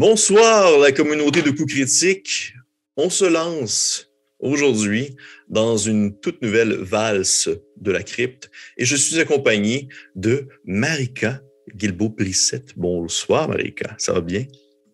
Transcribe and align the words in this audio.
Bonsoir, 0.00 0.78
la 0.78 0.92
communauté 0.92 1.42
de 1.42 1.50
coups 1.50 1.74
critiques. 1.74 2.54
On 2.96 3.10
se 3.10 3.26
lance 3.26 4.08
aujourd'hui 4.38 5.14
dans 5.50 5.76
une 5.76 6.18
toute 6.18 6.40
nouvelle 6.40 6.72
valse 6.72 7.50
de 7.76 7.92
la 7.92 8.02
crypte 8.02 8.50
et 8.78 8.86
je 8.86 8.96
suis 8.96 9.20
accompagné 9.20 9.88
de 10.14 10.48
Marika 10.64 11.42
Guilbeault-Plissette. 11.76 12.78
Bonsoir, 12.78 13.50
Marika. 13.50 13.94
Ça 13.98 14.14
va 14.14 14.22
bien? 14.22 14.46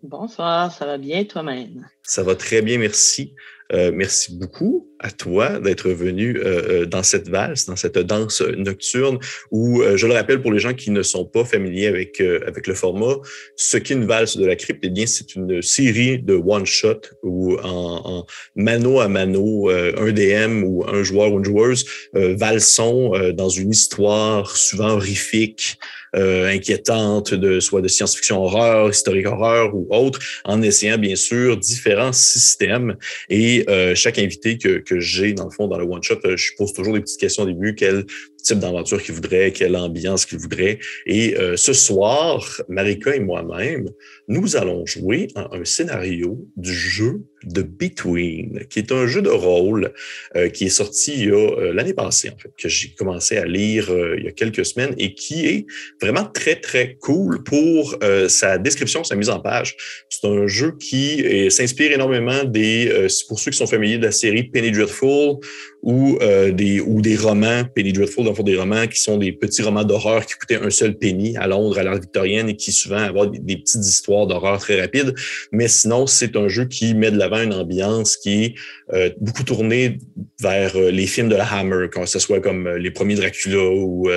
Bonsoir, 0.03 0.77
ça 0.77 0.87
va 0.87 0.99
bien 0.99 1.25
toi-même? 1.25 1.87
Ça 2.03 2.25
va 2.25 2.35
très 2.35 2.61
bien, 2.61 2.79
merci. 2.79 3.33
Euh, 3.73 3.91
merci 3.93 4.37
beaucoup 4.37 4.89
à 4.99 5.11
toi 5.11 5.59
d'être 5.59 5.91
venu 5.91 6.39
euh, 6.39 6.83
euh, 6.83 6.87
dans 6.87 7.03
cette 7.03 7.29
valse, 7.29 7.67
dans 7.67 7.77
cette 7.77 7.99
danse 7.99 8.41
nocturne 8.41 9.19
où, 9.51 9.83
je 9.95 10.07
le 10.07 10.15
rappelle 10.15 10.41
pour 10.41 10.53
les 10.53 10.59
gens 10.59 10.73
qui 10.73 10.91
ne 10.91 11.03
sont 11.03 11.25
pas 11.25 11.45
familiers 11.45 11.89
avec, 11.89 12.21
avec 12.21 12.67
le 12.67 12.75
format, 12.75 13.17
ce 13.57 13.77
qu'est 13.77 13.95
une 13.95 14.07
valse 14.07 14.37
de 14.37 14.47
la 14.47 14.57
crypte, 14.57 14.81
eh 14.85 14.91
bien, 14.91 15.07
c'est 15.07 15.35
une 15.35 15.61
série 15.63 16.19
de 16.19 16.35
one-shot 16.35 17.01
où 17.23 17.57
en, 17.59 18.03
en, 18.05 18.27
mano 18.55 19.01
à 19.01 19.09
mano, 19.09 19.69
un 19.69 20.13
DM 20.13 20.65
ou 20.65 20.85
un 20.87 21.03
joueur 21.03 21.33
ou 21.33 21.39
une 21.39 21.45
joueuse 21.45 21.85
valsons 22.13 23.13
dans 23.35 23.49
une 23.49 23.71
histoire 23.71 24.57
souvent 24.57 24.91
horrifique, 24.91 25.79
inquiétante, 26.15 27.35
de, 27.35 27.61
soit 27.61 27.83
de 27.83 27.89
science-fiction 27.89 28.43
horreur, 28.43 28.91
historique 28.91 29.27
horreur 29.27 29.75
ou 29.75 29.87
autre, 29.91 30.19
en 30.45 30.63
essayant 30.63 30.99
bien 30.99 31.17
sûr 31.17 31.57
différents 31.57 32.13
systèmes 32.13 32.97
et 33.29 33.65
euh, 33.69 33.95
chaque 33.95 34.19
invité 34.19 34.59
que, 34.59 34.79
que 34.79 35.01
j'ai, 35.01 35.33
dans 35.33 35.45
le 35.45 35.51
fond, 35.51 35.69
dans 35.69 35.79
le 35.79 35.85
one-shot, 35.85 36.21
euh, 36.25 36.37
je 36.37 36.53
pose 36.57 36.73
toujours 36.73 36.95
des 36.95 37.01
petites 37.01 37.21
questions 37.21 37.45
au 37.45 37.47
début. 37.47 37.75
Quel 37.75 38.05
type 38.47 38.59
d'aventure 38.61 39.03
qu'il 39.03 39.15
voudrait, 39.15 39.53
quelle 39.53 39.77
ambiance 39.77 40.25
qu'il 40.25 40.39
voudrait. 40.39 40.79
Et 41.05 41.37
euh, 41.37 41.57
ce 41.57 41.73
soir, 41.73 42.63
Marika 42.69 43.15
et 43.15 43.21
moi-même, 43.21 43.89
nous 44.29 44.57
allons 44.57 44.87
jouer 44.87 45.29
un 45.35 45.65
scénario 45.65 46.47
du 46.57 46.73
jeu 46.73 47.23
de 47.45 47.63
Between, 47.63 48.67
qui 48.71 48.81
est 48.81 48.93
un 48.93 49.07
jeu 49.07 49.23
de 49.23 49.29
rôle 49.29 49.93
euh, 50.37 50.49
qui 50.49 50.67
est 50.67 50.71
sorti 50.71 51.31
euh, 51.31 51.73
l'année 51.73 51.95
passée, 51.95 52.31
en 52.31 52.39
fait, 52.39 52.51
que 52.57 52.69
j'ai 52.69 52.91
commencé 52.91 53.37
à 53.37 53.45
lire 53.45 53.89
il 54.17 54.25
y 54.25 54.29
a 54.29 54.33
quelques 54.33 54.65
semaines 54.65 54.95
et 54.99 55.15
qui 55.15 55.47
est 55.47 55.67
vraiment 56.01 56.25
très, 56.25 56.57
très 56.57 56.97
cool 56.97 57.43
pour 57.43 57.99
sa 58.29 58.59
description, 58.59 59.05
sa 59.05 59.17
mise 59.17 59.29
en 59.29 59.41
page. 59.41 59.77
C'est 60.09 60.27
un 60.27 60.47
jeu 60.47 60.77
qui 60.79 61.51
s'inspire 61.51 61.93
énormément 61.93 62.45
des, 62.45 63.07
pour 63.29 63.39
ceux 63.39 63.51
qui 63.51 63.57
sont 63.57 63.67
familiers 63.67 63.99
de 63.99 64.07
la 64.07 64.13
série 64.13 64.45
Penny 64.45 64.71
Dreadful 64.71 65.39
ou, 65.83 66.19
des, 66.53 66.81
ou 66.81 67.01
des 67.01 67.17
romans 67.17 67.63
Penny 67.75 67.93
Dreadful, 67.93 68.25
des 68.45 68.57
romans 68.57 68.87
qui 68.87 69.01
sont 69.01 69.19
des 69.19 69.33
petits 69.33 69.63
romans 69.63 69.85
d'horreur 69.85 70.27
qui 70.27 70.35
coûtaient 70.35 70.61
un 70.61 70.71
seul 70.71 70.97
penny 70.97 71.37
à 71.37 71.47
Londres 71.47 71.79
à 71.79 71.83
l'ère 71.83 71.95
victorienne 71.95 72.49
et 72.49 72.57
qui 72.57 72.73
souvent 72.73 72.97
avaient 72.97 73.39
des, 73.39 73.57
petites 73.57 73.85
histoires 73.85 74.27
d'horreur 74.27 74.59
très 74.59 74.81
rapides. 74.81 75.15
Mais 75.53 75.69
sinon, 75.69 76.07
c'est 76.07 76.37
un 76.37 76.49
jeu 76.49 76.67
qui 76.67 76.95
met 76.95 77.11
de 77.11 77.19
l'avant 77.19 77.41
une 77.41 77.55
ambiance 77.55 78.17
qui 78.17 78.45
est 78.45 78.55
euh, 78.93 79.11
beaucoup 79.21 79.43
tournée 79.43 79.99
vers 80.41 80.77
euh, 80.77 80.91
les 80.91 81.07
films 81.07 81.29
de 81.29 81.37
la 81.37 81.45
Hammer, 81.45 81.89
que 81.91 82.07
ce 82.07 82.19
soit 82.19 82.41
comme 82.41 82.67
euh, 82.67 82.79
les 82.79 82.91
premiers 82.91 83.15
Dracula 83.15 83.63
ou 83.63 84.09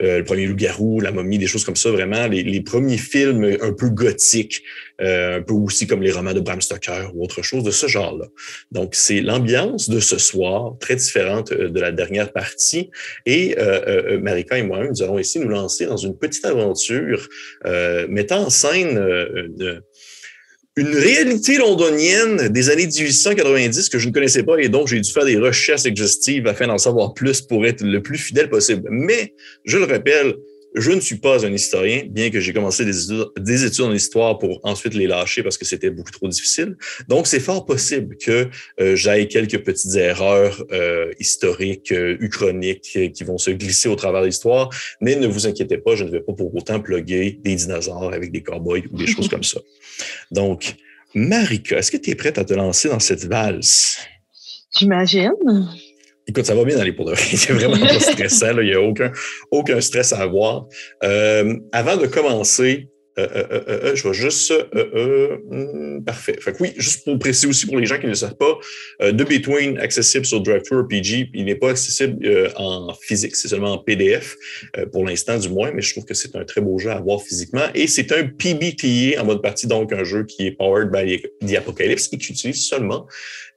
le 0.00 0.22
premier 0.22 0.46
Loup-garou, 0.46 1.00
la 1.00 1.12
momie, 1.12 1.38
des 1.38 1.46
choses 1.46 1.64
comme 1.64 1.76
ça, 1.76 1.90
vraiment 1.90 2.26
les, 2.26 2.42
les 2.42 2.60
premiers 2.60 2.98
films 2.98 3.56
un 3.60 3.72
peu 3.72 3.88
gothiques, 3.88 4.62
un 5.00 5.42
peu 5.42 5.54
aussi 5.54 5.86
comme 5.86 6.02
les 6.02 6.12
romans 6.12 6.34
de 6.34 6.40
Bram 6.40 6.60
Stoker 6.60 7.12
ou 7.14 7.24
autre 7.24 7.42
chose 7.42 7.62
de 7.62 7.70
ce 7.70 7.86
genre-là. 7.86 8.26
Donc, 8.72 8.94
c'est 8.94 9.20
l'ambiance 9.20 9.88
de 9.88 10.00
ce 10.00 10.18
soir, 10.18 10.76
très 10.80 10.96
différente 10.96 11.52
de 11.52 11.80
la 11.80 11.92
dernière 11.92 12.32
partie. 12.32 12.90
Et 13.26 13.56
euh, 13.58 13.80
euh, 13.86 14.20
Marika 14.20 14.58
et 14.58 14.62
moi-même, 14.62 14.90
nous 14.90 15.02
allons 15.02 15.18
ici 15.18 15.38
nous 15.38 15.48
lancer 15.48 15.86
dans 15.86 15.96
une 15.96 16.16
petite 16.16 16.44
aventure 16.44 17.28
euh, 17.66 18.06
mettant 18.08 18.46
en 18.46 18.50
scène 18.50 18.98
une 20.76 20.94
réalité 20.94 21.58
londonienne 21.58 22.48
des 22.48 22.70
années 22.70 22.86
1890 22.86 23.88
que 23.88 23.98
je 23.98 24.08
ne 24.08 24.12
connaissais 24.12 24.44
pas 24.44 24.56
et 24.58 24.68
donc 24.68 24.86
j'ai 24.86 25.00
dû 25.00 25.10
faire 25.10 25.24
des 25.24 25.36
recherches 25.36 25.86
exhaustives 25.86 26.46
afin 26.46 26.68
d'en 26.68 26.78
savoir 26.78 27.14
plus 27.14 27.40
pour 27.40 27.66
être 27.66 27.82
le 27.82 28.00
plus 28.00 28.18
fidèle 28.18 28.48
possible. 28.48 28.86
Mais, 28.90 29.34
je 29.64 29.76
le 29.76 29.84
rappelle, 29.84 30.36
je 30.78 30.90
ne 30.90 31.00
suis 31.00 31.16
pas 31.16 31.44
un 31.44 31.52
historien, 31.52 32.02
bien 32.08 32.30
que 32.30 32.40
j'ai 32.40 32.52
commencé 32.52 32.84
des 32.84 33.64
études, 33.64 33.84
en 33.84 33.92
histoire 33.92 34.38
pour 34.38 34.60
ensuite 34.64 34.94
les 34.94 35.06
lâcher 35.06 35.42
parce 35.42 35.58
que 35.58 35.64
c'était 35.64 35.90
beaucoup 35.90 36.10
trop 36.10 36.28
difficile. 36.28 36.76
Donc, 37.08 37.26
c'est 37.26 37.40
fort 37.40 37.64
possible 37.66 38.16
que 38.16 38.48
euh, 38.80 38.96
j'aille 38.96 39.28
quelques 39.28 39.58
petites 39.64 39.94
erreurs 39.96 40.64
euh, 40.72 41.10
historiques, 41.18 41.92
euh, 41.92 42.16
uchroniques 42.20 42.92
euh, 42.96 43.08
qui 43.08 43.24
vont 43.24 43.38
se 43.38 43.50
glisser 43.50 43.88
au 43.88 43.96
travers 43.96 44.22
de 44.22 44.26
l'histoire. 44.26 44.70
Mais 45.00 45.16
ne 45.16 45.26
vous 45.26 45.46
inquiétez 45.46 45.78
pas, 45.78 45.96
je 45.96 46.04
ne 46.04 46.10
vais 46.10 46.20
pas 46.20 46.32
pour 46.32 46.54
autant 46.54 46.80
plugger 46.80 47.38
des 47.42 47.54
dinosaures 47.54 48.12
avec 48.12 48.32
des 48.32 48.42
cowboys 48.42 48.84
ou 48.90 48.96
des 48.96 49.06
choses 49.06 49.28
comme 49.32 49.44
ça. 49.44 49.60
Donc, 50.30 50.76
Marika, 51.14 51.78
est-ce 51.78 51.90
que 51.90 51.96
tu 51.96 52.10
es 52.10 52.14
prête 52.14 52.38
à 52.38 52.44
te 52.44 52.54
lancer 52.54 52.88
dans 52.88 53.00
cette 53.00 53.24
valse? 53.24 53.98
J'imagine. 54.76 55.32
Écoute, 56.28 56.44
ça 56.44 56.54
va 56.54 56.62
bien 56.64 56.78
aller 56.78 56.92
pour 56.92 57.06
de 57.06 57.12
vrai. 57.12 57.22
C'est 57.36 57.54
vraiment 57.54 57.78
pas 57.78 57.98
stressant. 58.00 58.58
Il 58.60 58.66
n'y 58.66 58.74
a 58.74 58.82
aucun, 58.82 59.10
aucun 59.50 59.80
stress 59.80 60.12
à 60.12 60.20
avoir. 60.20 60.66
Euh, 61.02 61.56
avant 61.72 61.96
de 61.96 62.06
commencer, 62.06 62.88
euh, 63.18 63.26
euh, 63.34 63.60
euh, 63.68 63.94
je 63.94 64.06
vais 64.06 64.14
juste. 64.14 64.52
Hmm, 65.50 66.04
parfait. 66.04 66.36
Fait 66.40 66.52
que 66.52 66.62
oui, 66.62 66.72
juste 66.76 67.04
pour 67.04 67.18
préciser 67.18 67.48
aussi 67.48 67.66
pour 67.66 67.78
les 67.78 67.86
gens 67.86 67.96
qui 67.96 68.04
ne 68.04 68.10
le 68.10 68.14
savent 68.14 68.36
pas, 68.36 68.58
The 69.00 69.28
Between 69.28 69.78
accessible 69.78 70.24
sur 70.24 70.40
DriveThru 70.40 70.86
Il 71.34 71.44
n'est 71.44 71.56
pas 71.56 71.70
accessible 71.70 72.52
en 72.56 72.94
physique, 72.94 73.34
c'est 73.34 73.48
seulement 73.48 73.72
en 73.72 73.78
PDF 73.78 74.36
pour 74.92 75.04
l'instant 75.04 75.38
du 75.38 75.48
moins, 75.48 75.72
mais 75.72 75.82
je 75.82 75.92
trouve 75.92 76.04
que 76.04 76.14
c'est 76.14 76.36
un 76.36 76.44
très 76.44 76.60
beau 76.60 76.78
jeu 76.78 76.90
à 76.90 77.00
voir 77.00 77.20
physiquement. 77.22 77.66
Et 77.74 77.86
c'est 77.86 78.12
un 78.12 78.24
PBTA 78.26 79.20
en 79.20 79.24
mode 79.24 79.42
partie, 79.42 79.66
donc 79.66 79.92
un 79.92 80.04
jeu 80.04 80.24
qui 80.24 80.46
est 80.46 80.52
powered 80.52 80.90
by 80.90 81.22
The 81.46 81.56
Apocalypse 81.56 82.08
et 82.12 82.18
qui 82.18 82.32
utilise 82.32 82.66
seulement 82.66 83.06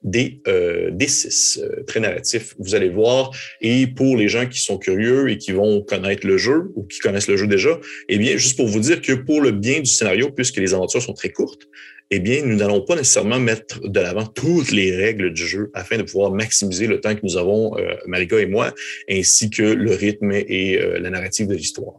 des 0.04 0.40
D6 0.46 1.84
très 1.86 2.00
narratifs. 2.00 2.54
Vous 2.58 2.74
allez 2.74 2.88
voir. 2.88 3.30
Et 3.60 3.86
pour 3.86 4.16
les 4.16 4.28
gens 4.28 4.46
qui 4.46 4.60
sont 4.60 4.78
curieux 4.78 5.30
et 5.30 5.38
qui 5.38 5.52
vont 5.52 5.82
connaître 5.82 6.26
le 6.26 6.38
jeu 6.38 6.72
ou 6.74 6.84
qui 6.84 6.98
connaissent 6.98 7.28
le 7.28 7.36
jeu 7.36 7.46
déjà, 7.46 7.78
eh 8.08 8.18
bien, 8.18 8.36
juste 8.36 8.56
pour 8.56 8.68
vous 8.68 8.80
dire 8.80 9.00
que 9.00 9.12
pour 9.12 9.40
le 9.40 9.52
bien 9.52 9.80
du 9.80 9.90
scénario, 9.90 10.30
puisque 10.30 10.56
les 10.56 10.74
aventures 10.74 11.02
sont 11.02 11.14
très 11.14 11.30
courtes, 11.30 11.68
eh 12.14 12.20
bien, 12.20 12.42
nous 12.44 12.56
n'allons 12.56 12.82
pas 12.82 12.94
nécessairement 12.94 13.40
mettre 13.40 13.88
de 13.88 14.00
l'avant 14.00 14.26
toutes 14.26 14.70
les 14.70 14.94
règles 14.94 15.32
du 15.32 15.46
jeu 15.46 15.70
afin 15.72 15.96
de 15.96 16.02
pouvoir 16.02 16.30
maximiser 16.30 16.86
le 16.86 17.00
temps 17.00 17.14
que 17.14 17.20
nous 17.22 17.38
avons, 17.38 17.74
euh, 17.78 18.38
et 18.38 18.46
moi, 18.46 18.74
ainsi 19.10 19.48
que 19.48 19.62
le 19.62 19.94
rythme 19.94 20.30
et 20.32 20.78
euh, 20.78 20.98
la 20.98 21.08
narrative 21.08 21.46
de 21.46 21.54
l'histoire. 21.54 21.94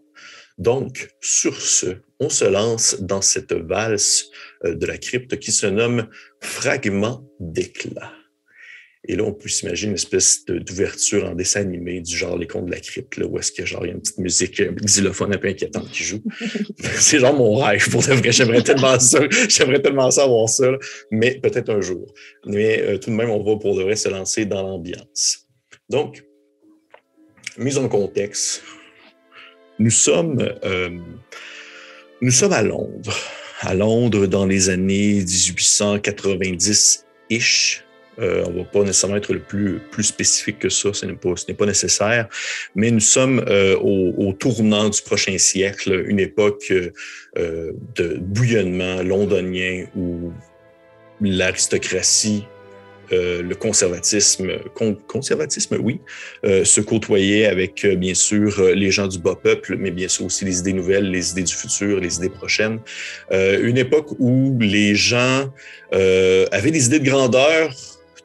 Donc, 0.57 1.09
sur 1.19 1.59
ce, 1.59 1.97
on 2.19 2.29
se 2.29 2.45
lance 2.45 2.97
dans 3.01 3.21
cette 3.21 3.53
valse 3.53 4.29
euh, 4.65 4.75
de 4.75 4.85
la 4.85 4.97
crypte 4.97 5.39
qui 5.39 5.51
se 5.51 5.65
nomme 5.67 6.07
Fragment 6.41 7.25
d'éclat. 7.39 8.13
Et 9.05 9.17
là, 9.17 9.23
on 9.23 9.33
peut 9.33 9.49
s'imaginer 9.49 9.89
une 9.89 9.95
espèce 9.95 10.45
d'ouverture 10.45 11.25
en 11.25 11.35
dessin 11.35 11.59
animé 11.59 11.99
du 11.99 12.15
genre 12.15 12.37
Les 12.37 12.47
Contes 12.47 12.67
de 12.67 12.71
la 12.71 12.79
Crypte, 12.79 13.17
là, 13.17 13.25
où 13.25 13.37
est-ce 13.37 13.51
qu'il 13.51 13.61
y 13.61 13.63
a 13.63 13.65
genre 13.65 13.83
une 13.83 13.99
petite 13.99 14.17
musique 14.17 14.61
euh, 14.61 14.71
xylophone 14.71 15.33
un 15.33 15.37
peu 15.37 15.49
inquiétante 15.49 15.89
qui 15.91 16.03
joue. 16.03 16.23
c'est 16.79 17.19
genre 17.19 17.35
mon 17.35 17.55
rêve 17.55 17.89
pour 17.89 18.01
de 18.01 18.13
vrai. 18.13 18.31
J'aimerais 18.31 18.63
tellement 18.63 18.97
ça. 18.99 19.19
J'aimerais 19.49 19.81
tellement 19.81 20.09
ça 20.09 20.23
avoir 20.23 20.47
ça, 20.47 20.71
mais 21.11 21.37
peut-être 21.41 21.69
un 21.69 21.81
jour. 21.81 22.13
Mais 22.45 22.81
euh, 22.81 22.97
tout 22.97 23.09
de 23.09 23.15
même, 23.15 23.29
on 23.29 23.43
va 23.43 23.59
pour 23.59 23.75
de 23.75 23.83
vrai 23.83 23.97
se 23.97 24.07
lancer 24.07 24.45
dans 24.45 24.63
l'ambiance. 24.63 25.49
Donc, 25.89 26.23
mise 27.57 27.77
en 27.77 27.89
contexte, 27.89 28.63
nous 29.79 29.91
sommes, 29.91 30.37
euh, 30.63 30.89
nous 32.21 32.31
sommes 32.31 32.53
à 32.53 32.61
Londres. 32.61 33.17
À 33.61 33.73
Londres 33.73 34.27
dans 34.27 34.45
les 34.45 34.69
années 34.69 35.21
1890-ish 35.21 37.81
euh, 38.19 38.43
on 38.45 38.51
ne 38.51 38.59
va 38.59 38.65
pas 38.65 38.81
nécessairement 38.81 39.15
être 39.15 39.33
le 39.33 39.39
plus, 39.39 39.79
plus 39.89 40.03
spécifique 40.03 40.59
que 40.59 40.69
ça, 40.69 40.93
ce 40.93 41.07
n'est 41.07 41.13
pas, 41.13 41.33
pas, 41.57 41.65
nécessaire, 41.65 42.29
mais 42.75 42.91
nous 42.91 42.99
sommes 42.99 43.43
euh, 43.47 43.75
au, 43.79 44.31
tournant 44.33 44.89
du 44.89 45.01
prochain 45.01 45.35
siècle, 45.39 46.05
une 46.07 46.19
époque 46.19 46.71
de 47.35 48.17
bouillonnement 48.19 49.01
londonien 49.01 49.87
où 49.95 50.31
l'aristocratie 51.21 52.45
le 53.13 53.54
conservatisme, 53.54 54.51
conservatisme, 55.07 55.77
oui, 55.81 56.00
se 56.44 56.81
côtoyait 56.81 57.45
avec, 57.45 57.86
bien 57.86 58.13
sûr, 58.13 58.62
les 58.74 58.92
gens 58.92 59.07
du 59.07 59.19
bas 59.19 59.36
peuple, 59.36 59.75
mais 59.77 59.92
bien 59.92 60.07
sûr 60.07 60.25
aussi 60.25 60.45
les 60.45 60.60
idées 60.60 60.74
nouvelles, 60.74 61.10
les 61.10 61.31
idées 61.31 61.44
du 61.44 61.54
futur, 61.54 62.00
les 62.00 62.15
idées 62.18 62.30
prochaines. 62.30 62.80
une 63.31 63.77
époque 63.77 64.15
où 64.19 64.57
les 64.60 64.95
gens 64.95 65.51
avaient 65.92 66.71
des 66.71 66.86
idées 66.86 67.00
de 67.00 67.06
grandeur, 67.06 67.69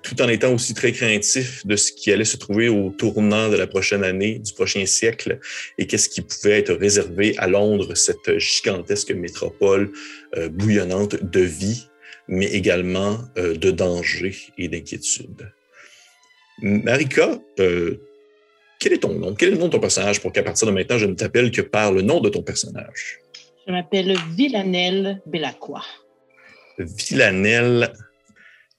tout 0.02 0.22
en 0.22 0.28
étant 0.28 0.54
aussi 0.54 0.74
très 0.74 0.92
craintif 0.92 1.66
de 1.66 1.76
ce 1.76 1.92
qui 1.92 2.12
allait 2.12 2.24
se 2.24 2.36
trouver 2.36 2.68
au 2.68 2.90
tournant 2.90 3.48
de 3.48 3.56
la 3.56 3.66
prochaine 3.66 4.04
année, 4.04 4.38
du 4.38 4.52
prochain 4.52 4.86
siècle, 4.86 5.38
et 5.76 5.86
qu'est-ce 5.86 6.08
qui 6.08 6.22
pouvait 6.22 6.58
être 6.58 6.72
réservé 6.72 7.34
à 7.38 7.46
Londres, 7.46 7.94
cette 7.94 8.38
gigantesque 8.38 9.10
métropole 9.10 9.92
euh, 10.36 10.48
bouillonnante 10.48 11.22
de 11.22 11.40
vie, 11.40 11.88
mais 12.28 12.46
également 12.46 13.18
euh, 13.36 13.56
de 13.56 13.70
danger 13.70 14.36
et 14.58 14.68
d'inquiétude. 14.68 15.52
Marika, 16.60 17.38
euh, 17.60 18.00
quel 18.78 18.92
est 18.92 18.98
ton 18.98 19.14
nom? 19.14 19.34
Quel 19.34 19.48
est 19.48 19.52
le 19.52 19.58
nom 19.58 19.66
de 19.66 19.72
ton 19.72 19.80
personnage 19.80 20.20
pour 20.20 20.32
qu'à 20.32 20.42
partir 20.42 20.66
de 20.66 20.72
maintenant, 20.72 20.98
je 20.98 21.06
ne 21.06 21.14
t'appelle 21.14 21.50
que 21.50 21.62
par 21.62 21.92
le 21.92 22.02
nom 22.02 22.20
de 22.20 22.28
ton 22.28 22.42
personnage? 22.42 23.18
Je 23.66 23.72
m'appelle 23.72 24.16
Villanelle 24.36 25.20
Bellacqua. 25.26 25.82
Villanelle 26.78 27.92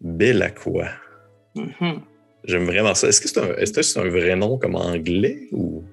Bellacqua. 0.01 0.91
Mhm. 1.55 2.01
J'aime 2.45 2.65
vraiment 2.65 2.95
ça. 2.95 3.07
Est-ce 3.07 3.19
que 3.19 3.27
c'est 3.27 3.39
un, 3.39 3.55
est-ce 3.57 3.73
que 3.73 3.81
c'est 3.81 3.99
un 3.99 4.07
vrai 4.07 4.35
nom 4.35 4.57
comme 4.57 4.75
anglais 4.75 5.47
ou? 5.51 5.83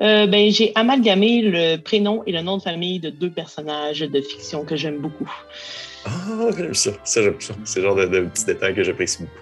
Euh, 0.00 0.26
ben, 0.26 0.50
j'ai 0.50 0.72
amalgamé 0.74 1.40
le 1.42 1.76
prénom 1.76 2.24
et 2.26 2.32
le 2.32 2.42
nom 2.42 2.56
de 2.56 2.62
famille 2.62 2.98
de 2.98 3.10
deux 3.10 3.30
personnages 3.30 4.00
de 4.00 4.20
fiction 4.20 4.64
que 4.64 4.74
j'aime 4.74 4.98
beaucoup. 4.98 5.30
Ah, 6.04 6.50
j'aime 6.56 6.74
ça. 6.74 6.90
Ça, 7.04 7.22
j'aime 7.22 7.40
ça. 7.40 7.54
C'est 7.64 7.80
le 7.80 7.86
genre 7.86 7.96
de, 7.96 8.06
de 8.06 8.20
petits 8.20 8.44
détails 8.44 8.74
que 8.74 8.82
j'apprécie 8.82 9.22
beaucoup. 9.22 9.34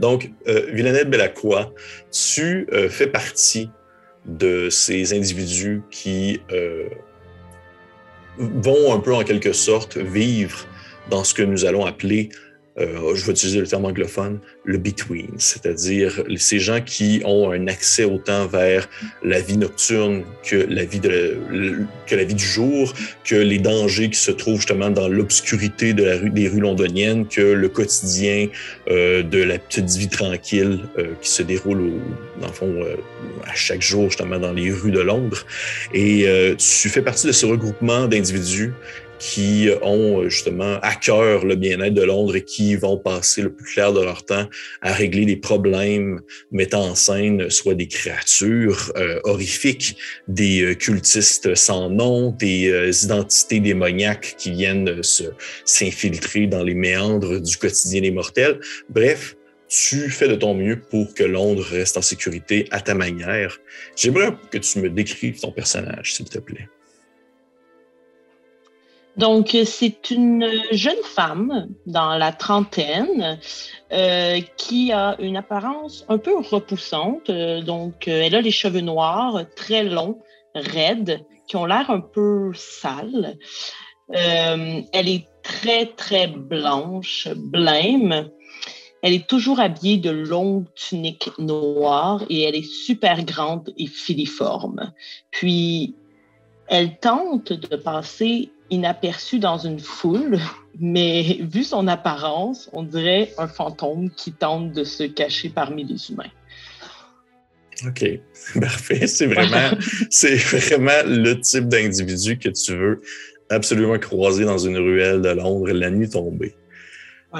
Donc, 0.00 0.30
euh, 0.48 0.70
Villanelle 0.72 1.08
Bellacqua, 1.08 1.72
tu 2.10 2.66
euh, 2.72 2.88
fais 2.88 3.06
partie 3.06 3.70
de 4.24 4.70
ces 4.70 5.14
individus 5.14 5.82
qui 5.90 6.40
euh, 6.50 6.88
vont 8.38 8.92
un 8.92 8.98
peu 8.98 9.14
en 9.14 9.22
quelque 9.22 9.52
sorte 9.52 9.96
vivre 9.96 10.66
dans 11.10 11.22
ce 11.22 11.34
que 11.34 11.42
nous 11.42 11.64
allons 11.64 11.84
appeler 11.84 12.30
euh, 12.78 13.14
je 13.14 13.24
vais 13.24 13.32
utiliser 13.32 13.60
le 13.60 13.66
terme 13.66 13.84
anglophone, 13.84 14.38
le 14.64 14.78
between, 14.78 15.30
c'est-à-dire 15.38 16.22
ces 16.36 16.58
gens 16.58 16.80
qui 16.80 17.22
ont 17.24 17.50
un 17.50 17.68
accès 17.68 18.04
autant 18.04 18.46
vers 18.46 18.88
la 19.22 19.40
vie 19.40 19.56
nocturne 19.56 20.24
que 20.44 20.56
la 20.68 20.84
vie, 20.84 21.00
de, 21.00 21.38
que 22.06 22.14
la 22.14 22.24
vie 22.24 22.34
du 22.34 22.44
jour, 22.44 22.92
que 23.24 23.34
les 23.34 23.58
dangers 23.58 24.10
qui 24.10 24.18
se 24.18 24.30
trouvent 24.30 24.56
justement 24.56 24.90
dans 24.90 25.08
l'obscurité 25.08 25.94
de 25.94 26.04
la 26.04 26.16
rue, 26.16 26.30
des 26.30 26.48
rues 26.48 26.60
londoniennes, 26.60 27.26
que 27.26 27.40
le 27.40 27.68
quotidien 27.68 28.48
euh, 28.90 29.22
de 29.22 29.42
la 29.42 29.58
petite 29.58 29.90
vie 29.90 30.08
tranquille 30.08 30.80
euh, 30.98 31.14
qui 31.20 31.30
se 31.30 31.42
déroule, 31.42 31.80
au, 31.80 32.40
dans 32.40 32.48
le 32.48 32.52
fond, 32.52 32.74
euh, 32.82 32.96
à 33.44 33.54
chaque 33.54 33.82
jour 33.82 34.10
justement 34.10 34.38
dans 34.38 34.52
les 34.52 34.70
rues 34.70 34.90
de 34.90 35.00
Londres. 35.00 35.44
Et 35.94 36.26
euh, 36.28 36.54
tu 36.56 36.88
fais 36.88 37.02
partie 37.02 37.26
de 37.26 37.32
ce 37.32 37.46
regroupement 37.46 38.06
d'individus 38.06 38.72
qui 39.18 39.68
ont 39.82 40.28
justement 40.28 40.78
à 40.82 40.94
cœur 40.94 41.44
le 41.44 41.56
bien-être 41.56 41.94
de 41.94 42.02
Londres 42.02 42.36
et 42.36 42.44
qui 42.44 42.76
vont 42.76 42.96
passer 42.96 43.42
le 43.42 43.52
plus 43.52 43.64
clair 43.64 43.92
de 43.92 44.00
leur 44.00 44.24
temps 44.24 44.48
à 44.82 44.92
régler 44.92 45.24
des 45.24 45.36
problèmes 45.36 46.20
mettant 46.50 46.84
en 46.84 46.94
scène 46.94 47.50
soit 47.50 47.74
des 47.74 47.88
créatures 47.88 48.92
euh, 48.96 49.20
horrifiques, 49.24 49.96
des 50.28 50.62
euh, 50.62 50.74
cultistes 50.74 51.54
sans 51.54 51.90
nom, 51.90 52.30
des 52.30 52.70
euh, 52.70 52.90
identités 53.02 53.60
démoniaques 53.60 54.34
qui 54.38 54.50
viennent 54.50 55.00
s'infiltrer 55.64 56.46
dans 56.46 56.62
les 56.62 56.74
méandres 56.74 57.40
du 57.40 57.56
quotidien 57.56 58.02
des 58.02 58.10
mortels. 58.10 58.60
Bref, 58.88 59.36
tu 59.68 60.10
fais 60.10 60.28
de 60.28 60.36
ton 60.36 60.54
mieux 60.54 60.80
pour 60.80 61.12
que 61.14 61.24
Londres 61.24 61.66
reste 61.70 61.96
en 61.96 62.02
sécurité 62.02 62.66
à 62.70 62.80
ta 62.80 62.94
manière. 62.94 63.58
J'aimerais 63.96 64.32
que 64.50 64.58
tu 64.58 64.78
me 64.78 64.88
décrives 64.88 65.40
ton 65.40 65.50
personnage, 65.50 66.14
s'il 66.14 66.28
te 66.28 66.38
plaît. 66.38 66.68
Donc, 69.16 69.56
c'est 69.64 70.10
une 70.10 70.46
jeune 70.72 71.02
femme 71.02 71.68
dans 71.86 72.18
la 72.18 72.32
trentaine 72.32 73.38
euh, 73.92 74.40
qui 74.58 74.92
a 74.92 75.16
une 75.18 75.38
apparence 75.38 76.04
un 76.08 76.18
peu 76.18 76.36
repoussante. 76.38 77.30
Euh, 77.30 77.62
donc, 77.62 78.08
elle 78.08 78.34
a 78.34 78.42
les 78.42 78.50
cheveux 78.50 78.82
noirs, 78.82 79.40
très 79.56 79.84
longs, 79.84 80.18
raides, 80.54 81.24
qui 81.48 81.56
ont 81.56 81.64
l'air 81.64 81.90
un 81.90 82.00
peu 82.00 82.52
sales. 82.54 83.38
Euh, 84.14 84.82
elle 84.92 85.08
est 85.08 85.26
très, 85.42 85.86
très 85.86 86.26
blanche, 86.26 87.28
blême. 87.34 88.28
Elle 89.02 89.14
est 89.14 89.26
toujours 89.26 89.60
habillée 89.60 89.96
de 89.96 90.10
longues 90.10 90.66
tuniques 90.74 91.30
noires 91.38 92.22
et 92.28 92.42
elle 92.42 92.56
est 92.56 92.70
super 92.70 93.24
grande 93.24 93.72
et 93.78 93.86
filiforme. 93.86 94.92
Puis, 95.30 95.94
elle 96.68 96.98
tente 96.98 97.52
de 97.52 97.76
passer 97.76 98.50
inaperçue 98.70 99.38
dans 99.38 99.58
une 99.58 99.80
foule, 99.80 100.38
mais 100.78 101.38
vu 101.40 101.64
son 101.64 101.88
apparence, 101.88 102.68
on 102.72 102.82
dirait 102.82 103.32
un 103.38 103.48
fantôme 103.48 104.10
qui 104.10 104.32
tente 104.32 104.72
de 104.72 104.84
se 104.84 105.04
cacher 105.04 105.48
parmi 105.48 105.84
les 105.84 106.10
humains. 106.10 106.30
OK, 107.86 108.04
parfait. 108.60 109.06
C'est 109.06 109.26
vraiment, 109.26 109.70
c'est 110.10 110.36
vraiment 110.36 111.02
le 111.04 111.34
type 111.40 111.68
d'individu 111.68 112.38
que 112.38 112.48
tu 112.48 112.76
veux 112.76 113.02
absolument 113.50 113.98
croiser 113.98 114.44
dans 114.44 114.58
une 114.58 114.76
ruelle 114.76 115.20
de 115.20 115.28
Londres 115.28 115.70
la 115.70 115.90
nuit 115.90 116.08
tombée. 116.08 116.54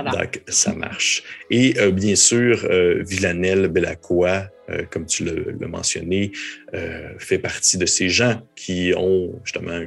Voilà. 0.03 0.11
Donc, 0.25 0.43
ça 0.49 0.73
marche. 0.75 1.23
Et 1.51 1.75
euh, 1.79 1.91
bien 1.91 2.17
sûr, 2.17 2.67
euh, 2.69 3.03
Villanelle 3.07 3.69
Bellacqua, 3.69 4.51
euh, 4.69 4.83
comme 4.91 5.07
tu 5.07 5.25
l'as 5.25 5.69
mentionné, 5.69 6.33
euh, 6.75 7.11
fait 7.19 7.39
partie 7.39 7.79
de 7.79 7.87
ces 7.87 8.09
gens 8.09 8.43
qui 8.57 8.93
ont 8.97 9.41
justement, 9.45 9.81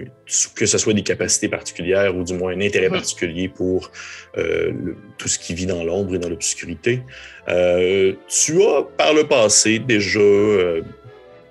que 0.55 0.65
ce 0.65 0.77
soit 0.77 0.93
des 0.93 1.03
capacités 1.03 1.47
particulières 1.49 2.15
ou 2.17 2.23
du 2.23 2.33
moins 2.33 2.53
un 2.53 2.61
intérêt 2.61 2.89
particulier 2.89 3.49
pour 3.49 3.91
le- 4.35 4.95
tout 5.17 5.27
ce 5.27 5.37
qui 5.37 5.53
vit 5.53 5.65
dans 5.65 5.83
l'ombre 5.83 6.15
et 6.15 6.19
dans 6.19 6.29
l'obscurité. 6.29 7.01
Tu 7.47 8.63
as, 8.63 8.83
par 8.97 9.13
le 9.13 9.25
passé, 9.27 9.79
déjà 9.79 10.19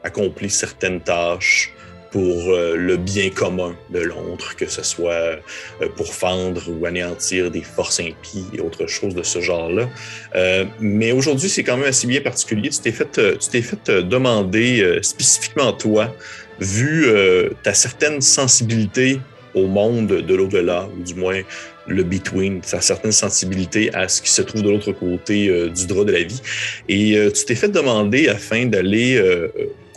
accompli 0.03 0.49
certaines 0.49 1.01
tâches 1.01 1.75
pour 2.11 2.51
euh, 2.51 2.77
le 2.77 2.97
bien 2.97 3.31
commun 3.31 3.77
de 3.91 4.01
Londres, 4.01 4.55
que 4.57 4.67
ce 4.67 4.83
soit 4.83 5.13
euh, 5.13 5.89
pour 5.97 6.15
fendre 6.15 6.63
ou 6.69 6.87
anéantir 6.87 7.51
des 7.51 7.63
forces 7.63 8.01
impies 8.01 8.47
et 8.55 8.61
autre 8.61 8.87
chose 8.87 9.15
de 9.15 9.23
ce 9.23 9.41
genre-là. 9.41 9.89
Euh, 10.35 10.65
mais 10.81 11.13
aujourd'hui, 11.13 11.49
c'est 11.49 11.65
quand 11.65 11.77
même 11.77 11.89
assez 11.89 12.07
bien 12.07 12.21
particulier. 12.21 12.71
Tu 12.71 12.81
t'es 12.81 12.93
fait, 12.93 13.21
tu 13.39 13.49
t'es 13.51 13.63
fait 13.63 13.91
demander 13.91 14.99
spécifiquement 15.03 15.73
toi, 15.73 16.15
vu 16.61 17.07
euh, 17.07 17.51
ta 17.63 17.75
certaine 17.75 18.21
sensibilité 18.21 19.21
au 19.55 19.67
monde 19.67 20.07
de 20.07 20.35
l'au-delà, 20.35 20.89
ou 20.97 21.03
du 21.03 21.15
moins 21.15 21.41
le 21.87 22.03
between, 22.03 22.61
ta 22.61 22.81
certaine 22.81 23.13
sensibilité 23.13 23.93
à 23.95 24.09
ce 24.09 24.21
qui 24.21 24.31
se 24.31 24.43
trouve 24.43 24.63
de 24.63 24.71
l'autre 24.71 24.93
côté 24.93 25.49
du 25.71 25.87
drap 25.87 26.05
de 26.05 26.13
la 26.13 26.23
vie. 26.23 26.43
Et 26.89 27.17
tu 27.35 27.45
t'es 27.47 27.55
fait 27.55 27.71
demander 27.71 28.29
afin 28.29 28.67
d'aller, 28.67 29.19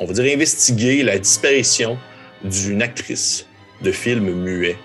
on 0.01 0.05
va 0.05 0.13
dire, 0.13 0.33
investiguer 0.33 1.03
la 1.03 1.17
disparition 1.19 1.97
d'une 2.43 2.81
actrice 2.81 3.45
de 3.83 3.91
film 3.91 4.31
muet 4.31 4.75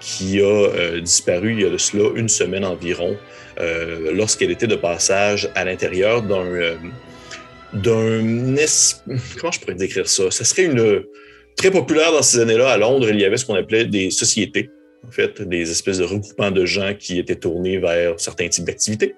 qui 0.00 0.40
a 0.40 0.44
euh, 0.44 1.00
disparu 1.00 1.52
il 1.52 1.60
y 1.60 1.64
a 1.64 1.70
de 1.70 1.76
cela 1.76 2.08
une 2.16 2.28
semaine 2.28 2.64
environ, 2.64 3.16
euh, 3.60 4.12
lorsqu'elle 4.12 4.50
était 4.50 4.66
de 4.66 4.74
passage 4.74 5.48
à 5.54 5.64
l'intérieur 5.64 6.22
d'un 6.22 6.46
euh, 6.46 6.74
d'un 7.74 8.56
comment 9.38 9.52
je 9.52 9.60
pourrais 9.60 9.74
décrire 9.74 10.08
ça? 10.08 10.30
Ça 10.30 10.44
serait 10.44 10.64
une 10.64 11.04
très 11.56 11.70
populaire 11.70 12.10
dans 12.12 12.22
ces 12.22 12.40
années-là 12.40 12.70
à 12.70 12.76
Londres. 12.76 13.08
Il 13.10 13.20
y 13.20 13.24
avait 13.24 13.36
ce 13.36 13.46
qu'on 13.46 13.54
appelait 13.54 13.84
des 13.84 14.10
sociétés, 14.10 14.70
en 15.06 15.10
fait, 15.10 15.40
des 15.40 15.70
espèces 15.70 15.98
de 15.98 16.04
regroupements 16.04 16.50
de 16.50 16.64
gens 16.64 16.94
qui 16.98 17.18
étaient 17.18 17.36
tournés 17.36 17.78
vers 17.78 18.18
certains 18.18 18.48
types 18.48 18.64
d'activités. 18.64 19.14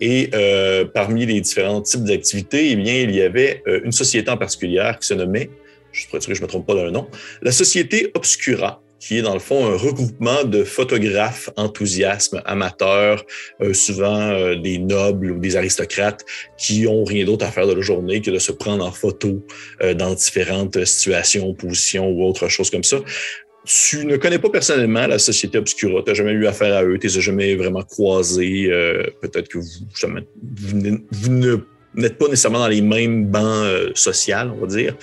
Et 0.00 0.30
euh, 0.34 0.84
parmi 0.84 1.26
les 1.26 1.40
différents 1.40 1.80
types 1.80 2.04
d'activités, 2.04 2.70
eh 2.72 2.76
bien, 2.76 3.00
il 3.00 3.14
y 3.14 3.22
avait 3.22 3.62
euh, 3.66 3.80
une 3.84 3.92
société 3.92 4.30
en 4.30 4.36
particulier 4.36 4.90
qui 5.00 5.06
se 5.06 5.14
nommait, 5.14 5.50
je 5.92 6.00
suis 6.00 6.10
que 6.10 6.34
je 6.34 6.40
ne 6.40 6.42
me 6.42 6.46
trompe 6.46 6.66
pas 6.66 6.74
d'un 6.74 6.90
nom, 6.90 7.08
la 7.40 7.52
Société 7.52 8.10
Obscura, 8.14 8.82
qui 8.98 9.18
est 9.18 9.22
dans 9.22 9.34
le 9.34 9.40
fond 9.40 9.66
un 9.66 9.76
regroupement 9.76 10.44
de 10.44 10.64
photographes 10.64 11.48
enthousiastes, 11.56 12.36
amateurs, 12.44 13.24
euh, 13.62 13.72
souvent 13.72 14.54
des 14.56 14.78
nobles 14.78 15.32
ou 15.32 15.38
des 15.38 15.56
aristocrates 15.56 16.24
qui 16.58 16.86
ont 16.86 17.04
rien 17.04 17.24
d'autre 17.24 17.46
à 17.46 17.50
faire 17.50 17.66
de 17.66 17.72
la 17.72 17.82
journée 17.82 18.20
que 18.20 18.30
de 18.30 18.38
se 18.38 18.52
prendre 18.52 18.84
en 18.84 18.92
photo 18.92 19.46
dans 19.96 20.14
différentes 20.14 20.84
situations, 20.84 21.54
positions 21.54 22.08
ou 22.10 22.24
autre 22.24 22.48
chose 22.48 22.70
comme 22.70 22.84
ça. 22.84 22.98
Tu 23.66 24.06
ne 24.06 24.16
connais 24.16 24.38
pas 24.38 24.48
personnellement 24.48 25.06
la 25.08 25.18
Société 25.18 25.58
Obscura, 25.58 26.00
tu 26.02 26.10
n'as 26.10 26.14
jamais 26.14 26.30
eu 26.30 26.46
affaire 26.46 26.74
à 26.74 26.84
eux, 26.84 26.98
tu 26.98 27.08
les 27.08 27.20
jamais 27.20 27.56
vraiment 27.56 27.82
croisés. 27.82 28.68
euh, 28.70 29.02
Peut-être 29.20 29.48
que 29.48 29.58
vous, 29.58 29.66
jamais, 29.98 30.22
vous, 30.62 31.38
n'êtes 31.94 32.16
pas 32.16 32.28
nécessairement 32.28 32.60
dans 32.60 32.68
les 32.68 32.80
mêmes 32.80 33.26
bancs 33.26 33.42
euh, 33.42 33.90
sociales, 33.94 34.52
on 34.56 34.64
va 34.64 34.68
dire, 34.68 34.94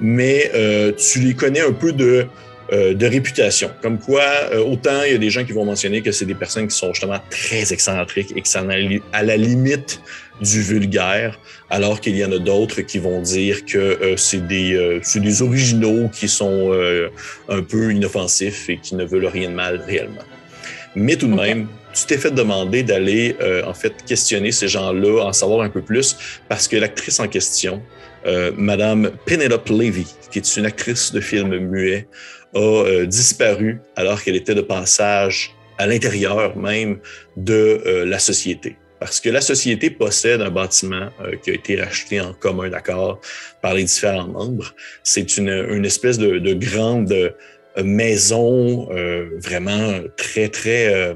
mais 0.00 0.50
euh, 0.54 0.92
tu 0.92 1.20
les 1.20 1.34
connais 1.34 1.60
un 1.60 1.72
peu 1.72 1.92
de, 1.92 2.26
euh, 2.72 2.94
de 2.94 3.06
réputation. 3.06 3.70
Comme 3.80 3.98
quoi, 3.98 4.22
euh, 4.52 4.58
autant 4.58 5.02
il 5.04 5.12
y 5.12 5.14
a 5.14 5.18
des 5.18 5.30
gens 5.30 5.44
qui 5.44 5.52
vont 5.52 5.64
mentionner 5.64 6.02
que 6.02 6.12
c'est 6.12 6.26
des 6.26 6.34
personnes 6.34 6.68
qui 6.68 6.76
sont 6.76 6.92
justement 6.92 7.20
très 7.30 7.72
excentriques 7.72 8.32
et 8.36 8.42
qui 8.42 8.50
sont 8.50 8.68
à 9.12 9.22
la 9.22 9.36
limite 9.36 10.00
du 10.40 10.62
vulgaire, 10.62 11.38
alors 11.68 12.00
qu'il 12.00 12.16
y 12.16 12.24
en 12.24 12.32
a 12.32 12.38
d'autres 12.38 12.80
qui 12.82 12.98
vont 12.98 13.20
dire 13.20 13.64
que 13.64 13.78
euh, 13.78 14.16
c'est 14.16 14.46
des, 14.46 14.74
euh, 14.74 15.00
c'est 15.02 15.20
des 15.20 15.42
originaux 15.42 16.08
qui 16.08 16.28
sont 16.28 16.72
euh, 16.72 17.08
un 17.48 17.62
peu 17.62 17.92
inoffensifs 17.92 18.68
et 18.68 18.78
qui 18.78 18.94
ne 18.94 19.04
veulent 19.04 19.26
rien 19.26 19.50
de 19.50 19.54
mal 19.54 19.82
réellement. 19.86 20.24
Mais 20.96 21.16
tout 21.16 21.28
de 21.28 21.34
même, 21.34 21.68
tu 21.92 22.06
t'es 22.06 22.18
fait 22.18 22.30
demander 22.30 22.82
d'aller 22.82 23.36
euh, 23.40 23.64
en 23.64 23.74
fait 23.74 24.04
questionner 24.04 24.52
ces 24.52 24.68
gens-là, 24.68 25.24
en 25.24 25.32
savoir 25.32 25.62
un 25.62 25.70
peu 25.70 25.82
plus, 25.82 26.16
parce 26.48 26.68
que 26.68 26.76
l'actrice 26.76 27.20
en 27.20 27.28
question, 27.28 27.82
euh, 28.26 28.52
Madame 28.56 29.10
Penelope 29.26 29.68
Levy, 29.68 30.06
qui 30.30 30.38
est 30.38 30.56
une 30.56 30.66
actrice 30.66 31.12
de 31.12 31.20
film 31.20 31.56
muet, 31.58 32.08
a 32.54 32.58
euh, 32.58 33.06
disparu 33.06 33.80
alors 33.96 34.22
qu'elle 34.22 34.36
était 34.36 34.54
de 34.54 34.60
passage 34.60 35.54
à 35.78 35.86
l'intérieur 35.86 36.56
même 36.56 36.98
de 37.36 38.04
la 38.04 38.18
société. 38.18 38.76
Parce 39.00 39.18
que 39.18 39.30
la 39.30 39.40
société 39.40 39.88
possède 39.88 40.42
un 40.42 40.50
bâtiment 40.50 41.08
euh, 41.22 41.34
qui 41.42 41.50
a 41.50 41.54
été 41.54 41.80
racheté 41.80 42.20
en 42.20 42.34
commun 42.34 42.68
d'accord 42.68 43.18
par 43.62 43.72
les 43.74 43.84
différents 43.84 44.28
membres. 44.28 44.74
C'est 45.02 45.38
une, 45.38 45.48
une 45.48 45.86
espèce 45.86 46.18
de, 46.18 46.38
de 46.38 46.52
grande 46.52 47.10
euh, 47.10 47.30
maison 47.82 48.88
euh, 48.92 49.30
vraiment 49.38 50.00
très, 50.18 50.48
très, 50.48 50.92
euh, 50.92 51.14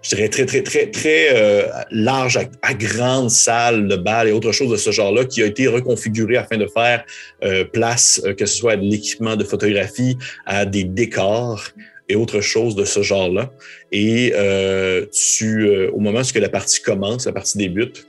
je 0.00 0.14
dirais, 0.16 0.30
très, 0.30 0.46
très, 0.46 0.62
très, 0.62 0.90
très 0.90 1.28
euh, 1.36 1.66
large, 1.90 2.38
à, 2.62 2.74
grande 2.74 3.30
salle 3.30 3.86
de 3.86 3.96
bal 3.96 4.28
et 4.28 4.32
autre 4.32 4.52
chose 4.52 4.70
de 4.70 4.76
ce 4.76 4.90
genre-là, 4.90 5.26
qui 5.26 5.42
a 5.42 5.46
été 5.46 5.66
reconfiguré 5.66 6.36
afin 6.38 6.56
de 6.56 6.66
faire 6.66 7.04
euh, 7.44 7.64
place, 7.64 8.22
que 8.38 8.46
ce 8.46 8.56
soit 8.56 8.72
à 8.72 8.76
de 8.76 8.84
l'équipement 8.84 9.36
de 9.36 9.44
photographie, 9.44 10.16
à 10.46 10.64
des 10.64 10.84
décors 10.84 11.64
et 12.08 12.16
autre 12.16 12.40
chose 12.40 12.74
de 12.74 12.84
ce 12.84 13.02
genre-là. 13.02 13.52
Et 13.92 14.32
tu, 15.12 15.68
au 15.88 16.00
moment 16.00 16.20
où 16.20 16.38
la 16.38 16.48
partie 16.48 16.82
commence, 16.82 17.26
la 17.26 17.32
partie 17.32 17.58
débute, 17.58 18.06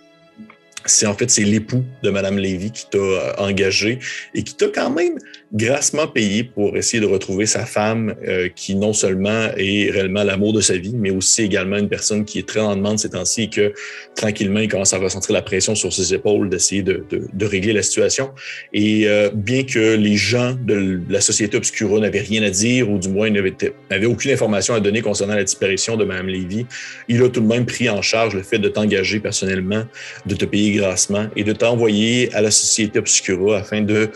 c'est 0.86 1.06
en 1.06 1.14
fait 1.14 1.30
c'est 1.30 1.44
l'époux 1.44 1.84
de 2.04 2.10
Madame 2.10 2.38
Lévy 2.38 2.72
qui 2.72 2.86
t'a 2.90 2.98
euh, 2.98 3.34
engagé 3.38 4.00
et 4.34 4.44
qui 4.44 4.56
t'a 4.56 4.68
quand 4.68 4.90
même 4.90 5.18
grassement 5.54 6.08
payé 6.08 6.44
pour 6.44 6.78
essayer 6.78 7.02
de 7.02 7.08
retrouver 7.08 7.48
sa 7.48 7.66
femme 7.66 8.14
euh, 8.28 8.50
qui 8.56 8.76
non 8.76 8.94
seulement 8.94 9.50
est 9.58 9.90
réellement 9.90 10.24
l'amour 10.24 10.54
de 10.54 10.62
sa 10.62 10.78
vie, 10.78 10.94
mais 10.96 11.10
aussi 11.10 11.42
également 11.42 11.78
une 11.78 11.90
personne 11.90 12.24
qui 12.24 12.38
est 12.38 12.48
très 12.48 12.60
en 12.60 12.76
demande 12.76 13.00
ces 13.00 13.10
temps-ci 13.10 13.44
et 13.44 13.50
que 13.50 13.74
tranquillement 14.16 14.60
il 14.60 14.68
commence 14.68 14.94
à 14.94 15.00
ressentir 15.00 15.34
la 15.34 15.42
pression 15.42 15.74
sur 15.74 15.92
ses 15.92 16.14
épaules 16.14 16.50
d'essayer 16.50 16.84
de, 16.84 17.04
de, 17.10 17.28
de, 17.34 17.46
régler 17.46 17.74
la 17.74 17.82
situation. 17.82 18.30
Et 18.74 19.08
euh, 19.08 19.32
bien 19.34 19.64
que 19.64 19.96
les 19.96 20.18
gens 20.18 20.54
de 20.54 21.02
la 21.10 21.22
société 21.22 21.58
obscura 21.58 22.00
n'avaient 22.00 22.20
rien 22.20 22.44
à 22.44 22.52
dire 22.52 22.90
ou 22.90 23.00
du 23.00 23.10
moins 23.10 23.32
n'avaient 23.32 24.06
aucune 24.06 24.32
information 24.32 24.76
à 24.76 24.80
donner 24.80 25.02
concernant 25.02 25.36
la 25.36 25.44
disparition 25.44 25.98
de 25.98 26.06
Madame 26.06 26.28
Lévy, 26.28 26.68
il 27.08 27.24
a 27.24 27.30
tout 27.30 27.42
de 27.42 27.48
même 27.48 27.66
pris 27.66 27.90
en 27.90 28.04
charge 28.04 28.36
le 28.36 28.44
fait 28.44 28.60
de 28.60 28.70
t'engager 28.70 29.20
personnellement, 29.20 29.84
de 30.28 30.36
te 30.36 30.46
payer 30.46 30.74
grassement 30.74 31.28
et 31.36 31.44
de 31.44 31.54
t'envoyer 31.54 32.32
à 32.36 32.42
la 32.42 32.52
société 32.52 33.00
obscura 33.00 33.58
afin 33.58 33.82
de 33.82 34.12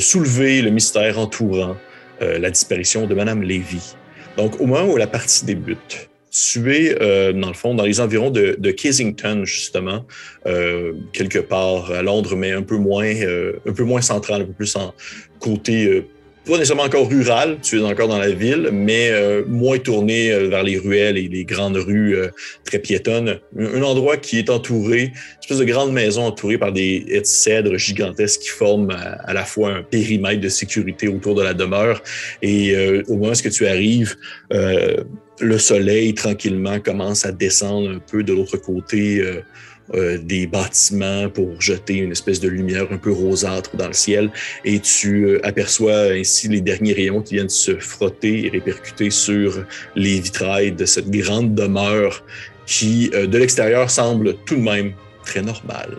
soulever 0.00 0.62
le 0.62 0.70
mystère 0.70 1.18
entourant 1.18 1.76
euh, 2.22 2.38
la 2.38 2.50
disparition 2.50 3.06
de 3.06 3.14
Madame 3.14 3.42
Lévy. 3.42 3.94
Donc, 4.36 4.60
au 4.60 4.66
moment 4.66 4.92
où 4.92 4.96
la 4.96 5.06
partie 5.06 5.44
débute, 5.44 6.08
tu 6.30 6.74
es, 6.74 7.00
euh, 7.00 7.32
dans 7.32 7.48
le 7.48 7.54
fond, 7.54 7.74
dans 7.74 7.84
les 7.84 8.00
environs 8.00 8.30
de, 8.30 8.70
Kensington, 8.70 9.44
justement, 9.44 10.04
quelque 11.12 11.38
part 11.38 11.90
à 11.90 12.02
Londres, 12.02 12.36
mais 12.36 12.52
un 12.52 12.62
peu 12.62 12.76
moins, 12.76 13.10
un 13.66 13.72
peu 13.72 13.84
moins 13.84 14.02
central, 14.02 14.42
un 14.42 14.44
peu 14.44 14.52
plus 14.52 14.76
en 14.76 14.94
côté 15.38 16.04
pas 16.46 16.52
nécessairement 16.52 16.84
encore 16.84 17.08
rural, 17.08 17.58
tu 17.60 17.80
es 17.80 17.82
encore 17.82 18.06
dans 18.06 18.18
la 18.18 18.30
ville, 18.30 18.70
mais 18.72 19.10
euh, 19.10 19.44
moins 19.46 19.78
tourné 19.78 20.30
euh, 20.30 20.48
vers 20.48 20.62
les 20.62 20.78
ruelles 20.78 21.18
et 21.18 21.28
les 21.28 21.44
grandes 21.44 21.76
rues 21.76 22.16
euh, 22.16 22.28
très 22.64 22.78
piétonnes. 22.78 23.40
Un, 23.58 23.82
endroit 23.82 24.16
qui 24.16 24.38
est 24.38 24.48
entouré, 24.48 25.02
une 25.02 25.12
espèce 25.40 25.58
de 25.58 25.64
grande 25.64 25.92
maison 25.92 26.22
entourée 26.22 26.56
par 26.56 26.72
des 26.72 27.04
haies 27.08 27.20
de 27.20 27.26
cèdre 27.26 27.76
gigantesques 27.76 28.42
qui 28.42 28.48
forment 28.48 28.90
à, 28.90 29.34
la 29.34 29.44
fois 29.44 29.70
un 29.70 29.82
périmètre 29.82 30.40
de 30.40 30.48
sécurité 30.48 31.08
autour 31.08 31.34
de 31.34 31.42
la 31.42 31.52
demeure. 31.52 32.02
Et 32.42 32.76
au 33.08 33.16
moment 33.16 33.32
où 33.32 33.50
tu 33.50 33.66
arrives, 33.66 34.16
le 34.50 35.58
soleil 35.58 36.14
tranquillement 36.14 36.80
commence 36.80 37.24
à 37.26 37.32
descendre 37.32 37.90
un 37.90 37.98
peu 37.98 38.22
de 38.22 38.32
l'autre 38.32 38.56
côté 38.56 39.22
euh, 39.94 40.18
des 40.18 40.48
bâtiments 40.48 41.28
pour 41.28 41.60
jeter 41.60 41.98
une 41.98 42.10
espèce 42.10 42.40
de 42.40 42.48
lumière 42.48 42.86
un 42.90 42.98
peu 42.98 43.12
rosâtre 43.12 43.76
dans 43.76 43.86
le 43.86 43.92
ciel 43.92 44.32
et 44.64 44.80
tu 44.80 45.24
euh, 45.24 45.46
aperçois 45.46 46.10
ainsi 46.10 46.48
les 46.48 46.60
derniers 46.60 46.92
rayons 46.92 47.22
qui 47.22 47.34
viennent 47.34 47.48
se 47.48 47.78
frotter 47.78 48.46
et 48.46 48.48
répercuter 48.48 49.10
sur 49.10 49.64
les 49.94 50.18
vitrailles 50.18 50.72
de 50.72 50.84
cette 50.86 51.08
grande 51.08 51.54
demeure 51.54 52.24
qui, 52.66 53.10
euh, 53.14 53.28
de 53.28 53.38
l'extérieur, 53.38 53.88
semble 53.88 54.34
tout 54.44 54.56
de 54.56 54.60
même 54.60 54.92
très 55.24 55.42
normale. 55.42 55.98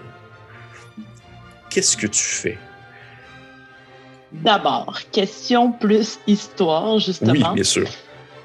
Qu'est-ce 1.69 1.95
que 1.95 2.07
tu 2.07 2.23
fais? 2.23 2.57
D'abord, 4.33 4.99
question 5.13 5.71
plus 5.71 6.19
histoire, 6.27 6.99
justement. 6.99 7.31
Oui, 7.31 7.43
bien 7.55 7.63
sûr. 7.63 7.87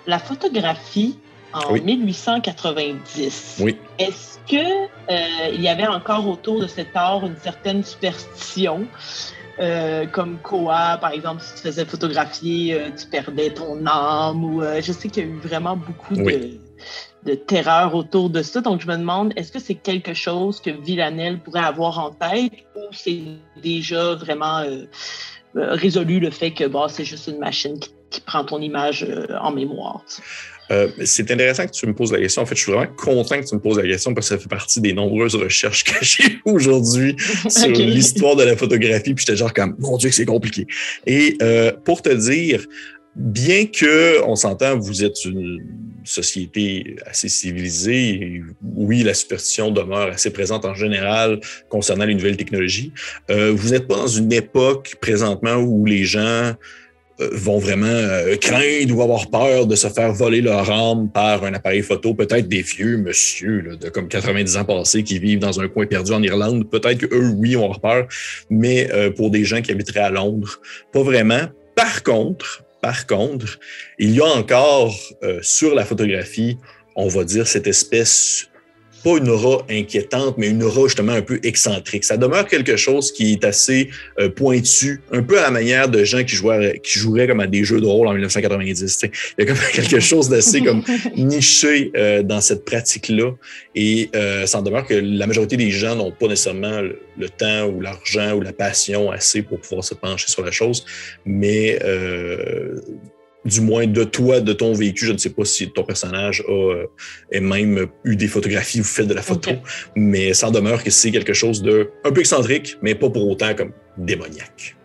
La 0.06 0.20
photographie 0.20 1.18
en 1.52 1.72
1890. 1.72 3.58
Oui. 3.60 3.78
Est-ce 3.98 4.38
que 4.48 4.84
euh, 5.10 5.48
il 5.52 5.60
y 5.60 5.68
avait 5.68 5.86
encore 5.86 6.26
autour 6.28 6.60
de 6.60 6.66
cet 6.66 6.94
art 6.94 7.24
une 7.24 7.36
certaine 7.36 7.84
superstition? 7.84 8.86
Euh, 9.58 10.06
comme 10.06 10.38
quoi, 10.38 10.96
par 11.00 11.12
exemple, 11.12 11.42
si 11.42 11.54
tu 11.54 11.60
faisais 11.60 11.84
photographier, 11.84 12.74
euh, 12.74 12.88
tu 12.98 13.06
perdais 13.06 13.50
ton 13.50 13.84
âme 13.86 14.42
ou 14.44 14.62
je 14.62 14.92
sais 14.92 15.08
qu'il 15.08 15.24
y 15.24 15.26
a 15.26 15.28
eu 15.28 15.38
vraiment 15.38 15.76
beaucoup 15.76 16.16
de, 16.16 16.58
de, 17.24 17.34
terreur 17.34 17.94
autour 17.94 18.30
de 18.30 18.42
ça. 18.42 18.62
Donc, 18.62 18.80
je 18.80 18.86
me 18.86 18.96
demande, 18.96 19.32
est-ce 19.36 19.52
que 19.52 19.58
c'est 19.58 19.74
quelque 19.74 20.14
chose 20.14 20.60
que 20.60 20.70
Villanelle 20.70 21.38
pourrait 21.38 21.60
avoir 21.60 21.98
en 21.98 22.10
tête 22.10 22.52
ou 22.74 22.80
c'est 22.92 23.20
déjà 23.62 24.14
vraiment 24.14 24.64
résolu 25.54 26.18
le 26.18 26.30
fait 26.30 26.52
que 26.52 26.64
bon, 26.64 26.88
c'est 26.88 27.04
juste 27.04 27.26
une 27.26 27.38
machine 27.38 27.78
qui, 27.78 27.90
qui 28.08 28.20
prend 28.22 28.44
ton 28.44 28.58
image 28.58 29.06
en 29.38 29.52
mémoire? 29.52 30.02
Euh, 30.72 30.88
c'est 31.04 31.30
intéressant 31.30 31.66
que 31.66 31.72
tu 31.72 31.86
me 31.86 31.94
poses 31.94 32.12
la 32.12 32.18
question. 32.18 32.42
En 32.42 32.46
fait, 32.46 32.54
je 32.54 32.62
suis 32.62 32.72
vraiment 32.72 32.90
content 32.96 33.40
que 33.40 33.46
tu 33.46 33.54
me 33.54 33.60
poses 33.60 33.78
la 33.78 33.86
question 33.86 34.14
parce 34.14 34.28
que 34.28 34.36
ça 34.36 34.40
fait 34.40 34.48
partie 34.48 34.80
des 34.80 34.92
nombreuses 34.92 35.34
recherches 35.34 35.84
que 35.84 35.92
j'ai 36.02 36.38
aujourd'hui 36.44 37.16
sur 37.48 37.68
l'histoire 37.68 38.36
de 38.36 38.44
la 38.44 38.56
photographie. 38.56 39.14
Puis 39.14 39.24
j'étais 39.26 39.36
genre 39.36 39.52
comme, 39.52 39.76
mon 39.78 39.96
Dieu, 39.98 40.08
que 40.08 40.14
c'est 40.14 40.24
compliqué. 40.24 40.66
Et 41.06 41.36
euh, 41.42 41.72
pour 41.84 42.02
te 42.02 42.10
dire, 42.10 42.66
bien 43.14 43.66
que 43.66 44.22
on 44.24 44.36
s'entend, 44.36 44.78
vous 44.78 45.04
êtes 45.04 45.24
une 45.24 45.58
société 46.04 46.96
assez 47.06 47.28
civilisée, 47.28 48.42
oui, 48.74 49.02
la 49.02 49.14
superstition 49.14 49.70
demeure 49.70 50.08
assez 50.08 50.30
présente 50.30 50.64
en 50.64 50.74
général 50.74 51.40
concernant 51.68 52.06
les 52.06 52.14
nouvelles 52.14 52.36
technologies. 52.36 52.92
Euh, 53.30 53.52
vous 53.54 53.70
n'êtes 53.70 53.86
pas 53.86 53.96
dans 53.96 54.06
une 54.08 54.32
époque 54.32 54.96
présentement 55.00 55.56
où 55.56 55.84
les 55.84 56.04
gens 56.04 56.54
vont 57.32 57.58
vraiment 57.58 57.86
euh, 57.86 58.36
craindre 58.36 58.96
ou 58.96 59.02
avoir 59.02 59.30
peur 59.30 59.66
de 59.66 59.74
se 59.76 59.88
faire 59.88 60.12
voler 60.12 60.40
leur 60.40 60.70
âme 60.70 61.10
par 61.10 61.44
un 61.44 61.54
appareil 61.54 61.82
photo, 61.82 62.14
peut-être 62.14 62.48
des 62.48 62.62
vieux 62.62 62.96
monsieur 62.96 63.76
de 63.80 63.88
comme 63.88 64.08
90 64.08 64.56
ans 64.56 64.64
passés 64.64 65.02
qui 65.02 65.18
vivent 65.18 65.38
dans 65.38 65.60
un 65.60 65.68
coin 65.68 65.86
perdu 65.86 66.12
en 66.12 66.22
Irlande, 66.22 66.68
peut-être 66.70 67.06
qu'eux, 67.06 67.32
oui, 67.36 67.56
ont 67.56 67.72
peur, 67.74 68.06
mais 68.50 68.90
euh, 68.92 69.10
pour 69.10 69.30
des 69.30 69.44
gens 69.44 69.62
qui 69.62 69.72
habiteraient 69.72 70.00
à 70.00 70.10
Londres, 70.10 70.60
pas 70.92 71.02
vraiment. 71.02 71.46
Par 71.74 72.02
contre, 72.02 72.64
par 72.80 73.06
contre, 73.06 73.58
il 73.98 74.10
y 74.10 74.20
a 74.20 74.26
encore 74.26 74.92
sur 75.40 75.72
la 75.74 75.84
photographie, 75.84 76.58
on 76.96 77.06
va 77.06 77.22
dire, 77.22 77.46
cette 77.46 77.68
espèce 77.68 78.48
pas 79.02 79.18
une 79.18 79.28
aura 79.28 79.64
inquiétante, 79.68 80.36
mais 80.38 80.48
une 80.48 80.62
aura 80.62 80.82
justement 80.84 81.12
un 81.12 81.22
peu 81.22 81.40
excentrique. 81.42 82.04
Ça 82.04 82.16
demeure 82.16 82.46
quelque 82.46 82.76
chose 82.76 83.12
qui 83.12 83.32
est 83.32 83.44
assez 83.44 83.90
euh, 84.18 84.28
pointu, 84.28 85.00
un 85.12 85.22
peu 85.22 85.38
à 85.38 85.42
la 85.42 85.50
manière 85.50 85.88
de 85.88 86.04
gens 86.04 86.24
qui, 86.24 86.34
jouaient, 86.34 86.80
qui 86.82 86.98
joueraient 86.98 87.26
comme 87.26 87.40
à 87.40 87.46
des 87.46 87.64
jeux 87.64 87.80
de 87.80 87.86
rôle 87.86 88.06
en 88.06 88.12
1990. 88.12 88.98
Il 89.02 89.10
y 89.38 89.42
a 89.42 89.46
comme 89.46 89.62
quelque 89.72 90.00
chose 90.00 90.28
d'assez 90.28 90.60
comme 90.62 90.82
niché 91.16 91.90
euh, 91.96 92.22
dans 92.22 92.40
cette 92.40 92.64
pratique-là. 92.64 93.32
Et 93.74 94.10
euh, 94.14 94.46
ça 94.46 94.58
en 94.58 94.62
demeure 94.62 94.86
que 94.86 94.94
la 94.94 95.26
majorité 95.26 95.56
des 95.56 95.70
gens 95.70 95.96
n'ont 95.96 96.12
pas 96.12 96.28
nécessairement 96.28 96.80
le, 96.80 96.98
le 97.18 97.28
temps 97.28 97.66
ou 97.66 97.80
l'argent 97.80 98.34
ou 98.34 98.40
la 98.40 98.52
passion 98.52 99.10
assez 99.10 99.42
pour 99.42 99.60
pouvoir 99.60 99.84
se 99.84 99.94
pencher 99.94 100.28
sur 100.28 100.44
la 100.44 100.50
chose. 100.50 100.84
Mais 101.24 101.78
du 103.44 103.60
moins 103.60 103.86
de 103.86 104.04
toi, 104.04 104.40
de 104.40 104.52
ton 104.52 104.72
vécu. 104.72 105.06
Je 105.06 105.12
ne 105.12 105.18
sais 105.18 105.30
pas 105.30 105.44
si 105.44 105.70
ton 105.70 105.82
personnage 105.82 106.42
a, 106.48 106.52
euh, 106.52 106.86
même 107.40 107.86
eu 108.04 108.16
des 108.16 108.28
photographies 108.28 108.80
ou 108.80 108.84
fait 108.84 109.04
de 109.04 109.14
la 109.14 109.22
photo, 109.22 109.50
mais 109.96 110.34
ça 110.34 110.50
demeure 110.50 110.82
que 110.82 110.90
c'est 110.90 111.10
quelque 111.10 111.32
chose 111.32 111.62
de 111.62 111.90
un 112.04 112.12
peu 112.12 112.20
excentrique, 112.20 112.76
mais 112.82 112.94
pas 112.94 113.10
pour 113.10 113.28
autant 113.28 113.54
comme 113.54 113.72
démoniaque. 113.96 114.76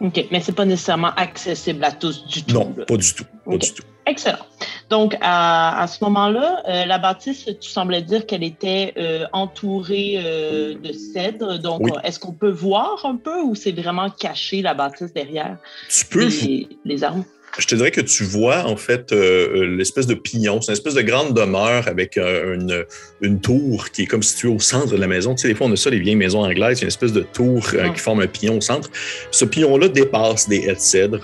OK, 0.00 0.26
mais 0.30 0.40
c'est 0.40 0.54
pas 0.54 0.66
nécessairement 0.66 1.14
accessible 1.16 1.82
à 1.82 1.92
tous 1.92 2.26
du 2.26 2.42
tout. 2.42 2.54
Non, 2.54 2.74
pas 2.86 2.96
du 2.96 3.14
tout. 3.14 3.24
Pas 3.46 3.56
du 3.56 3.72
tout. 3.72 3.82
Excellent. 4.04 4.44
Donc, 4.90 5.16
à, 5.20 5.86
ce 5.88 6.04
moment-là, 6.04 6.62
euh, 6.68 6.84
la 6.84 6.98
bâtisse, 6.98 7.46
tu 7.46 7.68
semblais 7.68 8.02
dire 8.02 8.24
qu'elle 8.26 8.44
était 8.44 8.92
euh, 8.98 9.24
entourée 9.32 10.18
de 10.22 10.92
cèdres. 10.92 11.58
Donc, 11.58 11.88
est-ce 12.04 12.20
qu'on 12.20 12.34
peut 12.34 12.50
voir 12.50 13.04
un 13.04 13.16
peu 13.16 13.40
ou 13.42 13.54
c'est 13.54 13.72
vraiment 13.72 14.10
caché 14.10 14.60
la 14.62 14.74
bâtisse 14.74 15.12
derrière 15.12 15.56
tu 15.88 16.04
peux, 16.06 16.26
les, 16.26 16.68
les 16.84 17.02
armes? 17.02 17.24
Je 17.58 17.66
te 17.66 17.74
dirais 17.74 17.90
que 17.90 18.00
tu 18.00 18.24
vois 18.24 18.64
en 18.64 18.76
fait 18.76 19.12
euh, 19.12 19.62
euh, 19.62 19.76
l'espèce 19.76 20.06
de 20.06 20.14
pignon. 20.14 20.60
C'est 20.60 20.72
une 20.72 20.76
espèce 20.76 20.94
de 20.94 21.02
grande 21.02 21.34
demeure 21.34 21.88
avec 21.88 22.18
euh, 22.18 22.54
une, 22.54 22.84
une, 23.22 23.40
tour 23.40 23.90
qui 23.90 24.02
est 24.02 24.06
comme 24.06 24.22
située 24.22 24.48
au 24.48 24.58
centre 24.58 24.92
de 24.92 24.96
la 24.96 25.06
maison. 25.06 25.34
Tu 25.34 25.42
sais, 25.42 25.48
des 25.48 25.54
fois, 25.54 25.66
on 25.66 25.72
a 25.72 25.76
ça, 25.76 25.90
les 25.90 25.98
vieilles 25.98 26.16
maisons 26.16 26.44
anglaises, 26.44 26.82
une 26.82 26.88
espèce 26.88 27.12
de 27.12 27.20
tour 27.20 27.66
qui 27.94 28.00
forme 28.00 28.20
un 28.20 28.26
pignon 28.26 28.58
au 28.58 28.60
centre. 28.60 28.90
Ce 29.30 29.44
pignon-là 29.44 29.88
dépasse 29.88 30.48
des 30.48 30.64
haies 30.66 30.74
de 30.74 30.80
cèdre. 30.80 31.20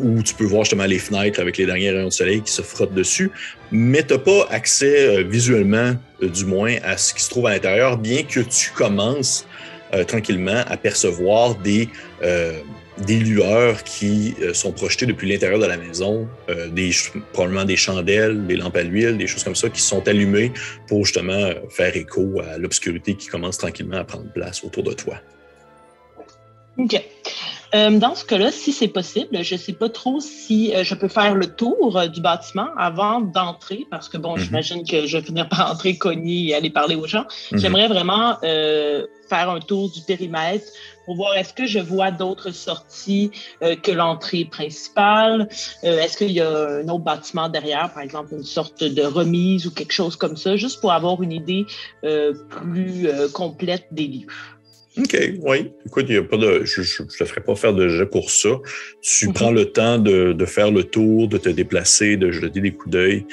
où 0.00 0.22
tu 0.22 0.34
peux 0.34 0.44
voir 0.44 0.64
justement 0.64 0.86
les 0.86 0.98
fenêtres 0.98 1.40
avec 1.40 1.56
les 1.58 1.66
derniers 1.66 1.90
rayons 1.90 2.08
de 2.08 2.12
soleil 2.12 2.40
qui 2.42 2.52
se 2.52 2.62
frottent 2.62 2.94
dessus, 2.94 3.30
mais 3.70 4.02
tu 4.02 4.14
n'as 4.14 4.18
pas 4.18 4.46
accès 4.50 5.22
visuellement, 5.24 5.94
du 6.22 6.46
moins, 6.46 6.76
à 6.82 6.96
ce 6.96 7.12
qui 7.14 7.22
se 7.22 7.30
trouve 7.30 7.46
à 7.46 7.50
l'intérieur, 7.50 7.98
bien 7.98 8.22
que 8.22 8.40
tu 8.40 8.70
commences 8.70 9.46
tranquillement 10.06 10.62
à 10.66 10.76
percevoir 10.76 11.54
des, 11.56 11.88
des 13.06 13.18
lueurs 13.18 13.82
qui 13.84 14.34
euh, 14.42 14.54
sont 14.54 14.72
projetées 14.72 15.06
depuis 15.06 15.28
l'intérieur 15.28 15.58
de 15.58 15.66
la 15.66 15.76
maison, 15.76 16.28
euh, 16.48 16.68
des, 16.68 16.90
probablement 17.32 17.64
des 17.64 17.76
chandelles, 17.76 18.46
des 18.46 18.56
lampes 18.56 18.76
à 18.76 18.82
l'huile, 18.82 19.16
des 19.16 19.26
choses 19.26 19.44
comme 19.44 19.56
ça 19.56 19.68
qui 19.68 19.80
sont 19.80 20.06
allumées 20.06 20.52
pour 20.86 21.04
justement 21.04 21.32
euh, 21.32 21.54
faire 21.70 21.96
écho 21.96 22.40
à 22.40 22.58
l'obscurité 22.58 23.14
qui 23.14 23.28
commence 23.28 23.58
tranquillement 23.58 23.98
à 23.98 24.04
prendre 24.04 24.30
place 24.32 24.62
autour 24.64 24.82
de 24.82 24.92
toi. 24.92 25.16
OK. 26.78 27.02
Euh, 27.72 27.90
dans 27.98 28.16
ce 28.16 28.24
cas-là, 28.24 28.50
si 28.50 28.72
c'est 28.72 28.88
possible, 28.88 29.44
je 29.44 29.54
ne 29.54 29.58
sais 29.58 29.72
pas 29.72 29.88
trop 29.88 30.18
si 30.18 30.74
euh, 30.74 30.82
je 30.82 30.94
peux 30.94 31.06
faire 31.06 31.36
le 31.36 31.46
tour 31.46 31.96
euh, 31.96 32.08
du 32.08 32.20
bâtiment 32.20 32.68
avant 32.76 33.20
d'entrer, 33.20 33.86
parce 33.90 34.08
que 34.08 34.16
bon, 34.16 34.36
mhm. 34.36 34.42
j'imagine 34.42 34.84
que 34.84 35.06
je 35.06 35.18
vais 35.18 35.24
finir 35.24 35.48
par 35.48 35.70
entrer, 35.70 35.96
cogner 35.96 36.48
et 36.48 36.54
aller 36.54 36.70
parler 36.70 36.96
aux 36.96 37.06
gens. 37.06 37.26
Mhm. 37.52 37.58
J'aimerais 37.58 37.88
vraiment 37.88 38.38
faire 38.40 39.50
un 39.50 39.60
tour 39.60 39.90
du 39.90 40.00
périmètre 40.00 40.66
pour 41.10 41.16
voir 41.16 41.36
est-ce 41.36 41.52
que 41.52 41.66
je 41.66 41.80
vois 41.80 42.12
d'autres 42.12 42.52
sorties 42.52 43.32
que 43.60 43.90
l'entrée 43.90 44.44
principale. 44.44 45.48
est-ce 45.82 46.16
qu'il 46.16 46.30
y 46.30 46.40
a 46.40 46.68
un 46.68 46.88
autre 46.88 47.02
bâtiment 47.02 47.48
derrière, 47.48 47.92
par 47.92 48.04
exemple 48.04 48.32
une 48.32 48.44
sorte 48.44 48.84
de 48.84 49.02
remise 49.02 49.66
ou 49.66 49.72
quelque 49.72 49.92
chose 49.92 50.14
comme 50.14 50.36
ça, 50.36 50.54
juste 50.54 50.80
pour 50.80 50.92
avoir 50.92 51.20
une 51.20 51.32
idée 51.32 51.66
plus 52.02 53.08
complète 53.32 53.86
des 53.90 54.06
lieux. 54.06 54.26
OK, 54.98 55.16
oui. 55.42 55.72
Écoute, 55.84 56.06
y 56.08 56.16
a 56.16 56.22
pas 56.22 56.36
de, 56.36 56.64
je 56.64 57.02
ne 57.02 57.08
te 57.08 57.24
ferai 57.24 57.40
pas 57.40 57.56
faire 57.56 57.74
de 57.74 57.88
jet 57.88 58.06
pour 58.06 58.30
ça. 58.30 58.50
Tu 59.02 59.32
prends 59.32 59.50
le 59.50 59.64
temps 59.64 59.98
de, 59.98 60.32
de, 60.32 60.44
faire 60.44 60.70
le 60.70 60.84
tour, 60.84 61.26
de 61.26 61.38
te 61.38 61.48
déplacer, 61.48 62.18
de 62.18 62.30
jeter 62.30 62.60
des 62.60 62.70
coups 62.70 62.92
d'œil. 62.92 63.26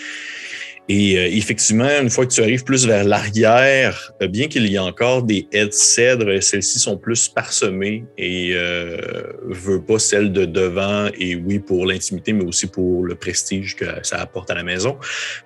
Et 0.89 1.17
euh, 1.17 1.27
effectivement, 1.27 1.89
une 2.01 2.09
fois 2.09 2.25
que 2.25 2.33
tu 2.33 2.41
arrives 2.41 2.63
plus 2.63 2.87
vers 2.87 3.03
l'arrière, 3.03 4.13
euh, 4.21 4.27
bien 4.27 4.47
qu'il 4.47 4.65
y 4.67 4.75
ait 4.75 4.79
encore 4.79 5.23
des 5.23 5.47
haies 5.51 5.67
de 5.67 6.39
celles-ci 6.39 6.79
sont 6.79 6.97
plus 6.97 7.27
parsemées 7.27 8.05
et 8.17 8.51
euh, 8.53 8.97
veut 9.43 9.81
pas 9.81 9.99
celles 9.99 10.31
de 10.31 10.45
devant. 10.45 11.07
Et 11.19 11.35
oui, 11.35 11.59
pour 11.59 11.85
l'intimité, 11.85 12.31
mais 12.31 12.45
aussi 12.45 12.67
pour 12.67 13.03
le 13.03 13.15
prestige 13.15 13.75
que 13.75 13.85
ça 14.03 14.17
apporte 14.17 14.49
à 14.49 14.55
la 14.55 14.63
maison. 14.63 14.97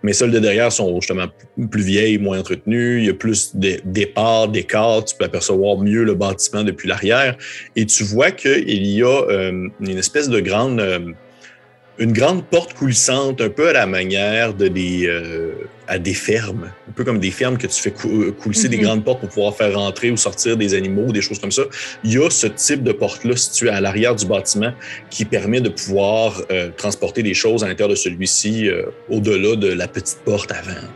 Mais 0.03 0.13
celles 0.13 0.31
de 0.31 0.39
derrière 0.39 0.71
sont 0.71 0.93
justement 0.99 1.27
plus 1.71 1.83
vieilles, 1.83 2.19
moins 2.19 2.39
entretenues. 2.39 2.99
Il 2.99 3.05
y 3.05 3.09
a 3.09 3.15
plus 3.15 3.55
de 3.55 3.77
départs, 3.83 4.47
d'écarts. 4.47 5.05
Tu 5.05 5.15
peux 5.15 5.25
apercevoir 5.25 5.77
mieux 5.77 6.03
le 6.03 6.13
bâtiment 6.13 6.63
depuis 6.63 6.87
l'arrière. 6.87 7.35
Et 7.75 7.85
tu 7.87 8.03
vois 8.03 8.29
qu'il 8.29 8.85
y 8.85 9.01
a 9.01 9.07
euh, 9.07 9.69
une 9.79 9.97
espèce 9.97 10.29
de 10.29 10.39
grande 10.39 11.15
une 12.01 12.13
grande 12.13 12.43
porte 12.43 12.73
coulissante, 12.73 13.41
un 13.41 13.49
peu 13.49 13.69
à 13.69 13.73
la 13.73 13.85
manière 13.85 14.55
de 14.55 14.67
des, 14.67 15.05
euh, 15.05 15.53
à 15.87 15.99
des 15.99 16.15
fermes, 16.15 16.71
un 16.89 16.91
peu 16.93 17.03
comme 17.03 17.19
des 17.19 17.29
fermes 17.29 17.59
que 17.59 17.67
tu 17.67 17.79
fais 17.79 17.93
euh, 18.05 18.31
coulisser 18.31 18.69
des 18.69 18.77
mhm. 18.77 18.83
grandes 18.83 19.03
portes 19.05 19.19
pour 19.19 19.29
pouvoir 19.29 19.55
faire 19.55 19.75
rentrer 19.77 20.09
ou 20.09 20.17
sortir 20.17 20.57
des 20.57 20.73
animaux, 20.73 21.11
des 21.11 21.21
choses 21.21 21.37
comme 21.37 21.51
ça. 21.51 21.61
Il 22.03 22.13
y 22.13 22.17
a 22.17 22.27
ce 22.31 22.47
type 22.47 22.81
de 22.81 22.91
porte-là 22.91 23.35
située 23.35 23.69
à 23.69 23.79
l'arrière 23.79 24.15
du 24.15 24.25
bâtiment 24.25 24.73
qui 25.11 25.25
permet 25.25 25.61
de 25.61 25.69
pouvoir 25.69 26.41
euh, 26.49 26.71
transporter 26.75 27.21
des 27.21 27.35
choses 27.35 27.63
à 27.63 27.67
l'intérieur 27.67 27.89
de 27.89 27.95
celui-ci 27.95 28.67
au-delà 29.07 29.55
de 29.55 29.71
la 29.71 29.87
petite 29.87 30.21
porte 30.25 30.51
avant. 30.51 30.87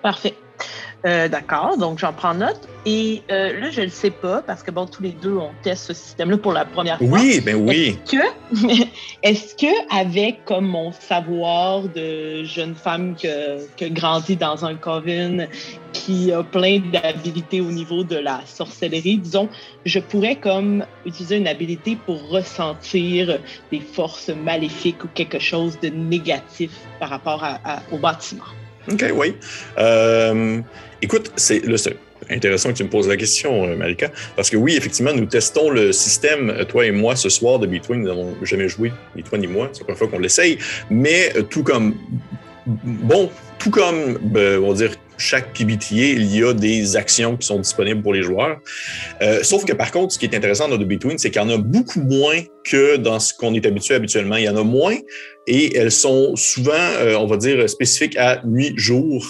Parfait. 0.00 0.34
Euh, 1.06 1.28
d'accord, 1.28 1.78
donc 1.78 1.98
j'en 1.98 2.12
prends 2.12 2.34
note. 2.34 2.68
Et 2.84 3.22
euh, 3.30 3.58
là, 3.58 3.70
je 3.70 3.80
ne 3.80 3.86
le 3.86 3.90
sais 3.90 4.10
pas 4.10 4.42
parce 4.42 4.62
que 4.62 4.70
bon, 4.70 4.86
tous 4.86 5.02
les 5.02 5.12
deux, 5.12 5.36
on 5.36 5.50
teste 5.62 5.86
ce 5.86 5.94
système-là 5.94 6.36
pour 6.36 6.52
la 6.52 6.66
première 6.66 6.98
fois. 6.98 7.08
Oui, 7.08 7.40
ben 7.40 7.56
oui. 7.56 7.98
Est-ce 8.04 8.16
que, 8.16 8.84
est-ce 9.22 9.54
que 9.54 9.98
avec 9.98 10.44
comme 10.44 10.66
mon 10.66 10.92
savoir 10.92 11.82
de 11.82 12.44
jeune 12.44 12.74
femme 12.74 13.16
que, 13.16 13.66
que 13.76 13.86
grandit 13.86 14.36
dans 14.36 14.64
un 14.64 14.74
coven, 14.74 15.48
qui 15.92 16.32
a 16.32 16.42
plein 16.42 16.80
d'habilités 16.92 17.60
au 17.60 17.70
niveau 17.70 18.04
de 18.04 18.16
la 18.16 18.40
sorcellerie, 18.46 19.18
disons, 19.18 19.48
je 19.86 19.98
pourrais 19.98 20.36
comme 20.36 20.84
utiliser 21.04 21.38
une 21.38 21.48
habilité 21.48 21.96
pour 21.96 22.28
ressentir 22.28 23.38
des 23.72 23.80
forces 23.80 24.28
maléfiques 24.28 25.02
ou 25.04 25.08
quelque 25.14 25.38
chose 25.38 25.78
de 25.80 25.88
négatif 25.88 26.72
par 27.00 27.08
rapport 27.08 27.44
au 27.90 27.98
bâtiment? 27.98 28.44
OK, 28.88 29.04
oui. 29.14 29.34
Euh, 29.78 30.60
écoute, 31.02 31.32
c'est 31.36 31.62
intéressant 32.30 32.70
que 32.70 32.76
tu 32.76 32.84
me 32.84 32.88
poses 32.88 33.08
la 33.08 33.16
question, 33.16 33.64
euh, 33.64 33.76
Marika, 33.76 34.10
parce 34.36 34.50
que 34.50 34.56
oui, 34.56 34.76
effectivement, 34.76 35.12
nous 35.12 35.26
testons 35.26 35.70
le 35.70 35.92
système, 35.92 36.50
euh, 36.50 36.64
toi 36.64 36.86
et 36.86 36.90
moi, 36.90 37.16
ce 37.16 37.28
soir 37.28 37.58
de 37.58 37.66
Between. 37.66 38.00
Nous 38.00 38.08
n'avons 38.08 38.36
jamais 38.42 38.68
joué, 38.68 38.92
ni 39.16 39.22
toi 39.22 39.38
ni 39.38 39.46
moi. 39.46 39.68
C'est 39.72 39.80
la 39.80 39.84
première 39.84 39.98
fois 39.98 40.08
qu'on 40.08 40.18
l'essaye. 40.18 40.58
Mais 40.90 41.32
tout 41.50 41.62
comme, 41.62 41.94
bon, 42.66 43.30
tout 43.58 43.70
comme, 43.70 44.18
ben, 44.22 44.60
on 44.62 44.68
va 44.72 44.74
dire, 44.74 44.96
chaque 45.20 45.52
PBTA, 45.56 45.94
il 45.94 46.34
y 46.34 46.42
a 46.42 46.52
des 46.52 46.96
actions 46.96 47.36
qui 47.36 47.46
sont 47.46 47.58
disponibles 47.58 48.02
pour 48.02 48.14
les 48.14 48.22
joueurs. 48.22 48.58
sauf 49.42 49.64
que 49.64 49.72
par 49.72 49.90
contre, 49.92 50.14
ce 50.14 50.18
qui 50.18 50.26
est 50.26 50.34
intéressant 50.34 50.68
dans 50.68 50.78
The 50.78 50.84
Between, 50.84 51.18
c'est 51.18 51.30
qu'il 51.30 51.40
y 51.40 51.44
en 51.44 51.50
a 51.50 51.58
beaucoup 51.58 52.00
moins 52.00 52.40
que 52.64 52.96
dans 52.96 53.20
ce 53.20 53.34
qu'on 53.34 53.54
est 53.54 53.66
habitué 53.66 53.94
habituellement. 53.94 54.36
Il 54.36 54.44
y 54.44 54.48
en 54.48 54.56
a 54.56 54.62
moins 54.62 54.96
et 55.46 55.76
elles 55.76 55.90
sont 55.90 56.36
souvent, 56.36 56.72
euh, 56.72 57.16
on 57.16 57.26
va 57.26 57.36
dire, 57.36 57.68
spécifiques 57.68 58.16
à 58.16 58.42
nuit-jour 58.44 59.24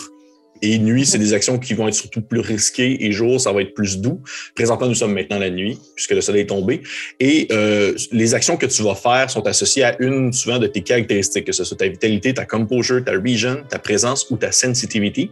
et 0.63 0.79
nuit, 0.79 1.07
c'est 1.07 1.19
des 1.19 1.33
actions 1.33 1.59
qui 1.59 1.75
vont 1.75 1.89
être 1.89 1.95
surtout 1.95 2.21
plus 2.21 2.41
risquées 2.41 3.05
et 3.05 3.13
jour, 3.13 3.41
ça 3.41 3.53
va 3.53 3.63
être 3.63 3.75
plus 3.75 3.99
doux. 3.99 4.21
Présentement, 4.55 4.87
nous 4.87 4.95
sommes 4.95 5.15
maintenant 5.15 5.39
la 5.39 5.51
nuit 5.51 5.79
puisque 5.95 6.13
le 6.13 6.21
soleil 6.21 6.43
est 6.43 6.47
tombé. 6.47 6.83
Et 7.19 7.49
euh, 7.53 7.95
les 8.13 8.35
actions 8.35 8.57
que 8.57 8.67
tu 8.67 8.83
vas 8.83 8.95
faire 8.95 9.31
sont 9.31 9.47
associées 9.47 9.85
à 9.85 9.97
une 10.01 10.33
souvent 10.33 10.59
de 10.59 10.67
tes 10.67 10.83
caractéristiques, 10.83 11.47
que 11.47 11.53
ce 11.53 11.65
soit 11.65 11.77
ta 11.77 11.89
vitalité, 11.89 12.35
ta 12.35 12.45
composure, 12.45 13.05
ta 13.05 13.13
region, 13.13 13.63
ta 13.69 13.79
présence 13.79 14.27
ou 14.31 14.37
ta 14.37 14.53
sensitivity. 14.53 15.31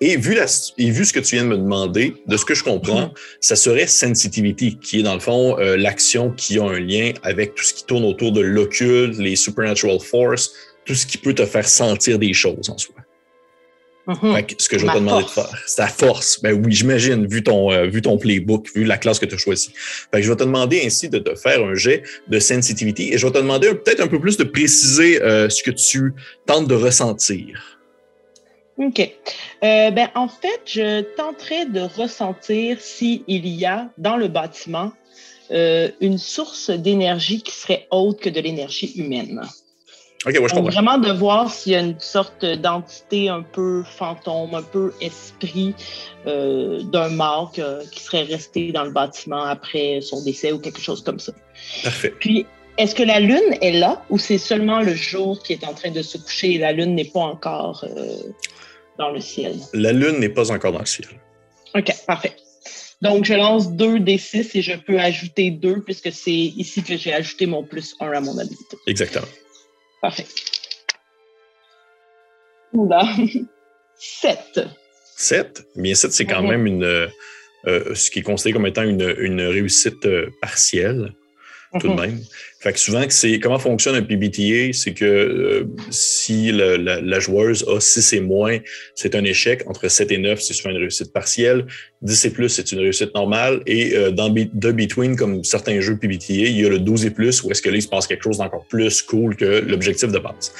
Et 0.00 0.16
vu, 0.16 0.34
la, 0.34 0.46
et 0.78 0.90
vu 0.90 1.04
ce 1.04 1.12
que 1.12 1.20
tu 1.20 1.36
viens 1.36 1.44
de 1.44 1.50
me 1.50 1.58
demander, 1.58 2.14
de 2.26 2.36
ce 2.36 2.44
que 2.44 2.54
je 2.54 2.64
comprends, 2.64 3.12
ça 3.40 3.56
serait 3.56 3.86
sensitivity, 3.86 4.78
qui 4.78 5.00
est 5.00 5.02
dans 5.02 5.14
le 5.14 5.20
fond 5.20 5.58
euh, 5.58 5.76
l'action 5.76 6.30
qui 6.30 6.58
a 6.58 6.64
un 6.64 6.80
lien 6.80 7.12
avec 7.22 7.54
tout 7.54 7.64
ce 7.64 7.74
qui 7.74 7.84
tourne 7.84 8.04
autour 8.04 8.32
de 8.32 8.40
l'occulte, 8.40 9.18
les 9.18 9.36
supernatural 9.36 10.00
force, 10.00 10.52
tout 10.84 10.94
ce 10.94 11.06
qui 11.06 11.18
peut 11.18 11.34
te 11.34 11.46
faire 11.46 11.66
sentir 11.66 12.18
des 12.18 12.32
choses 12.32 12.70
en 12.70 12.78
soi. 12.78 12.94
Mhm. 14.06 14.44
ce 14.58 14.68
que 14.68 14.78
je 14.78 14.86
vais 14.86 14.92
te 14.92 14.98
demander 14.98 15.24
de 15.24 15.28
faire, 15.28 15.50
c'est 15.66 15.76
ta 15.76 15.88
force. 15.88 16.40
Ben 16.40 16.52
oui, 16.52 16.72
j'imagine, 16.72 17.26
vu 17.26 17.42
ton, 17.42 17.72
euh, 17.72 17.86
vu 17.86 18.02
ton 18.02 18.18
playbook, 18.18 18.68
vu 18.74 18.84
la 18.84 18.98
classe 18.98 19.18
que 19.18 19.26
tu 19.26 19.34
as 19.34 19.38
choisie. 19.38 19.72
Fait 19.74 20.18
que 20.18 20.22
je 20.22 20.30
vais 20.30 20.36
te 20.36 20.44
demander 20.44 20.82
ainsi 20.84 21.08
de 21.08 21.18
te 21.18 21.34
faire 21.34 21.64
un 21.64 21.74
jet 21.74 22.04
de 22.28 22.38
sensitivity 22.38 23.12
et 23.12 23.18
je 23.18 23.26
vais 23.26 23.32
te 23.32 23.38
demander 23.38 23.74
peut-être 23.74 24.00
un 24.00 24.06
peu 24.06 24.20
plus 24.20 24.36
de 24.36 24.44
préciser 24.44 25.20
euh, 25.22 25.48
ce 25.48 25.62
que 25.62 25.72
tu 25.72 26.14
tentes 26.46 26.68
de 26.68 26.74
ressentir. 26.74 27.80
OK. 28.78 29.00
Euh, 29.00 29.90
ben, 29.90 30.08
en 30.14 30.28
fait, 30.28 30.60
je 30.66 31.00
tenterai 31.16 31.64
de 31.64 31.80
ressentir 31.80 32.80
s'il 32.80 33.24
y 33.26 33.64
a 33.64 33.90
dans 33.98 34.16
le 34.16 34.28
bâtiment 34.28 34.92
une 35.48 36.18
source 36.18 36.70
d'énergie 36.70 37.40
qui 37.40 37.52
serait 37.52 37.86
autre 37.92 38.20
que 38.20 38.28
de 38.28 38.40
l'énergie 38.40 38.92
humaine. 38.96 39.42
Vraiment 40.26 40.98
de 40.98 41.12
voir 41.12 41.50
s'il 41.50 41.72
y 41.72 41.76
a 41.76 41.80
une 41.80 42.00
sorte 42.00 42.44
d'entité 42.44 43.28
un 43.28 43.42
peu 43.42 43.84
fantôme, 43.84 44.54
un 44.54 44.62
peu 44.62 44.92
esprit 45.00 45.74
euh, 46.26 46.82
d'un 46.82 47.10
mort 47.10 47.52
qui 47.92 48.02
serait 48.02 48.24
resté 48.24 48.72
dans 48.72 48.84
le 48.84 48.90
bâtiment 48.90 49.44
après 49.44 50.00
son 50.00 50.22
décès 50.24 50.50
ou 50.50 50.58
quelque 50.58 50.80
chose 50.80 51.04
comme 51.04 51.20
ça. 51.20 51.32
Parfait. 51.84 52.12
Puis, 52.18 52.44
est-ce 52.76 52.94
que 52.94 53.04
la 53.04 53.20
Lune 53.20 53.56
est 53.62 53.72
là 53.72 54.04
ou 54.10 54.18
c'est 54.18 54.38
seulement 54.38 54.80
le 54.80 54.94
jour 54.94 55.40
qui 55.42 55.52
est 55.52 55.64
en 55.64 55.74
train 55.74 55.90
de 55.90 56.02
se 56.02 56.18
coucher 56.18 56.54
et 56.54 56.58
la 56.58 56.72
Lune 56.72 56.94
n'est 56.94 57.04
pas 57.04 57.20
encore 57.20 57.84
euh, 57.84 58.16
dans 58.98 59.10
le 59.10 59.20
ciel? 59.20 59.56
La 59.72 59.92
Lune 59.92 60.18
n'est 60.18 60.28
pas 60.28 60.50
encore 60.50 60.72
dans 60.72 60.80
le 60.80 60.86
ciel. 60.86 61.08
OK, 61.74 61.92
parfait. 62.06 62.34
Donc, 63.00 63.24
je 63.26 63.34
lance 63.34 63.70
2 63.70 64.00
des 64.00 64.18
6 64.18 64.56
et 64.56 64.62
je 64.62 64.74
peux 64.74 64.98
ajouter 64.98 65.50
2 65.50 65.82
puisque 65.82 66.10
c'est 66.10 66.32
ici 66.32 66.82
que 66.82 66.96
j'ai 66.96 67.12
ajouté 67.12 67.46
mon 67.46 67.62
plus 67.62 67.94
1 68.00 68.10
à 68.10 68.20
mon 68.20 68.36
habilité. 68.38 68.76
Exactement. 68.86 69.26
Parfait. 70.06 70.26
Oula. 72.72 73.08
7. 73.98 74.60
7? 75.16 75.66
Bien, 75.74 75.94
7, 75.96 76.12
c'est 76.12 76.26
quand 76.26 76.42
même 76.42 76.68
une, 76.68 76.84
euh, 76.84 77.08
euh, 77.66 77.92
ce 77.96 78.12
qui 78.12 78.20
est 78.20 78.22
considéré 78.22 78.52
comme 78.52 78.66
étant 78.68 78.84
une, 78.84 79.16
une 79.18 79.40
réussite 79.40 80.06
euh, 80.06 80.30
partielle, 80.40 81.12
tout 81.80 81.88
de 81.88 81.92
mhm. 81.92 82.00
même. 82.00 82.20
Fait 82.66 82.72
que 82.72 82.80
souvent, 82.80 83.04
c'est 83.08 83.38
comment 83.38 83.60
fonctionne 83.60 83.94
un 83.94 84.02
PBTA, 84.02 84.72
c'est 84.72 84.92
que 84.92 85.68
si 85.88 86.50
la, 86.50 87.20
joueuse 87.20 87.64
a 87.68 87.78
6 87.78 88.14
et 88.14 88.20
moins, 88.20 88.58
c'est 88.96 89.14
un 89.14 89.22
échec. 89.22 89.62
Entre 89.68 89.86
7 89.86 90.10
et 90.10 90.18
9, 90.18 90.40
c'est 90.40 90.52
souvent 90.52 90.70
une 90.70 90.78
réussite 90.78 91.12
partielle. 91.12 91.66
10 92.02 92.24
et 92.24 92.30
plus, 92.30 92.48
c'est 92.48 92.72
une 92.72 92.80
réussite 92.80 93.14
normale. 93.14 93.62
Et 93.66 93.94
dans 94.10 94.34
The 94.34 94.72
Between, 94.72 95.14
comme 95.14 95.44
certains 95.44 95.78
jeux 95.78 95.96
PBTA, 95.96 96.32
il 96.32 96.60
y 96.60 96.66
a 96.66 96.68
le 96.68 96.80
12 96.80 97.04
et 97.04 97.10
plus, 97.10 97.40
où 97.44 97.52
est-ce 97.52 97.62
que 97.62 97.70
là, 97.70 97.76
il 97.76 97.82
se 97.82 97.86
passe 97.86 98.08
quelque 98.08 98.24
chose 98.24 98.38
d'encore 98.38 98.66
plus 98.66 99.00
cool 99.02 99.36
que 99.36 99.44
l'objectif 99.44 100.10
de 100.10 100.18
base. 100.18 100.52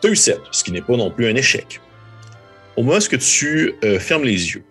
Tu 0.00 0.08
as 0.08 0.10
eu 0.10 0.16
7, 0.16 0.38
ce 0.50 0.64
qui 0.64 0.72
n'est 0.72 0.82
pas 0.82 0.96
non 0.96 1.12
plus 1.12 1.28
un 1.28 1.36
échec. 1.36 1.80
Au 2.74 2.82
moment 2.82 2.98
où 2.98 3.16
tu 3.16 3.74
euh, 3.84 4.00
fermes 4.00 4.24
les 4.24 4.54
yeux, 4.54 4.64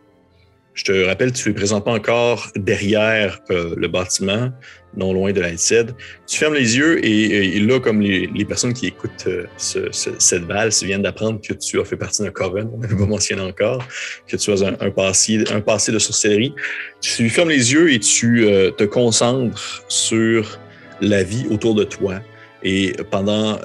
je 0.81 0.85
te 0.91 1.05
rappelle, 1.05 1.31
tu 1.31 1.47
es 1.51 1.53
présentement 1.53 1.91
encore 1.91 2.47
derrière 2.55 3.39
euh, 3.51 3.75
le 3.77 3.87
bâtiment, 3.87 4.49
non 4.97 5.13
loin 5.13 5.31
de 5.31 5.39
la 5.39 5.55
SED. 5.55 5.93
Tu 6.25 6.39
fermes 6.39 6.55
les 6.55 6.75
yeux 6.75 7.05
et, 7.05 7.59
là, 7.59 7.79
comme 7.79 8.01
les, 8.01 8.45
personnes 8.45 8.73
qui 8.73 8.87
écoutent 8.87 9.27
euh, 9.27 9.45
cette 9.57 10.43
valse 10.45 10.81
viennent 10.81 11.03
d'apprendre 11.03 11.39
que 11.39 11.53
tu 11.53 11.79
as 11.79 11.85
fait 11.85 11.97
partie 11.97 12.23
d'un 12.23 12.31
coven, 12.31 12.67
on 12.73 12.79
n'avait 12.79 12.95
pas 12.95 13.05
mentionné 13.05 13.43
encore, 13.43 13.85
que 14.27 14.35
tu 14.35 14.51
as 14.51 14.63
un, 14.63 14.89
passé, 14.89 15.91
de 15.91 15.99
sorcellerie, 15.99 16.55
tu 16.99 17.29
fermes 17.29 17.49
les 17.49 17.73
yeux 17.73 17.93
et 17.93 17.99
tu 17.99 18.47
te 18.75 18.83
concentres 18.83 19.83
sur 19.87 20.59
la 20.99 21.21
vie 21.21 21.45
autour 21.51 21.75
de 21.75 21.83
toi. 21.83 22.21
Et 22.63 22.93
pendant 23.11 23.59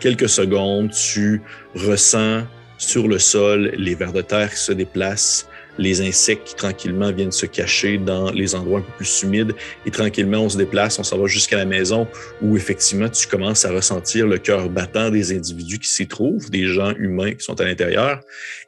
quelques 0.00 0.30
secondes, 0.30 0.92
tu 0.92 1.42
ressens 1.74 2.44
sur 2.78 3.06
le 3.06 3.18
sol 3.18 3.72
les 3.76 3.94
vers 3.94 4.14
de 4.14 4.22
terre 4.22 4.50
qui 4.50 4.60
se 4.60 4.72
déplacent, 4.72 5.49
les 5.78 6.00
insectes 6.00 6.48
qui 6.48 6.54
tranquillement 6.54 7.12
viennent 7.12 7.32
se 7.32 7.46
cacher 7.46 7.98
dans 7.98 8.30
les 8.30 8.54
endroits 8.54 8.80
un 8.80 8.82
peu 8.82 8.92
plus 8.98 9.22
humides. 9.22 9.52
Et 9.86 9.90
tranquillement, 9.90 10.38
on 10.38 10.48
se 10.48 10.56
déplace, 10.56 10.98
on 10.98 11.02
s'en 11.02 11.18
va 11.18 11.26
jusqu'à 11.26 11.56
la 11.56 11.64
maison 11.64 12.06
où 12.42 12.56
effectivement, 12.56 13.08
tu 13.08 13.26
commences 13.26 13.64
à 13.64 13.72
ressentir 13.72 14.26
le 14.26 14.38
cœur 14.38 14.68
battant 14.68 15.10
des 15.10 15.32
individus 15.32 15.78
qui 15.78 15.88
s'y 15.88 16.06
trouvent, 16.06 16.50
des 16.50 16.66
gens 16.66 16.94
humains 16.96 17.32
qui 17.34 17.44
sont 17.44 17.60
à 17.60 17.64
l'intérieur. 17.64 18.20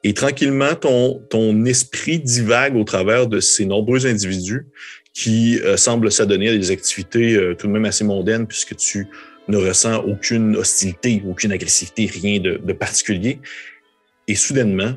Et 0.04 0.14
tranquillement, 0.14 0.74
ton, 0.74 1.22
ton 1.30 1.64
esprit 1.64 2.20
divague 2.20 2.76
au 2.76 2.84
travers 2.84 3.26
de 3.26 3.40
ces 3.40 3.64
nombreux 3.64 4.06
individus 4.06 4.66
qui 5.14 5.60
euh, 5.60 5.76
semblent 5.76 6.10
s'adonner 6.10 6.48
à 6.48 6.56
des 6.56 6.70
activités 6.70 7.34
euh, 7.34 7.54
tout 7.54 7.66
de 7.66 7.72
même 7.72 7.84
assez 7.84 8.04
mondaines 8.04 8.46
puisque 8.46 8.76
tu 8.76 9.08
ne 9.48 9.56
ressens 9.56 10.02
aucune 10.04 10.56
hostilité, 10.56 11.22
aucune 11.28 11.52
agressivité, 11.52 12.06
rien 12.06 12.40
de, 12.40 12.60
de 12.62 12.72
particulier. 12.72 13.38
Et 14.28 14.34
soudainement, 14.34 14.94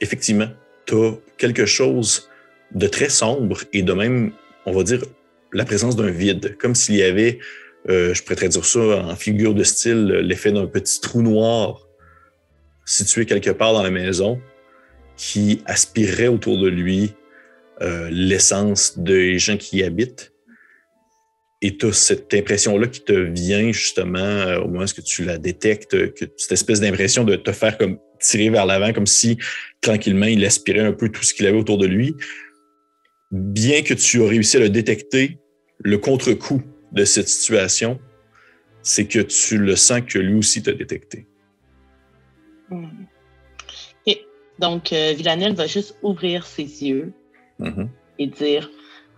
effectivement, 0.00 0.48
tu 0.88 0.94
as 0.94 1.12
quelque 1.36 1.66
chose 1.66 2.28
de 2.72 2.86
très 2.86 3.08
sombre 3.10 3.60
et 3.72 3.82
de 3.82 3.92
même, 3.92 4.32
on 4.66 4.72
va 4.72 4.82
dire, 4.82 5.02
la 5.52 5.64
présence 5.64 5.96
d'un 5.96 6.10
vide, 6.10 6.56
comme 6.58 6.74
s'il 6.74 6.96
y 6.96 7.02
avait, 7.02 7.38
euh, 7.88 8.12
je 8.14 8.22
pourrais 8.22 8.48
dire 8.48 8.64
ça 8.64 8.80
en 8.80 9.16
figure 9.16 9.54
de 9.54 9.62
style, 9.62 10.06
l'effet 10.06 10.52
d'un 10.52 10.66
petit 10.66 11.00
trou 11.00 11.22
noir 11.22 11.86
situé 12.84 13.26
quelque 13.26 13.50
part 13.50 13.74
dans 13.74 13.82
la 13.82 13.90
maison 13.90 14.40
qui 15.16 15.62
aspirerait 15.66 16.28
autour 16.28 16.58
de 16.58 16.68
lui 16.68 17.12
euh, 17.82 18.08
l'essence 18.10 18.98
des 18.98 19.38
gens 19.38 19.56
qui 19.56 19.78
y 19.78 19.82
habitent. 19.82 20.32
Et 21.60 21.76
tu 21.76 21.86
as 21.86 21.92
cette 21.92 22.32
impression-là 22.32 22.86
qui 22.86 23.00
te 23.00 23.12
vient 23.12 23.72
justement 23.72 24.18
euh, 24.18 24.60
au 24.60 24.68
moment 24.68 24.84
où 24.84 25.02
tu 25.02 25.24
la 25.24 25.38
détectes, 25.38 26.14
que 26.14 26.24
cette 26.36 26.52
espèce 26.52 26.80
d'impression 26.80 27.24
de 27.24 27.36
te 27.36 27.52
faire 27.52 27.76
comme 27.76 27.98
tirer 28.18 28.50
vers 28.50 28.66
l'avant, 28.66 28.92
comme 28.92 29.06
si 29.06 29.38
tranquillement 29.80 30.26
il 30.26 30.44
aspirait 30.44 30.80
un 30.80 30.92
peu 30.92 31.08
tout 31.08 31.22
ce 31.22 31.34
qu'il 31.34 31.46
avait 31.46 31.58
autour 31.58 31.78
de 31.78 31.86
lui. 31.86 32.14
Bien 33.30 33.82
que 33.82 33.94
tu 33.94 34.22
aies 34.22 34.28
réussi 34.28 34.56
à 34.56 34.60
le 34.60 34.70
détecter, 34.70 35.38
le 35.80 35.98
contre-coup 35.98 36.62
de 36.92 37.04
cette 37.04 37.28
situation, 37.28 38.00
c'est 38.82 39.06
que 39.06 39.20
tu 39.20 39.58
le 39.58 39.76
sens 39.76 40.02
que 40.06 40.18
lui 40.18 40.34
aussi 40.34 40.62
t'a 40.62 40.72
détecté. 40.72 41.26
Hmm. 42.70 43.04
Et 44.06 44.26
donc, 44.58 44.92
euh, 44.92 45.12
Villanelle 45.16 45.54
va 45.54 45.66
juste 45.66 45.96
ouvrir 46.02 46.46
ses 46.46 46.84
yeux 46.84 47.12
mm-hmm. 47.60 47.88
et 48.18 48.26
dire 48.26 48.70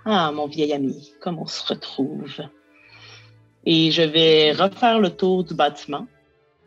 Ah, 0.05 0.33
mon 0.33 0.47
vieil 0.47 0.73
ami, 0.73 1.13
comme 1.21 1.39
on 1.39 1.47
se 1.47 1.65
retrouve. 1.67 2.41
Et 3.65 3.91
je 3.91 4.03
vais 4.03 4.53
refaire 4.53 5.01
le 5.01 5.11
tour 5.11 5.45
du 5.45 5.55
bâtiment 5.55 6.07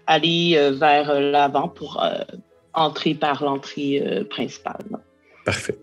aller 0.07 0.55
euh, 0.55 0.71
vers 0.71 1.09
euh, 1.09 1.31
l'avant 1.31 1.67
pour 1.67 2.03
euh, 2.03 2.19
entrer 2.73 3.13
par 3.13 3.43
l'entrée 3.43 4.01
principale. 4.29 4.83
Parfait. 5.45 5.77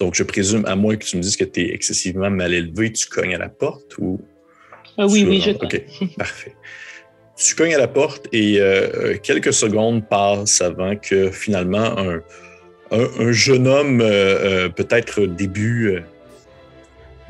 Donc, 0.00 0.14
je 0.14 0.24
présume, 0.24 0.64
à 0.66 0.74
moins 0.74 0.96
que 0.96 1.04
tu 1.04 1.16
me 1.16 1.22
dises 1.22 1.36
que 1.36 1.44
tu 1.44 1.60
es 1.60 1.72
excessivement 1.72 2.30
mal 2.30 2.52
élevé, 2.52 2.92
tu 2.92 3.06
cognes 3.06 3.34
à 3.34 3.38
la 3.38 3.48
porte 3.48 3.96
ou. 3.98 4.20
oui, 4.98 5.24
oui, 5.24 5.40
je 5.40 5.52
OK, 5.52 5.82
parfait. 6.18 6.54
Tu 7.36 7.54
cognes 7.54 7.74
à 7.74 7.78
la 7.78 7.88
porte 7.88 8.26
et 8.32 8.60
quelques 9.22 9.52
secondes 9.52 10.08
passent 10.08 10.60
avant 10.60 10.96
que 10.96 11.30
finalement 11.30 11.96
un, 11.96 12.20
un 12.90 13.32
jeune 13.32 13.68
homme, 13.68 13.98
peut-être 14.74 15.26
début 15.26 16.02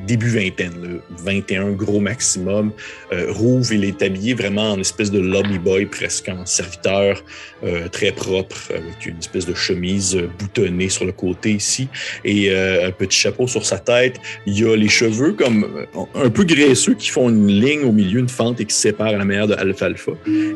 début 0.01 0.31
vingtaine, 0.31 1.01
21 1.19 1.71
gros 1.73 2.01
maximum. 2.01 2.73
Euh, 3.13 3.33
Rouve, 3.33 3.73
il 3.73 3.85
est 3.85 4.03
habillé 4.03 4.35
vraiment 4.35 4.73
en 4.73 4.81
espèce 4.81 5.11
de 5.11 5.21
lobby 5.21 5.59
boy, 5.59 5.87
presque 5.87 6.29
en 6.29 6.45
serviteur, 6.47 7.23
euh, 7.65 7.89
très 7.89 8.13
propre, 8.13 8.57
avec 8.71 9.07
une 9.07 9.19
espèce 9.19 9.47
de 9.47 9.55
chemise 9.55 10.19
boutonnée 10.39 10.89
sur 10.89 11.05
le 11.05 11.13
côté 11.13 11.53
ici 11.53 11.89
et 12.25 12.51
euh, 12.51 12.89
un 12.89 12.91
petit 12.91 13.19
chapeau 13.19 13.47
sur 13.47 13.65
sa 13.65 13.79
tête. 13.79 14.21
Il 14.47 14.65
a 14.67 14.77
les 14.77 14.89
cheveux 14.89 15.33
comme 15.33 15.65
euh, 15.65 16.05
un 16.15 16.31
peu 16.31 16.45
graisseux 16.45 16.95
qui 16.95 17.11
font 17.11 17.29
une 17.29 17.49
ligne 17.49 17.85
au 17.85 17.93
milieu, 17.93 18.21
une 18.21 18.29
fente 18.29 18.61
et 18.61 18.65
qui 18.65 18.75
sépare 18.75 19.13
la 19.13 19.25
manière 19.25 19.47
de 19.47 19.55
Alfalfa. 19.55 20.13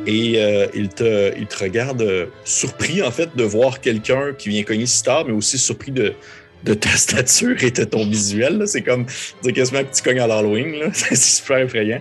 Et 0.07 0.35
euh, 0.37 0.67
il, 0.75 0.89
te, 0.89 1.33
il 1.39 1.47
te 1.47 1.59
regarde 1.63 2.29
surpris 2.45 3.03
en 3.03 3.11
fait 3.11 3.37
de 3.37 3.45
voir 3.45 3.81
quelqu'un 3.81 4.33
qui 4.37 4.49
vient 4.49 4.63
cogner 4.63 4.87
si 4.87 5.03
tard, 5.03 5.25
mais 5.27 5.33
aussi 5.33 5.59
surpris 5.59 5.93
de 5.93 6.15
de 6.65 6.75
ta 6.75 6.91
stature 6.91 7.63
et 7.63 7.71
de 7.71 7.85
ton 7.85 8.05
visuel. 8.07 8.67
C'est 8.67 8.83
comme 8.83 9.07
dire 9.43 9.53
quasiment 9.53 9.85
que 9.85 9.95
tu 9.95 10.03
cognes 10.03 10.21
à 10.21 10.27
l'Halloween. 10.27 10.91
C'est 10.93 11.17
super 11.17 11.59
effrayant. 11.59 12.01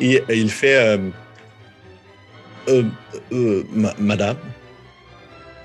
Et 0.00 0.20
euh, 0.20 0.34
il 0.34 0.50
fait 0.50 0.76
euh, 0.76 0.98
euh, 2.68 2.84
euh 3.32 3.64
Madame. 3.98 4.36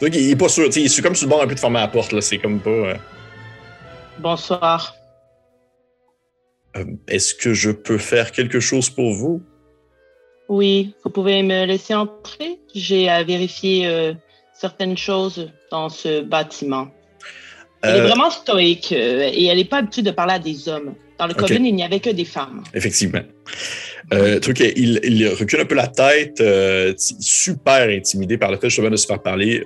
Donc, 0.01 0.13
il 0.13 0.29
est 0.29 0.35
pas 0.35 0.49
sûr. 0.49 0.69
Il 0.75 0.85
est 0.85 1.01
comme 1.01 1.15
sur 1.15 1.27
le 1.27 1.31
bord 1.31 1.41
un 1.41 1.47
peu 1.47 1.55
de 1.55 1.59
fermer 1.59 1.79
la 1.79 1.87
porte. 1.87 2.19
C'est 2.21 2.37
comme 2.37 2.59
pas. 2.59 2.93
Bonsoir. 4.19 4.95
Est-ce 7.07 7.33
que 7.33 7.53
je 7.53 7.71
peux 7.71 7.97
faire 7.97 8.31
quelque 8.31 8.59
chose 8.59 8.89
pour 8.89 9.13
vous? 9.13 9.41
Oui, 10.49 10.93
vous 11.03 11.09
pouvez 11.09 11.41
me 11.41 11.65
laisser 11.65 11.95
entrer. 11.95 12.59
J'ai 12.75 13.09
à 13.09 13.23
vérifier 13.23 14.13
certaines 14.53 14.97
choses 14.97 15.51
dans 15.71 15.89
ce 15.89 16.21
bâtiment. 16.21 16.89
Elle 17.87 17.97
est 17.97 17.99
euh, 18.01 18.07
vraiment 18.07 18.29
stoïque 18.29 18.91
euh, 18.91 19.29
et 19.31 19.45
elle 19.45 19.57
n'est 19.57 19.65
pas 19.65 19.77
habituée 19.77 20.01
de 20.01 20.11
parler 20.11 20.33
à 20.33 20.39
des 20.39 20.69
hommes. 20.69 20.93
Dans 21.17 21.27
le 21.27 21.33
Coven, 21.33 21.65
il 21.65 21.73
n'y 21.73 21.83
avait 21.83 21.99
que 21.99 22.11
des 22.11 22.25
femmes. 22.25 22.63
Effectivement. 22.73 23.21
Euh, 24.13 24.39
truc, 24.39 24.59
il, 24.59 24.99
il, 25.03 25.27
recule 25.29 25.61
un 25.61 25.65
peu 25.65 25.75
la 25.75 25.87
tête, 25.87 26.39
euh, 26.41 26.93
super 26.97 27.89
intimidé 27.89 28.37
par 28.37 28.51
le 28.51 28.57
fait 28.57 28.69
justement 28.69 28.89
de 28.89 28.95
se 28.95 29.07
faire 29.07 29.21
parler 29.21 29.65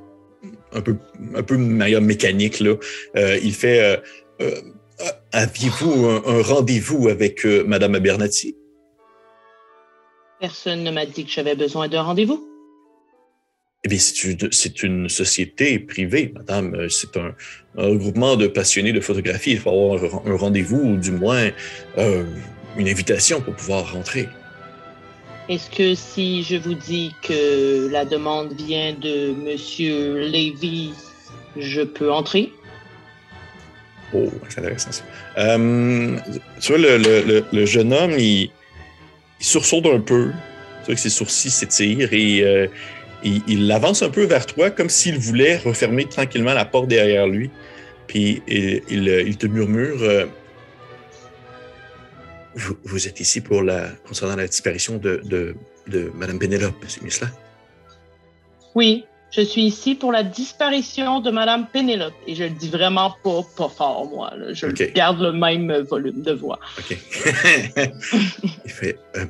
un 0.73 0.81
peu, 0.81 0.95
un 1.35 1.43
peu 1.43 1.57
de 1.57 1.61
manière 1.61 2.01
mécanique. 2.01 2.59
Là. 2.61 2.75
il 3.43 3.53
fait 3.53 3.99
Aviez-vous 5.31 6.05
un, 6.05 6.41
rendez-vous 6.41 7.09
avec 7.09 7.45
Madame 7.45 7.95
Abernathy? 7.95 8.55
Personne 10.39 10.83
ne 10.83 10.91
m'a 10.91 11.05
dit 11.05 11.25
que 11.25 11.31
j'avais 11.31 11.55
besoin 11.55 11.87
d'un 11.87 12.01
rendez-vous. 12.01 12.50
Eh 13.83 13.87
bien, 13.87 13.97
c'est 13.97 14.83
une, 14.83 15.09
société 15.09 15.79
privée, 15.79 16.31
madame. 16.35 16.75
Euh, 16.75 16.87
c'est 16.87 17.17
un, 17.17 17.33
regroupement 17.75 18.35
de 18.35 18.45
passionnés 18.45 18.93
de 18.93 18.99
photographie. 18.99 19.51
Il 19.51 19.59
faut 19.59 19.71
avoir 19.71 20.21
un, 20.27 20.35
rendez-vous 20.35 20.81
ou 20.81 20.97
du 20.97 21.11
moins 21.11 21.49
euh, 21.97 22.23
une 22.77 22.87
invitation 22.87 23.41
pour 23.41 23.55
pouvoir 23.55 23.91
rentrer. 23.91 24.29
Est-ce 25.49 25.71
que 25.71 25.95
si 25.95 26.43
je 26.43 26.57
vous 26.57 26.75
dis 26.75 27.11
que 27.23 27.89
la 27.91 28.05
demande 28.05 28.53
vient 28.53 28.93
de 28.93 29.33
Monsieur 29.33 30.27
Lévy, 30.27 30.93
je 31.57 31.81
peux 31.81 32.11
entrer? 32.11 32.53
Oh, 34.13 34.29
c'est 34.47 34.59
intéressant 34.59 34.91
ça. 34.91 35.03
Euh, 35.39 36.17
tu 36.59 36.73
vois, 36.73 36.77
le, 36.77 37.65
jeune 37.65 37.93
homme, 37.93 38.11
il, 38.11 38.51
il 39.39 39.45
sursaute 39.45 39.87
un 39.87 39.99
peu. 40.01 40.29
Tu 40.81 40.85
vois 40.85 40.95
que 40.95 41.01
ses 41.01 41.09
sourcils 41.09 41.49
s'étirent 41.49 42.13
et 42.13 42.69
il, 43.23 43.71
avance 43.71 44.01
un 44.01 44.09
peu 44.09 44.23
vers 44.23 44.45
toi 44.45 44.69
comme 44.69 44.89
s'il 44.89 45.17
voulait 45.17 45.57
refermer 45.57 46.05
tranquillement 46.05 46.53
la 46.53 46.65
porte 46.65 46.87
derrière 46.87 47.27
lui. 47.27 47.49
Puis 48.07 48.41
il, 48.47 49.37
te 49.37 49.47
murmure 49.47 50.01
euh, 50.01 50.25
vous, 52.55 53.07
êtes 53.07 53.19
ici 53.19 53.41
pour 53.41 53.63
la, 53.63 53.89
concernant 54.07 54.35
la 54.35 54.47
disparition 54.47 54.97
de, 54.97 55.21
de, 55.23 55.55
de 55.87 56.11
Mme 56.15 56.39
Pénélope, 56.39 56.83
c'est 56.87 57.09
cela? 57.09 57.31
Oui, 58.75 59.05
je 59.31 59.41
suis 59.41 59.63
ici 59.63 59.95
pour 59.95 60.11
la 60.11 60.23
disparition 60.23 61.21
de 61.21 61.31
Mme 61.31 61.67
Pénélope. 61.71 62.13
Et 62.27 62.35
je 62.35 62.43
le 62.43 62.49
dis 62.49 62.69
vraiment 62.69 63.15
pas, 63.23 63.41
pas 63.55 63.69
fort, 63.69 64.09
moi. 64.09 64.33
Je 64.51 64.67
garde 64.67 65.21
le 65.21 65.31
même 65.31 65.71
volume 65.89 66.21
de 66.21 66.33
voix. 66.33 66.59
OK. 66.77 66.97
il 68.65 68.71
fait 68.71 68.99
euh, 69.15 69.25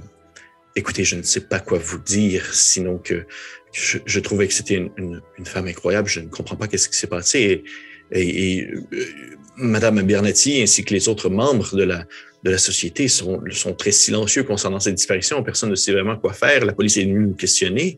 Écoutez, 0.75 1.03
je 1.03 1.17
ne 1.17 1.21
sais 1.21 1.41
pas 1.41 1.59
quoi 1.59 1.77
vous 1.79 1.97
dire, 1.97 2.45
sinon 2.53 2.97
que 2.97 3.25
je, 3.71 4.19
trouvais 4.19 4.47
que 4.47 4.53
c'était 4.53 4.75
une, 4.97 5.21
femme 5.45 5.67
incroyable. 5.67 6.07
Je 6.07 6.19
ne 6.19 6.27
comprends 6.27 6.55
pas 6.55 6.67
qu'est-ce 6.67 6.89
qui 6.89 6.97
s'est 6.97 7.07
passé. 7.07 7.63
Et, 8.11 8.67
euh, 8.67 9.05
Madame 9.57 10.01
Bernati 10.01 10.61
ainsi 10.61 10.83
que 10.83 10.93
les 10.93 11.07
autres 11.07 11.29
membres 11.29 11.75
de 11.75 11.83
la, 11.83 12.05
de 12.43 12.51
la 12.51 12.57
société 12.57 13.07
sont, 13.07 13.41
sont 13.51 13.73
très 13.73 13.91
silencieux 13.91 14.43
concernant 14.43 14.79
cette 14.79 14.95
disparition. 14.95 15.43
Personne 15.43 15.69
ne 15.69 15.75
sait 15.75 15.91
vraiment 15.91 16.17
quoi 16.17 16.33
faire. 16.33 16.65
La 16.65 16.73
police 16.73 16.97
est 16.97 17.03
venue 17.03 17.27
nous 17.27 17.35
questionner. 17.35 17.97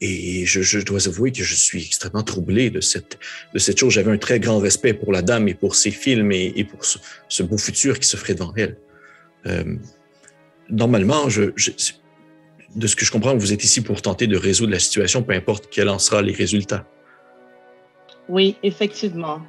Et 0.00 0.44
je, 0.44 0.80
dois 0.80 1.06
avouer 1.06 1.32
que 1.32 1.42
je 1.42 1.54
suis 1.54 1.84
extrêmement 1.86 2.22
troublé 2.22 2.68
de 2.70 2.80
cette, 2.80 3.18
de 3.54 3.58
cette 3.58 3.78
chose. 3.78 3.92
J'avais 3.94 4.10
un 4.10 4.18
très 4.18 4.40
grand 4.40 4.58
respect 4.58 4.92
pour 4.92 5.12
la 5.12 5.22
dame 5.22 5.48
et 5.48 5.54
pour 5.54 5.76
ses 5.76 5.90
films 5.90 6.32
et, 6.32 6.64
pour 6.64 6.84
ce, 6.84 7.42
beau 7.42 7.56
futur 7.56 7.98
qui 7.98 8.08
s'offrait 8.08 8.34
devant 8.34 8.52
elle. 8.56 8.76
Euh, 9.46 9.76
normalement, 10.68 11.28
je, 11.28 11.50
de 12.74 12.86
ce 12.86 12.96
que 12.96 13.04
je 13.04 13.12
comprends, 13.12 13.36
vous 13.36 13.52
êtes 13.52 13.64
ici 13.64 13.82
pour 13.82 14.02
tenter 14.02 14.26
de 14.26 14.36
résoudre 14.36 14.72
la 14.72 14.78
situation, 14.78 15.22
peu 15.22 15.32
importe 15.32 15.68
quels 15.70 15.88
en 15.88 15.98
sera 15.98 16.22
les 16.22 16.32
résultats. 16.32 16.84
Oui, 18.28 18.56
effectivement. 18.62 19.40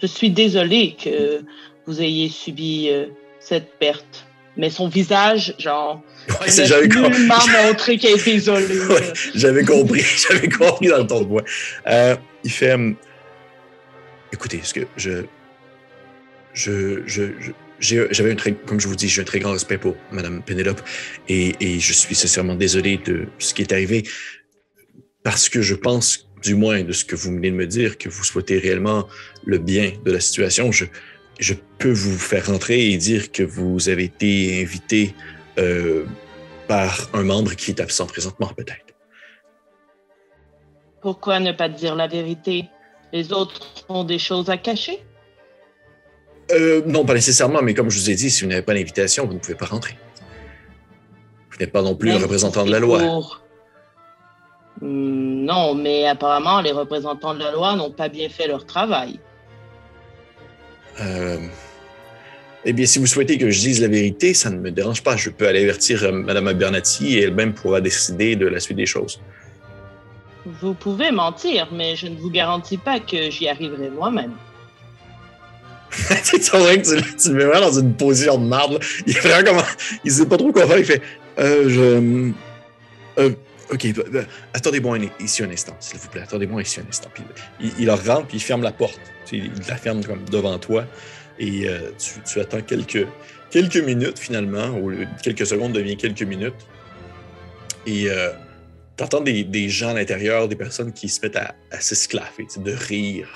Je 0.00 0.06
suis 0.06 0.30
désolée 0.30 0.96
que 1.02 1.42
vous 1.86 2.00
ayez 2.00 2.28
subi 2.28 2.88
euh, 2.90 3.06
cette 3.38 3.78
perte. 3.78 4.26
Mais 4.56 4.68
son 4.68 4.88
visage, 4.88 5.54
genre, 5.58 6.02
ouais, 6.28 6.50
j'avais 6.50 6.88
nullement 6.88 7.38
montré 7.64 7.96
qu'elle 7.98 8.18
est 8.18 8.24
désolée. 8.24 8.66
j'avais 9.34 9.64
compris, 9.64 10.02
j'avais 10.28 10.48
compris 10.48 10.88
dans 10.88 10.98
le 10.98 11.06
ton 11.06 11.20
de 11.20 11.26
voix. 11.26 11.44
Euh, 11.86 12.16
il 12.42 12.50
fait, 12.50 12.74
hum, 12.74 12.96
écoutez, 14.32 14.60
ce 14.62 14.74
que 14.74 14.80
je, 14.96 15.24
je, 16.52 17.02
je, 17.06 17.22
j'avais 17.80 18.32
un 18.32 18.36
très, 18.36 18.52
comme 18.52 18.80
je 18.80 18.88
vous 18.88 18.96
dis, 18.96 19.08
j'ai 19.08 19.22
un 19.22 19.24
très 19.24 19.40
grand 19.40 19.52
respect 19.52 19.78
pour 19.78 19.96
Madame 20.12 20.42
Penelope 20.42 20.80
et, 21.28 21.54
je 21.80 21.92
suis 21.92 22.14
sincèrement 22.14 22.54
désolé 22.54 22.98
de 22.98 23.26
ce 23.38 23.54
qui 23.54 23.62
est 23.62 23.72
arrivé 23.72 24.08
parce 25.22 25.48
que 25.48 25.62
je 25.62 25.74
pense, 25.74 26.28
du 26.42 26.54
moins 26.54 26.82
de 26.82 26.92
ce 26.92 27.04
que 27.04 27.16
vous 27.16 27.30
venez 27.30 27.50
de 27.50 27.56
me 27.56 27.66
dire, 27.66 27.98
que 27.98 28.08
vous 28.08 28.24
souhaitez 28.24 28.58
réellement 28.58 29.08
le 29.44 29.58
bien 29.58 29.92
de 30.04 30.12
la 30.12 30.20
situation. 30.20 30.72
Je, 30.72 30.86
je 31.38 31.54
peux 31.78 31.92
vous 31.92 32.18
faire 32.18 32.46
rentrer 32.46 32.90
et 32.90 32.96
dire 32.96 33.32
que 33.32 33.42
vous 33.42 33.88
avez 33.88 34.04
été 34.04 34.62
invité 34.62 35.14
euh, 35.58 36.04
par 36.68 37.08
un 37.12 37.24
membre 37.24 37.54
qui 37.54 37.70
est 37.70 37.80
absent 37.80 38.06
présentement, 38.06 38.48
peut-être. 38.48 38.94
Pourquoi 41.02 41.40
ne 41.40 41.52
pas 41.52 41.68
dire 41.68 41.94
la 41.94 42.06
vérité? 42.06 42.66
Les 43.12 43.32
autres 43.32 43.84
ont 43.88 44.04
des 44.04 44.18
choses 44.18 44.50
à 44.50 44.56
cacher 44.56 45.02
euh, 46.52 46.82
Non, 46.86 47.04
pas 47.04 47.14
nécessairement, 47.14 47.62
mais 47.62 47.74
comme 47.74 47.90
je 47.90 47.98
vous 47.98 48.10
ai 48.10 48.14
dit, 48.14 48.30
si 48.30 48.44
vous 48.44 48.50
n'avez 48.50 48.62
pas 48.62 48.74
l'invitation, 48.74 49.26
vous 49.26 49.34
ne 49.34 49.38
pouvez 49.38 49.54
pas 49.54 49.66
rentrer. 49.66 49.96
Vous 51.50 51.58
n'êtes 51.58 51.72
pas 51.72 51.82
non 51.82 51.94
plus 51.94 52.10
un 52.10 52.18
représentant 52.18 52.64
de 52.64 52.70
la 52.70 52.78
loi. 52.78 53.00
Hmm, 54.80 55.44
non, 55.44 55.74
mais 55.74 56.06
apparemment, 56.06 56.60
les 56.60 56.72
représentants 56.72 57.34
de 57.34 57.40
la 57.40 57.52
loi 57.52 57.76
n'ont 57.76 57.90
pas 57.90 58.08
bien 58.08 58.28
fait 58.28 58.46
leur 58.46 58.64
travail. 58.66 59.18
Euh, 61.00 61.38
eh 62.64 62.72
bien, 62.72 62.86
si 62.86 62.98
vous 62.98 63.06
souhaitez 63.06 63.38
que 63.38 63.50
je 63.50 63.60
dise 63.60 63.80
la 63.80 63.88
vérité, 63.88 64.34
ça 64.34 64.50
ne 64.50 64.58
me 64.58 64.70
dérange 64.70 65.02
pas. 65.02 65.16
Je 65.16 65.30
peux 65.30 65.48
aller 65.48 65.62
avertir 65.62 66.04
euh, 66.04 66.12
Mme 66.12 66.48
Abernathy 66.48 67.18
et 67.18 67.22
elle-même 67.22 67.54
pourra 67.54 67.80
décider 67.80 68.36
de 68.36 68.46
la 68.46 68.60
suite 68.60 68.76
des 68.76 68.86
choses. 68.86 69.20
Vous 70.44 70.74
pouvez 70.74 71.10
mentir, 71.10 71.68
mais 71.72 71.96
je 71.96 72.06
ne 72.06 72.16
vous 72.16 72.30
garantis 72.30 72.78
pas 72.78 73.00
que 73.00 73.30
j'y 73.30 73.48
arriverai 73.48 73.90
moi-même. 73.90 74.32
tu, 76.24 76.38
tu, 76.40 77.30
me 77.30 77.46
mets 77.46 77.60
dans 77.60 77.78
une 77.78 77.94
position 77.94 78.38
de 78.38 78.46
marde. 78.46 78.78
Il 79.06 79.16
est 79.16 79.20
vraiment 79.20 79.44
comment. 79.44 79.68
Il 80.04 80.12
sait 80.12 80.26
pas 80.26 80.36
trop 80.36 80.52
quoi 80.52 80.66
faire. 80.66 80.78
Il 80.78 80.84
fait 80.84 81.02
euh, 81.38 81.68
je. 81.68 82.32
Euh, 83.18 83.30
OK, 83.72 83.86
attendez-moi 84.52 84.98
ici 85.20 85.44
un 85.44 85.50
instant, 85.50 85.76
s'il 85.78 85.98
vous 85.98 86.08
plaît. 86.08 86.22
Attendez-moi 86.22 86.62
ici 86.62 86.80
un 86.80 86.88
instant. 86.88 87.08
Puis, 87.12 87.22
il, 87.60 87.72
il 87.78 87.90
rentre, 87.90 88.26
puis 88.26 88.38
il 88.38 88.40
ferme 88.40 88.62
la 88.62 88.72
porte. 88.72 89.00
Il 89.32 89.52
la 89.68 89.76
ferme 89.76 90.04
comme 90.04 90.24
devant 90.24 90.58
toi. 90.58 90.86
Et 91.38 91.68
euh, 91.68 91.92
tu, 92.26 92.40
attends 92.40 92.60
quelques, 92.60 93.06
quelques 93.50 93.78
minutes 93.78 94.18
finalement, 94.18 94.68
ou 94.78 94.92
quelques 95.22 95.46
secondes 95.46 95.72
devient 95.72 95.96
quelques 95.96 96.22
minutes. 96.22 96.66
Et 97.86 98.10
euh, 98.10 98.30
tu 98.96 99.04
entends 99.04 99.22
des, 99.22 99.68
gens 99.68 99.90
à 99.90 99.94
l'intérieur, 99.94 100.48
des 100.48 100.56
personnes 100.56 100.92
qui 100.92 101.08
se 101.08 101.20
mettent 101.22 101.36
à, 101.36 101.54
s'esclaffer, 101.80 102.46
de 102.56 102.72
rire. 102.72 103.28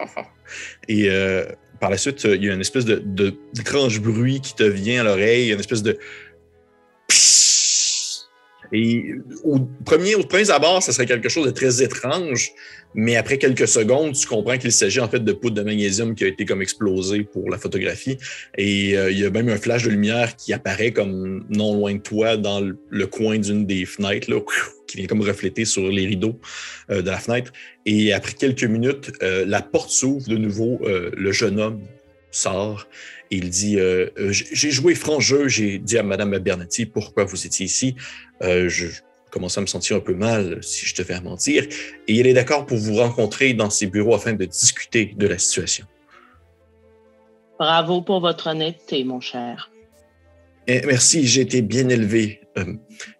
Et 0.88 1.08
euh, 1.08 1.46
par 1.84 1.90
la 1.90 1.98
suite, 1.98 2.24
il 2.24 2.42
y 2.42 2.48
a 2.48 2.54
une 2.54 2.62
espèce 2.62 2.86
de, 2.86 3.02
d'étrange 3.52 4.00
bruit 4.00 4.40
qui 4.40 4.54
te 4.54 4.62
vient 4.62 5.02
à 5.02 5.04
l'oreille, 5.04 5.52
une 5.52 5.60
espèce 5.60 5.82
de 5.82 5.98
et 8.74 9.14
au 9.44 9.60
premier, 9.84 10.16
au 10.16 10.24
premier 10.24 10.50
abord, 10.50 10.82
ça 10.82 10.92
serait 10.92 11.06
quelque 11.06 11.28
chose 11.28 11.46
de 11.46 11.52
très 11.52 11.80
étrange, 11.80 12.50
mais 12.92 13.14
après 13.14 13.38
quelques 13.38 13.68
secondes, 13.68 14.14
tu 14.14 14.26
comprends 14.26 14.58
qu'il 14.58 14.72
s'agit 14.72 14.98
en 14.98 15.08
fait 15.08 15.22
de 15.22 15.32
poudre 15.32 15.54
de 15.54 15.62
magnésium 15.62 16.16
qui 16.16 16.24
a 16.24 16.26
été 16.26 16.44
comme 16.44 16.60
explosée 16.60 17.22
pour 17.22 17.48
la 17.50 17.56
photographie. 17.56 18.18
Et 18.58 18.98
euh, 18.98 19.12
il 19.12 19.20
y 19.20 19.24
a 19.24 19.30
même 19.30 19.48
un 19.48 19.58
flash 19.58 19.84
de 19.84 19.90
lumière 19.90 20.34
qui 20.34 20.52
apparaît 20.52 20.90
comme 20.90 21.46
non 21.50 21.74
loin 21.74 21.94
de 21.94 22.00
toi 22.00 22.36
dans 22.36 22.60
le, 22.60 23.06
coin 23.06 23.38
d'une 23.38 23.64
des 23.64 23.84
fenêtres, 23.84 24.28
qui 24.88 24.96
vient 24.96 25.06
comme 25.06 25.22
refléter 25.22 25.64
sur 25.64 25.88
les 25.88 26.06
rideaux 26.06 26.40
euh, 26.90 27.00
de 27.00 27.10
la 27.10 27.18
fenêtre. 27.18 27.52
Et 27.86 28.12
après 28.12 28.32
quelques 28.32 28.64
minutes, 28.64 29.12
euh, 29.22 29.44
la 29.46 29.62
porte 29.62 29.90
s'ouvre 29.90 30.26
de 30.28 30.36
nouveau. 30.36 30.80
le 30.84 31.30
jeune 31.30 31.60
homme 31.60 31.80
sort 32.32 32.88
il 33.30 33.50
dit 33.50 33.78
euh, 33.78 34.10
euh, 34.18 34.32
J'ai 34.32 34.70
joué 34.70 34.94
franc 34.94 35.20
jeu, 35.20 35.48
j'ai 35.48 35.78
dit 35.78 35.98
à 35.98 36.02
Mme 36.02 36.38
Bernati 36.38 36.86
pourquoi 36.86 37.24
vous 37.24 37.46
étiez 37.46 37.66
ici? 37.66 37.96
Euh, 38.42 38.68
je 38.68 38.86
commence 39.30 39.58
à 39.58 39.60
me 39.60 39.66
sentir 39.66 39.96
un 39.96 40.00
peu 40.00 40.14
mal 40.14 40.62
si 40.62 40.86
je 40.86 40.94
devais 40.94 41.20
mentir. 41.20 41.64
Et 42.06 42.14
il 42.14 42.26
est 42.26 42.34
d'accord 42.34 42.66
pour 42.66 42.78
vous 42.78 42.96
rencontrer 42.96 43.54
dans 43.54 43.70
ses 43.70 43.86
bureaux 43.86 44.14
afin 44.14 44.32
de 44.32 44.44
discuter 44.44 45.14
de 45.16 45.26
la 45.26 45.38
situation. 45.38 45.86
Bravo 47.58 48.02
pour 48.02 48.20
votre 48.20 48.48
honnêteté, 48.48 49.04
mon 49.04 49.20
cher. 49.20 49.70
Eh, 50.66 50.80
merci, 50.86 51.26
j'ai 51.26 51.42
été 51.42 51.62
bien 51.62 51.88
élevé. 51.88 52.40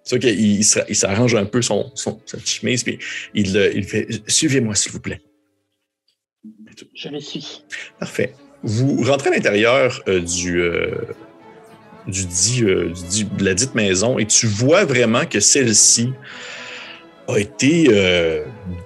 c'est 0.02 0.08
sûr 0.08 0.18
qu'il 0.18 0.64
s'arrange 0.64 1.34
un 1.34 1.44
peu 1.44 1.62
son, 1.62 1.90
son, 1.94 2.20
sa 2.26 2.38
chemise, 2.38 2.84
puis 2.84 2.98
il, 3.34 3.56
il 3.74 3.84
fait 3.84 4.08
Suivez-moi, 4.28 4.74
s'il 4.74 4.92
vous 4.92 5.00
plaît. 5.00 5.20
Je 6.94 7.08
le 7.08 7.20
suis. 7.20 7.62
Parfait. 7.98 8.34
Vous 8.64 9.02
rentrez 9.02 9.28
à 9.28 9.32
l'intérieur 9.34 10.00
euh, 10.08 10.20
du, 10.20 10.62
euh, 10.62 10.88
dit, 12.06 12.62
euh, 12.62 12.94
du, 13.12 13.24
de 13.24 13.44
la 13.44 13.52
dite 13.52 13.74
maison 13.74 14.18
et 14.18 14.24
tu 14.24 14.46
vois 14.46 14.86
vraiment 14.86 15.26
que 15.26 15.38
celle-ci 15.38 16.14
a 17.28 17.38
été 17.38 17.88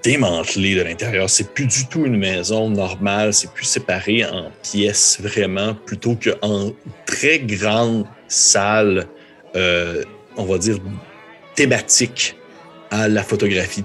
démantelée 0.04 0.76
de 0.76 0.82
l'intérieur. 0.82 1.28
C'est 1.28 1.52
plus 1.54 1.66
du 1.66 1.86
tout 1.88 2.06
une 2.06 2.16
maison 2.16 2.70
normale, 2.70 3.34
c'est 3.34 3.50
plus 3.52 3.64
séparé 3.64 4.24
en 4.24 4.52
pièces 4.62 5.18
vraiment, 5.20 5.74
plutôt 5.74 6.16
qu'en 6.16 6.70
très 7.04 7.40
grande 7.40 8.04
salle, 8.28 9.08
on 9.56 10.44
va 10.44 10.58
dire, 10.58 10.78
thématique 11.56 12.36
à 12.92 13.08
la 13.08 13.24
photographie 13.24 13.82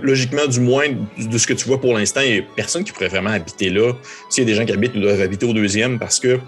logiquement, 0.00 0.46
du 0.46 0.60
moins 0.60 0.86
de 1.18 1.38
ce 1.38 1.46
que 1.46 1.52
tu 1.52 1.66
vois 1.66 1.80
pour 1.80 1.94
l'instant, 1.94 2.20
il 2.20 2.32
n'y 2.32 2.38
a 2.38 2.42
personne 2.54 2.84
qui 2.84 2.92
pourrait 2.92 3.08
vraiment 3.08 3.30
habiter 3.30 3.70
là. 3.70 3.92
S'il 4.28 4.44
y 4.44 4.46
a 4.46 4.50
des 4.50 4.54
gens 4.54 4.64
qui 4.64 4.72
habitent, 4.72 4.92
ils 4.94 5.00
doivent 5.00 5.20
habiter 5.20 5.46
au 5.46 5.52
deuxième 5.52 5.98
parce 5.98 6.20
que 6.20 6.38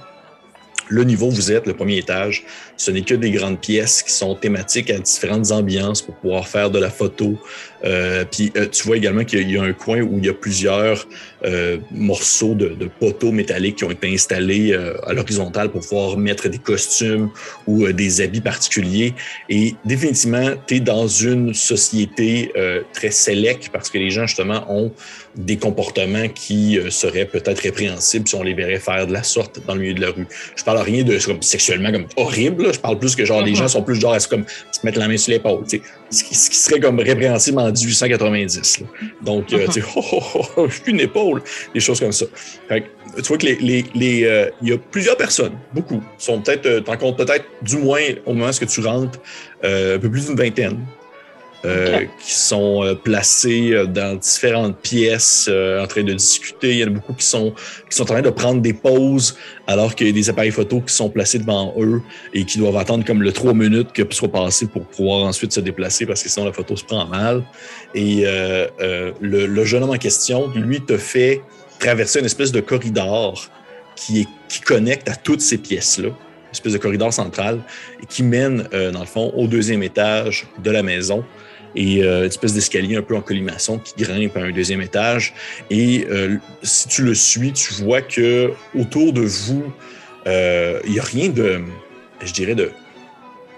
le 0.88 1.04
niveau 1.04 1.26
où 1.26 1.30
vous 1.30 1.52
êtes, 1.52 1.66
le 1.66 1.74
premier 1.74 1.98
étage, 1.98 2.44
ce 2.76 2.90
n'est 2.90 3.02
que 3.02 3.14
des 3.14 3.30
grandes 3.30 3.60
pièces 3.60 4.02
qui 4.02 4.12
sont 4.12 4.34
thématiques 4.34 4.90
à 4.90 4.98
différentes 4.98 5.50
ambiances 5.52 6.02
pour 6.02 6.14
pouvoir 6.16 6.48
faire 6.48 6.70
de 6.70 6.78
la 6.78 6.90
photo. 6.90 7.38
Euh, 7.84 8.24
puis 8.30 8.52
euh, 8.56 8.66
tu 8.70 8.84
vois 8.84 8.96
également 8.96 9.24
qu'il 9.24 9.50
y 9.50 9.58
a 9.58 9.62
un 9.62 9.72
coin 9.72 10.00
où 10.00 10.18
il 10.18 10.26
y 10.26 10.28
a 10.28 10.34
plusieurs 10.34 11.06
euh, 11.44 11.76
morceaux 11.90 12.54
de, 12.54 12.68
de, 12.68 12.86
poteaux 12.86 13.30
métalliques 13.30 13.76
qui 13.76 13.84
ont 13.84 13.90
été 13.90 14.10
installés 14.10 14.72
euh, 14.72 14.94
à 15.06 15.12
l'horizontale 15.12 15.70
pour 15.70 15.82
pouvoir 15.82 16.16
mettre 16.16 16.48
des 16.48 16.56
costumes 16.56 17.28
ou 17.66 17.84
euh, 17.84 17.92
des 17.92 18.22
habits 18.22 18.40
particuliers. 18.40 19.12
Et 19.50 19.74
définitivement, 19.84 20.52
tu 20.66 20.76
es 20.76 20.80
dans 20.80 21.06
une 21.06 21.52
société 21.52 22.52
très 22.92 23.10
sélect 23.10 23.68
parce 23.72 23.90
que 23.90 23.98
les 23.98 24.10
gens 24.10 24.26
justement 24.26 24.64
ont 24.68 24.92
des 25.36 25.56
comportements 25.56 26.28
qui 26.28 26.78
seraient 26.90 27.24
peut-être 27.24 27.60
répréhensibles 27.60 28.28
si 28.28 28.34
on 28.34 28.42
les 28.42 28.54
verrait 28.54 28.78
faire 28.78 29.06
de 29.06 29.12
la 29.12 29.22
sorte 29.22 29.60
dans 29.66 29.74
le 29.74 29.80
milieu 29.80 29.94
de 29.94 30.00
la 30.00 30.10
rue. 30.10 30.26
Je 30.56 30.62
parle 30.64 30.78
rien 30.78 31.02
de 31.02 31.18
comme, 31.24 31.42
sexuellement 31.42 31.92
comme 31.92 32.06
horrible. 32.16 32.72
Je 32.72 32.78
parle 32.78 32.98
plus 32.98 33.16
que 33.16 33.24
genre 33.24 33.42
les 33.42 33.54
gens 33.54 33.68
sont 33.68 33.82
plus 33.82 33.96
genre 33.96 34.14
à 34.14 34.20
se, 34.20 34.28
comme, 34.28 34.44
se 34.70 34.80
mettre 34.84 34.98
la 34.98 35.08
main 35.08 35.16
sur 35.16 35.32
l'épaule. 35.32 35.64
Ce 36.10 36.22
qui, 36.22 36.34
ce 36.34 36.50
qui 36.50 36.56
serait 36.56 36.80
comme 36.80 37.00
répréhensible 37.00 37.58
en 37.58 37.70
1890. 37.72 38.80
Donc, 39.22 39.46
tu 39.46 39.56
sais, 39.56 39.82
oh, 39.96 40.04
oh, 40.12 40.22
oh, 40.34 40.46
oh, 40.56 40.68
une 40.86 41.00
épaule, 41.00 41.42
des 41.72 41.80
choses 41.80 42.00
comme 42.00 42.12
ça. 42.12 42.26
tu 42.68 43.22
vois 43.22 43.38
que 43.38 43.46
les, 43.46 43.84
les, 43.94 44.24
euh, 44.24 44.50
il 44.62 44.68
y 44.68 44.72
a 44.72 44.78
plusieurs 44.78 45.16
personnes, 45.16 45.54
beaucoup, 45.72 46.02
sont 46.18 46.40
peut-être, 46.40 46.66
euh, 46.66 46.80
t'en 46.80 46.96
comptes 46.96 47.16
peut-être 47.16 47.44
du 47.62 47.78
moins 47.78 48.02
au 48.26 48.34
moment 48.34 48.50
où 48.50 48.64
tu 48.64 48.80
rentres, 48.80 49.18
euh, 49.64 49.96
un 49.96 49.98
peu 49.98 50.10
plus 50.10 50.26
d'une 50.26 50.36
vingtaine. 50.36 50.78
Euh, 51.64 52.04
qui 52.22 52.34
sont 52.34 52.84
euh, 52.84 52.94
placés 52.94 53.70
euh, 53.72 53.86
dans 53.86 54.16
différentes 54.16 54.76
pièces 54.80 55.48
en 55.48 55.86
train 55.86 56.02
de 56.02 56.12
discuter. 56.12 56.72
Il 56.72 56.78
y 56.78 56.84
en 56.84 56.88
a 56.88 56.90
beaucoup 56.90 57.14
qui 57.14 57.24
sont, 57.24 57.54
qui 57.88 57.96
sont 57.96 58.02
en 58.02 58.06
train 58.06 58.20
de 58.20 58.28
prendre 58.28 58.60
des 58.60 58.74
pauses 58.74 59.38
alors 59.66 59.94
qu'il 59.94 60.08
y 60.08 60.10
a 60.10 60.12
des 60.12 60.28
appareils 60.28 60.50
photo 60.50 60.82
qui 60.82 60.92
sont 60.92 61.08
placés 61.08 61.38
devant 61.38 61.74
eux 61.78 62.02
et 62.34 62.44
qui 62.44 62.58
doivent 62.58 62.76
attendre 62.76 63.06
comme 63.06 63.22
le 63.22 63.32
trois 63.32 63.54
minutes 63.54 63.92
que 63.92 64.02
soit 64.10 64.30
passé 64.30 64.66
pour 64.66 64.84
pouvoir 64.84 65.24
ensuite 65.24 65.52
se 65.52 65.60
déplacer 65.60 66.04
parce 66.04 66.22
que 66.22 66.28
sinon 66.28 66.44
la 66.44 66.52
photo 66.52 66.76
se 66.76 66.84
prend 66.84 67.06
mal. 67.06 67.42
Et 67.94 68.24
le, 68.26 69.46
le, 69.46 69.64
jeune 69.64 69.84
homme 69.84 69.90
en 69.90 69.96
question, 69.96 70.50
lui, 70.54 70.82
te 70.82 70.98
fait 70.98 71.40
traverser 71.78 72.18
une 72.18 72.26
espèce 72.26 72.52
de 72.52 72.60
corridor 72.60 73.48
qui, 73.96 74.20
est, 74.22 74.28
qui 74.50 74.60
connecte 74.60 75.08
à 75.08 75.16
toutes 75.16 75.40
ces 75.40 75.56
pièces-là 75.56 76.08
une 76.08 76.56
espèce 76.56 76.74
de 76.74 76.78
corridor 76.78 77.12
central 77.12 77.60
et 78.02 78.06
qui 78.06 78.22
mène, 78.22 78.68
dans 78.92 79.00
le 79.00 79.06
fond, 79.06 79.32
au 79.34 79.46
deuxième 79.46 79.82
étage 79.82 80.46
de 80.62 80.70
la 80.70 80.82
maison 80.82 81.24
et 81.76 82.02
euh, 82.02 82.20
une 82.20 82.26
espèce 82.26 82.54
d'escalier 82.54 82.96
un 82.96 83.02
peu 83.02 83.16
en 83.16 83.20
collimation 83.20 83.78
qui 83.78 83.94
grimpe 84.02 84.36
à 84.36 84.40
un 84.40 84.50
deuxième 84.50 84.80
étage. 84.80 85.34
Et 85.70 86.06
euh, 86.08 86.36
si 86.62 86.88
tu 86.88 87.02
le 87.02 87.14
suis, 87.14 87.52
tu 87.52 87.74
vois 87.74 88.02
que 88.02 88.52
autour 88.78 89.12
de 89.12 89.22
vous, 89.22 89.72
euh, 90.26 90.80
il 90.84 90.92
n'y 90.92 91.00
a 91.00 91.02
rien 91.02 91.28
de, 91.28 91.60
je 92.24 92.32
dirais, 92.32 92.54
de, 92.54 92.70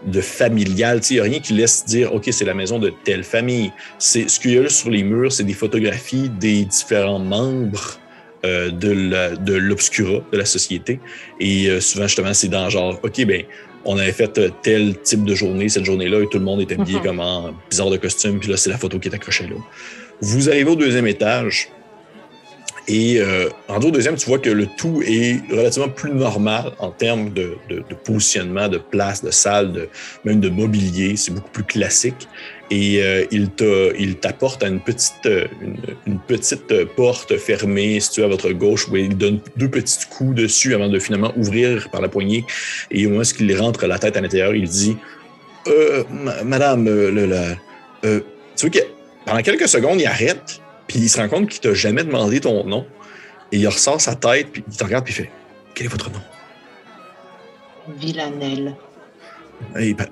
de 0.07 0.21
familial. 0.21 1.01
Il 1.11 1.15
n'y 1.15 1.21
a 1.21 1.25
rien 1.25 1.41
qui 1.41 1.53
laisse 1.53 1.85
dire, 1.85 2.15
OK, 2.15 2.29
c'est 2.31 2.45
la 2.45 2.55
maison 2.55 2.79
de 2.79 2.93
telle 3.05 3.25
famille. 3.25 3.73
Ce 3.99 4.19
qu'il 4.41 4.53
y 4.53 4.59
a 4.59 4.63
là 4.63 4.69
sur 4.69 4.91
les 4.91 5.03
murs, 5.03 5.33
c'est 5.33 5.45
des 5.45 5.55
photographies 5.55 6.29
des 6.29 6.65
différents 6.65 7.19
membres 7.19 7.99
de, 8.45 9.55
l'obscura, 9.55 10.21
de 10.31 10.39
la 10.39 10.45
société. 10.45 11.01
Et 11.41 11.81
souvent, 11.81 12.07
justement, 12.07 12.33
c'est 12.33 12.47
dans 12.47 12.71
genre, 12.71 13.01
OK, 13.03 13.25
ben 13.25 13.43
on 13.87 13.97
avait 13.97 14.13
fait 14.13 14.37
euh, 14.39 14.51
tel 14.63 15.01
type 15.01 15.25
de 15.25 15.35
journée 15.35 15.69
cette 15.69 15.85
journée-là 15.85 16.21
et 16.21 16.27
tout 16.27 16.39
le 16.39 16.45
monde 16.45 16.61
était 16.61 16.79
habillé 16.79 16.99
mhm. 16.99 17.05
comme 17.05 17.21
en 17.21 17.55
bizarre 17.71 17.91
de 17.91 17.97
costume. 17.97 18.41
Puis 18.41 18.51
là, 18.51 18.57
c'est 18.57 18.71
la 18.71 18.79
photo 18.79 18.99
qui 18.99 19.09
est 19.09 19.15
accrochée 19.15 19.47
là. 19.47 19.57
Vous 20.21 20.49
arrivez 20.49 20.71
au 20.71 20.77
deuxième 20.77 21.07
étage 21.07 21.69
Et 22.89 23.21
euh, 23.21 23.49
en 23.69 23.79
au 23.81 23.91
deuxième, 23.91 24.17
tu 24.17 24.27
vois 24.27 24.39
que 24.39 24.51
le 24.51 24.67
tout 24.67 25.03
est 25.07 25.41
relativement 25.51 25.89
plus 25.89 26.13
normal 26.13 26.73
en 26.79 26.91
termes 26.91 27.31
de, 27.31 27.57
de, 27.69 27.77
de 27.77 27.95
positionnement, 27.95 28.69
de 28.69 28.79
place, 28.79 29.23
de 29.23 29.31
salle, 29.31 29.73
de, 29.73 29.89
même 30.25 30.41
de 30.41 30.49
mobilier. 30.49 31.17
C'est 31.17 31.33
beaucoup 31.33 31.51
plus 31.51 31.65
classique. 31.65 32.29
Et 32.71 33.01
euh, 33.03 33.25
il 33.31 34.17
t'apporte 34.17 34.63
à 34.63 34.69
une 34.69 34.81
petite, 34.81 35.29
une, 36.07 36.19
petite 36.19 36.85
porte 36.97 37.37
fermée 37.37 38.01
située 38.01 38.25
à 38.25 38.29
votre 38.29 38.51
gauche 38.51 38.89
où 38.89 38.97
il 38.97 39.17
donne 39.17 39.41
deux 39.57 39.69
petits 39.69 40.07
coups 40.11 40.35
dessus 40.35 40.75
avant 40.75 40.89
de 40.89 40.99
finalement 40.99 41.33
ouvrir 41.37 41.89
par 41.91 42.01
la 42.01 42.09
poignée. 42.09 42.45
Et 42.91 43.07
au 43.07 43.11
moment 43.11 43.23
où 43.23 43.43
il 43.43 43.61
rentre 43.61 43.87
la 43.87 43.99
tête 43.99 44.17
à 44.17 44.21
l'intérieur, 44.21 44.55
il 44.55 44.69
dit 44.69 44.97
euh, 45.69 46.05
Madame, 46.45 46.87
euh, 46.87 47.55
euh, 48.05 48.21
tu 48.57 48.69
vois 48.69 48.71
que 48.71 48.87
pendant 49.25 49.43
quelques 49.43 49.69
secondes, 49.69 50.01
il 50.01 50.07
arrête 50.07 50.61
puis 50.87 51.01
il 51.01 51.09
se 51.09 51.21
rend 51.21 51.29
compte 51.29 51.49
qu'il 51.49 51.61
t'a 51.61 51.75
jamais 51.75 52.05
demandé 52.05 52.41
ton 52.41 52.65
nom. 52.65 52.87
Et 53.53 53.59
il 53.59 53.67
ressort 53.67 54.01
sa 54.01 54.15
tête, 54.15 54.51
puis 54.53 54.65
il 54.69 54.77
te 54.77 54.85
regarde, 54.85 55.05
puis 55.05 55.15
il 55.15 55.17
fait 55.17 55.31
Quel 55.75 55.87
est 55.87 55.91
votre 55.91 56.11
nom 56.11 56.21
Villanelle. 57.89 58.77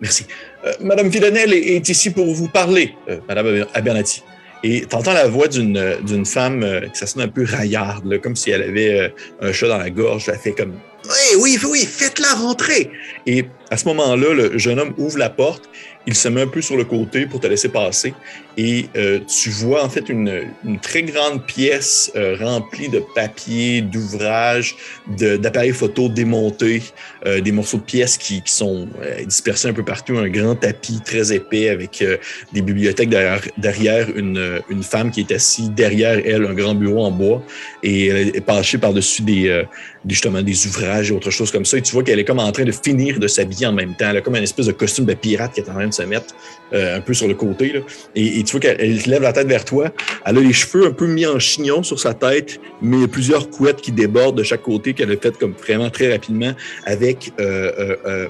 Merci. 0.01 0.27
Euh, 0.65 0.73
Madame 0.81 1.09
Villanelle 1.09 1.53
est, 1.53 1.89
ici 1.89 2.11
pour 2.11 2.33
vous 2.33 2.49
parler, 2.49 2.95
euh, 3.09 3.19
Madame 3.29 3.67
Abernathy. 3.75 4.23
Et 4.65 4.87
tu 4.89 4.97
entends 4.97 5.13
la 5.13 5.29
voix 5.29 5.47
d'une 5.47 6.25
femme 6.25 6.63
euh, 6.63 6.89
qui 6.89 7.07
sonne 7.07 7.23
un 7.23 7.29
peu 7.29 7.45
raillarde, 7.45 8.19
comme 8.23 8.35
si 8.35 8.51
elle 8.51 8.63
avait 8.63 8.99
euh, 8.99 9.09
un 9.43 9.53
chat 9.53 9.69
dans 9.69 9.77
la 9.77 9.91
gorge. 9.91 10.31
Elle 10.31 10.39
fait 10.39 10.53
comme 10.53 10.73
Oui, 11.05 11.39
oui, 11.39 11.59
oui, 11.69 11.87
faites-la 11.87 12.35
rentrer. 12.35 12.91
Et 13.27 13.45
à 13.71 13.77
ce 13.77 13.87
moment-là, 13.89 14.33
le 14.33 14.59
jeune 14.59 14.81
homme 14.81 14.95
ouvre 14.97 15.19
la 15.19 15.31
porte 15.31 15.69
il 16.07 16.15
se 16.15 16.29
met 16.29 16.43
un 16.43 16.47
peu 16.47 16.61
sur 16.61 16.77
le 16.77 16.85
côté 16.85 17.27
pour 17.27 17.41
te 17.41 17.47
laisser 17.47 17.69
passer 17.69 18.15
et 18.57 18.87
euh, 18.97 19.21
tu 19.21 19.51
vois 19.51 19.83
en 19.85 19.89
fait 19.89 20.09
une, 20.09 20.45
très 20.83 21.03
grande 21.03 21.45
pièce 21.47 22.13
euh, 22.15 22.37
remplie 22.39 22.89
de 22.89 23.03
papiers, 23.15 23.81
d'ouvrages, 23.81 24.77
d'appareils 25.09 25.73
photo 25.73 26.09
démontés, 26.09 26.83
euh, 27.27 27.41
des 27.41 27.53
morceaux 27.53 27.79
de 27.79 27.83
pièces 27.83 28.19
qui, 28.19 28.43
sont 28.45 28.89
dispersés 29.25 29.69
un 29.69 29.73
peu 29.73 29.85
partout, 29.85 30.19
un 30.19 30.29
grand 30.29 30.55
tapis 30.55 31.01
très 31.05 31.33
épais 31.33 31.71
avec 31.71 32.05
des 32.53 32.63
bibliothèques 32.63 33.09
derrière, 33.09 33.41
derrière 33.57 34.11
une, 34.15 34.61
une, 34.69 34.83
femme 34.83 35.11
qui 35.11 35.21
est 35.21 35.33
assise 35.33 35.71
derrière 35.71 36.21
elle, 36.25 36.45
un 36.45 36.55
grand 36.55 36.75
bureau 36.75 37.05
en 37.05 37.11
bois 37.11 37.43
et 37.83 38.09
elle 38.09 38.37
est 38.37 38.41
penchée 38.41 38.79
par-dessus 38.79 39.23
des, 39.23 39.65
justement 40.09 40.43
des 40.43 40.67
ouvrages 40.67 41.11
et 41.11 41.15
autre 41.15 41.31
chose 41.31 41.51
comme 41.51 41.65
ça. 41.65 41.79
Et 41.79 41.83
tu 41.83 41.93
vois 41.93 42.03
qu'elle 42.03 42.19
est 42.19 42.25
comme 42.25 42.39
en 42.39 42.53
train 42.53 42.65
de 42.65 42.73
finir 42.73 43.19
de 43.19 43.27
s'habiller 43.27 43.67
en 43.67 43.73
même 43.73 43.95
temps. 43.95 44.07
Elle 44.11 44.19
a 44.19 44.21
comme 44.21 44.37
une 44.37 44.43
espèce 44.43 44.67
de 44.67 44.73
costume 44.73 45.05
de 45.05 45.15
pirate 45.15 45.55
qui 45.55 45.61
est 45.61 45.69
en 45.69 45.75
train 45.75 45.87
de 45.87 45.95
se 45.95 46.03
mettre 46.03 46.35
euh, 46.73 46.99
un 46.99 47.01
peu 47.01 47.15
sur 47.15 47.29
le 47.29 47.35
côté. 47.35 47.83
Et, 48.15 48.43
tu 48.45 48.53
vois 48.53 48.61
qu'elle 48.61 48.99
lève 49.07 49.23
la 49.23 49.33
tête 49.33 49.47
vers 49.47 49.65
toi. 49.65 49.91
Elle 50.25 50.39
a 50.39 50.41
les 50.41 50.53
cheveux 50.53 50.87
un 50.87 50.93
peu 50.93 51.07
mis 51.07 51.27
en 51.27 51.39
chignon 51.39 51.83
sur 51.83 51.99
sa 51.99 52.15
tête, 52.15 52.61
mais 52.83 53.07
plusieurs 53.09 53.51
couettes 53.51 53.81
qui 53.81 53.93
débordent 53.93 54.37
de 54.37 54.43
chaque 54.43 54.63
côté 54.63 54.95
qu'elle 54.95 55.11
a 55.11 55.17
faites 55.17 55.39
comme 55.39 55.53
vraiment 55.53 55.91
très 55.91 56.13
rapidement 56.13 56.53
avec 56.85 57.33
euh, 57.41 57.97
euh, 58.07 58.29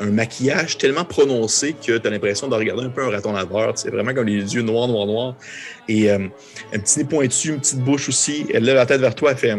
un 0.00 0.10
maquillage 0.10 0.78
tellement 0.78 1.04
prononcé 1.04 1.74
que 1.74 1.98
tu 1.98 2.06
as 2.06 2.10
l'impression 2.10 2.48
de 2.48 2.54
regarder 2.54 2.84
un 2.84 2.88
peu 2.88 3.04
un 3.04 3.10
raton 3.10 3.32
laveur. 3.32 3.72
C'est 3.76 3.90
vraiment 3.90 4.12
comme 4.12 4.26
les 4.26 4.54
yeux 4.54 4.62
noirs, 4.62 4.88
noirs, 4.88 5.06
noirs. 5.06 5.36
Et 5.88 6.10
un 6.10 6.30
petit 6.72 6.98
nez 6.98 7.04
pointu, 7.04 7.50
une 7.50 7.60
petite 7.60 7.78
bouche 7.78 8.08
aussi. 8.08 8.46
Elle 8.52 8.64
lève 8.64 8.74
la 8.74 8.86
tête 8.86 9.00
vers 9.00 9.14
toi, 9.14 9.30
elle 9.30 9.36
fait 9.36 9.54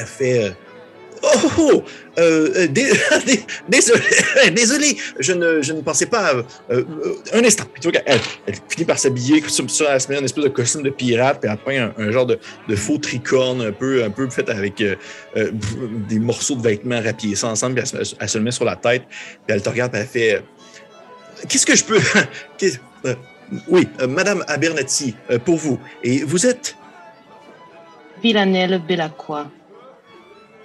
elle 0.00 0.06
fait 0.06 0.44
euh, 0.44 0.50
Oh, 1.22 1.28
oh, 1.44 1.50
oh 1.58 1.84
euh, 2.18 2.66
dé, 2.68 2.90
désolé, 3.68 4.00
désolé, 4.52 4.96
je 5.18 5.32
ne, 5.32 5.62
je 5.62 5.72
ne 5.72 5.80
pensais 5.80 6.06
pas. 6.06 6.34
Euh, 6.34 6.42
euh, 6.70 6.84
un 7.32 7.44
instant. 7.44 7.64
Elle, 8.06 8.20
finit 8.68 8.84
par 8.84 8.98
s'habiller 8.98 9.40
comme 9.40 9.68
ça, 9.68 9.84
elle 9.90 10.00
se 10.00 10.08
met 10.08 10.18
une 10.18 10.24
espèce 10.24 10.44
de 10.44 10.48
costume 10.48 10.82
de 10.82 10.90
pirate, 10.90 11.40
puis 11.40 11.50
elle 11.50 11.58
peint 11.58 11.92
un, 11.98 12.02
un 12.02 12.10
genre 12.10 12.26
de, 12.26 12.38
de, 12.68 12.76
faux 12.76 12.98
tricorne 12.98 13.62
un 13.62 13.72
peu, 13.72 14.02
un 14.04 14.10
peu 14.10 14.28
fait 14.30 14.48
avec 14.48 14.80
euh, 14.80 14.96
euh, 15.36 15.50
des 16.08 16.18
morceaux 16.18 16.56
de 16.56 16.62
vêtements 16.62 17.00
rapiés 17.00 17.34
ça 17.34 17.48
ensemble, 17.48 17.80
puis 17.80 17.92
elle, 18.18 18.28
se 18.28 18.38
le 18.38 18.44
met 18.44 18.50
sur 18.50 18.64
la 18.64 18.76
tête, 18.76 19.02
puis 19.08 19.54
elle 19.54 19.62
te 19.62 19.68
regarde, 19.68 19.92
puis 19.92 20.00
elle 20.00 20.06
fait 20.06 20.44
Qu'est-ce 21.48 21.64
que 21.64 21.74
je 21.74 21.84
peux. 21.84 22.00
oui, 23.68 23.88
Madame 24.06 24.44
Abernathy, 24.46 25.14
pour 25.44 25.56
vous. 25.56 25.78
Et 26.04 26.22
vous 26.22 26.46
êtes? 26.46 26.76
Villanelle 28.22 28.82
Bellacqua 28.86 29.50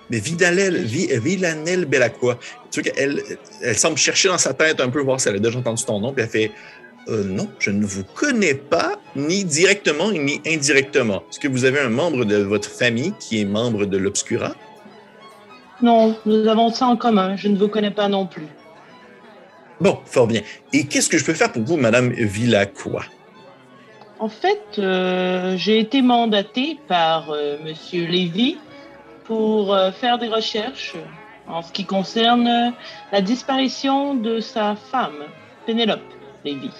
mais 0.09 0.19
Vidalel, 0.19 0.83
Villanelle 0.83 1.85
Bellacqua. 1.85 2.37
Tu 2.71 2.81
vois 2.81 2.91
qu'elle 2.91 3.21
elle 3.61 3.77
semble 3.77 3.97
chercher 3.97 4.27
dans 4.29 4.37
sa 4.37 4.53
tête 4.53 4.79
un 4.79 4.89
peu, 4.89 5.01
voir 5.01 5.19
si 5.19 5.29
elle 5.29 5.35
a 5.35 5.39
déjà 5.39 5.59
entendu 5.59 5.83
ton 5.83 5.99
nom, 5.99 6.13
puis 6.13 6.23
elle 6.23 6.29
fait 6.29 6.51
euh, 7.09 7.23
Non, 7.23 7.49
je 7.59 7.71
ne 7.71 7.85
vous 7.85 8.03
connais 8.03 8.55
pas, 8.55 8.99
ni 9.15 9.43
directement, 9.43 10.11
ni 10.11 10.41
indirectement. 10.45 11.23
Est-ce 11.29 11.39
que 11.39 11.47
vous 11.47 11.65
avez 11.65 11.79
un 11.79 11.89
membre 11.89 12.25
de 12.25 12.37
votre 12.37 12.69
famille 12.69 13.13
qui 13.19 13.41
est 13.41 13.45
membre 13.45 13.85
de 13.85 13.97
l'Obscura? 13.97 14.55
Non, 15.81 16.15
nous 16.25 16.47
avons 16.47 16.71
ça 16.71 16.85
en 16.87 16.95
commun. 16.95 17.35
Je 17.35 17.47
ne 17.47 17.57
vous 17.57 17.67
connais 17.67 17.91
pas 17.91 18.07
non 18.07 18.27
plus. 18.27 18.47
Bon, 19.81 19.99
fort 20.05 20.27
bien. 20.27 20.41
Et 20.71 20.85
qu'est-ce 20.85 21.09
que 21.09 21.17
je 21.17 21.25
peux 21.25 21.33
faire 21.33 21.51
pour 21.51 21.63
vous, 21.63 21.75
Madame 21.75 22.11
Villacqua 22.11 23.03
En 24.19 24.29
fait, 24.29 24.63
euh, 24.79 25.57
j'ai 25.57 25.79
été 25.79 26.01
mandatée 26.01 26.79
par 26.87 27.31
euh, 27.31 27.57
Monsieur 27.63 28.05
Lévy 28.05 28.57
pour 29.25 29.73
euh, 29.73 29.91
faire 29.91 30.17
des 30.17 30.27
recherches 30.27 30.95
en 31.47 31.61
ce 31.61 31.71
qui 31.71 31.85
concerne 31.85 32.73
la 33.11 33.21
disparition 33.21 34.15
de 34.15 34.39
sa 34.39 34.75
femme, 34.75 35.25
Pénélope 35.65 35.99
Lévy, 36.43 36.71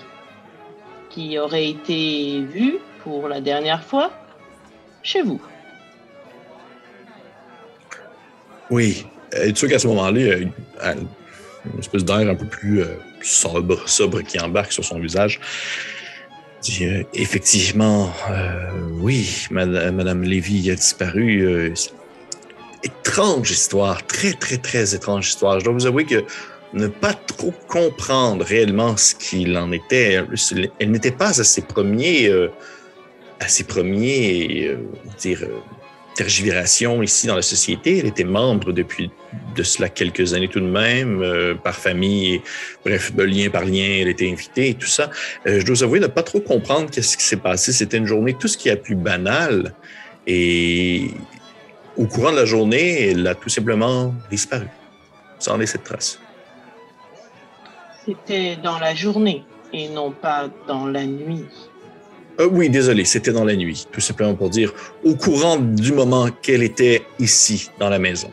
qui 1.09 1.37
aurait 1.37 1.69
été 1.69 2.41
vue 2.41 2.77
pour 3.03 3.27
la 3.27 3.41
dernière 3.41 3.83
fois 3.83 4.11
chez 5.03 5.21
vous. 5.21 5.41
Oui. 8.69 9.05
Et 9.43 9.53
tu 9.53 9.61
sais 9.61 9.67
qu'à 9.67 9.79
ce 9.79 9.87
moment-là, 9.87 10.19
il 10.19 10.47
y 10.47 10.51
une 11.73 11.79
espèce 11.79 12.05
d'air 12.05 12.29
un 12.29 12.35
peu 12.35 12.45
plus 12.45 12.81
euh, 12.81 12.95
sobre, 13.21 14.21
qui 14.21 14.39
embarque 14.39 14.71
sur 14.71 14.83
son 14.83 14.99
visage. 14.99 15.39
Dit, 16.61 16.85
euh, 16.85 17.03
effectivement, 17.13 18.11
euh, 18.29 18.69
oui, 18.93 19.47
Madame, 19.51 19.95
Madame 19.95 20.23
Lévy 20.23 20.71
a 20.71 20.75
disparu. 20.75 21.73
Étrange 23.15 23.49
histoire, 23.49 24.05
très, 24.05 24.33
très, 24.33 24.57
très 24.57 24.93
étrange 24.93 25.29
histoire. 25.29 25.61
Je 25.61 25.63
dois 25.63 25.73
vous 25.73 25.85
avouer 25.85 26.03
que 26.03 26.25
ne 26.73 26.87
pas 26.87 27.13
trop 27.13 27.53
comprendre 27.69 28.43
réellement 28.43 28.97
ce 28.97 29.15
qu'il 29.15 29.57
en 29.57 29.71
était, 29.71 30.21
elle 30.79 30.91
n'était 30.91 31.11
pas 31.11 31.39
à 31.39 31.45
ses 31.45 31.61
premiers, 31.61 32.27
euh, 32.27 32.49
à 33.39 33.47
ses 33.47 33.63
premiers, 33.63 34.67
euh, 34.67 34.79
dire, 35.17 35.43
euh, 35.43 37.03
ici 37.03 37.27
dans 37.27 37.37
la 37.37 37.41
société. 37.41 37.99
Elle 37.99 38.07
était 38.07 38.25
membre 38.25 38.73
depuis 38.73 39.09
de 39.55 39.63
cela 39.63 39.87
quelques 39.87 40.33
années 40.33 40.49
tout 40.49 40.59
de 40.59 40.65
même, 40.65 41.21
euh, 41.21 41.55
par 41.55 41.75
famille, 41.75 42.41
bref, 42.83 43.13
lien 43.15 43.49
par 43.49 43.63
lien, 43.63 43.99
elle 44.01 44.09
était 44.09 44.29
invitée 44.29 44.71
et 44.71 44.73
tout 44.73 44.87
ça. 44.87 45.09
Euh, 45.47 45.61
je 45.61 45.65
dois 45.65 45.75
vous 45.75 45.83
avouer 45.83 46.01
ne 46.01 46.07
pas 46.07 46.23
trop 46.23 46.41
comprendre 46.41 46.91
qu'est-ce 46.91 47.15
qui 47.15 47.23
s'est 47.23 47.37
passé. 47.37 47.71
C'était 47.71 47.95
une 47.95 48.07
journée 48.07 48.35
tout 48.37 48.49
ce 48.49 48.57
qui 48.57 48.67
est 48.67 48.75
plus 48.75 48.95
banal 48.95 49.73
et 50.27 51.11
au 51.97 52.05
courant 52.05 52.31
de 52.31 52.37
la 52.37 52.45
journée, 52.45 53.09
elle 53.09 53.25
a 53.27 53.35
tout 53.35 53.49
simplement 53.49 54.13
disparu, 54.29 54.67
sans 55.39 55.57
laisser 55.57 55.77
de 55.77 55.83
trace. 55.83 56.19
C'était 58.05 58.55
dans 58.57 58.79
la 58.79 58.93
journée 58.93 59.43
et 59.73 59.89
non 59.89 60.11
pas 60.11 60.49
dans 60.67 60.85
la 60.85 61.05
nuit. 61.05 61.45
Euh, 62.39 62.49
oui, 62.51 62.69
désolé, 62.69 63.05
c'était 63.05 63.31
dans 63.31 63.45
la 63.45 63.55
nuit, 63.55 63.87
tout 63.91 64.01
simplement 64.01 64.35
pour 64.35 64.49
dire 64.49 64.73
au 65.03 65.15
courant 65.15 65.57
du 65.57 65.93
moment 65.93 66.27
qu'elle 66.41 66.63
était 66.63 67.05
ici, 67.19 67.71
dans 67.79 67.89
la 67.89 67.99
maison. 67.99 68.29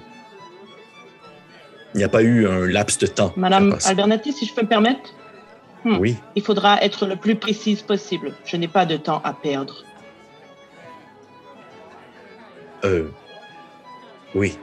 Il 1.94 1.98
n'y 1.98 2.04
a 2.04 2.08
pas 2.08 2.22
eu 2.22 2.48
un 2.48 2.66
laps 2.66 2.98
de 2.98 3.06
temps. 3.06 3.32
Madame 3.36 3.76
Albernati, 3.84 4.32
si 4.32 4.46
je 4.46 4.54
peux 4.54 4.62
me 4.62 4.68
permettre? 4.68 5.14
Hmm. 5.84 5.98
Oui. 5.98 6.16
Il 6.34 6.42
faudra 6.42 6.82
être 6.82 7.06
le 7.06 7.16
plus 7.16 7.34
précise 7.36 7.82
possible. 7.82 8.34
Je 8.44 8.56
n'ai 8.56 8.68
pas 8.68 8.86
de 8.86 8.96
temps 8.96 9.20
à 9.24 9.32
perdre. 9.32 9.84
Euh, 12.84 13.10
oui. 14.34 14.58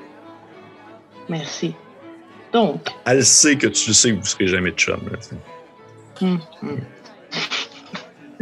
Merci. 1.27 1.75
Donc. 2.53 2.89
Elle 3.05 3.23
sait 3.23 3.57
que 3.57 3.67
tu 3.67 3.93
sais 3.93 4.09
que 4.09 4.15
vous 4.15 4.21
ne 4.21 4.25
serez 4.25 4.47
jamais 4.47 4.71
de 4.71 4.75
chum. 4.75 4.99
Là, 5.11 5.19
hum, 6.21 6.39
hum. 6.63 6.79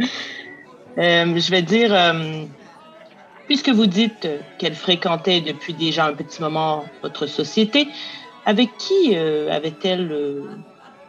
euh, 0.98 1.38
je 1.38 1.50
vais 1.50 1.62
dire, 1.62 1.94
euh, 1.94 2.44
puisque 3.46 3.68
vous 3.68 3.86
dites 3.86 4.26
qu'elle 4.58 4.74
fréquentait 4.74 5.40
depuis 5.40 5.74
déjà 5.74 6.06
un 6.06 6.14
petit 6.14 6.40
moment 6.40 6.86
votre 7.02 7.26
société, 7.26 7.88
avec 8.46 8.70
qui 8.78 9.12
euh, 9.14 9.52
avait-elle 9.52 10.42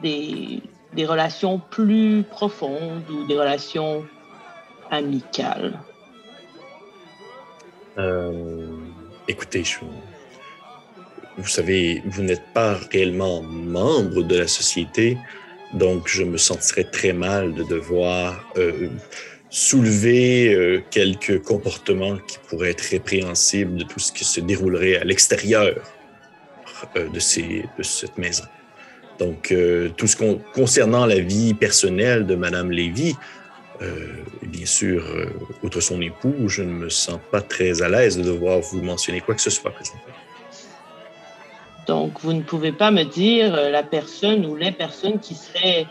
des, 0.02 0.62
des 0.94 1.06
relations 1.06 1.62
plus 1.72 2.24
profondes 2.30 3.10
ou 3.10 3.26
des 3.28 3.38
relations 3.38 4.06
amicales? 4.92 5.80
écoutez, 9.28 9.66
je 9.66 9.80
vous 11.40 11.48
savez, 11.48 12.02
vous 12.06 12.24
n'êtes 12.24 12.46
pas 12.54 12.80
réellement 12.92 13.42
membre 13.42 14.24
de 14.24 14.38
la 14.38 14.48
société, 14.48 15.18
donc 15.74 16.08
je 16.08 16.24
me 16.24 16.38
sentirais 16.38 16.84
très 16.84 17.14
mal 17.14 17.54
de 17.54 17.64
devoir 17.64 18.46
euh, 18.58 18.90
soulever 19.50 20.84
quelques 20.92 21.42
comportements 21.42 22.18
qui 22.28 22.38
pourraient 22.48 22.72
être 22.72 22.90
répréhensibles 22.92 23.78
de 23.78 23.84
tout 23.84 24.00
ce 24.00 24.12
qui 24.12 24.24
se 24.24 24.42
déroulerait 24.42 24.98
à 24.98 25.04
l'extérieur 25.04 25.76
de, 26.96 27.20
ces, 27.20 27.66
de 27.78 27.84
cette 27.84 28.18
maison. 28.18 28.46
Donc, 29.18 29.54
tout 29.98 30.08
ce 30.08 30.16
concernant 30.54 31.08
la 31.08 31.20
vie 31.20 31.56
personnelle 31.56 32.28
de 32.28 32.36
Madame 32.36 32.72
Lévy, 32.72 33.16
bien 34.44 34.66
sûr, 34.68 35.04
outre 35.64 35.82
son 35.82 36.00
époux, 36.00 36.48
je 36.48 36.62
ne 36.62 36.72
me 36.72 36.90
sens 36.90 37.20
pas 37.32 37.42
très 37.42 37.82
à 37.82 37.90
l'aise 37.90 38.18
de 38.18 38.24
devoir 38.24 38.60
vous 38.60 38.84
mentionner 38.84 39.20
quoi 39.22 39.34
que 39.34 39.42
ce 39.42 39.50
soit. 39.50 39.74
Donc, 41.90 42.20
vous 42.22 42.34
ne 42.34 42.44
pouvez 42.44 42.72
pas 42.72 42.92
me 42.92 43.02
dire 43.02 43.56
euh, 43.56 43.72
la 43.72 43.82
personne 43.82 44.46
ou 44.46 44.56
les 44.56 44.72
personnes 44.72 45.20
qui 45.20 45.34
seraient 45.34 45.88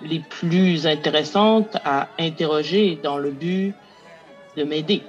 les 0.00 0.20
plus 0.20 0.86
intéressantes 0.86 1.76
à 1.84 2.08
interroger 2.18 2.98
dans 3.02 3.18
le 3.18 3.32
but 3.32 3.74
de 4.56 4.64
m'aider. 4.64 5.02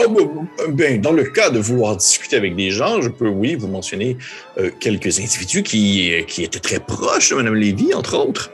Oh, 0.00 0.44
ben, 0.70 1.00
dans 1.00 1.12
le 1.12 1.22
cas 1.22 1.50
de 1.50 1.60
vouloir 1.60 1.96
discuter 1.96 2.34
avec 2.34 2.56
des 2.56 2.72
gens, 2.72 3.00
je 3.00 3.08
peux, 3.08 3.28
oui, 3.28 3.54
vous 3.54 3.68
mentionner 3.68 4.16
euh, 4.58 4.72
quelques 4.80 5.20
individus 5.20 5.62
qui, 5.62 6.12
qui 6.26 6.42
étaient 6.42 6.58
très 6.58 6.80
proches 6.80 7.30
de 7.30 7.36
Mme 7.36 7.54
Lévy, 7.54 7.94
entre 7.94 8.18
autres. 8.18 8.50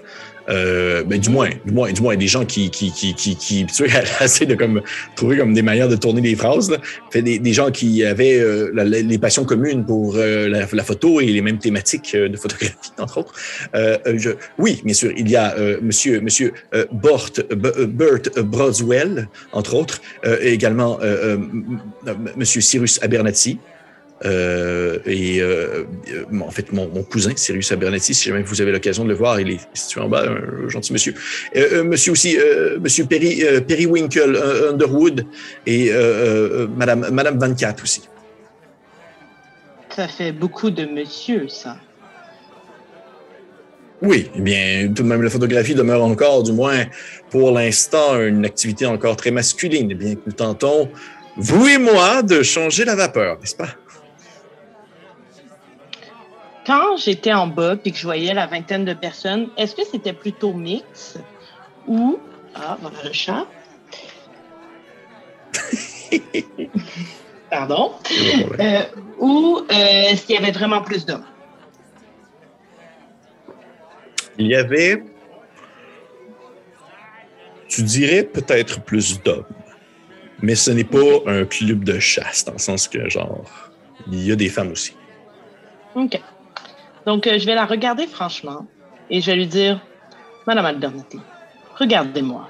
Euh, 0.48 1.04
ben, 1.04 1.20
du 1.20 1.30
moins, 1.30 1.50
du 1.64 1.72
moins, 1.72 1.92
du 1.92 2.02
moins, 2.02 2.16
des 2.16 2.26
gens 2.26 2.44
qui, 2.44 2.70
qui, 2.70 2.90
qui, 2.90 3.14
qui, 3.14 3.66
tu 3.66 3.88
sais, 4.26 4.46
de 4.46 4.54
comme 4.54 4.82
trouver 5.16 5.36
comme 5.36 5.54
des 5.54 5.62
manières 5.62 5.88
de 5.88 5.96
tourner 5.96 6.20
des 6.20 6.34
phrases. 6.34 6.70
Là. 6.70 6.78
Fait 7.10 7.22
des, 7.22 7.38
des 7.38 7.52
gens 7.52 7.70
qui 7.70 8.04
avaient 8.04 8.38
euh, 8.38 8.72
les 8.74 9.18
passions 9.18 9.44
communes 9.44 9.84
pour 9.84 10.16
euh, 10.16 10.48
la, 10.48 10.66
la, 10.72 10.84
photo 10.84 11.20
et 11.20 11.26
les 11.26 11.40
mêmes 11.42 11.58
thématiques 11.58 12.16
de 12.16 12.36
photographie, 12.36 12.76
entre 12.98 13.18
autres. 13.18 13.34
Je, 13.74 14.30
oui, 14.58 14.80
bien 14.84 14.94
sûr, 14.94 15.12
il 15.16 15.30
y 15.30 15.36
a 15.36 15.54
Monsieur, 15.80 16.20
Monsieur 16.20 16.52
Bort, 16.92 17.30
Bert 17.50 18.22
Brodswell, 18.44 19.28
entre 19.52 19.74
autres, 19.74 20.00
et 20.24 20.52
également 20.52 20.98
Monsieur 22.36 22.60
Cyrus 22.60 22.98
Abernathy. 23.02 23.58
Euh, 24.24 24.98
et 25.04 25.40
euh, 25.40 25.84
en 26.40 26.50
fait, 26.50 26.72
mon, 26.72 26.86
cousin, 27.02 27.32
Cyrus 27.34 27.72
Abernathy, 27.72 28.14
si 28.14 28.28
jamais 28.28 28.42
vous 28.42 28.60
avez 28.60 28.72
l'occasion 28.72 29.04
de 29.04 29.08
le 29.08 29.14
voir, 29.14 29.40
il 29.40 29.50
est 29.50 29.60
situé 29.74 30.00
en 30.00 30.08
bas, 30.08 30.24
un 30.28 30.68
gentil 30.68 30.92
monsieur. 30.92 31.14
Euh, 31.56 31.82
monsieur 31.84 32.12
aussi, 32.12 32.38
monsieur 32.80 33.06
Perry, 33.06 33.42
Periwinkle 33.66 34.40
Underwood 34.70 35.26
et 35.66 35.90
Madame, 36.76 37.08
Madame 37.10 37.38
Van 37.38 37.54
Cat 37.54 37.76
aussi. 37.82 38.02
Ça 39.94 40.08
fait 40.08 40.32
beaucoup 40.32 40.70
de 40.70 40.86
monsieur, 40.86 41.48
ça. 41.48 41.76
Oui, 44.00 44.28
eh 44.34 44.40
bien, 44.40 44.92
tout 44.92 45.04
de 45.04 45.08
même, 45.08 45.22
la 45.22 45.30
photographie 45.30 45.76
demeure 45.76 46.02
encore, 46.02 46.42
du 46.42 46.52
moins 46.52 46.86
pour 47.30 47.52
l'instant, 47.52 48.18
une 48.20 48.44
activité 48.44 48.84
encore 48.84 49.16
très 49.16 49.30
masculine, 49.30 49.88
eh 49.90 49.94
bien 49.94 50.14
que 50.16 50.20
nous 50.26 50.32
tentons, 50.32 50.88
vous 51.36 51.68
et 51.68 51.78
moi, 51.78 52.22
de 52.22 52.42
changer 52.42 52.84
la 52.84 52.96
vapeur, 52.96 53.38
n'est-ce 53.40 53.54
pas? 53.54 53.68
Quand 56.64 56.96
j'étais 56.96 57.32
en 57.32 57.48
bas 57.48 57.76
et 57.84 57.90
que 57.90 57.96
je 57.96 58.04
voyais 58.04 58.34
la 58.34 58.46
vingtaine 58.46 58.84
de 58.84 58.94
personnes, 58.94 59.48
est-ce 59.56 59.74
que 59.74 59.82
c'était 59.84 60.12
plutôt 60.12 60.52
mix 60.52 61.18
ou. 61.86 62.18
Ah, 62.54 62.76
voilà 62.80 62.98
le 63.04 63.12
chat. 63.12 63.46
Pardon? 67.50 67.92
Euh, 68.60 68.82
ou 69.18 69.60
euh, 69.70 70.16
s'il 70.16 70.36
y 70.36 70.38
avait 70.38 70.52
vraiment 70.52 70.82
plus 70.82 71.04
d'hommes? 71.04 71.24
Il 74.38 74.46
y 74.46 74.54
avait. 74.54 75.02
Tu 77.68 77.82
dirais 77.82 78.22
peut-être 78.22 78.82
plus 78.82 79.20
d'hommes. 79.22 79.44
Mais 80.40 80.54
ce 80.54 80.70
n'est 80.70 80.84
pas 80.84 80.98
un 81.26 81.44
club 81.44 81.84
de 81.84 81.98
chasse, 81.98 82.44
dans 82.44 82.52
le 82.52 82.58
sens 82.58 82.88
que, 82.88 83.08
genre, 83.08 83.44
il 84.10 84.26
y 84.26 84.32
a 84.32 84.36
des 84.36 84.48
femmes 84.48 84.72
aussi. 84.72 84.94
OK. 85.94 86.20
Donc, 87.06 87.26
euh, 87.26 87.38
je 87.38 87.46
vais 87.46 87.54
la 87.54 87.66
regarder 87.66 88.06
franchement 88.06 88.66
et 89.10 89.20
je 89.20 89.30
vais 89.30 89.36
lui 89.36 89.46
dire, 89.46 89.80
Madame 90.46 90.66
Albernati, 90.66 91.18
regardez-moi. 91.76 92.48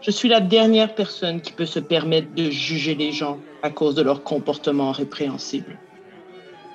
Je 0.00 0.10
suis 0.10 0.28
la 0.28 0.40
dernière 0.40 0.94
personne 0.94 1.40
qui 1.40 1.52
peut 1.52 1.66
se 1.66 1.78
permettre 1.78 2.34
de 2.34 2.50
juger 2.50 2.94
les 2.94 3.12
gens 3.12 3.38
à 3.62 3.70
cause 3.70 3.94
de 3.94 4.02
leur 4.02 4.24
comportement 4.24 4.90
répréhensible. 4.90 5.78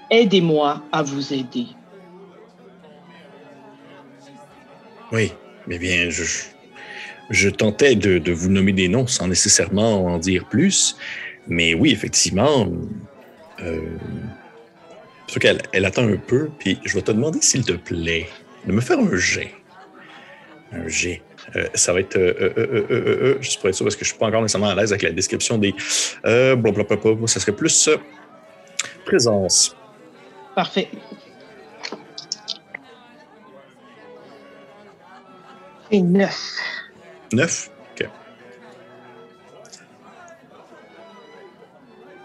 Aidez-moi 0.09 0.81
à 0.93 1.03
vous 1.03 1.33
aider. 1.33 1.65
Oui, 5.11 5.33
mais 5.67 5.77
bien, 5.77 6.09
je, 6.09 7.49
tentais 7.49 7.95
de, 7.95 8.17
de, 8.17 8.31
vous 8.31 8.49
nommer 8.49 8.71
des 8.71 8.87
noms 8.87 9.07
sans 9.07 9.27
nécessairement 9.27 10.05
en 10.05 10.17
dire 10.17 10.45
plus. 10.45 10.95
Mais 11.47 11.73
oui, 11.73 11.91
effectivement, 11.91 12.67
euh, 13.61 13.81
Sauf 15.27 15.39
qu'elle 15.39 15.61
elle 15.73 15.85
attend 15.85 16.07
un 16.07 16.17
peu, 16.17 16.49
puis 16.57 16.79
je 16.85 16.93
vais 16.93 17.01
te 17.01 17.11
demander, 17.11 17.41
s'il 17.41 17.65
te 17.65 17.73
plaît, 17.73 18.27
de 18.65 18.71
me 18.71 18.81
faire 18.81 18.99
un 18.99 19.15
G. 19.15 19.53
Un 20.71 20.87
G. 20.87 21.21
Euh, 21.55 21.67
ça 21.73 21.93
va 21.93 21.99
être. 21.99 22.17
Euh, 22.17 22.53
euh, 22.57 22.85
euh, 22.89 23.41
juste 23.41 23.59
pour 23.59 23.69
être 23.69 23.75
sûr, 23.75 23.85
parce 23.85 23.95
que 23.95 24.03
je 24.03 24.09
ne 24.09 24.13
suis 24.13 24.19
pas 24.19 24.27
encore 24.27 24.41
nécessairement 24.41 24.69
à 24.69 24.75
l'aise 24.75 24.91
avec 24.91 25.03
la 25.03 25.11
description 25.11 25.57
des. 25.57 25.73
blablabla. 26.23 27.27
Ça 27.27 27.39
serait 27.39 27.55
plus 27.55 27.89
présence. 29.05 29.75
Parfait. 30.55 30.89
Et 35.91 36.01
neuf. 36.01 36.57
Neuf? 37.31 37.69
OK. 37.93 38.09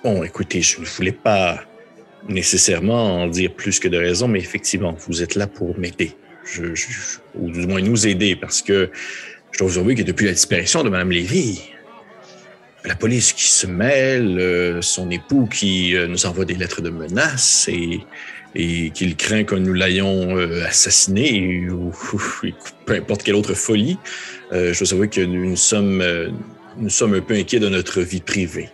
Bon, 0.03 0.25
écoutez, 0.25 0.61
je 0.61 0.81
ne 0.81 0.85
voulais 0.85 1.13
pas 1.13 1.63
nécessairement 2.29 3.23
en 3.23 3.27
dire 3.27 3.53
plus 3.53 3.79
que 3.79 3.89
de 3.89 3.99
raison, 3.99 4.29
mais 4.29 4.39
effectivement, 4.39 4.97
vous 5.09 5.23
êtes 5.23 5.35
là 5.35 5.47
pour 5.47 5.79
m'aider. 5.79 6.13
Ou 7.35 7.51
du 7.51 7.67
moins 7.67 7.81
nous 7.81 8.07
aider, 8.07 8.37
parce 8.37 8.63
que 8.63 8.91
je 9.53 9.59
dois 9.59 9.69
vous 9.69 9.79
avouer 9.79 9.95
que 9.95 10.03
depuis 10.03 10.27
la 10.27 10.33
disparition 10.33 10.83
de 10.83 10.89
Mme 10.89 11.13
Lévy, 11.13 11.61
la 12.85 12.95
police 12.95 13.33
qui 13.33 13.49
se 13.49 13.67
mêle, 13.67 14.39
euh, 14.39 14.83
son 14.83 15.11
époux 15.11 15.47
qui 15.47 15.97
euh, 15.97 16.09
nous 16.09 16.27
envoie 16.27 16.45
des 16.45 16.55
lettres 16.55 16.83
de 16.83 16.91
menaces 16.91 17.69
et, 17.69 18.01
et 18.55 18.91
qu'il 18.91 19.15
craint 19.17 19.45
que 19.45 19.55
nous 19.55 19.73
l'ayons 19.73 20.37
euh, 20.37 20.65
assassiné 20.67 21.69
ou, 21.71 21.93
peu 22.87 22.95
importe 22.95 23.23
quelle 23.23 23.37
autre 23.37 23.55
folie, 23.55 23.99
je 24.51 24.77
dois 24.77 24.93
avouer 24.93 25.09
que 25.09 25.21
nous 25.21 25.57
sommes, 25.57 26.05
nous 26.77 26.91
sommes 26.91 27.15
un 27.15 27.21
peu 27.21 27.35
inquiets 27.35 27.61
de 27.61 27.69
notre 27.69 28.03
vie 28.03 28.21
privée. 28.21 28.69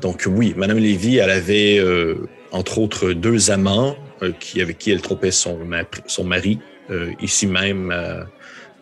Donc 0.00 0.24
oui, 0.26 0.52
Mme 0.56 0.78
Lévy, 0.78 1.16
elle 1.16 1.30
avait 1.30 1.80
entre 2.54 2.78
autres 2.78 3.12
deux 3.12 3.50
amants 3.50 3.96
euh, 4.22 4.32
qui, 4.38 4.62
avec 4.62 4.78
qui 4.78 4.92
elle 4.92 5.02
trompait 5.02 5.32
son, 5.32 5.58
son 6.06 6.24
mari, 6.24 6.60
euh, 6.90 7.12
ici 7.20 7.46
même 7.46 7.90
euh, 7.90 8.22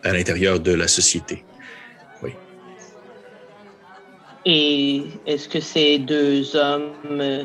à 0.03 0.13
l'intérieur 0.13 0.59
de 0.59 0.73
la 0.73 0.87
société. 0.87 1.43
Oui. 2.21 2.31
Et 4.45 5.01
est-ce 5.25 5.49
que 5.49 5.59
ces 5.59 5.97
deux 5.97 6.55
hommes 6.55 6.91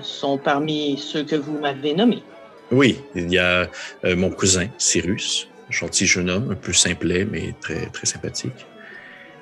sont 0.02 0.36
parmi 0.36 0.98
ceux 0.98 1.24
que 1.24 1.36
vous 1.36 1.58
m'avez 1.58 1.94
nommés? 1.94 2.22
Oui, 2.70 3.00
il 3.14 3.32
y 3.32 3.38
a 3.38 3.66
mon 4.04 4.28
cousin 4.28 4.66
Cyrus, 4.76 5.48
gentil 5.70 6.04
jeune 6.04 6.28
homme, 6.28 6.50
un 6.50 6.54
peu 6.54 6.74
simplet, 6.74 7.24
mais 7.24 7.54
très, 7.62 7.86
très 7.86 8.06
sympathique. 8.06 8.66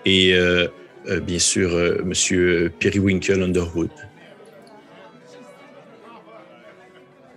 Et 0.04 0.32
bien 1.22 1.38
sûr, 1.40 1.70
Monsieur 2.04 2.70
Periwinkle 2.78 3.42
Underwood, 3.42 3.90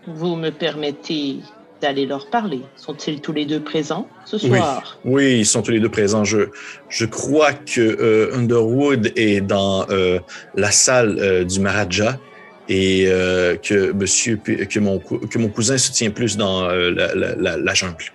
Vous 0.07 0.35
me 0.35 0.49
permettez 0.49 1.39
d'aller 1.81 2.05
leur 2.05 2.29
parler. 2.29 2.61
Sont-ils 2.75 3.21
tous 3.21 3.31
les 3.31 3.45
deux 3.45 3.61
présents 3.61 4.07
ce 4.25 4.37
soir? 4.37 4.97
Oui, 5.05 5.39
ils 5.39 5.45
sont 5.45 5.61
tous 5.61 5.71
les 5.71 5.79
deux 5.79 5.89
présents. 5.89 6.23
Je, 6.23 6.49
je 6.89 7.05
crois 7.05 7.53
que 7.53 7.81
euh, 7.81 8.35
Underwood 8.35 9.11
est 9.15 9.41
dans 9.41 9.85
euh, 9.89 10.19
la 10.55 10.71
salle 10.71 11.17
euh, 11.19 11.43
du 11.43 11.59
Maharaja 11.59 12.19
et 12.71 13.05
que, 13.63 13.91
monsieur, 13.93 14.37
que, 14.37 14.79
mon, 14.79 14.99
que 14.99 15.39
mon 15.39 15.47
cousin 15.47 15.79
se 15.79 15.91
tient 15.91 16.11
plus 16.11 16.37
dans 16.37 16.67
la, 16.67 17.15
la, 17.15 17.57
la, 17.57 17.73
jungle. 17.73 18.13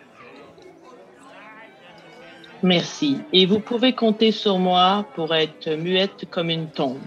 Merci. 2.62 3.18
Et 3.32 3.46
vous 3.46 3.58
pouvez 3.58 3.94
compter 3.94 4.30
sur 4.30 4.58
moi 4.58 5.08
pour 5.16 5.34
être 5.34 5.70
muette 5.70 6.26
comme 6.30 6.50
une 6.50 6.68
tombe. 6.68 7.00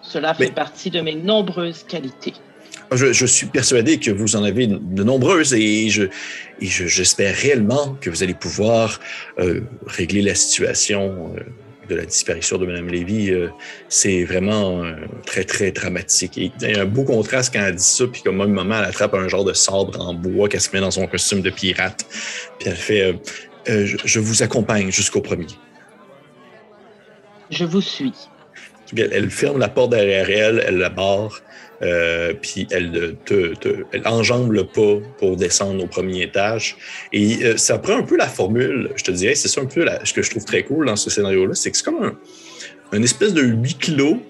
Cela 0.00 0.32
fait 0.32 0.54
partie 0.54 0.88
de 0.88 1.02
mes 1.02 1.14
nombreuses 1.14 1.82
qualités. 1.82 2.32
Je, 2.96 3.26
suis 3.26 3.46
persuadé 3.46 3.98
que 3.98 4.10
vous 4.10 4.36
en 4.36 4.44
avez 4.44 4.66
de 4.66 5.04
nombreuses 5.04 5.54
et 5.54 5.88
je, 5.90 6.06
j'espère 6.60 7.34
réellement 7.34 7.96
que 8.00 8.10
vous 8.10 8.22
allez 8.22 8.34
pouvoir 8.34 9.00
euh, 9.38 9.60
régler 9.86 10.22
la 10.22 10.34
situation 10.34 11.34
euh, 11.36 11.40
de 11.88 11.96
la 11.96 12.04
disparition 12.04 12.58
de 12.58 12.66
Mme 12.66 12.88
Lévy. 12.88 13.30
Euh, 13.30 13.48
c'est 13.88 14.24
vraiment 14.24 14.82
très, 15.26 15.44
très 15.44 15.72
dramatique. 15.72 16.38
Et 16.38 16.52
il 16.60 16.70
y 16.70 16.74
a 16.74 16.82
un 16.82 16.86
beau 16.86 17.04
contraste 17.04 17.52
quand 17.54 17.64
elle 17.64 17.74
dit 17.74 17.82
ça, 17.82 18.06
puis 18.06 18.22
comme 18.22 18.40
un 18.40 18.46
moment, 18.46 18.78
elle 18.78 18.86
attrape 18.86 19.14
un 19.14 19.28
genre 19.28 19.44
de 19.44 19.52
sabre 19.52 20.00
en 20.00 20.14
bois 20.14 20.48
qu'elle 20.48 20.60
se 20.60 20.70
met 20.72 20.80
dans 20.80 20.90
son 20.90 21.06
costume 21.06 21.42
de 21.42 21.50
pirate. 21.50 22.06
Puis 22.58 22.68
elle 22.68 22.76
fait 22.76 23.14
je, 23.66 23.96
je 24.04 24.20
vous 24.20 24.42
accompagne 24.42 24.90
jusqu'au 24.90 25.22
premier. 25.22 25.46
Je 27.50 27.64
vous 27.64 27.80
suis. 27.80 28.12
Elle 28.96 29.30
ferme 29.30 29.58
la 29.58 29.68
porte 29.68 29.90
derrière 29.90 30.28
elle, 30.30 30.62
elle 30.66 30.78
la 30.78 30.90
barre, 30.90 31.40
euh, 31.84 32.32
puis 32.40 32.66
elle 32.70 33.16
te, 33.24 33.54
elle 33.92 34.02
enjambe 34.06 34.52
le 34.52 34.64
pas 34.64 34.96
pour 35.18 35.36
descendre 35.36 35.82
au 35.82 35.86
premier 35.86 36.22
étage. 36.22 36.76
Et 37.12 37.44
euh, 37.44 37.56
ça 37.56 37.78
prend 37.78 37.98
un 37.98 38.02
peu 38.02 38.16
la 38.16 38.28
formule, 38.28 38.90
je 38.96 39.04
te 39.04 39.10
dirais, 39.10 39.34
c'est 39.34 39.48
ça 39.48 39.60
un 39.60 39.66
peu 39.66 39.86
ce 40.04 40.12
que 40.12 40.22
je 40.22 40.30
trouve 40.30 40.44
très 40.44 40.62
cool 40.62 40.86
dans 40.86 40.96
ce 40.96 41.10
scénario-là, 41.10 41.54
c'est 41.54 41.70
que 41.70 41.76
c'est 41.76 41.84
comme 41.84 42.16
un, 42.92 43.02
espèce 43.02 43.34
de 43.34 43.42
huis 43.42 43.74
clos, 43.74 44.22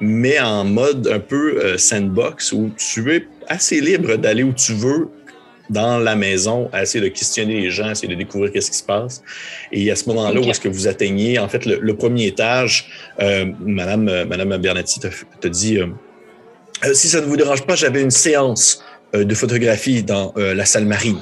mais 0.00 0.38
en 0.38 0.64
mode 0.64 1.08
un 1.08 1.20
peu 1.20 1.58
euh, 1.58 1.78
sandbox, 1.78 2.52
où 2.52 2.70
tu 2.76 3.14
es 3.14 3.26
assez 3.48 3.80
libre 3.80 4.16
d'aller 4.16 4.42
où 4.42 4.52
tu 4.52 4.72
veux 4.74 5.08
dans 5.70 5.98
la 5.98 6.16
maison 6.16 6.68
à 6.72 6.82
essayer 6.82 7.02
de 7.02 7.08
questionner 7.08 7.60
les 7.60 7.70
gens, 7.70 7.90
essayer 7.90 8.08
de 8.08 8.18
découvrir 8.18 8.52
qu'est-ce 8.52 8.70
qui 8.70 8.76
se 8.76 8.82
passe. 8.84 9.22
Et 9.72 9.90
à 9.90 9.96
ce 9.96 10.08
moment-là, 10.08 10.40
où 10.40 10.44
est-ce 10.44 10.60
que 10.60 10.68
vous 10.68 10.88
atteignez, 10.88 11.38
en 11.38 11.48
fait, 11.48 11.64
le, 11.64 11.94
premier 11.94 12.26
étage, 12.26 12.88
euh, 13.20 13.46
Madame, 13.60 14.08
euh, 14.08 14.24
Madame 14.26 14.56
Bernati 14.58 15.00
te, 15.00 15.48
dit, 15.48 15.78
euh, 15.78 15.86
euh, 16.84 16.94
si 16.94 17.08
ça 17.08 17.20
ne 17.20 17.26
vous 17.26 17.36
dérange 17.36 17.66
pas, 17.66 17.74
j'avais 17.74 18.02
une 18.02 18.10
séance 18.10 18.82
de 19.12 19.34
photographie 19.34 20.04
dans 20.04 20.32
la 20.36 20.64
salle 20.64 20.86
marine. 20.86 21.20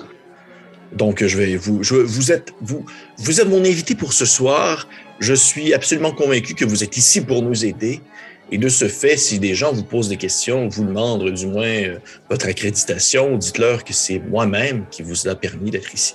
Donc, 0.93 1.25
je 1.25 1.39
vais 1.39 1.57
vous, 1.57 1.83
je, 1.83 1.95
vous 1.95 2.33
êtes, 2.33 2.53
vous, 2.61 2.85
vous 3.17 3.41
êtes 3.41 3.49
mon 3.49 3.61
invité 3.61 3.95
pour 3.95 4.13
ce 4.13 4.27
soir. 4.27 4.87
Je 5.21 5.33
suis 5.33 5.73
absolument 5.73 6.13
convaincu 6.13 6.55
que 6.55 6.67
vous 6.67 6.85
êtes 6.85 6.99
ici 6.99 7.23
pour 7.23 7.41
nous 7.43 7.65
aider. 7.65 8.03
Et 8.51 8.59
de 8.59 8.69
ce 8.69 8.89
fait, 8.89 9.17
si 9.17 9.39
des 9.39 9.55
gens 9.55 9.73
vous 9.73 9.85
posent 9.85 10.09
des 10.09 10.17
questions, 10.17 10.69
vous 10.69 10.85
demandent 10.85 11.31
du 11.31 11.47
moins 11.47 11.67
euh, 11.67 11.99
votre 12.31 12.47
accréditation, 12.47 13.37
dites-leur 13.37 13.85
que 13.85 13.93
c'est 13.93 14.19
moi-même 14.19 14.87
qui 14.91 15.03
vous 15.03 15.29
a 15.29 15.35
permis 15.35 15.71
d'être 15.71 15.93
ici. 15.93 16.15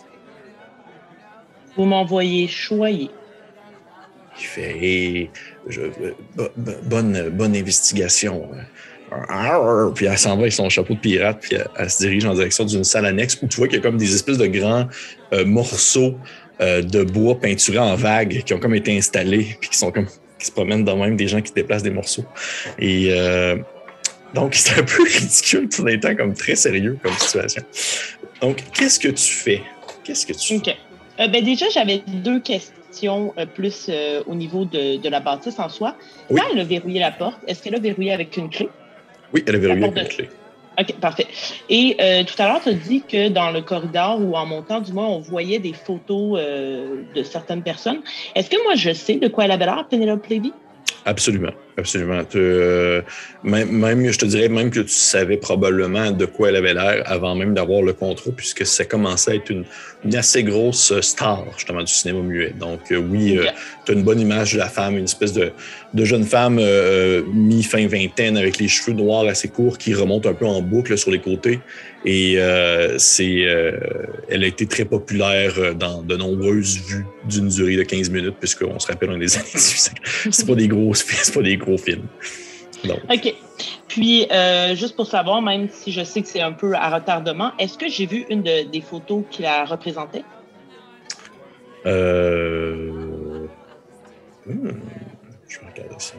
Vous 1.77 1.85
m'envoyez 1.85 2.47
choyer. 2.47 3.11
Il 4.39 4.45
fait 4.45 5.29
je, 5.67 5.81
euh, 5.81 6.49
bonne, 6.83 7.29
bonne 7.29 7.55
investigation. 7.55 8.49
Puis 9.95 10.05
elle 10.05 10.17
s'en 10.17 10.35
va 10.35 10.41
avec 10.41 10.53
son 10.53 10.69
chapeau 10.69 10.93
de 10.93 10.99
pirate, 10.99 11.37
puis 11.41 11.57
elle, 11.77 11.89
se 11.89 11.99
dirige 11.99 12.25
en 12.25 12.33
direction 12.33 12.65
d'une 12.65 12.83
salle 12.83 13.05
annexe 13.05 13.37
où 13.41 13.47
tu 13.47 13.57
vois 13.57 13.67
qu'il 13.67 13.77
y 13.77 13.79
a 13.79 13.83
comme 13.83 13.97
des 13.97 14.13
espèces 14.13 14.37
de 14.37 14.47
grands 14.47 14.87
euh, 15.33 15.45
morceaux 15.45 16.15
de 16.59 17.03
bois 17.03 17.37
peinturés 17.41 17.79
en 17.79 17.95
vagues 17.95 18.43
qui 18.45 18.53
ont 18.53 18.59
comme 18.59 18.75
été 18.75 18.95
installés, 18.97 19.57
puis 19.59 19.69
qui 19.69 19.77
sont 19.77 19.91
comme 19.91 20.07
qui 20.43 20.47
se 20.47 20.51
promènent 20.51 20.83
dans 20.83 20.97
même 20.97 21.15
des 21.15 21.27
gens 21.27 21.41
qui 21.41 21.53
déplacent 21.53 21.83
des 21.83 21.89
morceaux. 21.89 22.25
Et 22.77 23.07
euh, 23.11 23.57
donc, 24.33 24.53
c'est 24.55 24.79
un 24.79 24.83
peu 24.83 25.03
ridicule 25.03 25.69
tout 25.69 25.83
temps, 25.99 26.15
comme 26.15 26.33
très 26.33 26.55
sérieux 26.55 26.97
comme 27.01 27.13
situation. 27.13 27.63
Donc, 28.41 28.63
qu'est-ce 28.73 28.99
que 28.99 29.09
tu 29.09 29.33
fais? 29.33 29.61
Qu'est-ce 30.03 30.25
que 30.25 30.33
tu 30.33 30.59
fais? 30.59 30.75
Euh, 31.19 31.27
ben 31.27 31.43
déjà, 31.43 31.67
j'avais 31.69 32.01
deux 32.07 32.39
questions 32.39 33.33
euh, 33.37 33.45
plus 33.45 33.89
au 34.27 34.35
niveau 34.35 34.65
de, 34.65 35.07
la 35.07 35.19
bâtisse 35.19 35.59
en 35.59 35.69
soi. 35.69 35.95
Quand 36.29 36.43
elle 36.51 36.59
a 36.59 36.63
verrouillé 36.63 36.99
la 36.99 37.11
porte, 37.11 37.39
est-ce 37.47 37.63
qu'elle 37.63 37.75
a 37.75 37.79
verrouillé 37.79 38.11
avec 38.11 38.35
une 38.37 38.49
clé? 38.49 38.69
Oui, 39.33 39.43
elle 39.47 39.55
a 39.55 39.59
verrouillé 39.59 39.85
avec 39.85 39.97
une 39.97 40.07
clé. 40.07 40.29
OK, 40.79 40.93
parfait. 40.99 41.27
Et 41.69 41.95
euh, 42.01 42.23
tout 42.23 42.41
à 42.41 42.47
l'heure, 42.47 42.61
tu 42.61 42.69
as 42.69 42.73
dit 42.73 43.03
que 43.07 43.29
dans 43.29 43.51
le 43.51 43.61
corridor 43.61 44.19
ou 44.19 44.35
en 44.35 44.45
montant, 44.45 44.81
du 44.81 44.91
moins, 44.91 45.07
on 45.07 45.19
voyait 45.19 45.59
des 45.59 45.73
photos 45.73 46.39
euh, 46.39 47.03
de 47.13 47.23
certaines 47.23 47.61
personnes. 47.61 48.01
Est-ce 48.33 48.49
que 48.49 48.61
moi, 48.63 48.73
je 48.75 48.91
sais 48.91 49.15
de 49.15 49.27
quoi 49.27 49.45
elle 49.45 49.51
avait 49.51 49.65
l'air, 49.65 49.85
Penelope 49.89 50.25
Levy? 50.27 50.51
Absolument, 51.05 51.51
absolument. 51.77 52.21
Euh, 52.35 53.01
même, 53.43 54.09
je 54.09 54.17
te 54.17 54.25
dirais 54.25 54.47
même 54.47 54.71
que 54.71 54.79
tu 54.79 54.89
savais 54.89 55.37
probablement 55.37 56.11
de 56.11 56.25
quoi 56.25 56.49
elle 56.49 56.55
avait 56.55 56.73
l'air 56.73 57.03
avant 57.05 57.35
même 57.35 57.53
d'avoir 57.53 57.81
le 57.81 57.93
contrat, 57.93 58.31
puisque 58.35 58.65
ça 58.65 58.85
commençait 58.85 59.31
à 59.31 59.35
être 59.35 59.49
une, 59.49 59.65
assez 60.13 60.43
grosse 60.43 60.99
star, 61.01 61.45
justement, 61.55 61.81
du 61.81 61.91
cinéma 61.91 62.21
muet. 62.21 62.53
Donc, 62.59 62.91
euh, 62.91 62.97
oui, 62.97 63.37
euh, 63.37 63.45
tu 63.85 63.91
as 63.91 63.95
une 63.95 64.03
bonne 64.03 64.19
image 64.19 64.53
de 64.53 64.57
la 64.57 64.69
femme, 64.69 64.97
une 64.97 65.05
espèce 65.05 65.33
de, 65.33 65.51
jeune 65.95 66.25
femme 66.25 66.59
mi-fin 67.33 67.87
vingtaine 67.87 68.35
avec 68.37 68.57
les 68.57 68.67
cheveux 68.67 68.93
noirs 68.93 69.25
assez 69.27 69.47
courts 69.47 69.77
qui 69.77 69.93
remontent 69.93 70.29
un 70.29 70.33
peu 70.33 70.45
en 70.45 70.61
boucle 70.61 70.97
sur 70.97 71.11
les 71.11 71.19
côtés. 71.19 71.59
Et 72.05 72.37
c'est, 72.97 73.45
elle 74.29 74.43
a 74.43 74.47
été 74.47 74.65
très 74.65 74.85
populaire 74.85 75.75
dans 75.75 76.01
de 76.01 76.17
nombreuses 76.17 76.79
vues 76.87 77.05
d'une 77.29 77.47
durée 77.47 77.75
de 77.75 77.83
15 77.83 78.09
minutes, 78.09 78.35
puisqu'on 78.39 78.79
se 78.79 78.87
rappelle, 78.87 79.11
on 79.11 79.15
est 79.15 79.19
des 79.19 79.37
années 79.37 79.45
18. 79.53 79.95
C'est 80.31 80.47
pas 80.47 80.55
des 80.55 80.67
gros, 80.67 80.93
c'est 80.95 81.33
pas 81.33 81.41
des 81.41 81.57
gros 81.57 81.77
films. 81.77 82.07
OK. 82.91 83.35
Puis, 83.87 84.27
euh, 84.31 84.75
juste 84.75 84.95
pour 84.95 85.07
savoir, 85.07 85.41
même 85.41 85.69
si 85.69 85.91
je 85.91 86.03
sais 86.03 86.21
que 86.21 86.27
c'est 86.27 86.41
un 86.41 86.51
peu 86.51 86.73
à 86.75 86.89
retardement, 86.89 87.51
est-ce 87.59 87.77
que 87.77 87.87
j'ai 87.87 88.05
vu 88.05 88.25
une 88.29 88.41
des 88.43 88.81
photos 88.81 89.23
qui 89.29 89.43
la 89.43 89.65
représentait? 89.65 90.23
Euh... 91.85 93.45
Hmm. 94.45 94.71
Je 95.47 95.59
vais 95.59 95.65
regarder 95.73 95.95
ça. 95.99 96.15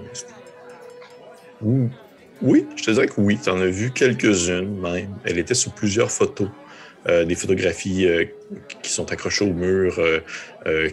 Oui, 2.42 2.66
je 2.76 2.84
te 2.84 2.90
dirais 2.90 3.06
que 3.06 3.20
oui. 3.20 3.38
Tu 3.42 3.50
en 3.50 3.60
as 3.60 3.66
vu 3.66 3.90
quelques-unes 3.90 4.80
même. 4.80 5.16
Elle 5.24 5.38
était 5.38 5.54
sur 5.54 5.72
plusieurs 5.72 6.10
photos. 6.10 6.48
Euh, 7.06 7.26
des 7.26 7.34
photographies 7.34 8.06
euh, 8.06 8.24
qui 8.82 8.90
sont 8.90 9.12
accrochées 9.12 9.44
au 9.44 9.52
mur. 9.52 10.00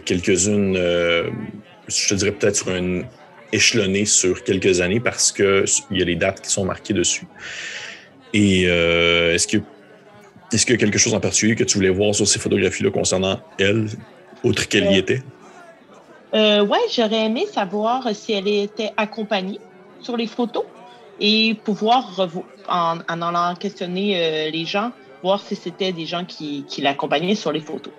quelques-unes, 0.04 0.74
je 0.74 2.08
te 2.08 2.14
dirais 2.14 2.32
peut-être 2.32 2.56
sur 2.56 2.74
une 2.74 3.06
échelonné 3.52 4.04
sur 4.04 4.44
quelques 4.44 4.80
années 4.80 5.00
parce 5.00 5.32
qu'il 5.32 5.64
y 5.90 6.02
a 6.02 6.04
les 6.04 6.16
dates 6.16 6.40
qui 6.40 6.50
sont 6.50 6.64
marquées 6.64 6.94
dessus. 6.94 7.26
Et 8.32 8.64
euh, 8.66 9.34
est-ce 9.34 9.46
que 9.46 9.58
est-ce 10.52 10.66
qu'il 10.66 10.74
y 10.74 10.78
a 10.78 10.80
quelque 10.80 10.98
chose 10.98 11.14
en 11.14 11.20
particulier 11.20 11.54
que 11.54 11.64
tu 11.64 11.78
voulais 11.78 11.90
voir 11.90 12.14
sur 12.14 12.28
ces 12.28 12.38
photographies-là 12.38 12.90
concernant 12.90 13.40
elle, 13.58 13.86
autre 14.44 14.68
qu'elle 14.68 14.84
y 14.84 14.96
euh, 14.96 14.98
était? 14.98 15.22
Euh, 16.34 16.60
oui, 16.60 16.78
j'aurais 16.94 17.24
aimé 17.26 17.46
savoir 17.50 18.14
si 18.14 18.32
elle 18.32 18.48
était 18.48 18.90
accompagnée 18.98 19.60
sur 20.00 20.16
les 20.16 20.26
photos 20.26 20.64
et 21.20 21.54
pouvoir, 21.64 22.28
en, 22.68 22.98
en 23.08 23.22
allant 23.22 23.54
questionner 23.54 24.50
les 24.50 24.64
gens, 24.66 24.92
voir 25.22 25.40
si 25.40 25.56
c'était 25.56 25.92
des 25.92 26.04
gens 26.04 26.24
qui, 26.24 26.64
qui 26.68 26.82
l'accompagnaient 26.82 27.34
sur 27.34 27.52
les 27.52 27.60
photos. 27.60 27.92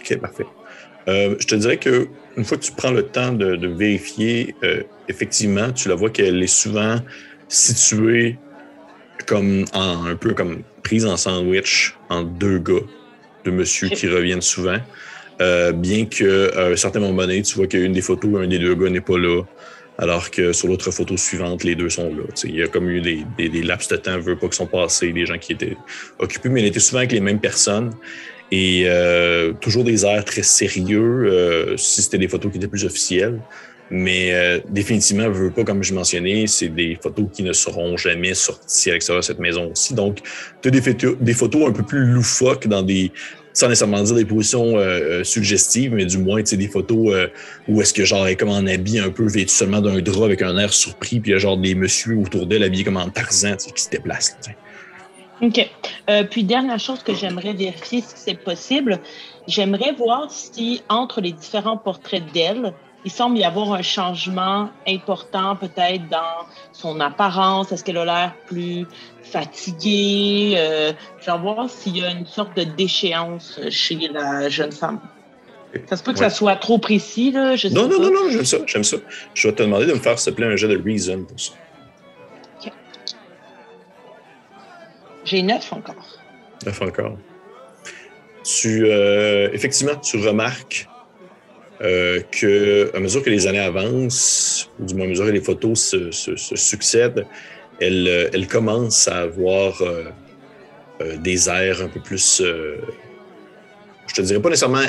OK, 0.00 0.18
parfait. 0.18 0.46
Euh, 1.08 1.36
je 1.38 1.46
te 1.46 1.54
dirais 1.54 1.78
que 1.78 2.08
une 2.38 2.44
fois 2.44 2.56
que 2.56 2.62
tu 2.62 2.72
prends 2.72 2.92
le 2.92 3.02
temps 3.02 3.32
de, 3.32 3.66
vérifier, 3.66 4.54
euh, 4.62 4.82
effectivement, 5.08 5.72
tu 5.72 5.88
la 5.88 5.96
vois 5.96 6.10
qu'elle 6.10 6.42
est 6.42 6.46
souvent 6.46 6.96
située 7.48 8.38
comme 9.26 9.64
un 9.74 10.14
peu 10.14 10.32
comme 10.32 10.62
prise 10.82 11.04
en 11.04 11.16
sandwich 11.16 11.96
en 12.08 12.22
deux 12.22 12.58
gars, 12.58 12.86
de 13.44 13.50
monsieur 13.50 13.88
qui 13.88 14.06
reviennent 14.08 14.40
souvent. 14.40 14.78
Euh, 15.40 15.72
bien 15.72 16.06
qu'à 16.06 16.70
un 16.70 16.76
certain 16.76 17.00
moment 17.00 17.22
donné, 17.22 17.42
tu 17.42 17.56
vois 17.56 17.66
qu'une 17.66 17.92
des 17.92 18.00
photos, 18.00 18.40
un 18.40 18.46
des 18.46 18.58
deux 18.58 18.74
gars 18.74 18.88
n'est 18.88 19.00
pas 19.00 19.18
là, 19.18 19.42
alors 19.98 20.30
que 20.30 20.52
sur 20.52 20.68
l'autre 20.68 20.90
photo 20.92 21.16
suivante, 21.16 21.64
les 21.64 21.74
deux 21.74 21.90
sont 21.90 22.08
là. 22.08 22.22
il 22.44 22.56
y 22.56 22.62
a 22.62 22.68
comme 22.68 22.88
eu 22.88 23.00
des, 23.00 23.24
des, 23.36 23.62
laps 23.62 23.88
de 23.88 23.96
temps, 23.96 24.18
veut 24.18 24.36
pas 24.36 24.46
qu'ils 24.46 24.54
sont 24.54 24.66
passés, 24.66 25.12
des 25.12 25.26
gens 25.26 25.38
qui 25.38 25.52
étaient 25.52 25.76
occupés, 26.20 26.48
mais 26.48 26.60
elle 26.60 26.68
était 26.68 26.80
souvent 26.80 26.98
avec 26.98 27.12
les 27.12 27.20
mêmes 27.20 27.40
personnes. 27.40 27.92
Et 28.50 28.84
euh, 28.86 29.52
toujours 29.60 29.84
des 29.84 30.06
airs 30.06 30.24
très 30.24 30.42
sérieux, 30.42 31.28
euh, 31.30 31.76
si 31.76 32.02
c'était 32.02 32.18
des 32.18 32.28
photos 32.28 32.50
qui 32.50 32.58
étaient 32.58 32.68
plus 32.68 32.84
officielles. 32.84 33.40
Mais 33.90 34.32
euh, 34.32 34.60
définitivement, 34.68 35.24
je 35.24 35.44
veux 35.44 35.50
pas, 35.50 35.64
comme 35.64 35.82
je 35.82 35.94
mentionnais, 35.94 36.46
c'est 36.46 36.68
des 36.68 36.98
photos 37.02 37.26
qui 37.32 37.42
ne 37.42 37.52
seront 37.52 37.96
jamais 37.96 38.34
sorties 38.34 38.90
avec 38.90 39.02
ça, 39.02 39.20
cette 39.22 39.38
maison 39.38 39.70
aussi. 39.72 39.94
Donc, 39.94 40.18
tu 40.60 40.68
as 40.68 40.70
des 40.70 40.82
photos, 40.82 41.16
des 41.18 41.32
photos 41.32 41.68
un 41.68 41.72
peu 41.72 41.82
plus 41.82 42.04
loufoques 42.04 42.66
dans 42.66 42.82
des, 42.82 43.12
sans 43.54 43.68
nécessairement 43.68 44.02
dire 44.02 44.14
des 44.14 44.26
positions 44.26 44.76
suggestives, 45.24 45.94
mais 45.94 46.04
du 46.04 46.18
moins, 46.18 46.40
tu 46.42 46.50
sais, 46.50 46.56
des 46.58 46.68
photos 46.68 47.16
où 47.66 47.80
est-ce 47.80 47.94
que 47.94 48.04
genre 48.04 48.26
elle 48.26 48.34
est 48.34 48.36
comme 48.36 48.50
en 48.50 48.66
habit 48.66 48.98
un 48.98 49.08
peu 49.08 49.26
vêtu 49.26 49.54
seulement 49.54 49.80
d'un 49.80 50.00
drap 50.02 50.26
avec 50.26 50.42
un 50.42 50.58
air 50.58 50.72
surpris, 50.72 51.18
puis 51.18 51.30
il 51.30 51.32
y 51.32 51.36
a 51.36 51.38
genre 51.38 51.56
des 51.56 51.74
messieurs 51.74 52.18
autour 52.18 52.46
d'elle 52.46 52.64
habillés 52.64 52.84
comme 52.84 52.98
en 52.98 53.08
Tarzan, 53.08 53.56
qui 53.56 53.82
se 53.82 53.88
déplacent. 53.88 54.36
OK. 55.40 55.70
Euh, 56.10 56.24
puis, 56.24 56.44
dernière 56.44 56.80
chose 56.80 57.02
que 57.02 57.14
j'aimerais 57.14 57.52
vérifier, 57.52 58.00
si 58.00 58.14
c'est 58.16 58.34
possible, 58.34 59.00
j'aimerais 59.46 59.92
voir 59.92 60.30
si 60.30 60.82
entre 60.88 61.20
les 61.20 61.32
différents 61.32 61.76
portraits 61.76 62.24
d'elle, 62.32 62.72
il 63.04 63.10
semble 63.10 63.38
y 63.38 63.44
avoir 63.44 63.72
un 63.72 63.82
changement 63.82 64.70
important 64.86 65.54
peut-être 65.56 66.08
dans 66.08 66.46
son 66.72 67.00
apparence. 67.00 67.70
Est-ce 67.70 67.84
qu'elle 67.84 67.98
a 67.98 68.04
l'air 68.04 68.34
plus 68.46 68.86
fatiguée? 69.22 70.54
Euh, 70.56 70.92
je 71.20 71.30
vais 71.30 71.38
voir 71.38 71.70
s'il 71.70 71.96
y 71.96 72.04
a 72.04 72.10
une 72.10 72.26
sorte 72.26 72.56
de 72.56 72.64
déchéance 72.64 73.60
chez 73.70 74.08
la 74.12 74.48
jeune 74.48 74.72
femme. 74.72 75.00
Ça 75.86 75.96
se 75.96 76.02
peut 76.02 76.12
que 76.12 76.18
ça 76.18 76.30
soit 76.30 76.56
trop 76.56 76.78
précis, 76.78 77.30
là. 77.30 77.54
Je 77.54 77.68
non, 77.68 77.88
non, 77.88 78.00
non, 78.00 78.10
non, 78.10 78.30
j'aime 78.30 78.44
ça, 78.44 78.58
j'aime 78.66 78.84
ça. 78.84 78.96
Je 79.34 79.48
vais 79.48 79.54
te 79.54 79.62
demander 79.62 79.86
de 79.86 79.92
me 79.92 79.98
faire, 79.98 80.18
s'il 80.18 80.32
te 80.32 80.36
plaît, 80.36 80.46
un 80.46 80.56
jeu 80.56 80.66
de 80.66 80.82
reason 80.82 81.24
pour 81.24 81.38
ça. 81.38 81.52
J'ai 85.28 85.42
neuf 85.42 85.72
encore. 85.72 86.18
Neuf 86.64 86.80
encore. 86.80 87.18
Tu, 88.44 88.86
euh, 88.86 89.50
effectivement, 89.52 89.94
tu 89.96 90.16
remarques 90.16 90.88
euh, 91.82 92.20
que, 92.30 92.90
à 92.94 93.00
mesure 93.00 93.22
que 93.22 93.28
les 93.28 93.46
années 93.46 93.58
avancent, 93.58 94.70
ou 94.80 94.86
du 94.86 94.94
moins 94.94 95.04
à 95.04 95.08
mesure 95.08 95.26
que 95.26 95.30
les 95.30 95.42
photos 95.42 95.94
se, 96.12 96.34
succèdent, 96.56 97.26
elle, 97.78 98.08
euh, 98.08 98.30
elle, 98.32 98.48
commence 98.48 99.06
à 99.06 99.18
avoir 99.18 99.82
des 101.18 101.48
airs 101.48 101.82
un 101.82 101.88
peu 101.88 102.00
plus, 102.00 102.42
je 102.42 104.14
te 104.14 104.22
dirais 104.22 104.40
pas 104.40 104.48
nécessairement 104.48 104.88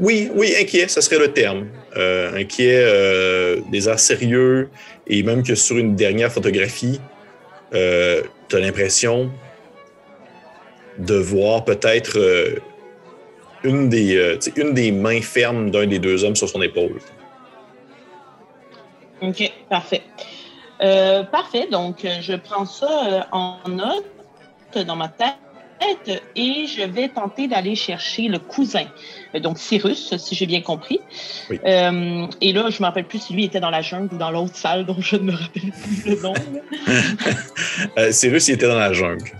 Oui, 0.00 0.30
oui, 0.34 0.52
inquiet, 0.60 0.88
ça 0.88 1.00
serait 1.00 1.18
le 1.18 1.32
terme. 1.32 1.68
inquiet, 1.94 2.84
des 3.70 3.88
airs 3.88 4.00
sérieux, 4.00 4.68
et 5.06 5.22
même 5.22 5.44
que 5.44 5.54
sur 5.54 5.78
une 5.78 5.94
dernière 5.94 6.32
photographie, 6.32 7.00
tu 7.70 8.56
as 8.56 8.60
l'impression 8.60 9.30
de 10.98 11.14
voir 11.14 11.64
peut-être 11.64 12.18
une, 13.64 13.88
des, 13.88 14.38
une 14.56 14.74
des 14.74 14.90
mains 14.90 15.20
fermes 15.20 15.70
d'un 15.70 15.86
des 15.86 15.98
deux 15.98 16.24
hommes 16.24 16.36
sur 16.36 16.48
son 16.48 16.62
épaule. 16.62 16.98
OK, 19.20 19.52
parfait. 19.68 20.02
Euh, 20.80 21.24
parfait. 21.24 21.66
Donc, 21.70 22.04
euh, 22.04 22.18
je 22.20 22.34
prends 22.34 22.66
ça 22.66 23.06
euh, 23.06 23.20
en 23.32 23.58
note 23.68 24.04
dans 24.86 24.96
ma 24.96 25.08
tête 25.08 25.34
et 26.36 26.66
je 26.66 26.84
vais 26.86 27.08
tenter 27.08 27.48
d'aller 27.48 27.74
chercher 27.74 28.28
le 28.28 28.38
cousin. 28.38 28.86
Donc, 29.42 29.58
Cyrus, 29.58 30.16
si 30.16 30.34
j'ai 30.34 30.46
bien 30.46 30.60
compris. 30.60 31.00
Oui. 31.50 31.58
et 31.64 32.52
là, 32.52 32.70
je 32.70 32.76
ne 32.76 32.80
me 32.80 32.84
rappelle 32.84 33.06
plus 33.06 33.20
si 33.20 33.32
lui 33.32 33.44
était 33.44 33.60
dans 33.60 33.70
la 33.70 33.82
jungle 33.82 34.14
ou 34.14 34.18
dans 34.18 34.30
l'autre 34.30 34.56
salle 34.56 34.86
dont 34.86 35.00
je 35.00 35.16
ne 35.16 35.22
me 35.22 35.32
rappelle 35.32 35.72
plus 35.72 36.10
le 36.10 36.22
nom. 36.22 36.34
Cyrus, 38.10 38.48
il 38.48 38.54
était 38.54 38.68
dans 38.68 38.78
la 38.78 38.92
jungle. 38.92 39.32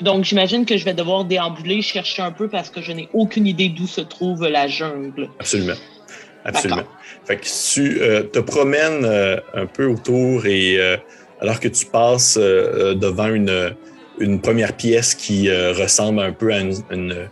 Donc, 0.00 0.24
j'imagine 0.24 0.64
que 0.64 0.76
je 0.76 0.84
vais 0.84 0.94
devoir 0.94 1.24
déambuler, 1.24 1.82
chercher 1.82 2.22
un 2.22 2.32
peu 2.32 2.48
parce 2.48 2.70
que 2.70 2.80
je 2.80 2.92
n'ai 2.92 3.08
aucune 3.12 3.46
idée 3.46 3.68
d'où 3.68 3.86
se 3.86 4.00
trouve 4.00 4.46
la 4.46 4.68
jungle. 4.68 5.28
Absolument. 5.38 5.74
Absolument. 6.44 6.84
Fait 7.24 7.36
que 7.36 7.46
tu 7.74 8.00
euh, 8.00 8.22
te 8.22 8.38
promènes 8.38 9.04
euh, 9.04 9.36
un 9.52 9.66
peu 9.66 9.86
autour 9.86 10.46
et 10.46 10.78
euh, 10.78 10.96
alors 11.40 11.58
que 11.58 11.66
tu 11.66 11.86
passes 11.86 12.38
devant 12.38 13.26
une, 13.26 13.74
une 14.18 14.40
première 14.40 14.72
pièce 14.72 15.14
qui 15.14 15.50
ressemble 15.50 16.20
un 16.20 16.32
peu 16.32 16.52
à 16.52 16.60
une 16.60 16.74
une 16.90 17.28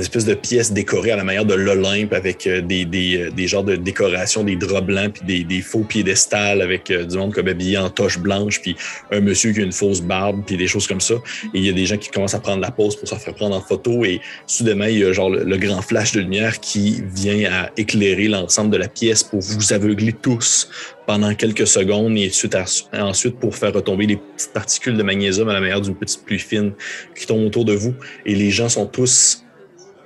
espèce 0.00 0.24
de 0.24 0.34
pièce 0.34 0.72
décorée 0.72 1.10
à 1.10 1.16
la 1.16 1.24
manière 1.24 1.44
de 1.44 1.54
l'Olympe 1.54 2.12
avec 2.12 2.46
euh, 2.46 2.60
des, 2.60 2.84
des, 2.84 3.18
euh, 3.18 3.30
des, 3.30 3.46
genres 3.46 3.64
de 3.64 3.76
décorations, 3.76 4.42
des 4.42 4.56
draps 4.56 4.86
blancs, 4.86 5.12
puis 5.14 5.26
des, 5.26 5.44
des 5.44 5.60
faux 5.60 5.84
piédestals 5.84 6.62
avec 6.62 6.90
euh, 6.90 7.04
du 7.04 7.16
monde 7.18 7.34
comme 7.34 7.48
habillé 7.48 7.78
en 7.78 7.90
toche 7.90 8.18
blanche, 8.18 8.60
puis 8.60 8.76
un 9.10 9.20
monsieur 9.20 9.52
qui 9.52 9.60
a 9.60 9.64
une 9.64 9.72
fausse 9.72 10.00
barbe, 10.00 10.42
puis 10.46 10.56
des 10.56 10.66
choses 10.66 10.86
comme 10.86 11.00
ça. 11.00 11.14
Et 11.54 11.58
il 11.58 11.64
y 11.64 11.68
a 11.68 11.72
des 11.72 11.86
gens 11.86 11.96
qui 11.96 12.10
commencent 12.10 12.34
à 12.34 12.40
prendre 12.40 12.60
la 12.60 12.70
pause 12.70 12.96
pour 12.96 13.08
se 13.08 13.14
faire 13.14 13.34
prendre 13.34 13.54
en 13.54 13.60
photo 13.60 14.04
et 14.04 14.20
soudainement, 14.46 14.86
il 14.86 14.98
y 14.98 15.04
a 15.04 15.12
genre 15.12 15.30
le, 15.30 15.56
grand 15.56 15.82
flash 15.82 16.12
de 16.12 16.20
lumière 16.20 16.58
qui 16.60 17.02
vient 17.14 17.50
à 17.52 17.70
éclairer 17.76 18.28
l'ensemble 18.28 18.70
de 18.70 18.76
la 18.78 18.88
pièce 18.88 19.22
pour 19.22 19.40
vous 19.40 19.72
aveugler 19.72 20.12
tous 20.12 20.68
pendant 21.06 21.34
quelques 21.34 21.66
secondes 21.66 22.16
et 22.16 22.28
ensuite, 22.28 22.56
ensuite 22.92 23.38
pour 23.38 23.54
faire 23.54 23.72
retomber 23.72 24.06
les 24.06 24.16
petites 24.16 24.52
particules 24.52 24.96
de 24.96 25.02
magnésium 25.02 25.48
à 25.48 25.52
la 25.52 25.60
manière 25.60 25.80
d'une 25.80 25.94
petite 25.94 26.24
pluie 26.24 26.38
fine 26.38 26.72
qui 27.14 27.26
tombe 27.26 27.44
autour 27.44 27.64
de 27.64 27.74
vous. 27.74 27.94
Et 28.26 28.34
les 28.34 28.50
gens 28.50 28.68
sont 28.68 28.86
tous 28.86 29.44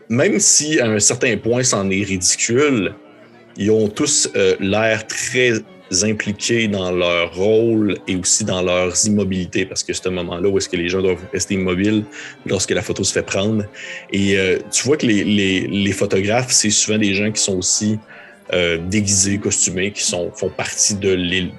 même 0.08 0.38
si 0.38 0.80
à 0.80 0.86
un 0.86 0.98
certain 0.98 1.36
point 1.36 1.62
c'en 1.62 1.90
est 1.90 2.02
ridicule, 2.02 2.94
ils 3.56 3.70
ont 3.70 3.88
tous 3.88 4.28
euh, 4.36 4.54
l'air 4.60 5.06
très 5.06 5.52
impliqués 6.02 6.66
dans 6.66 6.90
leur 6.90 7.34
rôle 7.34 7.96
et 8.08 8.16
aussi 8.16 8.44
dans 8.44 8.60
leurs 8.60 9.06
immobilités, 9.06 9.64
parce 9.64 9.84
que 9.84 9.92
c'est 9.92 10.06
un 10.08 10.12
moment-là 10.12 10.48
où 10.48 10.58
est-ce 10.58 10.68
que 10.68 10.76
les 10.76 10.88
gens 10.88 11.00
doivent 11.00 11.24
rester 11.32 11.54
immobiles 11.54 12.04
lorsque 12.44 12.72
la 12.72 12.82
photo 12.82 13.04
se 13.04 13.12
fait 13.12 13.22
prendre. 13.22 13.64
Et 14.12 14.36
euh, 14.36 14.58
tu 14.72 14.82
vois 14.82 14.96
que 14.96 15.06
les, 15.06 15.92
photographes, 15.92 16.50
c'est 16.50 16.70
souvent 16.70 16.98
des 16.98 17.14
gens 17.14 17.30
qui 17.30 17.40
sont 17.40 17.56
aussi 17.56 17.98
euh, 18.52 18.78
déguisés, 18.78 19.38
costumés, 19.38 19.92
qui 19.92 20.02
sont, 20.02 20.32
font 20.34 20.50
partie 20.50 20.96
de, 20.96 21.14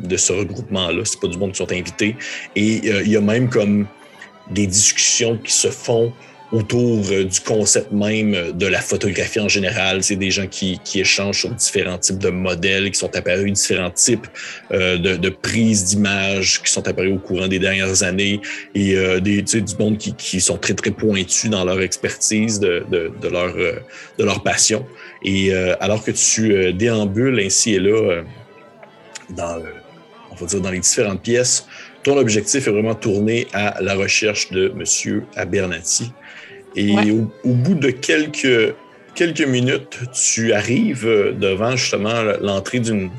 de 0.05 0.17
ce 0.17 0.33
regroupement-là. 0.33 1.03
C'est 1.05 1.21
pas 1.21 1.27
du 1.27 1.37
monde 1.37 1.53
qui 1.53 1.57
sont 1.57 1.71
invités. 1.71 2.17
Et 2.55 2.81
il 2.85 3.09
y 3.09 3.15
a 3.15 3.21
même 3.21 3.49
comme 3.49 3.87
des 4.51 4.67
discussions 4.67 5.37
qui 5.37 5.53
se 5.53 5.69
font 5.69 6.13
autour 6.51 7.03
euh, 7.11 7.25
du 7.25 7.39
concept 7.41 7.91
même 7.91 8.53
de 8.53 8.67
la 8.67 8.79
photographie 8.79 9.39
en 9.39 9.49
général. 9.49 10.03
C'est 10.03 10.15
des 10.15 10.31
gens 10.31 10.47
qui, 10.47 10.79
qui, 10.83 11.01
échangent 11.01 11.41
sur 11.41 11.49
différents 11.49 11.97
types 11.97 12.19
de 12.19 12.29
modèles 12.29 12.91
qui 12.91 12.99
sont 12.99 13.13
apparus, 13.15 13.51
différents 13.51 13.91
types 13.91 14.27
euh, 14.71 14.97
de, 14.97 15.15
de, 15.15 15.29
prises 15.29 15.85
d'images 15.85 16.61
qui 16.63 16.71
sont 16.71 16.87
apparus 16.87 17.13
au 17.13 17.19
courant 17.19 17.47
des 17.47 17.59
dernières 17.59 18.03
années 18.03 18.39
et 18.75 18.95
euh, 18.95 19.19
des, 19.19 19.43
tu 19.43 19.57
sais, 19.57 19.61
du 19.61 19.75
monde 19.77 19.97
qui, 19.97 20.13
qui, 20.13 20.39
sont 20.39 20.57
très, 20.57 20.73
très 20.73 20.91
pointus 20.91 21.49
dans 21.49 21.65
leur 21.65 21.81
expertise 21.81 22.59
de, 22.59 22.85
de, 22.89 23.11
de 23.21 23.27
leur, 23.27 23.53
euh, 23.57 23.73
de 24.17 24.23
leur 24.23 24.41
passion. 24.41 24.85
Et 25.23 25.53
euh, 25.53 25.75
alors 25.79 26.03
que 26.03 26.11
tu 26.11 26.73
déambules 26.73 27.39
ainsi 27.39 27.73
et 27.73 27.79
là 27.79 28.23
dans, 29.29 29.61
on 30.31 30.35
va 30.35 30.45
dire 30.45 30.61
dans 30.61 30.71
les 30.71 30.79
différentes 30.79 31.21
pièces, 31.21 31.67
ton 32.03 32.17
objectif 32.17 32.67
est 32.67 32.71
vraiment 32.71 32.95
tourné 32.95 33.47
à 33.53 33.81
la 33.81 33.95
recherche 33.95 34.49
de 34.51 34.71
M. 34.77 35.25
Abernathy. 35.35 36.13
Et 36.77 37.11
au, 37.11 37.53
bout 37.53 37.73
de 37.73 37.89
quelques, 37.89 38.75
quelques 39.15 39.41
minutes, 39.41 39.99
tu 40.13 40.53
arrives 40.53 41.07
devant 41.39 41.75
justement 41.75 42.21
l'entrée 42.39 42.79
d'une 42.79 43.09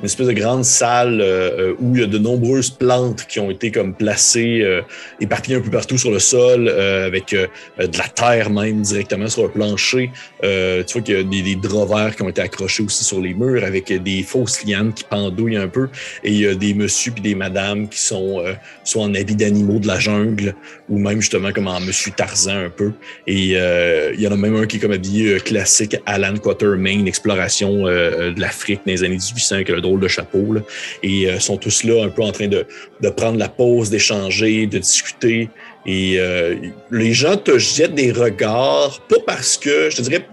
une 0.00 0.06
espèce 0.06 0.28
de 0.28 0.32
grande 0.32 0.64
salle 0.64 1.20
euh, 1.20 1.74
où 1.78 1.94
il 1.94 2.00
y 2.00 2.04
a 2.04 2.06
de 2.06 2.16
nombreuses 2.16 2.70
plantes 2.70 3.26
qui 3.28 3.38
ont 3.38 3.50
été 3.50 3.70
comme 3.70 3.94
placées, 3.94 4.60
euh, 4.62 4.80
éparpillées 5.20 5.56
un 5.56 5.60
peu 5.60 5.70
partout 5.70 5.98
sur 5.98 6.10
le 6.10 6.18
sol, 6.18 6.68
euh, 6.68 7.06
avec 7.06 7.34
de 7.34 7.98
la 7.98 8.08
terre 8.08 8.50
même 8.50 8.80
directement 8.80 9.28
sur 9.28 9.42
le 9.42 9.50
plancher. 9.50 10.10
tu 10.42 10.92
vois 10.92 11.02
qu'il 11.02 11.14
y 11.14 11.18
a 11.18 11.22
des, 11.22 11.42
des 11.42 11.56
draps 11.56 11.90
verts 11.92 12.16
qui 12.16 12.22
ont 12.22 12.28
été 12.28 12.40
accrochés 12.40 12.82
aussi 12.82 13.04
sur 13.04 13.20
les 13.20 13.34
murs 13.34 13.62
avec 13.62 13.92
des 14.02 14.22
fausses 14.22 14.64
lianes 14.64 14.92
qui 14.94 15.04
pendouillent 15.04 15.56
un 15.56 15.68
peu. 15.68 15.88
Et 16.24 16.32
il 16.32 16.40
y 16.40 16.46
a 16.46 16.54
des 16.54 16.72
messieurs 16.72 17.12
puis 17.12 17.22
des 17.22 17.34
madames 17.34 17.88
qui 17.88 18.00
sont 18.00 18.42
soit 18.84 19.02
en 19.02 19.14
habits 19.14 19.36
d'animaux 19.36 19.78
de 19.78 19.86
la 19.86 19.98
jungle 19.98 20.54
ou 20.88 20.98
même 20.98 21.20
justement 21.20 21.52
comme 21.52 21.68
en 21.68 21.80
monsieur 21.80 22.12
Tarzan 22.16 22.64
un 22.66 22.70
peu. 22.70 22.92
Et 23.26 23.50
il 23.50 24.20
y 24.20 24.26
en 24.26 24.32
a 24.32 24.36
même 24.36 24.56
un 24.56 24.66
qui 24.66 24.76
est 24.76 24.80
comme 24.80 24.92
habillé 24.92 25.40
classique 25.40 25.96
Alan 26.06 26.36
Quatermain, 26.36 27.06
exploration 27.06 27.84
de 27.84 28.40
l'Afrique 28.40 28.80
dans 28.86 28.92
les 28.92 29.04
années 29.04 29.16
1800 29.16 29.56
avec 29.56 29.68
le 29.68 29.80
de 29.98 30.08
chapeau. 30.08 30.56
et 31.02 31.26
euh, 31.26 31.38
sont 31.38 31.56
tous 31.56 31.84
là 31.84 32.04
un 32.04 32.08
peu 32.08 32.22
en 32.22 32.32
train 32.32 32.48
de, 32.48 32.66
de 33.00 33.08
prendre 33.10 33.38
la 33.38 33.48
pause, 33.48 33.90
d'échanger, 33.90 34.66
de 34.66 34.78
discuter. 34.78 35.50
Et 35.86 36.16
euh, 36.18 36.56
les 36.90 37.12
gens 37.12 37.36
te 37.36 37.58
jettent 37.58 37.94
des 37.94 38.12
regards, 38.12 39.00
pas 39.08 39.20
parce 39.26 39.56
que, 39.56 39.90
je 39.90 39.96
te 39.96 40.02
dirais, 40.02 40.26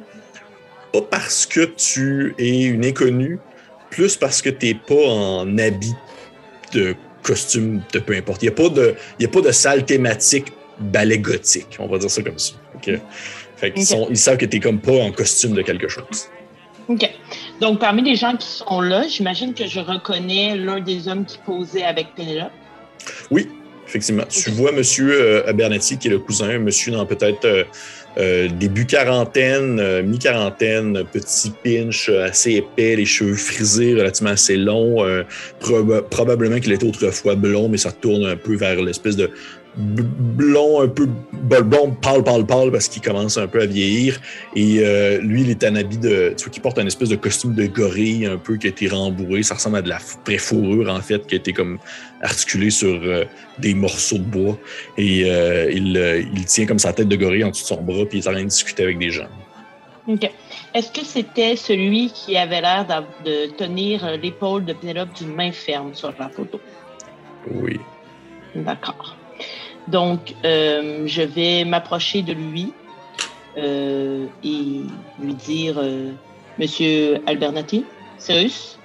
pas 0.94 1.02
parce 1.02 1.46
que 1.46 1.62
tu 1.62 2.36
es 2.38 2.64
une 2.64 2.86
inconnue, 2.86 3.40
plus 3.90 4.16
parce 4.16 4.42
que 4.42 4.50
tu 4.50 4.68
n'es 4.68 4.74
pas 4.74 5.08
en 5.08 5.58
habit 5.58 5.96
de 6.74 6.96
costume 7.24 7.82
de 7.94 8.00
peu 8.00 8.14
importe. 8.16 8.44
Il 8.44 8.46
n'y 8.46 8.50
a, 8.50 8.56
pas 8.56 8.70
de, 8.70 8.96
a 9.22 9.28
pas 9.28 9.42
de 9.42 9.52
salle 9.52 9.86
thématique 9.86 10.48
ballet 10.80 11.18
gothique, 11.18 11.78
on 11.80 11.88
va 11.88 11.98
dire 11.98 12.10
ça 12.10 12.22
comme 12.22 12.40
ça. 12.40 12.54
Fait 13.58 13.72
qu'ils 13.72 13.86
ils 14.10 14.18
savent 14.18 14.38
que 14.38 14.46
tu 14.46 14.58
n'es 14.58 14.62
comme 14.62 14.80
pas 14.80 14.94
en 14.94 15.12
costume 15.12 15.54
de 15.54 15.62
quelque 15.62 15.88
chose. 15.88 16.30
OK. 16.90 17.10
Donc, 17.60 17.80
parmi 17.80 18.02
les 18.02 18.16
gens 18.16 18.36
qui 18.36 18.48
sont 18.48 18.82
là, 18.82 19.06
j'imagine 19.08 19.54
que 19.54 19.68
je 19.68 19.80
reconnais 19.80 20.56
l'un 20.56 20.80
des 20.80 21.08
hommes 21.08 21.26
qui 21.26 21.38
posait 21.40 21.84
avec 21.84 22.16
Pénélope. 22.16 22.52
Oui, 23.30 23.48
effectivement. 23.86 24.24
Tu 24.30 24.52
vois 24.52 24.72
M. 24.72 24.82
Euh, 25.00 25.44
Abernathy, 25.48 25.98
qui 25.98 26.08
est 26.08 26.12
le 26.12 26.20
cousin, 26.20 26.60
monsieur 26.60 26.92
dans 26.92 27.06
peut-être 27.06 27.46
euh, 27.46 27.64
euh, 28.18 28.48
début 28.48 28.86
quarantaine, 28.86 30.02
mi-quarantaine, 30.04 31.04
petit 31.12 31.52
pinch 31.64 32.10
assez 32.10 32.54
épais, 32.54 32.96
les 32.96 33.06
cheveux 33.06 33.36
frisés, 33.36 33.94
relativement 33.94 34.32
assez 34.32 34.56
longs. 34.56 35.06
probablement 36.10 36.60
qu'il 36.60 36.72
était 36.72 36.88
autrefois 36.88 37.36
blond, 37.36 37.70
mais 37.70 37.78
ça 37.78 37.92
tourne 37.92 38.26
un 38.26 38.38
peu 38.38 38.56
vers 38.56 38.82
l'espèce 38.82 39.16
de 39.16 39.30
blond, 39.78 40.82
un 40.82 40.88
peu 40.88 41.08
blond, 41.34 41.92
pâle, 42.02 42.24
pâle, 42.24 42.46
pâle, 42.46 42.72
parce 42.72 42.88
qu'il 42.88 43.02
commence 43.02 43.38
un 43.38 43.48
peu 43.48 43.62
à 43.62 43.66
vieillir. 43.66 44.20
Et 44.56 44.80
euh, 44.80 45.20
lui, 45.20 45.42
il 45.42 45.50
est 45.50 45.64
un 45.64 45.76
habit 45.76 45.98
de. 45.98 46.34
Tu 46.36 46.44
vois, 46.44 46.52
qu'il 46.52 46.62
porte 46.62 46.80
un 46.80 46.86
espèce 46.88 47.10
de 47.10 47.16
costume 47.16 47.54
de 47.54 47.68
gorille, 47.68 48.26
un 48.26 48.38
peu, 48.38 48.58
qui 48.58 48.68
a 48.68 48.70
été 48.70 48.88
rembourré. 48.88 49.44
Ça 49.44 49.56
ressemble 49.56 49.78
à 49.78 49.82
de 49.82 49.90
la 49.90 50.00
préfourrure, 50.26 50.90
en 50.92 51.02
fait, 51.02 51.26
qui 51.28 51.36
a 51.36 51.38
été 51.38 51.54
comme 51.54 51.78
articulé 52.22 52.70
sur 52.70 53.00
euh, 53.04 53.26
des 53.60 53.74
morceaux 53.74 54.18
de 54.18 54.24
bois. 54.24 54.58
Et 54.98 55.26
euh, 55.26 55.72
il, 55.72 56.30
il, 56.34 56.46
tient 56.46 56.66
comme 56.66 56.80
sa 56.80 56.94
tête 56.94 57.08
de 57.08 57.16
gorille 57.16 57.44
en 57.44 57.52
dessous 57.52 57.64
de 57.64 57.68
son 57.68 57.82
bras, 57.82 58.06
puis 58.06 58.20
il 58.20 58.26
est 58.26 58.28
en 58.28 58.32
train 58.32 58.44
de 58.44 58.48
discuter 58.48 58.84
avec 58.84 58.98
des 58.98 59.12
gens. 59.12 59.28
OK. 60.08 60.30
Est-ce 60.74 60.92
que 60.92 61.06
c'était 61.06 61.56
celui 61.56 62.12
qui 62.12 62.38
avait 62.38 62.62
l'air 62.62 62.86
de 63.26 63.48
tenir 63.58 64.18
l'épaule 64.18 64.64
de 64.64 64.74
Pénélope 64.74 65.14
d'une 65.14 65.34
main 65.34 65.52
ferme 65.52 65.94
sur 65.94 66.14
la 66.18 66.30
photo? 66.30 66.62
Oui. 67.52 67.80
D'accord. 68.56 69.17
Donc, 69.88 70.36
euh, 70.44 71.04
je 71.06 71.22
vais 71.22 71.64
m'approcher 71.64 72.22
de 72.22 72.34
lui 72.34 72.74
euh, 73.58 74.26
et 74.44 74.82
lui 75.22 75.34
dire 75.34 75.78
euh, 75.78 76.12
Monsieur 76.60 77.20
Albernati, 77.26 77.86
Cyrus? 78.18 78.78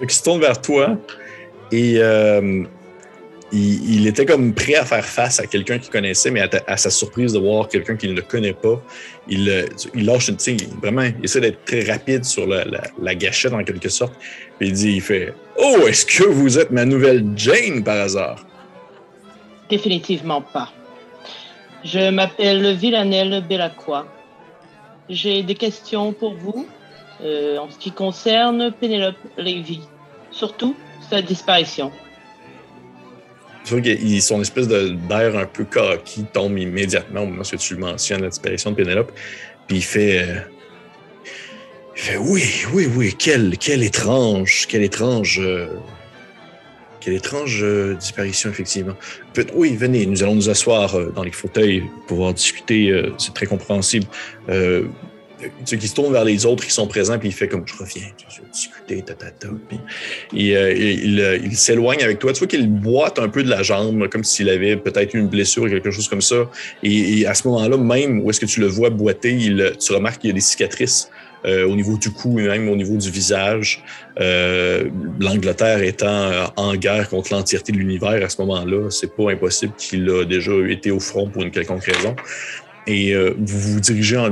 Il 0.00 0.10
se 0.10 0.22
tourne 0.22 0.40
vers 0.40 0.60
toi 0.60 0.96
et 1.70 2.00
il, 3.52 4.06
était 4.06 4.26
comme 4.26 4.52
prêt 4.54 4.74
à 4.74 4.84
faire 4.84 5.04
face 5.04 5.38
à 5.38 5.46
quelqu'un 5.46 5.78
qu'il 5.78 5.90
connaissait, 5.90 6.30
mais 6.30 6.42
à, 6.66 6.76
sa 6.76 6.90
surprise 6.90 7.32
de 7.32 7.38
voir 7.38 7.68
quelqu'un 7.68 7.94
qu'il 7.94 8.12
ne 8.12 8.20
connaît 8.20 8.52
pas, 8.52 8.82
il, 9.28 9.66
il 9.94 10.04
lâche 10.04 10.28
une, 10.28 10.36
vraiment, 10.82 11.02
il 11.02 11.24
essaie 11.24 11.40
d'être 11.40 11.64
très 11.64 11.84
rapide 11.84 12.24
sur 12.24 12.46
la, 12.46 12.64
la, 13.00 13.14
gâchette 13.14 13.52
en 13.52 13.62
quelque 13.62 13.88
sorte. 13.88 14.14
Puis 14.58 14.68
il 14.68 14.74
dit, 14.74 14.92
il 14.94 15.00
fait, 15.00 15.32
oh, 15.58 15.86
est-ce 15.86 16.04
que 16.04 16.24
vous 16.24 16.58
êtes 16.58 16.72
ma 16.72 16.84
nouvelle 16.84 17.24
Jane 17.36 17.84
par 17.84 18.00
hasard? 18.00 18.44
Définitivement 19.68 20.42
pas. 20.42 20.70
Je 21.84 22.10
m'appelle 22.10 22.74
Villanelle 22.74 23.44
Bellacqua. 23.46 24.06
j'ai 25.08 25.42
des 25.42 25.54
questions 25.54 26.12
pour 26.12 26.34
vous 26.34 26.66
euh, 27.22 27.58
en 27.58 27.70
ce 27.70 27.78
qui 27.78 27.92
concerne 27.92 28.72
Penelope 28.72 29.16
Levy, 29.36 29.80
surtout 30.30 30.74
sa 31.10 31.22
disparition. 31.22 31.92
Je 33.64 33.76
qu'il 33.76 34.22
son 34.22 34.40
espèce 34.40 34.68
d'air 34.68 35.36
un 35.36 35.46
peu 35.46 35.66
qui 36.04 36.24
tombe 36.24 36.58
immédiatement 36.58 37.22
au 37.22 37.26
moment 37.26 37.42
où 37.42 37.56
tu 37.56 37.76
mentionnes 37.76 38.22
la 38.22 38.28
disparition 38.28 38.70
de 38.70 38.76
Pénélope. 38.76 39.12
Puis 39.66 39.78
il 39.78 39.82
fait, 39.82 40.22
euh, 40.22 40.40
il 41.96 42.02
fait 42.02 42.16
oui, 42.16 42.42
oui, 42.74 42.86
oui, 42.94 43.14
quelle, 43.18 43.56
quelle 43.56 43.82
étrange, 43.82 44.66
quelle 44.68 44.82
étrange, 44.82 45.40
euh, 45.40 45.68
quelle 47.04 47.14
étrange 47.14 47.60
euh, 47.62 47.94
disparition, 47.94 48.50
effectivement. 48.50 48.94
oui, 49.54 49.76
venez, 49.76 50.06
nous 50.06 50.22
allons 50.22 50.34
nous 50.34 50.48
asseoir 50.48 50.98
dans 51.12 51.22
les 51.22 51.32
fauteuils 51.32 51.80
pour 51.80 52.06
pouvoir 52.06 52.34
discuter. 52.34 52.90
c'est 53.18 53.34
très 53.34 53.46
compréhensible 53.46 54.06
tu 55.64 55.78
qui 55.78 55.88
se 55.88 55.94
tourne 55.94 56.12
vers 56.12 56.24
les 56.24 56.46
autres 56.46 56.64
qui 56.64 56.72
sont 56.72 56.86
présents, 56.86 57.18
puis 57.18 57.28
il 57.28 57.32
fait 57.32 57.48
comme 57.48 57.66
je 57.66 57.74
reviens, 57.74 58.06
je 58.28 58.40
vais 58.40 58.48
discuter, 58.52 59.02
ta, 59.02 59.14
ta, 59.14 59.30
ta. 59.30 59.48
Puis, 60.30 60.54
euh, 60.54 60.72
il, 60.72 61.20
euh, 61.20 61.50
s'éloigne 61.52 62.02
avec 62.02 62.18
toi. 62.18 62.32
Tu 62.32 62.38
vois 62.38 62.48
qu'il 62.48 62.68
boite 62.68 63.18
un 63.18 63.28
peu 63.28 63.42
de 63.42 63.50
la 63.50 63.62
jambe, 63.62 64.08
comme 64.08 64.24
s'il 64.24 64.48
avait 64.48 64.76
peut-être 64.76 65.14
eu 65.14 65.18
une 65.18 65.28
blessure 65.28 65.64
ou 65.64 65.68
quelque 65.68 65.90
chose 65.90 66.08
comme 66.08 66.22
ça. 66.22 66.50
Et, 66.82 67.26
à 67.26 67.34
ce 67.34 67.46
moment-là, 67.48 67.76
même 67.76 68.20
où 68.20 68.30
est-ce 68.30 68.40
que 68.40 68.46
tu 68.46 68.60
le 68.60 68.66
vois 68.66 68.90
boiter, 68.90 69.32
il, 69.32 69.72
tu 69.78 69.92
remarques 69.92 70.20
qu'il 70.20 70.28
y 70.28 70.32
a 70.32 70.34
des 70.34 70.40
cicatrices. 70.40 71.10
Euh, 71.46 71.66
au 71.66 71.76
niveau 71.76 71.98
du 71.98 72.10
cou 72.10 72.38
et 72.40 72.48
même 72.48 72.70
au 72.70 72.76
niveau 72.76 72.96
du 72.96 73.10
visage. 73.10 73.82
L'Angleterre 74.16 75.82
étant 75.82 76.52
en 76.56 76.74
guerre 76.74 77.10
contre 77.10 77.34
l'entièreté 77.34 77.72
de 77.72 77.76
l'univers 77.76 78.24
à 78.24 78.28
ce 78.30 78.40
moment-là, 78.40 78.90
c'est 78.90 79.14
pas 79.14 79.30
impossible 79.30 79.74
qu'il 79.76 80.08
a 80.08 80.24
déjà 80.24 80.52
été 80.68 80.90
au 80.90 81.00
front 81.00 81.28
pour 81.28 81.42
une 81.42 81.50
quelconque 81.50 81.84
raison. 81.84 82.16
Et 82.86 83.14
vous 83.14 83.58
vous 83.58 83.80
dirigez 83.80 84.16
en, 84.16 84.30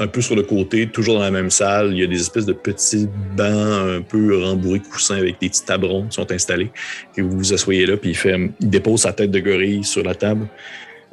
un 0.00 0.06
peu 0.06 0.22
sur 0.22 0.34
le 0.34 0.42
côté, 0.42 0.86
toujours 0.86 1.16
dans 1.16 1.22
la 1.22 1.30
même 1.30 1.50
salle. 1.50 1.92
Il 1.92 1.98
y 1.98 2.02
a 2.02 2.06
des 2.06 2.20
espèces 2.20 2.46
de 2.46 2.54
petits 2.54 3.06
bancs 3.36 3.98
un 3.98 4.00
peu 4.00 4.42
rembourrés 4.42 4.80
coussins 4.80 5.16
avec 5.16 5.38
des 5.40 5.50
petits 5.50 5.64
tabrons 5.64 6.06
qui 6.06 6.14
sont 6.14 6.32
installés. 6.32 6.70
Et 7.16 7.20
vous 7.20 7.36
vous 7.36 7.52
asseyez 7.52 7.84
là, 7.86 7.96
puis 7.98 8.10
il, 8.10 8.16
fait, 8.16 8.50
il 8.60 8.70
dépose 8.70 9.02
sa 9.02 9.12
tête 9.12 9.30
de 9.30 9.38
gorille 9.40 9.84
sur 9.84 10.02
la 10.02 10.14
table 10.14 10.48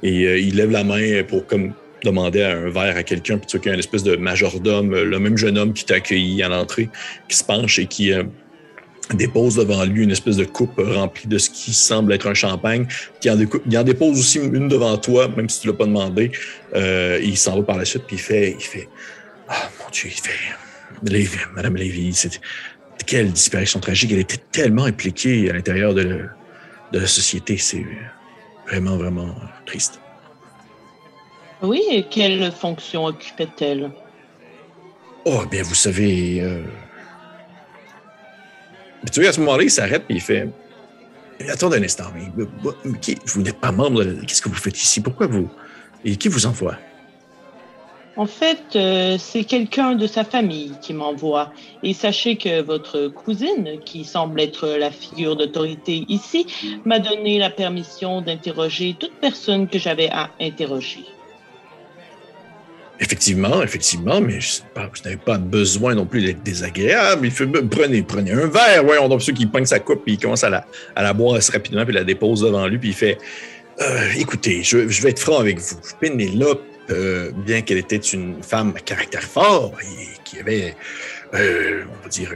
et 0.01 0.25
euh, 0.25 0.39
il 0.39 0.55
lève 0.55 0.71
la 0.71 0.83
main 0.85 1.23
pour 1.27 1.45
comme 1.45 1.73
demander 2.11 2.43
un 2.43 2.69
verre 2.69 2.97
à 2.97 3.03
quelqu'un. 3.03 3.37
Puis 3.37 3.47
tu 3.47 3.57
vois 3.57 3.61
qu'il 3.61 3.69
y 3.69 3.71
a 3.71 3.73
une 3.73 3.79
espèce 3.79 4.03
de 4.03 4.15
majordome, 4.15 4.93
le 4.93 5.19
même 5.19 5.37
jeune 5.37 5.57
homme 5.57 5.73
qui 5.73 5.85
t'a 5.85 5.95
accueilli 5.95 6.41
à 6.43 6.49
l'entrée, 6.49 6.89
qui 7.27 7.37
se 7.37 7.43
penche 7.43 7.79
et 7.79 7.87
qui, 7.87 8.11
euh, 8.11 8.23
dépose 9.13 9.55
devant 9.55 9.85
lui 9.85 10.03
une 10.03 10.11
espèce 10.11 10.35
de 10.35 10.45
coupe 10.45 10.77
remplie 10.77 11.27
de 11.27 11.37
ce 11.37 11.49
qui 11.49 11.73
semble 11.73 12.13
être 12.13 12.27
un 12.27 12.33
champagne. 12.33 12.87
En, 13.25 13.37
il 13.65 13.77
en 13.77 13.83
dépose 13.83 14.19
aussi 14.19 14.39
une 14.39 14.67
devant 14.67 14.97
toi, 14.97 15.29
même 15.29 15.49
si 15.49 15.61
tu 15.61 15.67
ne 15.67 15.71
l'as 15.71 15.77
pas 15.77 15.85
demandé. 15.85 16.31
Euh, 16.75 17.19
il 17.23 17.37
s'en 17.37 17.55
va 17.57 17.63
par 17.63 17.77
la 17.77 17.85
suite, 17.85 18.03
puis 18.05 18.17
il 18.17 18.21
fait, 18.21 18.55
il 18.59 18.65
fait 18.65 18.89
Ah, 19.47 19.69
mon 19.79 19.89
Dieu, 19.91 20.09
il 20.09 21.27
fait 21.27 21.45
Madame 21.55 21.75
Lévy, 21.75 22.13
quelle 23.05 23.31
disparition 23.31 23.79
tragique. 23.79 24.11
Elle 24.11 24.19
était 24.19 24.41
tellement 24.51 24.85
impliquée 24.85 25.49
à 25.49 25.53
l'intérieur 25.53 25.93
de, 25.93 26.25
la 26.91 27.07
société. 27.07 27.57
C'est 27.57 27.85
vraiment, 28.67 28.97
vraiment 28.97 29.35
triste. 29.65 29.99
Oui, 31.61 31.81
et 31.91 32.03
quelle 32.03 32.51
fonction 32.51 33.05
occupait-elle? 33.05 33.91
Oh, 35.25 35.43
bien, 35.49 35.63
vous 35.63 35.75
savez, 35.75 36.41
euh, 36.41 36.63
tu 39.11 39.21
vois, 39.21 39.29
à 39.29 39.33
ce 39.33 39.39
moment-là, 39.41 39.63
il 39.63 39.71
s'arrête 39.71 40.03
et 40.09 40.13
il 40.13 40.21
fait 40.21 40.47
Attendez 41.49 41.77
un 41.77 41.83
instant, 41.83 42.05
mais, 42.15 42.45
vous 43.25 43.41
n'êtes 43.41 43.59
pas 43.59 43.71
membre. 43.71 44.03
Qu'est-ce 44.25 44.41
que 44.41 44.49
vous 44.49 44.55
faites 44.55 44.81
ici? 44.81 45.01
Pourquoi 45.01 45.27
vous. 45.27 45.47
Et 46.03 46.15
qui 46.15 46.29
vous 46.29 46.47
envoie? 46.47 46.77
En 48.15 48.25
fait, 48.25 48.75
euh, 48.75 49.17
c'est 49.19 49.43
quelqu'un 49.43 49.93
de 49.93 50.07
sa 50.07 50.23
famille 50.23 50.71
qui 50.81 50.93
m'envoie. 50.93 51.51
Et 51.83 51.93
sachez 51.93 52.37
que 52.37 52.63
votre 52.63 53.07
cousine, 53.09 53.79
qui 53.85 54.03
semble 54.03 54.41
être 54.41 54.67
la 54.67 54.89
figure 54.89 55.35
d'autorité 55.35 56.05
ici, 56.09 56.47
m'a 56.85 56.97
donné 56.97 57.37
la 57.37 57.51
permission 57.51 58.21
d'interroger 58.21 58.95
toute 58.99 59.13
personne 59.21 59.67
que 59.67 59.77
j'avais 59.77 60.09
à 60.09 60.31
interroger. 60.41 61.05
Effectivement, 62.99 63.61
effectivement, 63.61 64.19
mais 64.19 64.41
je, 64.41 64.61
pas, 64.73 64.89
n'avais 65.05 65.17
pas 65.17 65.37
besoin 65.37 65.93
non 65.93 66.05
plus 66.05 66.21
d'être 66.21 66.41
désagréable. 66.41 67.27
Il 67.27 67.31
fait, 67.31 67.45
prenez, 67.45 68.01
prenez 68.01 68.31
un 68.31 68.47
verre. 68.47 68.83
Voyons 68.83 69.07
donc, 69.07 69.21
ceux 69.21 69.33
qui 69.33 69.45
pogne 69.45 69.65
sa 69.65 69.79
coupe, 69.79 70.03
puis 70.03 70.13
il 70.13 70.19
commence 70.19 70.43
à 70.43 70.49
la, 70.49 71.13
boire 71.13 71.35
assez 71.35 71.51
rapidement, 71.51 71.85
puis 71.85 71.93
la 71.93 72.03
dépose 72.03 72.41
devant 72.41 72.65
lui, 72.67 72.79
puis 72.79 72.89
il 72.89 72.95
fait 72.95 73.19
euh, 73.81 74.09
Écoutez, 74.17 74.63
je, 74.63 74.77
vais 74.77 75.11
être 75.11 75.19
franc 75.19 75.39
avec 75.39 75.59
vous. 75.59 75.75
Pénélope, 75.99 76.63
euh, 76.89 77.31
bien 77.45 77.61
qu'elle 77.61 77.77
était 77.77 77.97
une 77.97 78.41
femme 78.41 78.73
à 78.75 78.79
caractère 78.79 79.23
fort 79.23 79.73
et 79.83 80.07
qui 80.23 80.39
avait, 80.39 80.75
euh, 81.35 81.83
on 81.99 82.03
va 82.03 82.09
dire, 82.09 82.31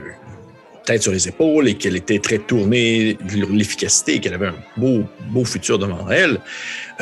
tête 0.84 1.02
sur 1.02 1.12
les 1.12 1.28
épaules 1.28 1.68
et 1.68 1.74
qu'elle 1.74 1.96
était 1.96 2.18
très 2.18 2.38
tournée 2.38 3.16
vers 3.24 3.48
l'efficacité 3.48 4.20
qu'elle 4.20 4.34
avait 4.34 4.48
un 4.48 4.54
beau, 4.76 5.04
beau 5.30 5.44
futur 5.44 5.78
devant 5.78 6.08
elle, 6.10 6.38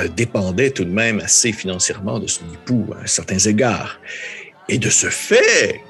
dépendait 0.08 0.70
tout 0.70 0.84
de 0.84 0.90
même 0.90 1.20
assez 1.20 1.52
financièrement 1.52 2.18
de 2.18 2.26
son 2.26 2.44
époux 2.52 2.86
à 3.02 3.06
certains 3.06 3.38
égards. 3.38 3.98
Et 4.68 4.78
de 4.78 4.88
ce 4.88 5.08
fait, 5.08 5.80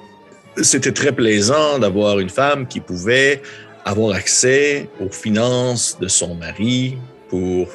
c'était 0.57 0.93
très 0.93 1.13
plaisant 1.13 1.79
d'avoir 1.79 2.19
une 2.19 2.31
femme 2.31 2.67
qui 2.67 2.81
pouvait 2.81 3.43
avoir 3.85 4.15
accès 4.15 4.89
aux 5.01 5.11
finances 5.11 5.99
de 6.01 6.09
son 6.09 6.35
mari 6.35 6.97
pour 7.29 7.69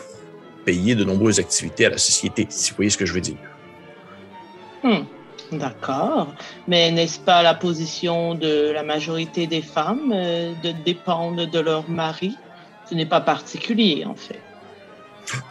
payer 0.65 0.95
de 0.95 1.03
nombreuses 1.03 1.39
activités 1.39 1.86
à 1.86 1.89
la 1.91 1.97
société, 1.97 2.47
si 2.49 2.71
vous 2.71 2.77
voyez 2.77 2.89
ce 2.89 2.97
que 2.97 3.05
je 3.05 3.13
veux 3.13 3.21
dire. 3.21 3.38
Hmm. 4.83 5.03
D'accord. 5.51 6.33
Mais 6.67 6.91
n'est-ce 6.91 7.19
pas 7.19 7.43
la 7.43 7.53
position 7.53 8.33
de 8.36 8.71
la 8.71 8.83
majorité 8.83 9.47
des 9.47 9.61
femmes 9.61 10.11
euh, 10.13 10.53
de 10.63 10.71
dépendre 10.83 11.49
de 11.49 11.59
leur 11.59 11.88
mari? 11.89 12.36
Ce 12.89 12.95
n'est 12.95 13.05
pas 13.05 13.21
particulier, 13.21 14.05
en 14.05 14.15
fait. 14.15 14.41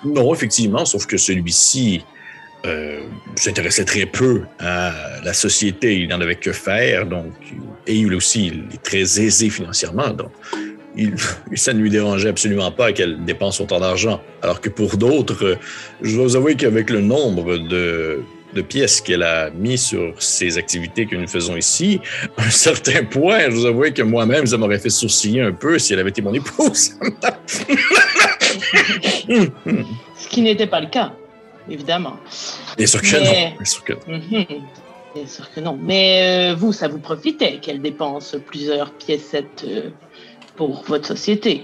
Non, 0.04 0.34
effectivement, 0.34 0.84
sauf 0.84 1.06
que 1.06 1.16
celui-ci 1.16 2.04
euh, 2.66 3.00
s'intéressait 3.36 3.84
très 3.84 4.06
peu 4.06 4.42
à 4.58 4.92
la 5.22 5.34
société. 5.34 5.98
Il 5.98 6.08
n'en 6.08 6.20
avait 6.20 6.36
que 6.36 6.52
faire, 6.52 7.06
donc, 7.06 7.32
et 7.86 7.94
il 7.94 8.14
aussi, 8.14 8.46
il 8.46 8.74
est 8.74 8.82
très 8.82 9.20
aisé 9.20 9.50
financièrement, 9.50 10.10
donc 10.10 10.30
ça 11.54 11.72
ne 11.72 11.80
lui 11.80 11.90
dérangeait 11.90 12.30
absolument 12.30 12.70
pas 12.70 12.92
qu'elle 12.92 13.24
dépense 13.24 13.60
autant 13.60 13.80
d'argent. 13.80 14.22
Alors 14.42 14.60
que 14.60 14.70
pour 14.70 14.96
d'autres, 14.96 15.58
je 16.00 16.14
dois 16.14 16.24
vous 16.24 16.36
avouer 16.36 16.54
qu'avec 16.54 16.88
le 16.90 17.00
nombre 17.00 17.58
de 17.58 18.22
pièces 18.62 19.00
qu'elle 19.00 19.24
a 19.24 19.50
mis 19.50 19.76
sur 19.76 20.14
ces 20.18 20.56
activités 20.56 21.06
que 21.06 21.16
nous 21.16 21.26
faisons 21.28 21.56
ici, 21.56 22.00
un 22.38 22.50
certain 22.50 23.04
point, 23.04 23.50
je 23.50 23.56
vous 23.56 23.66
avoue 23.66 23.92
que 23.92 24.02
moi-même, 24.02 24.46
ça 24.46 24.56
m'aurait 24.56 24.78
fait 24.78 24.90
sourciller 24.90 25.42
un 25.42 25.52
peu 25.52 25.78
si 25.78 25.92
elle 25.92 25.98
avait 25.98 26.10
été 26.10 26.22
mon 26.22 26.32
épouse. 26.32 26.94
Ce 30.16 30.28
qui 30.28 30.42
n'était 30.42 30.66
pas 30.66 30.80
le 30.80 30.88
cas, 30.88 31.12
évidemment. 31.68 32.16
Bien 32.76 32.86
sûr 32.86 33.02
que 33.02 33.16
non. 33.16 33.56
Bien 33.56 33.64
sûr 33.64 33.84
que 33.84 33.92
non. 33.92 34.18
Mhm. 34.18 34.46
Bien 35.14 35.26
sûr 35.26 35.50
que 35.52 35.60
non. 35.60 35.78
Mais 35.80 36.50
euh, 36.52 36.54
vous, 36.54 36.72
ça 36.72 36.88
vous 36.88 36.98
profitait 36.98 37.58
qu'elle 37.58 37.80
dépense 37.80 38.36
plusieurs 38.46 38.92
piécettes 38.92 39.64
euh, 39.66 39.90
pour 40.56 40.82
votre 40.84 41.06
société. 41.06 41.62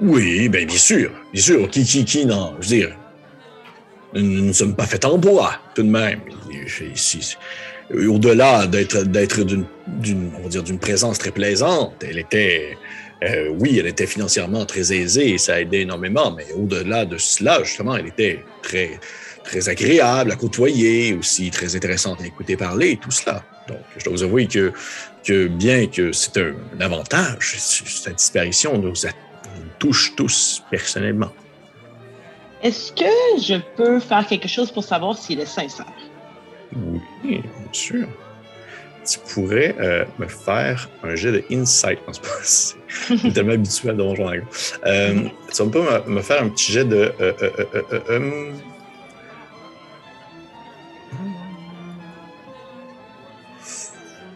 Oui, 0.00 0.48
ben 0.48 0.66
bien 0.66 0.78
sûr. 0.78 1.12
Bien 1.32 1.42
sûr. 1.42 1.70
Qui, 1.70 1.84
qui, 1.84 2.04
qui, 2.04 2.26
non. 2.26 2.54
Je 2.60 2.68
veux 2.68 2.76
dire, 2.76 2.96
nous 4.14 4.46
ne 4.46 4.52
sommes 4.52 4.74
pas 4.74 4.86
faits 4.86 5.04
en 5.04 5.18
bois, 5.18 5.52
tout 5.74 5.82
de 5.82 5.88
même. 5.88 6.20
Au-delà 7.92 8.66
d'être, 8.66 9.02
d'être 9.04 9.42
d'une, 9.44 9.64
on 10.38 10.42
va 10.42 10.48
dire, 10.48 10.62
d'une 10.62 10.78
présence 10.78 11.18
très 11.18 11.30
plaisante, 11.30 11.94
elle 12.02 12.18
était, 12.18 12.76
euh, 13.22 13.48
oui, 13.58 13.78
elle 13.78 13.86
était 13.86 14.06
financièrement 14.06 14.64
très 14.64 14.92
aisée 14.92 15.30
et 15.30 15.38
ça 15.38 15.60
aidait 15.60 15.82
énormément, 15.82 16.30
mais 16.30 16.46
au-delà 16.52 17.04
de 17.04 17.18
cela, 17.18 17.62
justement, 17.62 17.96
elle 17.96 18.06
était 18.06 18.44
très, 18.62 18.98
très 19.44 19.68
agréable 19.68 20.32
à 20.32 20.36
côtoyer, 20.36 21.14
aussi 21.14 21.50
très 21.50 21.76
intéressante 21.76 22.22
à 22.22 22.26
écouter 22.26 22.56
parler, 22.56 22.96
tout 22.96 23.10
cela. 23.10 23.44
Donc, 23.68 23.80
je 23.98 24.04
dois 24.04 24.14
vous 24.14 24.22
avouer 24.22 24.46
que, 24.46 24.72
que 25.24 25.48
bien 25.48 25.86
que 25.86 26.12
c'est 26.12 26.38
un, 26.38 26.54
avantage, 26.80 27.56
cette 27.58 28.16
disparition 28.16 28.78
nous 28.78 28.94
touche 29.78 30.14
tous 30.16 30.62
personnellement. 30.70 31.32
Est-ce 32.62 32.92
que 32.92 33.40
je 33.40 33.56
peux 33.76 34.00
faire 34.00 34.26
quelque 34.26 34.48
chose 34.48 34.70
pour 34.70 34.84
savoir 34.84 35.16
s'il 35.16 35.40
est 35.40 35.46
sincère? 35.46 35.86
Oui, 36.74 37.00
bien 37.24 37.42
sûr. 37.72 38.06
Tu 39.10 39.18
pourrais 39.18 39.74
euh, 39.80 40.04
me 40.20 40.28
faire 40.28 40.88
un 41.02 41.16
jet 41.16 41.32
de 41.32 41.42
insight. 41.50 41.98
Je 43.08 43.16
suis 43.16 43.32
tellement 43.32 43.54
habitué 43.54 43.90
à 43.90 43.92
Donjon 43.92 44.30
euh, 44.86 45.14
Tu 45.52 45.62
vas 45.64 45.68
pas 45.68 46.04
me, 46.06 46.20
faire 46.20 46.42
un 46.44 46.48
petit 46.50 46.70
jet 46.70 46.84
de. 46.84 47.12
Euh, 47.20 47.32
euh, 48.08 48.52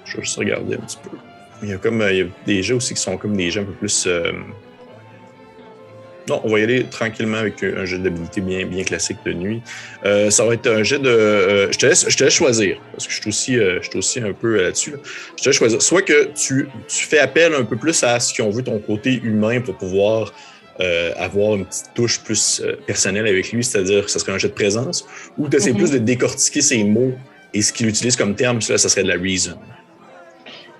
je 0.05 0.17
vais 0.17 0.23
juste 0.23 0.39
regarder 0.39 0.75
un 0.75 0.79
petit 0.79 0.99
peu. 1.05 1.17
Il 1.63 1.69
y 1.69 1.73
a 1.73 1.77
comme 1.77 2.05
il 2.11 2.17
y 2.17 2.23
a 2.23 2.27
des 2.45 2.65
jeux 2.65 2.75
aussi 2.75 2.95
qui 2.95 3.01
sont 3.01 3.17
comme 3.17 3.37
des 3.37 3.53
jeux 3.53 3.61
un 3.61 3.65
peu 3.65 3.73
plus 3.75 4.09
Non, 6.29 6.41
on 6.45 6.51
va 6.51 6.61
y 6.61 6.63
aller 6.63 6.85
tranquillement 6.85 7.37
avec 7.37 7.63
un 7.63 7.85
jet 7.85 7.99
d'habilité 7.99 8.41
bien, 8.41 8.65
bien 8.65 8.83
classique 8.83 9.19
de 9.27 9.33
nuit. 9.33 9.63
Euh, 10.05 10.31
ça 10.31 10.45
va 10.45 10.55
être 10.55 10.67
un 10.67 10.83
jet 10.83 10.99
de. 10.99 11.09
Euh, 11.09 11.73
je, 11.73 11.79
te 11.79 11.87
laisse, 11.87 12.09
je 12.09 12.17
te 12.17 12.25
laisse 12.25 12.33
choisir, 12.33 12.81
parce 12.93 13.07
que 13.07 13.13
je 13.13 13.21
suis 13.21 13.29
aussi, 13.29 13.59
euh, 13.59 13.79
je 13.83 13.91
suis 13.91 13.99
aussi 13.99 14.21
un 14.21 14.33
peu 14.33 14.63
là-dessus. 14.63 14.95
Je 15.37 15.43
te 15.43 15.49
laisse 15.49 15.57
choisir. 15.57 15.83
Soit 15.83 16.03
que 16.03 16.31
tu, 16.35 16.69
tu, 16.89 17.05
fais 17.05 17.19
appel 17.19 17.55
un 17.55 17.65
peu 17.65 17.77
plus 17.77 18.03
à 18.03 18.19
ce 18.21 18.35
qu'on 18.35 18.51
veut 18.51 18.63
ton 18.63 18.79
côté 18.79 19.21
humain 19.23 19.61
pour 19.61 19.77
pouvoir 19.77 20.33
avoir 21.17 21.55
une 21.55 21.67
petite 21.67 21.95
touche 21.95 22.19
plus 22.19 22.61
personnelle 22.85 23.29
avec 23.29 23.53
lui, 23.53 23.63
c'est-à-dire 23.63 24.07
que 24.07 24.11
ça 24.11 24.19
serait 24.19 24.33
un 24.33 24.39
jet 24.39 24.49
de 24.49 24.55
présence, 24.55 25.07
ou 25.39 25.49
tu 25.49 25.57
essaies 25.57 25.71
mm-hmm. 25.71 25.77
plus 25.77 25.91
de 25.93 25.99
décortiquer 25.99 26.63
ses 26.63 26.83
mots 26.83 27.13
et 27.53 27.63
ce 27.63 27.73
qu'il 27.73 27.87
utilise 27.87 28.17
comme 28.17 28.35
terme, 28.35 28.61
ça, 28.61 28.77
ça 28.77 28.89
serait 28.89 29.05
de 29.05 29.09
la 29.09 29.15
reason. 29.15 29.57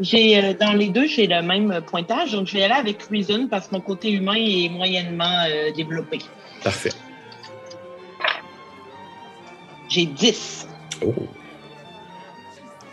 J'ai 0.01 0.39
euh, 0.39 0.55
dans 0.55 0.73
les 0.73 0.89
deux, 0.89 1.07
j'ai 1.07 1.27
le 1.27 1.43
même 1.43 1.81
pointage, 1.87 2.33
donc 2.33 2.49
je 2.49 2.55
vais 2.55 2.65
aller 2.65 2.75
avec 2.75 3.03
Reason 3.11 3.47
parce 3.49 3.69
que 3.69 3.75
mon 3.75 3.81
côté 3.81 4.11
humain 4.11 4.35
est 4.37 4.69
moyennement 4.69 5.45
euh, 5.49 5.71
développé. 5.73 6.19
Parfait. 6.63 6.93
J'ai 9.89 10.07
10. 10.07 10.67
Oh. 11.05 11.15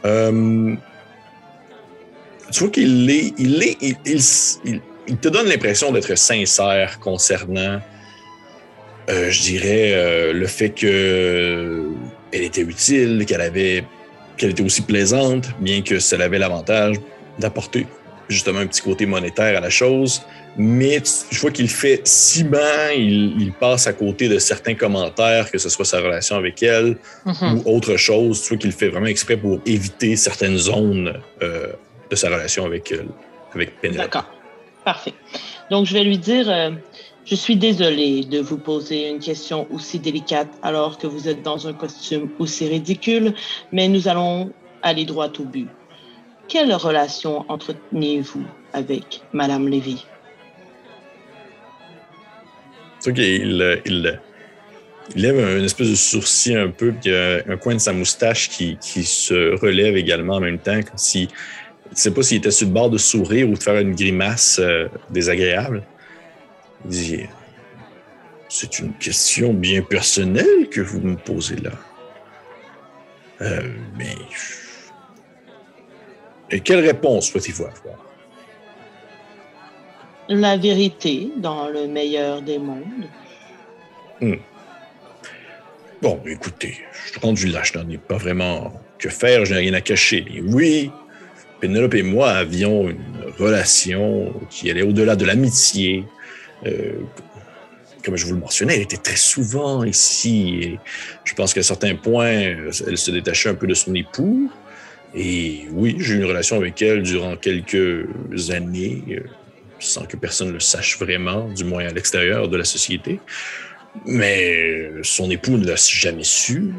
Euh, 0.05 0.75
tu 2.51 2.59
vois 2.59 2.69
qu'il 2.69 3.09
est, 3.09 3.33
il, 3.37 3.63
est 3.63 3.77
il, 3.81 4.81
il, 5.07 5.17
te 5.17 5.29
donne 5.29 5.47
l'impression 5.47 5.91
d'être 5.91 6.15
sincère 6.15 6.99
concernant, 6.99 7.79
je 9.07 9.41
dirais, 9.41 10.33
le 10.33 10.47
fait 10.47 10.69
que 10.69 11.87
elle 12.31 12.43
était 12.43 12.61
utile, 12.61 13.25
qu'elle 13.25 13.41
avait 13.41 13.83
qu'elle 14.41 14.51
était 14.51 14.63
aussi 14.63 14.81
plaisante, 14.81 15.49
bien 15.59 15.83
que 15.83 15.99
cela 15.99 16.25
avait 16.25 16.39
l'avantage 16.39 16.95
d'apporter 17.37 17.85
justement 18.27 18.59
un 18.59 18.65
petit 18.65 18.81
côté 18.81 19.05
monétaire 19.05 19.55
à 19.55 19.61
la 19.61 19.69
chose. 19.69 20.23
Mais 20.57 21.01
je 21.29 21.39
vois 21.39 21.51
qu'il 21.51 21.69
fait 21.69 22.01
ciment, 22.05 22.89
il, 22.95 23.39
il, 23.39 23.53
passe 23.53 23.85
à 23.85 23.93
côté 23.93 24.27
de 24.27 24.39
certains 24.39 24.73
commentaires, 24.73 25.49
que 25.51 25.59
ce 25.59 25.69
soit 25.69 25.85
sa 25.85 25.99
relation 25.99 26.35
avec 26.35 26.61
elle 26.63 26.97
mm-hmm. 27.25 27.53
ou 27.53 27.75
autre 27.75 27.95
chose. 27.97 28.41
Tu 28.41 28.49
vois 28.49 28.57
qu'il 28.57 28.71
fait 28.71 28.89
vraiment 28.89 29.05
exprès 29.05 29.37
pour 29.37 29.59
éviter 29.65 30.15
certaines 30.15 30.57
zones 30.57 31.13
euh, 31.41 31.67
de 32.09 32.15
sa 32.15 32.29
relation 32.29 32.65
avec, 32.65 32.91
euh, 32.91 33.03
avec 33.53 33.79
Penelope. 33.79 34.01
D'accord. 34.01 34.25
Parfait. 34.83 35.13
Donc, 35.69 35.85
je 35.85 35.93
vais 35.93 36.03
lui 36.03 36.17
dire 36.17 36.49
euh, 36.49 36.71
je 37.31 37.37
suis 37.37 37.55
désolée 37.55 38.25
de 38.25 38.39
vous 38.39 38.57
poser 38.57 39.07
une 39.07 39.19
question 39.19 39.65
aussi 39.71 39.99
délicate 39.99 40.49
alors 40.63 40.97
que 40.97 41.07
vous 41.07 41.29
êtes 41.29 41.41
dans 41.41 41.65
un 41.65 41.71
costume 41.71 42.29
aussi 42.39 42.67
ridicule, 42.67 43.33
mais 43.71 43.87
nous 43.87 44.09
allons 44.09 44.51
aller 44.81 45.05
droit 45.05 45.29
au 45.39 45.45
but. 45.45 45.69
Quelle 46.49 46.73
relation 46.73 47.45
entretenez-vous 47.47 48.43
avec 48.73 49.21
Madame 49.31 49.69
Lévy? 49.69 50.05
OK, 53.07 53.17
il, 53.17 53.81
il, 53.85 54.19
lève 55.15 55.57
une 55.57 55.63
espèce 55.63 55.89
de 55.89 55.95
sourcil 55.95 56.57
un 56.57 56.69
peu, 56.69 56.91
puis 56.91 57.11
il 57.11 57.43
un 57.47 57.55
coin 57.55 57.75
de 57.75 57.79
sa 57.79 57.93
moustache 57.93 58.49
qui, 58.49 58.77
qui 58.81 59.03
se 59.03 59.57
relève 59.57 59.95
également 59.95 60.35
en 60.35 60.41
même 60.41 60.59
temps, 60.59 60.81
comme 60.81 60.97
si, 60.97 61.29
je 61.85 61.91
ne 61.91 61.95
sais 61.95 62.11
pas 62.11 62.23
s'il 62.23 62.39
était 62.39 62.51
sur 62.51 62.67
le 62.67 62.73
bord 62.73 62.89
de 62.89 62.97
sourire 62.97 63.49
ou 63.49 63.53
de 63.53 63.63
faire 63.63 63.77
une 63.79 63.95
grimace 63.95 64.59
euh, 64.61 64.89
désagréable. 65.09 65.83
C'est 66.89 68.79
une 68.79 68.93
question 68.93 69.53
bien 69.53 69.81
personnelle 69.81 70.69
que 70.69 70.81
vous 70.81 70.99
me 70.99 71.15
posez 71.15 71.57
là. 71.57 71.71
Euh, 73.41 73.61
mais. 73.97 74.15
Et 76.49 76.59
quelle 76.59 76.85
réponse 76.85 77.29
souhaitez-vous 77.29 77.65
avoir? 77.65 77.95
La 80.27 80.57
vérité 80.57 81.31
dans 81.37 81.69
le 81.69 81.87
meilleur 81.87 82.41
des 82.41 82.59
mondes. 82.59 83.07
Hmm. 84.19 84.35
Bon, 86.01 86.19
écoutez, 86.25 86.79
je 86.91 87.11
suis 87.11 87.19
rendu 87.19 87.47
là, 87.47 87.61
je 87.63 87.77
n'en 87.77 87.87
ai 87.89 87.97
pas 87.97 88.17
vraiment 88.17 88.73
que 88.97 89.09
faire, 89.09 89.45
je 89.45 89.53
n'ai 89.53 89.59
rien 89.61 89.73
à 89.73 89.81
cacher. 89.81 90.25
Mais 90.29 90.41
oui, 90.41 90.91
Pénélope 91.59 91.93
et 91.93 92.03
moi 92.03 92.31
avions 92.31 92.89
une 92.89 92.99
relation 93.37 94.33
qui 94.49 94.69
allait 94.71 94.81
au-delà 94.81 95.15
de 95.15 95.25
l'amitié, 95.25 96.03
comme 98.03 98.15
je 98.15 98.25
vous 98.25 98.33
le 98.33 98.39
mentionnais, 98.39 98.75
elle 98.75 98.81
était 98.81 98.97
très 98.97 99.15
souvent 99.15 99.83
ici. 99.83 100.77
Je 101.23 101.33
pense 101.33 101.53
qu'à 101.53 101.63
certains 101.63 101.95
points, 101.95 102.29
elle 102.29 102.97
se 102.97 103.11
détachait 103.11 103.49
un 103.49 103.55
peu 103.55 103.67
de 103.67 103.73
son 103.73 103.93
époux. 103.95 104.51
Et 105.13 105.65
oui, 105.71 105.97
j'ai 105.99 106.15
eu 106.15 106.17
une 106.17 106.25
relation 106.25 106.55
avec 106.55 106.81
elle 106.81 107.03
durant 107.03 107.35
quelques 107.35 108.07
années, 108.49 109.03
euh, 109.09 109.19
sans 109.79 110.05
que 110.05 110.15
personne 110.15 110.49
ne 110.49 110.53
le 110.53 110.59
sache 110.61 110.97
vraiment, 110.99 111.49
du 111.49 111.65
moins 111.65 111.85
à 111.85 111.91
l'extérieur 111.91 112.47
de 112.47 112.55
la 112.55 112.63
société. 112.63 113.19
Mais 114.05 114.89
son 115.03 115.29
époux 115.29 115.57
ne 115.57 115.67
l'a 115.67 115.75
jamais 115.75 116.23
su. 116.23 116.73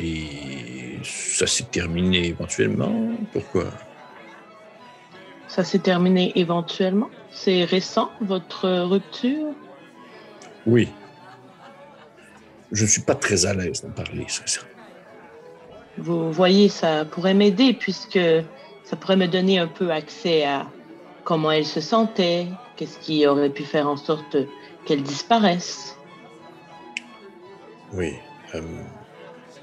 Et 0.00 0.98
ça 1.04 1.46
s'est 1.46 1.66
terminé 1.70 2.26
éventuellement. 2.26 3.12
Pourquoi? 3.32 3.70
Ça 5.46 5.62
s'est 5.62 5.78
terminé 5.78 6.32
éventuellement? 6.34 7.10
C'est 7.32 7.64
récent, 7.64 8.10
votre 8.20 8.68
rupture? 8.82 9.52
Oui. 10.66 10.88
Je 12.70 12.84
ne 12.84 12.88
suis 12.88 13.02
pas 13.02 13.14
très 13.14 13.46
à 13.46 13.54
l'aise 13.54 13.82
d'en 13.82 13.90
parler, 13.90 14.24
sincèrement. 14.28 14.68
Vous 15.98 16.32
voyez, 16.32 16.68
ça 16.68 17.04
pourrait 17.04 17.34
m'aider 17.34 17.74
puisque 17.74 18.18
ça 18.84 18.96
pourrait 18.96 19.16
me 19.16 19.26
donner 19.26 19.58
un 19.58 19.66
peu 19.66 19.90
accès 19.90 20.44
à 20.44 20.66
comment 21.24 21.50
elle 21.50 21.66
se 21.66 21.80
sentait, 21.80 22.46
qu'est-ce 22.76 22.98
qui 22.98 23.26
aurait 23.26 23.50
pu 23.50 23.64
faire 23.64 23.88
en 23.88 23.96
sorte 23.96 24.36
qu'elle 24.86 25.02
disparaisse. 25.02 25.96
Oui. 27.92 28.14
Euh, 28.54 28.60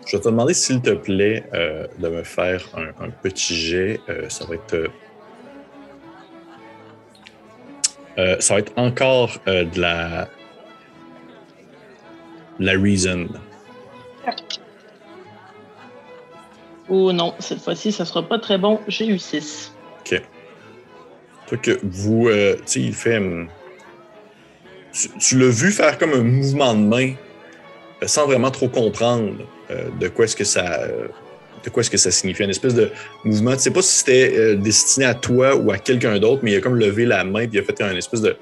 je 0.06 0.18
vais 0.18 0.24
te 0.24 0.30
demander, 0.30 0.54
s'il 0.54 0.82
te 0.82 0.92
plaît, 0.92 1.44
euh, 1.54 1.88
de 1.98 2.10
me 2.10 2.24
faire 2.24 2.64
un, 3.00 3.10
petit 3.10 3.56
jet. 3.56 4.00
Euh, 4.10 4.30
ça 4.30 4.46
va 4.46 4.56
être 4.56 4.90
Euh, 8.20 8.36
ça 8.40 8.56
va 8.56 8.60
être 8.60 8.74
encore 8.76 9.40
euh, 9.48 9.64
de 9.64 9.80
la. 9.80 10.28
la 12.60 12.74
reason. 12.74 13.28
Oh 16.90 17.14
non, 17.14 17.34
cette 17.40 17.62
fois-ci, 17.62 17.92
ça 17.92 18.04
sera 18.04 18.28
pas 18.28 18.40
très 18.40 18.58
bon. 18.58 18.82
J'ai 18.88 19.08
eu 19.08 19.20
6. 19.20 19.74
OK. 20.02 20.22
Toi 21.48 21.58
que 21.60 21.80
vous. 21.84 22.28
Euh, 22.28 22.56
tu 22.58 22.62
sais, 22.66 22.82
il 22.82 22.94
fait. 22.94 23.18
Hum, 23.18 23.48
tu, 25.20 25.38
l'as 25.38 25.50
vu 25.50 25.72
faire 25.72 25.98
comme 25.98 26.12
un 26.14 26.24
mouvement 26.24 26.74
de 26.74 26.80
main 26.80 27.14
sans 28.06 28.26
vraiment 28.26 28.50
trop 28.50 28.68
comprendre 28.68 29.34
de 29.70 30.08
quoi 30.08 30.26
est-ce 30.26 30.36
que 30.36 30.44
ça 30.44 30.80
de 31.64 31.70
quoi 31.70 31.82
est-ce 31.82 31.90
que 31.90 31.98
ça 31.98 32.12
signifie, 32.12 32.44
une 32.44 32.50
espèce 32.50 32.74
de 32.74 32.92
mouvement. 33.24 33.56
Tu 33.56 33.64
sais 33.64 33.72
pas 33.72 33.82
si 33.82 33.98
c'était 33.98 34.34
euh, 34.38 34.56
destiné 34.56 35.06
à 35.06 35.14
toi 35.14 35.56
ou 35.56 35.72
à 35.72 35.78
quelqu'un 35.78 36.18
d'autre, 36.20 36.42
mais 36.44 36.52
il 36.52 36.58
a 36.58 36.62
comme 36.62 36.76
levé 36.76 37.06
la 37.06 37.24
main 37.24 37.48
puis 37.48 37.58
il 37.58 37.60
a 37.60 37.64
fait 37.64 37.82
un 37.82 37.96
espèce 37.96 38.22
de 38.22 38.36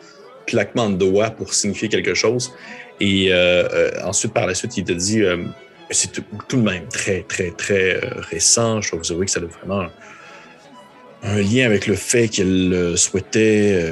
claquement 0.45 0.89
de 0.89 0.95
doigts 0.95 1.30
pour 1.30 1.53
signifier 1.53 1.89
quelque 1.89 2.13
chose. 2.13 2.53
Et 2.99 3.32
euh, 3.32 3.68
euh, 3.74 3.91
ensuite, 4.03 4.34
par 4.34 4.47
la 4.47 4.55
suite, 4.55 4.78
il 4.78 4.84
te 4.84 4.93
dit 4.93 5.22
c'est 5.89 6.11
tout, 6.11 6.57
de 6.57 6.61
même 6.61 6.88
très, 6.88 7.22
très, 7.22 7.51
très 7.51 7.99
récent. 8.30 8.82
Je 8.82 8.91
dois 8.91 8.99
vous 8.99 9.11
avouer 9.11 9.26
que 9.26 9.32
ça 9.32 9.39
a 9.39 9.43
vraiment 9.43 9.88
un, 11.24 11.41
lien 11.41 11.65
avec 11.65 11.88
le 11.88 11.95
fait 11.95 12.28
qu'elle 12.28 12.93
souhaitait 12.95 13.91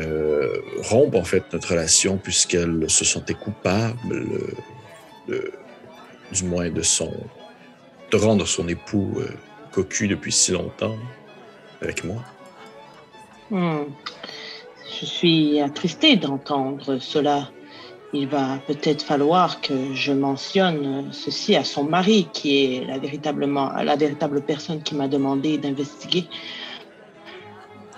rompre 0.83 1.17
en 1.17 1.23
fait 1.23 1.43
notre 1.51 1.71
relation 1.71 2.17
puisqu'elle 2.17 2.85
se 2.87 3.03
sentait 3.03 3.33
coupable, 3.33 4.25
du 6.31 6.43
moins 6.43 6.69
de 6.69 6.81
son 6.81 7.11
de 8.15 8.23
rendre 8.23 8.45
son 8.45 8.67
époux 8.67 9.13
euh, 9.17 9.29
cocu 9.71 10.07
depuis 10.07 10.31
si 10.31 10.51
longtemps 10.51 10.95
avec 11.81 12.03
moi. 12.03 12.21
Hmm. 13.49 13.83
Je 14.99 15.05
suis 15.05 15.59
attristée 15.59 16.15
d'entendre 16.15 16.97
cela. 16.99 17.49
Il 18.13 18.27
va 18.27 18.59
peut-être 18.67 19.03
falloir 19.03 19.59
que 19.59 19.93
je 19.93 20.13
mentionne 20.13 21.09
ceci 21.11 21.55
à 21.55 21.65
son 21.65 21.83
mari, 21.83 22.29
qui 22.31 22.63
est 22.63 22.85
la, 22.85 22.97
véritablement, 22.97 23.71
la 23.73 23.97
véritable 23.97 24.41
personne 24.41 24.81
qui 24.81 24.95
m'a 24.95 25.09
demandé 25.09 25.57
d'investiguer. 25.57 26.25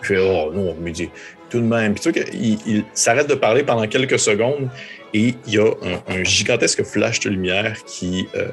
Je 0.02 0.08
fais, 0.08 0.18
oh 0.18 0.52
non, 0.52 0.74
me 0.76 0.90
dit 0.90 1.10
tout 1.50 1.60
de 1.60 1.66
même. 1.66 1.94
Puis 1.94 2.12
tu 2.12 2.20
il, 2.34 2.58
il 2.66 2.86
s'arrête 2.94 3.30
de 3.30 3.36
parler 3.36 3.64
pendant 3.64 3.88
quelques 3.88 4.18
secondes 4.18 4.70
et 5.14 5.36
il 5.48 5.54
y 5.54 5.58
a 5.58 5.72
un, 6.08 6.24
gigantesque 6.24 6.84
flash 6.84 7.22
de 7.22 7.30
lumière 7.30 7.78
qui, 7.86 8.28
euh, 8.36 8.48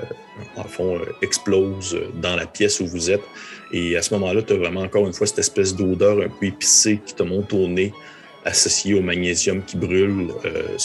en 0.57 0.65
fond, 0.65 0.97
euh, 0.97 1.05
explose 1.23 1.99
dans 2.21 2.37
la 2.37 2.47
pièce 2.47 2.81
où 2.81 2.87
vous 2.87 3.11
êtes. 3.11 3.23
Et 3.73 3.97
à 3.97 4.03
ce 4.03 4.15
moment-là, 4.15 4.43
tu 4.43 4.53
as 4.53 4.57
vraiment 4.57 4.83
encore 4.83 5.07
une 5.07 5.13
fois 5.13 5.27
cette 5.27 5.41
espèce 5.41 5.75
d'odeur 5.75 6.21
un 6.21 6.29
peu 6.29 6.47
épicée 6.47 7.01
qui 7.05 7.15
te 7.15 7.23
monte 7.23 7.53
au 7.53 7.67
nez, 7.67 7.93
associée 8.45 8.95
au 8.95 9.01
magnésium 9.01 9.63
qui 9.65 9.77
brûle 9.77 10.29
euh, 10.45 10.77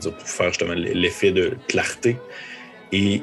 pour 0.00 0.28
faire 0.28 0.48
justement 0.48 0.74
l'effet 0.74 1.30
de 1.30 1.56
clarté. 1.68 2.16
Et 2.92 3.22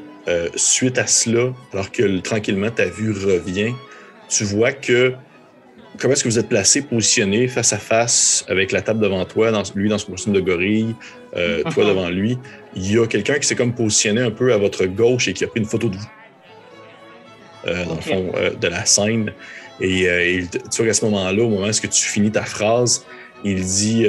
suite 0.55 0.97
à 0.97 1.07
cela, 1.07 1.53
alors 1.73 1.91
que 1.91 2.19
tranquillement 2.19 2.69
ta 2.69 2.85
vue 2.85 3.11
revient, 3.11 3.73
tu 4.29 4.43
vois 4.43 4.71
que 4.71 5.13
comment 5.99 6.13
est-ce 6.13 6.23
que 6.23 6.29
vous 6.29 6.39
êtes 6.39 6.49
placé, 6.49 6.81
positionné 6.81 7.47
face 7.47 7.73
à 7.73 7.77
face 7.77 8.45
avec 8.47 8.71
la 8.71 8.81
table 8.81 8.99
devant 8.99 9.25
toi, 9.25 9.51
lui 9.75 9.89
dans 9.89 9.97
son 9.97 10.11
costume 10.11 10.33
de 10.33 10.41
gorille, 10.41 10.95
euh, 11.35 11.63
toi 11.73 11.85
devant 11.85 12.09
lui, 12.09 12.37
il 12.75 12.91
y 12.91 12.97
a 12.97 13.07
quelqu'un 13.07 13.35
qui 13.35 13.47
s'est 13.47 13.55
comme 13.55 13.73
positionné 13.73 14.21
un 14.21 14.31
peu 14.31 14.53
à 14.53 14.57
votre 14.57 14.85
gauche 14.85 15.27
et 15.27 15.33
qui 15.33 15.43
a 15.43 15.47
pris 15.47 15.59
une 15.59 15.65
photo 15.65 15.89
de 15.89 15.97
vous. 15.97 16.09
Euh, 17.67 17.85
dans 17.85 17.95
le 17.95 18.01
fond 18.01 18.33
de 18.59 18.67
la 18.67 18.85
scène. 18.85 19.33
Et 19.79 20.43
tu 20.51 20.77
vois 20.77 20.87
qu'à 20.87 20.93
ce 20.93 21.05
moment-là, 21.05 21.43
au 21.43 21.49
moment 21.49 21.67
où 21.67 21.71
tu 21.71 22.05
finis 22.05 22.31
ta 22.31 22.43
phrase, 22.43 23.05
il 23.43 23.63
dit, 23.63 24.07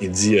il 0.00 0.10
dit 0.10 0.36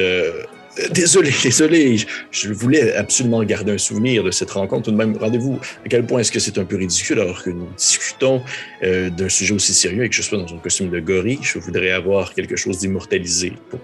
Désolé, 0.92 1.30
désolé, 1.42 1.96
je, 2.30 2.52
voulais 2.52 2.94
absolument 2.94 3.42
garder 3.44 3.72
un 3.72 3.78
souvenir 3.78 4.24
de 4.24 4.30
cette 4.30 4.50
rencontre. 4.50 4.84
Tout 4.84 4.90
de 4.90 4.96
même, 4.96 5.16
rendez-vous 5.16 5.60
à 5.84 5.88
quel 5.88 6.04
point 6.04 6.20
est-ce 6.20 6.32
que 6.32 6.40
c'est 6.40 6.58
un 6.58 6.64
peu 6.64 6.76
ridicule 6.76 7.20
alors 7.20 7.42
que 7.42 7.50
nous 7.50 7.68
discutons 7.76 8.42
euh, 8.82 9.10
d'un 9.10 9.28
sujet 9.28 9.54
aussi 9.54 9.72
sérieux 9.72 10.04
et 10.04 10.08
que 10.08 10.14
je 10.14 10.22
sois 10.22 10.38
dans 10.38 10.52
un 10.52 10.58
costume 10.58 10.90
de 10.90 11.00
gorille. 11.00 11.38
Je 11.42 11.58
voudrais 11.58 11.90
avoir 11.90 12.34
quelque 12.34 12.56
chose 12.56 12.78
d'immortalisé 12.78 13.52
pour. 13.70 13.80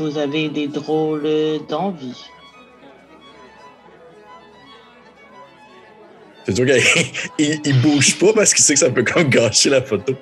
Vous 0.00 0.16
avez 0.18 0.48
des 0.48 0.66
drôles 0.66 1.28
d'envie. 1.68 2.24
C'est 6.46 6.56
sûr 6.56 6.66
qu'il 6.66 6.82
il, 7.64 7.82
bouge 7.82 8.18
pas 8.18 8.32
parce 8.32 8.54
qu'il 8.54 8.64
sait 8.64 8.74
que 8.74 8.80
ça 8.80 8.90
peut 8.90 9.04
comme 9.04 9.28
gâcher 9.28 9.70
la 9.70 9.82
photo. 9.82 10.14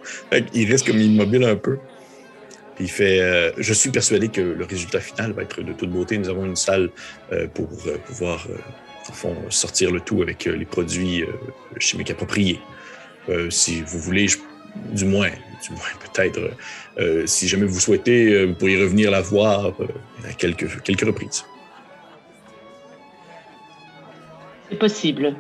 il 0.53 0.71
reste 0.71 0.87
comme 0.87 0.99
immobile 0.99 1.45
un 1.45 1.57
peu 1.57 1.79
il 2.81 2.91
fait 2.91 3.21
euh, 3.21 3.53
Je 3.59 3.73
suis 3.73 3.91
persuadé 3.91 4.29
que 4.29 4.41
le 4.41 4.65
résultat 4.65 5.01
final 5.01 5.33
va 5.33 5.43
être 5.43 5.63
de 5.63 5.73
toute 5.73 5.91
beauté. 5.91 6.19
Nous 6.19 6.29
avons 6.29 6.45
une 6.45 6.57
salle 6.57 6.91
euh, 7.33 7.47
pour 7.49 7.69
euh, 7.87 7.99
pouvoir, 8.07 8.47
en 9.09 9.13
fond, 9.13 9.37
sortir 9.49 9.91
le 9.91 10.01
tout 10.01 10.23
avec 10.23 10.45
les 10.45 10.65
produits 10.65 11.25
chimiques 11.79 12.11
appropriés. 12.11 12.61
si 13.51 13.83
vous 13.83 13.99
voulez, 13.99 14.27
du 14.93 15.05
moins, 15.05 15.31
du 15.63 15.71
moins 15.71 16.13
peut-être, 16.13 16.41
si 17.27 17.49
jamais 17.49 17.67
vous 17.67 17.81
souhaitez, 17.81 18.45
vous 18.45 18.55
pourriez 18.55 18.83
revenir 18.83 19.11
la 19.11 19.21
voir 19.21 19.73
à 20.25 20.33
quelques, 20.33 20.83
quelques 20.83 21.07
reprises. 21.07 21.45
C'est 24.69 24.79
possible. 24.79 25.37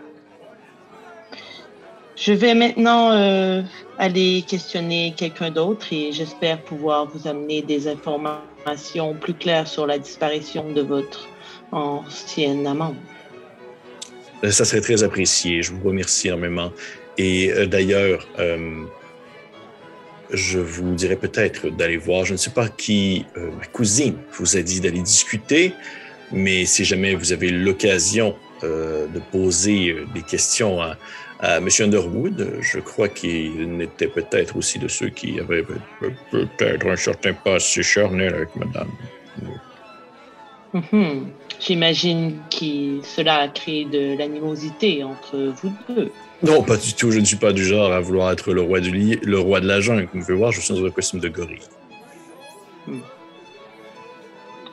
Je 2.16 2.32
vais 2.32 2.54
maintenant 2.54 3.12
euh, 3.12 3.62
aller 3.96 4.42
questionner 4.46 5.14
quelqu'un 5.16 5.50
d'autre 5.50 5.86
et 5.92 6.10
j'espère 6.12 6.60
pouvoir 6.62 7.06
vous 7.06 7.28
amener 7.28 7.62
des 7.62 7.86
informations 7.86 9.14
plus 9.14 9.34
claires 9.34 9.68
sur 9.68 9.86
la 9.86 9.98
disparition 9.98 10.72
de 10.72 10.82
votre 10.82 11.28
ancienne 11.70 12.66
amant. 12.66 12.96
Euh, 14.42 14.50
ça 14.50 14.64
serait 14.64 14.80
très 14.80 15.04
apprécié. 15.04 15.62
Je 15.62 15.72
vous 15.72 15.88
remercie 15.88 16.26
énormément. 16.26 16.72
Et 17.18 17.52
euh, 17.52 17.66
d'ailleurs, 17.66 18.26
je 20.32 20.58
vous 20.58 20.94
dirais 20.94 21.16
peut-être 21.16 21.68
d'aller 21.70 21.96
voir, 21.96 22.24
je 22.24 22.32
ne 22.32 22.38
sais 22.38 22.50
pas 22.50 22.68
qui, 22.68 23.24
ma 23.36 23.66
cousine 23.66 24.16
vous 24.32 24.56
a 24.56 24.62
dit 24.62 24.80
d'aller 24.80 25.02
discuter, 25.02 25.72
mais 26.32 26.64
si 26.66 26.84
jamais 26.84 27.14
vous 27.14 27.32
avez 27.32 27.50
l'occasion 27.50 28.36
de 28.62 29.20
poser 29.30 29.96
des 30.14 30.22
questions 30.22 30.80
à, 30.80 30.96
à 31.40 31.58
M. 31.58 31.68
Underwood, 31.80 32.58
je 32.60 32.78
crois 32.80 33.08
qu'il 33.08 33.76
n'était 33.76 34.08
peut-être 34.08 34.56
aussi 34.56 34.78
de 34.78 34.88
ceux 34.88 35.08
qui 35.08 35.38
avaient 35.38 35.64
peut-être 36.30 36.86
un 36.86 36.96
certain 36.96 37.32
passé 37.32 37.82
charnel 37.82 38.34
avec 38.34 38.56
madame. 38.56 38.90
Mm-hmm. 40.74 41.22
J'imagine 41.60 42.38
que 42.50 43.02
cela 43.02 43.36
a 43.36 43.48
créé 43.48 43.84
de 43.84 44.18
l'animosité 44.18 45.02
entre 45.04 45.52
vous 45.62 45.72
deux. 45.88 46.10
Non, 46.42 46.62
pas 46.62 46.76
du 46.76 46.94
tout. 46.94 47.10
Je 47.10 47.18
ne 47.18 47.24
suis 47.24 47.36
pas 47.36 47.52
du 47.52 47.64
genre 47.64 47.92
à 47.92 48.00
vouloir 48.00 48.30
être 48.30 48.52
le 48.52 48.62
roi, 48.62 48.80
du 48.80 48.92
lit, 48.92 49.18
le 49.22 49.38
roi 49.38 49.60
de 49.60 49.66
la 49.66 49.80
jungle. 49.80 50.08
Vous 50.12 50.20
pouvez 50.20 50.34
voir, 50.34 50.52
je 50.52 50.60
suis 50.60 50.74
dans 50.74 50.84
un 50.84 50.90
costume 50.90 51.20
de 51.20 51.28
gorille. 51.28 51.58
Hmm. 52.86 53.00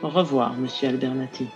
Au 0.03 0.09
revoir, 0.09 0.53
Monsieur 0.53 0.89
Albernati 0.89 1.47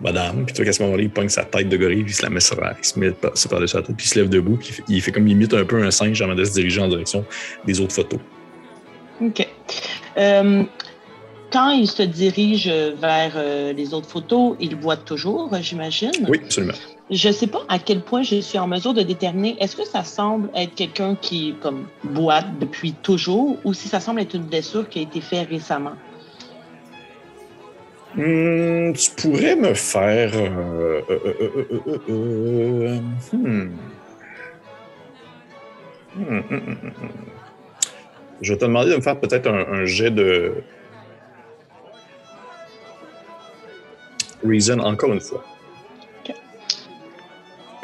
madame. 0.00 0.44
Puis 0.44 0.54
toi, 0.54 0.66
à 0.66 0.72
ce 0.72 0.82
moment-là, 0.82 1.02
il 1.02 1.10
pogne 1.10 1.28
sa 1.28 1.44
tête 1.44 1.68
de 1.68 1.76
gorille, 1.76 2.02
puis 2.02 2.12
il 2.12 2.16
se 2.16 2.22
la 2.22 2.30
met 2.30 2.40
sur 2.40 2.56
il 2.56 2.84
se 2.84 2.98
met 2.98 3.10
par-dessus 3.10 3.48
la 3.76 3.82
tête, 3.82 3.96
puis 3.96 4.06
il 4.06 4.08
se 4.08 4.18
lève 4.18 4.28
debout, 4.28 4.56
puis 4.56 4.82
il 4.88 5.00
fait, 5.00 5.12
comme 5.12 5.26
limite 5.26 5.54
un 5.54 5.64
peu 5.64 5.82
un 5.82 5.90
singe 5.90 6.20
avant 6.22 6.34
de 6.34 6.44
se 6.44 6.52
diriger 6.52 6.80
en 6.80 6.88
direction 6.88 7.24
des 7.64 7.80
autres 7.80 7.94
photos. 7.94 8.20
OK. 9.20 9.46
Euh, 10.16 10.62
quand 11.52 11.70
il 11.70 11.88
se 11.88 12.02
dirige 12.02 12.68
vers 12.68 13.32
euh, 13.36 13.72
les 13.72 13.94
autres 13.94 14.08
photos, 14.08 14.56
il 14.60 14.74
boite 14.74 15.04
toujours, 15.04 15.50
j'imagine? 15.60 16.26
Oui, 16.28 16.40
absolument. 16.44 16.74
Je 17.10 17.28
ne 17.28 17.32
sais 17.32 17.46
pas 17.46 17.60
à 17.68 17.78
quel 17.78 18.00
point 18.00 18.22
je 18.22 18.40
suis 18.40 18.58
en 18.58 18.66
mesure 18.66 18.94
de 18.94 19.02
déterminer 19.02 19.56
est-ce 19.60 19.76
que 19.76 19.84
ça 19.84 20.04
semble 20.04 20.48
être 20.54 20.74
quelqu'un 20.74 21.16
qui 21.16 21.54
comme 21.60 21.86
boite 22.02 22.46
depuis 22.58 22.92
toujours 22.94 23.58
ou 23.64 23.74
si 23.74 23.88
ça 23.88 24.00
semble 24.00 24.20
être 24.20 24.34
une 24.34 24.44
blessure 24.44 24.88
qui 24.88 25.00
a 25.00 25.02
été 25.02 25.20
faite 25.20 25.48
récemment? 25.50 25.96
Hmm, 28.16 28.92
tu 28.92 29.10
pourrais 29.16 29.56
me 29.56 29.74
faire. 29.74 30.30
Je 38.40 38.52
vais 38.52 38.58
te 38.58 38.64
demander 38.64 38.90
de 38.92 38.96
me 38.96 39.00
faire 39.00 39.18
peut-être 39.18 39.48
un, 39.48 39.84
jet 39.84 40.10
de. 40.10 40.54
Reason 44.44 44.78
encore 44.78 45.12
une 45.12 45.20
fois. 45.20 45.44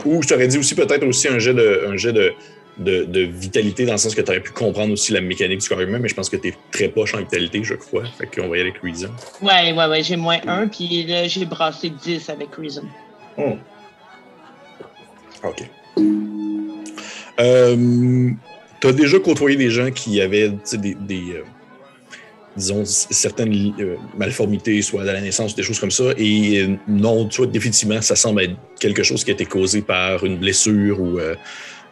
Ou 0.04 0.22
je 0.22 0.28
t'aurais 0.28 0.48
dit 0.48 0.58
aussi 0.58 0.74
peut-être 0.74 1.06
aussi 1.06 1.28
un 1.28 1.38
jet 1.38 1.54
de, 1.54 1.86
un 1.88 1.96
jet 1.96 2.12
de, 2.12 2.32
de, 2.78 3.20
vitalité 3.20 3.84
dans 3.84 3.92
le 3.92 3.98
sens 3.98 4.14
que 4.14 4.20
tu 4.20 4.30
aurais 4.30 4.40
pu 4.40 4.52
comprendre 4.52 4.92
aussi 4.92 5.12
la 5.12 5.20
mécanique 5.20 5.60
du 5.60 5.68
corps 5.68 5.80
humain, 5.80 5.98
mais 5.98 6.08
je 6.08 6.14
pense 6.14 6.28
que 6.28 6.36
tu 6.36 6.48
es 6.48 6.54
très 6.70 6.88
poche 6.88 7.14
en 7.14 7.18
vitalité, 7.18 7.62
je 7.62 7.74
crois. 7.74 8.04
Fait 8.18 8.26
qu'on 8.26 8.48
va 8.48 8.56
y 8.56 8.60
aller 8.60 8.70
avec 8.70 8.82
Reason. 8.82 9.10
Ouais, 9.42 9.72
ouais, 9.72 9.86
ouais, 9.86 10.02
j'ai 10.02 10.16
moins 10.16 10.38
1, 10.46 10.68
puis 10.68 11.04
là, 11.04 11.26
j'ai 11.26 11.44
brassé 11.44 11.90
10 11.90 12.28
avec 12.30 12.54
Reason. 12.54 12.84
Oh. 13.36 13.56
OK. 15.44 15.62
Euh, 17.40 18.30
tu 18.80 18.86
as 18.86 18.92
déjà 18.92 19.18
côtoyé 19.18 19.56
des 19.56 19.70
gens 19.70 19.90
qui 19.90 20.20
avaient 20.20 20.50
des, 20.72 20.94
des 20.94 21.32
euh, 21.34 21.44
disons, 22.56 22.84
certaines 22.84 23.54
euh, 23.80 23.96
malformités, 24.16 24.82
soit 24.82 25.02
à 25.02 25.04
la 25.04 25.20
naissance, 25.20 25.54
des 25.54 25.62
choses 25.62 25.78
comme 25.78 25.90
ça. 25.90 26.04
Et 26.18 26.66
non, 26.88 27.26
tu 27.28 27.38
vois, 27.38 27.46
définitivement, 27.46 28.02
ça 28.02 28.16
semble 28.16 28.42
être 28.42 28.56
quelque 28.80 29.02
chose 29.02 29.24
qui 29.24 29.30
a 29.30 29.34
été 29.34 29.46
causé 29.46 29.82
par 29.82 30.24
une 30.24 30.36
blessure 30.36 31.00
ou 31.00 31.18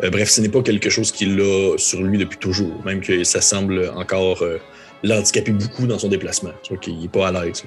euh, 0.02 0.10
bref, 0.10 0.28
ce 0.28 0.40
n'est 0.40 0.48
pas 0.48 0.62
quelque 0.62 0.90
chose 0.90 1.10
qu'il 1.10 1.40
a 1.40 1.76
sur 1.76 2.02
lui 2.02 2.18
depuis 2.18 2.38
toujours, 2.38 2.84
même 2.84 3.00
que 3.00 3.24
ça 3.24 3.40
semble 3.40 3.90
encore 3.96 4.42
euh, 4.42 4.58
l'handicaper 5.02 5.52
beaucoup 5.52 5.86
dans 5.86 5.98
son 5.98 6.08
déplacement. 6.08 6.52
Tu 6.62 6.72
vois 6.72 6.78
qu'il 6.78 6.98
n'est 6.98 7.08
pas 7.08 7.28
à 7.28 7.32
l'aise. 7.32 7.64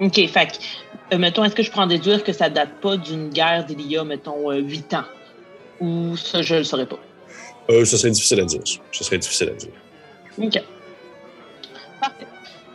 OK, 0.00 0.14
fait 0.28 0.60
euh, 1.12 1.18
mettons, 1.18 1.44
est-ce 1.44 1.54
que 1.54 1.62
je 1.62 1.70
prends 1.70 1.86
déduire 1.86 2.22
que 2.22 2.32
ça 2.32 2.48
date 2.48 2.80
pas 2.80 2.96
d'une 2.96 3.30
guerre 3.30 3.66
d'il 3.66 3.82
y 3.82 3.96
a, 3.96 4.04
mettons, 4.04 4.52
huit 4.52 4.94
ans? 4.94 5.04
Ou 5.80 6.16
ça, 6.16 6.42
je 6.42 6.54
ne 6.54 6.58
le 6.60 6.64
saurais 6.64 6.86
pas? 6.86 6.98
ça 7.84 7.98
serait 7.98 8.10
difficile 8.10 8.40
à 8.40 8.44
dire. 8.44 8.60
Ça 8.92 9.04
serait 9.04 9.18
difficile 9.18 9.48
à 9.48 9.52
dire. 9.52 9.70
OK. 10.38 10.62
Parfait. 12.00 12.26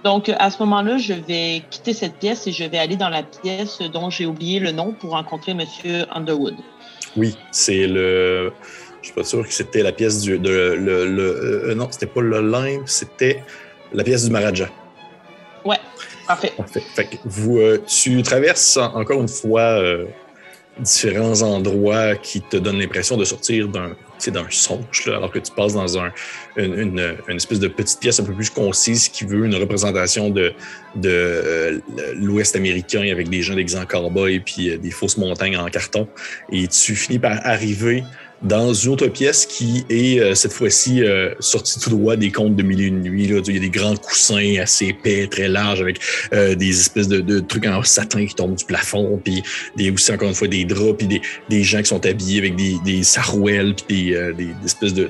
Donc, 0.03 0.29
à 0.29 0.51
ce 0.51 0.59
moment-là, 0.59 0.97
je 0.99 1.13
vais 1.13 1.63
quitter 1.71 1.93
cette 1.93 2.17
pièce 2.19 2.45
et 2.45 2.51
je 2.51 2.63
vais 2.63 2.77
aller 2.77 2.95
dans 2.95 3.09
la 3.09 3.23
pièce 3.23 3.79
dont 3.81 4.11
j'ai 4.11 4.27
oublié 4.27 4.59
le 4.59 4.71
nom 4.71 4.91
pour 4.93 5.11
rencontrer 5.11 5.53
M. 5.53 5.61
Underwood. 6.11 6.55
Oui, 7.17 7.35
c'est 7.51 7.87
le. 7.87 8.53
Je 9.01 9.07
suis 9.07 9.15
pas 9.15 9.23
sûr 9.23 9.43
que 9.43 9.53
c'était 9.53 9.81
la 9.81 9.91
pièce 9.91 10.21
du. 10.21 10.37
De, 10.37 10.49
le, 10.49 11.05
le, 11.05 11.69
euh, 11.69 11.75
non, 11.75 11.87
c'était 11.89 12.05
pas 12.05 12.21
le 12.21 12.41
limbe, 12.41 12.83
c'était 12.85 13.43
la 13.93 14.03
pièce 14.03 14.25
du 14.25 14.31
Maharaja. 14.31 14.69
Ouais, 15.63 15.79
parfait. 16.27 16.53
Fait 16.95 17.05
que 17.05 17.15
vous, 17.25 17.57
euh, 17.57 17.81
tu 17.87 18.21
traverses 18.21 18.77
encore 18.77 19.21
une 19.21 19.27
fois 19.27 19.61
euh, 19.61 20.05
différents 20.79 21.41
endroits 21.41 22.15
qui 22.15 22.41
te 22.41 22.57
donnent 22.57 22.79
l'impression 22.79 23.17
de 23.17 23.25
sortir 23.25 23.67
d'un 23.67 23.95
d'un 24.27 24.45
songe, 24.49 25.07
alors 25.07 25.31
que 25.31 25.39
tu 25.39 25.51
passes 25.51 25.73
dans 25.73 25.99
un, 25.99 26.11
une, 26.57 27.17
une, 27.27 27.35
espèce 27.35 27.59
de 27.59 27.67
petite 27.67 27.99
pièce 27.99 28.19
un 28.19 28.23
peu 28.23 28.33
plus 28.33 28.49
concise 28.49 29.09
qui 29.09 29.23
veut 29.23 29.45
une 29.45 29.55
représentation 29.55 30.29
de, 30.29 30.53
de 30.95 31.09
euh, 31.09 31.79
l'Ouest 32.15 32.55
américain 32.55 33.01
avec 33.11 33.29
des 33.29 33.41
gens 33.41 33.55
déguisés 33.55 33.77
en 33.77 33.85
cowboy 33.85 34.39
puis 34.39 34.69
euh, 34.69 34.77
des 34.77 34.91
fausses 34.91 35.17
montagnes 35.17 35.57
en 35.57 35.67
carton. 35.67 36.07
Et 36.51 36.67
tu 36.67 36.95
finis 36.95 37.19
par 37.19 37.45
arriver 37.45 38.03
dans 38.45 38.73
une 38.73 38.91
autre 38.91 39.07
pièce 39.07 39.45
qui 39.45 39.85
est 39.89 40.19
euh, 40.19 40.35
cette 40.35 40.53
fois-ci 40.53 41.03
euh, 41.03 41.33
sortie 41.39 41.79
tout 41.79 41.89
droit 41.89 42.15
des 42.15 42.31
contes 42.31 42.55
de 42.55 42.63
Mille 42.63 42.81
et 42.81 42.85
une 42.85 43.01
nuits. 43.01 43.27
Là. 43.27 43.41
Il 43.47 43.53
y 43.55 43.57
a 43.57 43.59
des 43.59 43.69
grands 43.69 43.95
coussins 43.95 44.55
assez 44.61 44.87
épais, 44.87 45.27
très 45.27 45.47
larges, 45.47 45.81
avec 45.81 45.99
euh, 46.33 46.55
des 46.55 46.79
espèces 46.79 47.07
de, 47.07 47.39
trucs 47.39 47.65
en 47.65 47.83
satin 47.83 48.25
qui 48.25 48.35
tombent 48.35 48.55
du 48.55 48.65
plafond, 48.65 49.19
puis 49.23 49.43
des, 49.75 49.91
aussi 49.91 50.11
encore 50.11 50.29
une 50.29 50.35
fois 50.35 50.47
des 50.47 50.63
draps, 50.63 50.97
puis 50.97 51.07
des, 51.07 51.21
des 51.49 51.63
gens 51.63 51.79
qui 51.79 51.85
sont 51.85 52.05
habillés 52.05 52.39
avec 52.39 52.55
des, 52.55 52.75
des 52.85 53.03
sarouels, 53.03 53.75
puis 53.75 54.11
des, 54.11 54.33
des, 54.33 54.47
espèces 54.63 54.93
de, 54.93 55.09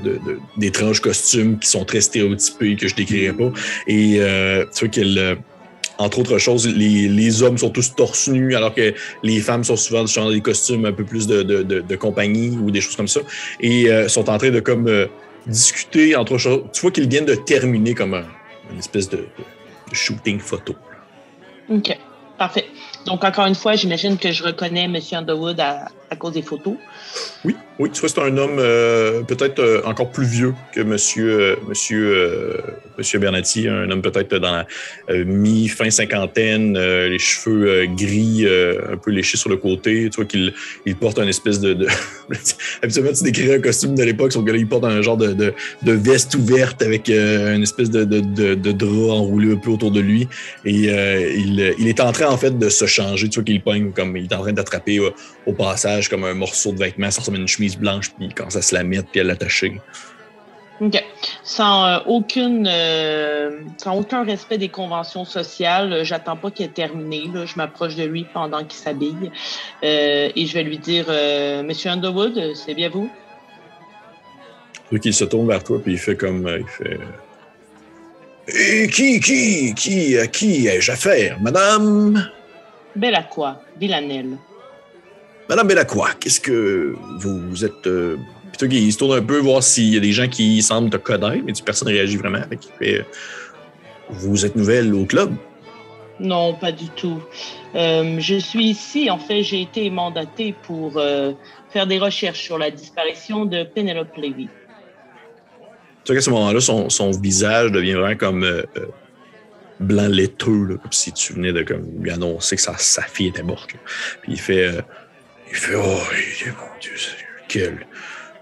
d'étranges 0.58 1.02
costumes 1.02 1.60
qui 1.60 1.68
sont 1.68 1.86
très 1.86 2.02
stéréotypés 2.02 2.76
que 2.76 2.88
je 2.88 2.96
décrirais 2.96 3.34
pas. 3.34 3.52
Et 3.88 4.20
tu 4.74 4.80
vois 4.80 4.90
qu'elle 4.90 5.38
entre 5.98 6.20
autres 6.20 6.38
choses, 6.38 6.68
les, 6.68 7.44
hommes 7.44 7.58
sont 7.58 7.70
tous 7.70 7.96
torse 7.96 8.28
nus, 8.28 8.56
alors 8.56 8.74
que 8.74 8.94
les 9.24 9.40
femmes 9.40 9.64
sont 9.64 9.76
souvent 9.76 10.04
dans 10.04 10.30
des 10.30 10.42
costumes 10.42 10.86
un 10.86 10.92
peu 10.92 11.04
plus 11.04 11.28
de, 11.28 11.44
de, 11.44 11.96
compagnie 11.96 12.50
ou 12.50 12.72
des 12.72 12.82
choses 12.82 12.96
comme 12.96 13.08
ça, 13.08 13.22
et 13.60 13.90
euh, 13.90 14.08
sont 14.08 14.30
en 14.30 14.38
train 14.38 14.52
de 14.52 14.60
comme 14.60 14.88
euh, 14.88 15.08
discuter 15.48 16.16
entre 16.16 16.34
autres 16.34 16.42
choses. 16.42 16.64
Tu 16.74 16.82
vois 16.82 16.92
qu'ils 16.92 17.08
viennent 17.08 17.26
de 17.26 17.36
terminer 17.36 17.94
comme 17.94 18.14
un, 18.14 18.26
une 18.72 18.80
espèce 18.80 19.10
de 19.10 19.26
shooting 19.92 20.40
photo. 20.40 20.76
OK. 21.70 21.98
Parfait. 22.38 22.66
Donc, 23.06 23.24
encore 23.24 23.46
une 23.46 23.56
fois, 23.56 23.76
j'imagine 23.76 24.18
que 24.18 24.32
je 24.32 24.44
reconnais 24.44 24.84
M. 24.84 24.98
Underwood 25.14 25.60
à, 25.60 25.88
à 26.10 26.16
cause 26.16 26.34
des 26.34 26.42
photos. 26.42 26.76
Oui, 27.44 27.56
oui, 27.80 27.90
tu 27.92 28.00
vois, 28.00 28.10
c'est 28.10 28.22
un 28.22 28.38
homme 28.38 28.58
euh, 28.60 29.22
peut-être 29.24 29.60
euh, 29.60 29.82
encore 29.86 30.12
plus 30.12 30.26
vieux 30.26 30.54
que 30.74 30.82
Monsieur, 30.82 31.30
euh, 31.30 31.56
monsieur, 31.68 32.14
euh, 32.16 32.58
monsieur 32.98 33.20
Bernati, 33.20 33.68
un 33.68 33.90
homme 33.92 34.02
peut-être 34.02 34.38
dans 34.38 34.52
la 34.52 34.66
mi-fin 35.26 35.90
cinquantaine, 35.90 36.78
les 36.78 37.20
cheveux 37.20 37.86
gris, 37.88 38.46
un 38.46 38.98
peu 38.98 39.12
léchés 39.12 39.38
sur 39.38 39.50
le 39.50 39.58
côté. 39.58 40.10
Tu 40.10 40.16
vois 40.16 40.26
qu'il 40.26 40.54
il 40.86 40.96
porte 40.96 41.20
un 41.20 41.28
espèce 41.28 41.60
de. 41.60 41.88
Habituellement, 42.82 43.12
tu 43.14 43.24
décrirais 43.24 43.58
un 43.58 43.62
costume 43.62 43.96
de 43.96 44.04
l'époque, 44.04 44.32
sauf 44.32 44.46
que 44.46 44.52
là, 44.52 44.58
il 44.58 44.68
porte 44.68 44.86
un 44.86 45.02
genre 45.02 45.18
de, 45.18 45.34
de, 45.34 45.54
veste 45.92 46.36
ouverte 46.36 46.82
avec 46.82 47.10
une 47.10 47.64
espèce 47.64 47.90
de, 47.90 48.04
de, 48.06 48.72
drap 48.72 49.12
enroulé 49.12 49.54
un 49.54 49.58
peu 49.58 49.72
autour 49.72 49.92
de 49.92 50.00
lui. 50.00 50.28
Et 50.64 50.72
il, 50.72 51.76
il 51.78 51.88
est 51.88 52.00
en 52.00 52.12
train, 52.12 52.28
en 52.28 52.38
fait, 52.38 52.58
de 52.58 52.70
se 52.70 52.86
changer. 52.86 53.30
Tu 53.30 53.36
vois 53.36 53.44
qu'il 53.44 53.62
pogne 53.62 53.92
comme 53.92 54.16
il 54.16 54.26
est 54.26 54.34
en 54.34 54.42
train 54.42 54.54
d'attraper 54.54 55.00
au 55.46 55.54
passage 55.54 55.95
comme 56.10 56.24
un 56.24 56.34
morceau 56.34 56.72
de 56.72 56.80
vêtement, 56.80 57.10
ça 57.12 57.22
ressemble 57.22 57.38
à 57.38 57.42
une 57.42 57.48
chemise 57.48 57.78
blanche, 57.78 58.12
puis 58.12 58.30
commence 58.30 58.56
à 58.56 58.62
se 58.62 58.76
la 58.76 58.84
mettre 58.84 59.10
puis 59.10 59.22
à 59.22 59.24
l'attacher. 59.24 59.80
OK. 60.82 61.02
Sans, 61.44 61.86
euh, 61.86 62.00
aucune, 62.06 62.68
euh, 62.70 63.62
sans 63.78 63.98
aucun 63.98 64.26
respect 64.26 64.58
des 64.58 64.68
conventions 64.68 65.24
sociales, 65.24 65.94
euh, 65.94 66.04
j'attends 66.04 66.36
pas 66.36 66.52
qu'il 66.52 66.66
ait 66.66 66.70
terminé. 66.70 67.30
Là. 67.34 67.46
Je 67.46 67.56
m'approche 67.56 67.96
de 67.96 68.04
lui 68.04 68.26
pendant 68.34 68.64
qu'il 68.64 68.80
s'habille 68.80 69.32
et 69.82 70.46
je 70.46 70.54
vais 70.54 70.64
lui 70.64 70.78
dire 70.78 71.06
Monsieur 71.64 71.92
Underwood, 71.92 72.54
c'est 72.56 72.74
bien 72.74 72.90
vous? 72.90 73.10
Tu 74.74 74.82
vois 74.92 75.00
qu'il 75.00 75.14
se 75.14 75.24
tourne 75.24 75.48
vers 75.48 75.64
toi 75.64 75.80
puis 75.82 75.94
il 75.94 76.00
fait 76.00 76.16
comme 76.16 76.48
il 76.48 76.68
fait. 76.68 77.00
Et 78.48 78.88
qui, 78.88 79.20
qui, 79.20 79.74
qui, 79.74 80.18
à 80.18 80.28
qui 80.28 80.68
ai-je 80.68 80.92
affaire, 80.92 81.40
Madame? 81.42 82.30
Bellacqua, 82.96 83.62
Villanelle. 83.80 84.38
Madame 85.50 85.68
Bellacqua, 85.68 86.10
qu'est-ce 86.20 86.40
que 86.40 86.96
vous, 87.20 87.40
vous 87.50 87.66
êtes. 87.66 87.88
Euh... 87.88 88.18
Puis 88.58 88.68
il 88.72 88.94
se 88.94 88.98
tourne 88.98 89.18
un 89.18 89.22
peu 89.22 89.38
voir 89.40 89.62
s'il 89.62 89.94
y 89.94 89.98
a 89.98 90.00
des 90.00 90.14
gens 90.14 90.28
qui 90.28 90.62
semblent 90.62 90.90
te 90.90 90.98
connaître, 90.98 91.44
mais 91.46 91.54
personne 91.64 91.90
ne 91.90 91.94
réagit 91.94 92.18
vraiment. 92.18 92.40
Fait 92.80 93.00
euh, 93.00 93.04
Vous 94.10 94.46
êtes 94.46 94.56
nouvelle 94.56 94.94
au 94.94 95.06
club? 95.06 95.36
Non, 96.22 96.54
pas 96.54 96.72
du 96.72 96.88
tout. 96.90 97.22
Euh, 97.76 98.16
je 98.20 98.36
suis 98.36 98.68
ici, 98.68 99.10
en 99.12 99.18
fait, 99.18 99.44
j'ai 99.44 99.62
été 99.62 99.90
mandatée 99.90 100.56
pour 100.64 100.94
euh, 100.96 101.34
faire 101.72 101.86
des 101.86 102.00
recherches 102.00 102.42
sur 102.42 102.58
la 102.58 102.72
disparition 102.72 103.44
de 103.44 103.64
Penelope 103.64 104.16
Levy. 104.16 104.48
Tu 106.06 106.12
vois 106.12 106.16
qu'à 106.16 106.22
ce 106.22 106.30
moment-là, 106.30 106.62
son, 106.62 106.90
son 106.90 107.12
visage 107.12 107.74
devient 107.74 107.94
vraiment 107.94 108.16
comme 108.16 108.64
blanc 109.82 110.08
laiteux, 110.08 110.64
là, 110.64 110.76
comme 110.78 110.92
si 110.94 111.12
tu 111.12 111.34
venais 111.34 111.52
de 111.52 111.64
comme, 111.64 111.86
lui 112.00 112.12
annoncer 112.12 112.56
que 112.56 112.62
sa, 112.62 112.78
sa 112.78 113.02
fille 113.02 113.28
était 113.28 113.44
morte. 113.44 113.74
là. 113.74 113.80
Puis 114.22 114.32
il 114.34 114.40
fait, 114.40 114.72
il 115.50 115.56
fait, 115.56 115.76
oh, 115.76 116.00
il- 116.44 116.52
mon 116.52 116.80
Dieu, 116.80 116.94
quelle, 117.48 117.86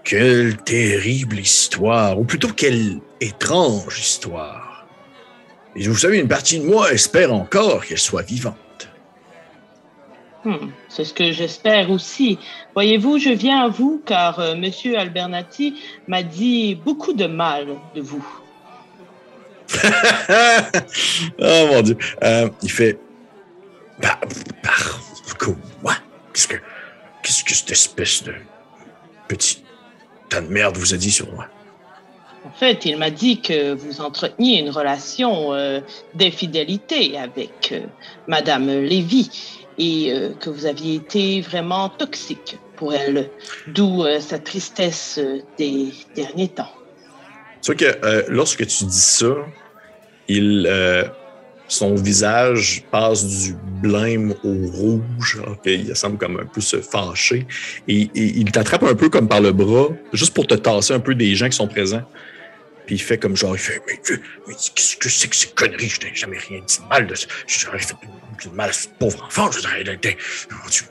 quelle 0.02 0.56
terrible 0.58 1.38
histoire, 1.38 2.18
ou 2.18 2.24
plutôt 2.24 2.48
quelle 2.48 3.00
étrange 3.20 3.98
histoire. 3.98 4.86
Et 5.76 5.88
vous 5.88 5.96
savez, 5.96 6.18
une 6.18 6.28
partie 6.28 6.58
de 6.60 6.64
moi 6.64 6.92
espère 6.92 7.32
encore 7.32 7.84
qu'elle 7.84 7.98
soit 7.98 8.22
vivante. 8.22 8.56
Hmm, 10.44 10.70
c'est 10.88 11.04
ce 11.04 11.14
que 11.14 11.32
j'espère 11.32 11.90
aussi. 11.90 12.38
Voyez-vous, 12.74 13.18
je 13.18 13.30
viens 13.30 13.64
à 13.64 13.68
vous 13.68 14.02
car 14.04 14.38
euh, 14.38 14.54
Monsieur 14.54 14.98
Albernati 14.98 15.80
m'a 16.06 16.22
dit 16.22 16.74
beaucoup 16.74 17.14
de 17.14 17.26
mal 17.26 17.68
de 17.94 18.02
vous. 18.02 18.24
oh 21.38 21.66
mon 21.72 21.80
Dieu. 21.80 21.96
Euh, 22.22 22.50
il 22.62 22.70
fait. 22.70 22.98
Par. 24.02 24.20
par 24.62 25.38
quoi? 25.38 25.94
Qu'est-ce 26.32 26.48
que. 26.48 26.56
Qu'est-ce 27.24 27.42
que 27.42 27.54
cette 27.54 27.72
espèce 27.72 28.22
de. 28.22 28.34
Petit. 29.26 29.64
tas 30.28 30.42
de 30.42 30.48
merde 30.48 30.76
vous 30.76 30.92
a 30.92 30.98
dit 30.98 31.10
sur 31.10 31.32
moi? 31.32 31.46
En 32.44 32.50
fait, 32.50 32.84
il 32.84 32.98
m'a 32.98 33.10
dit 33.10 33.40
que 33.40 33.72
vous 33.72 34.02
entreteniez 34.02 34.60
une 34.60 34.68
relation 34.68 35.54
euh, 35.54 35.80
d'infidélité 36.14 37.16
avec 37.16 37.70
euh, 37.72 37.80
Madame 38.28 38.68
Lévy 38.68 39.30
et 39.78 40.12
euh, 40.12 40.34
que 40.38 40.50
vous 40.50 40.66
aviez 40.66 40.96
été 40.96 41.40
vraiment 41.40 41.88
toxique 41.88 42.58
pour 42.76 42.92
elle, 42.92 43.30
d'où 43.68 44.04
euh, 44.04 44.20
sa 44.20 44.38
tristesse 44.38 45.18
des 45.56 45.94
derniers 46.14 46.48
temps. 46.48 46.72
Tu 47.62 47.72
vois 47.72 47.76
que 47.76 48.30
lorsque 48.30 48.66
tu 48.66 48.84
dis 48.84 49.00
ça, 49.00 49.34
il. 50.28 50.68
Son 51.68 51.94
visage 51.94 52.84
passe 52.90 53.26
du 53.26 53.56
blême 53.82 54.34
au 54.44 54.66
rouge. 54.70 55.40
qu'il 55.62 55.94
semble 55.96 56.18
comme 56.18 56.38
un 56.40 56.46
peu 56.46 56.60
se 56.60 56.80
fâcher. 56.80 57.46
Et, 57.88 58.10
il 58.14 58.50
t'attrape 58.52 58.82
un 58.84 58.94
peu 58.94 59.08
comme 59.08 59.28
par 59.28 59.40
le 59.40 59.52
bras, 59.52 59.88
juste 60.12 60.34
pour 60.34 60.46
te 60.46 60.54
tasser 60.54 60.92
un 60.92 61.00
peu 61.00 61.14
des 61.14 61.34
gens 61.34 61.48
qui 61.48 61.56
sont 61.56 61.68
présents. 61.68 62.02
Puis 62.86 62.96
il 62.96 62.98
fait 62.98 63.16
comme 63.16 63.34
genre, 63.34 63.56
il 63.56 63.58
fait, 63.58 63.80
mais, 63.86 63.98
mais 64.46 64.52
qu'est-ce 64.54 64.96
que 64.98 65.08
c'est 65.08 65.28
que 65.28 65.36
ces 65.36 65.46
conneries? 65.48 65.88
Je 65.88 66.06
n'ai 66.06 66.14
jamais 66.14 66.36
rien 66.36 66.60
dit 66.66 66.78
de 66.78 66.84
mal 66.88 67.06
de. 67.06 67.14
J'aurais 67.46 67.78
fait 67.78 67.94
du 68.42 68.50
mal 68.50 68.68
à 68.68 68.72
ce 68.74 68.88
pauvre 68.98 69.24
enfant. 69.24 69.50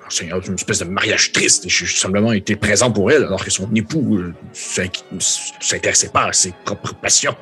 Seigneur, 0.10 0.42
une 0.48 0.56
espèce 0.56 0.80
de 0.80 0.86
mariage 0.86 1.32
triste. 1.32 1.70
J'ai 1.70 1.86
simplement 1.86 2.32
été 2.32 2.56
présent 2.56 2.90
pour 2.92 3.12
elle, 3.12 3.24
alors 3.26 3.46
que 3.46 3.52
son 3.52 3.70
époux 3.76 4.18
euh, 4.18 4.34
s'inqui- 4.54 5.04
s'intéressait 5.60 6.10
pas 6.10 6.30
à 6.30 6.34
ses 6.34 6.52
propres 6.66 6.96
passions. 6.96 7.36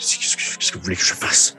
Qu'est-ce 0.00 0.36
que, 0.36 0.58
qu'est-ce 0.58 0.72
que 0.72 0.78
vous 0.78 0.84
voulez 0.84 0.96
que 0.96 1.04
je 1.04 1.14
fasse? 1.14 1.56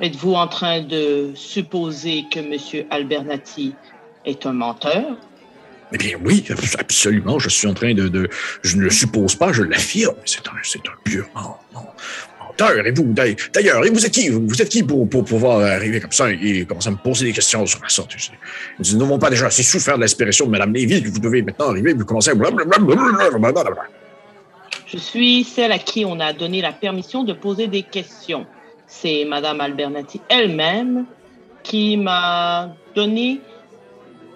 Êtes-vous 0.00 0.34
en 0.34 0.46
train 0.46 0.82
de 0.82 1.30
supposer 1.34 2.24
que 2.30 2.40
Monsieur 2.40 2.86
Albernati 2.90 3.74
est 4.24 4.44
un 4.44 4.52
menteur? 4.52 5.16
Eh 5.92 5.98
bien, 5.98 6.18
oui, 6.24 6.44
absolument. 6.78 7.38
Je 7.38 7.48
suis 7.48 7.66
en 7.66 7.74
train 7.74 7.94
de. 7.94 8.08
de 8.08 8.28
je 8.62 8.76
ne 8.76 8.82
le 8.82 8.90
suppose 8.90 9.36
pas, 9.36 9.52
je 9.52 9.62
l'affirme. 9.62 10.16
C'est 10.24 10.46
un, 10.48 10.50
un 10.52 10.96
pur 11.04 11.26
men- 11.34 11.42
men- 11.72 11.82
menteur. 12.40 12.86
Et 12.86 12.90
vous, 12.90 13.04
d'ailleurs- 13.54 13.86
et 13.86 13.90
vous 13.90 14.04
êtes 14.04 14.12
qui? 14.12 14.28
Vous 14.28 14.60
êtes 14.60 14.68
qui 14.68 14.82
pour, 14.82 15.08
pour 15.08 15.24
pouvoir 15.24 15.60
arriver 15.60 16.00
comme 16.00 16.12
ça 16.12 16.30
et 16.30 16.64
commencer 16.66 16.88
à 16.88 16.90
me 16.92 16.96
poser 16.96 17.26
des 17.26 17.32
questions 17.32 17.64
sur 17.64 17.80
ma 17.80 17.88
sorte? 17.88 18.16
Nous 18.80 18.98
n'avons 18.98 19.18
pas 19.18 19.30
déjà 19.30 19.46
assez 19.46 19.62
souffert 19.62 19.96
de 19.96 20.00
l'aspiration 20.02 20.46
de 20.46 20.50
Mme 20.50 20.74
Lévy 20.74 21.02
que 21.02 21.08
vous 21.08 21.20
devez 21.20 21.40
maintenant 21.42 21.70
arriver 21.70 21.92
et 21.92 21.94
vous 21.94 22.04
commencez 22.04 22.30
à. 22.30 22.34
Je 24.86 24.98
suis 24.98 25.44
celle 25.44 25.72
à 25.72 25.78
qui 25.78 26.04
on 26.04 26.18
a 26.20 26.32
donné 26.32 26.60
la 26.60 26.72
permission 26.72 27.22
de 27.24 27.32
poser 27.32 27.68
des 27.68 27.82
questions. 27.82 28.44
C'est 28.86 29.24
Madame 29.24 29.60
Albernati 29.60 30.20
elle-même 30.28 31.06
qui 31.62 31.96
m'a 31.96 32.74
donné 32.94 33.40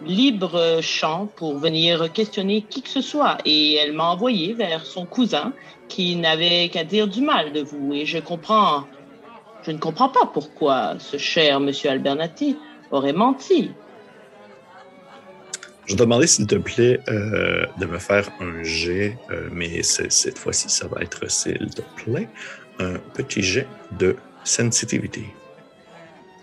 libre 0.04 0.80
champ 0.80 1.28
pour 1.36 1.58
venir 1.58 2.12
questionner 2.12 2.62
qui 2.62 2.82
que 2.82 2.88
ce 2.88 3.00
soit. 3.00 3.38
Et 3.44 3.76
elle 3.76 3.92
m'a 3.92 4.04
envoyé 4.04 4.54
vers 4.54 4.84
son 4.84 5.06
cousin 5.06 5.52
qui 5.88 6.16
n'avait 6.16 6.68
qu'à 6.68 6.84
dire 6.84 7.06
du 7.06 7.20
mal 7.20 7.52
de 7.52 7.60
vous. 7.60 7.92
Et 7.92 8.06
je 8.06 8.18
comprends, 8.18 8.86
je 9.64 9.70
ne 9.70 9.78
comprends 9.78 10.08
pas 10.08 10.26
pourquoi 10.32 10.94
ce 10.98 11.16
cher 11.16 11.60
Monsieur 11.60 11.90
Albernati 11.90 12.56
aurait 12.90 13.12
menti. 13.12 13.70
Je 15.86 15.96
demander, 15.96 16.28
s'il 16.28 16.46
te 16.46 16.54
plaît, 16.54 17.00
euh, 17.08 17.66
de 17.78 17.86
me 17.86 17.98
faire 17.98 18.30
un 18.38 18.62
jet, 18.62 19.18
euh, 19.30 19.48
mais 19.50 19.82
cette 19.82 20.38
fois-ci, 20.38 20.68
ça 20.68 20.86
va 20.86 21.02
être, 21.02 21.28
s'il 21.28 21.70
te 21.74 21.82
plaît, 21.96 22.28
un 22.78 22.94
petit 23.14 23.42
jet 23.42 23.66
de 23.98 24.14
sensitivity. 24.44 25.26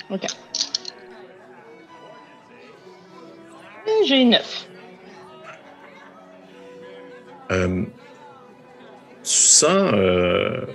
OK. 0.10 0.24
Et 3.88 4.06
J'ai 4.06 4.26
neuf. 4.26 4.68
Euh, 7.52 7.84
tu 9.24 9.32
sens 9.34 9.92
euh, 9.94 10.66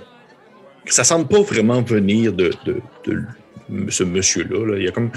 que 0.85 0.93
ça 0.93 1.03
semble 1.03 1.27
pas 1.27 1.41
vraiment 1.41 1.81
venir 1.81 2.33
de, 2.33 2.51
de- 2.65 2.81
de 3.05 3.89
ce 3.91 4.03
monsieur-là. 4.03 4.65
là. 4.71 4.77
Il 4.77 4.83
y 4.83 4.87
a 4.87 4.91
comme 4.91 5.11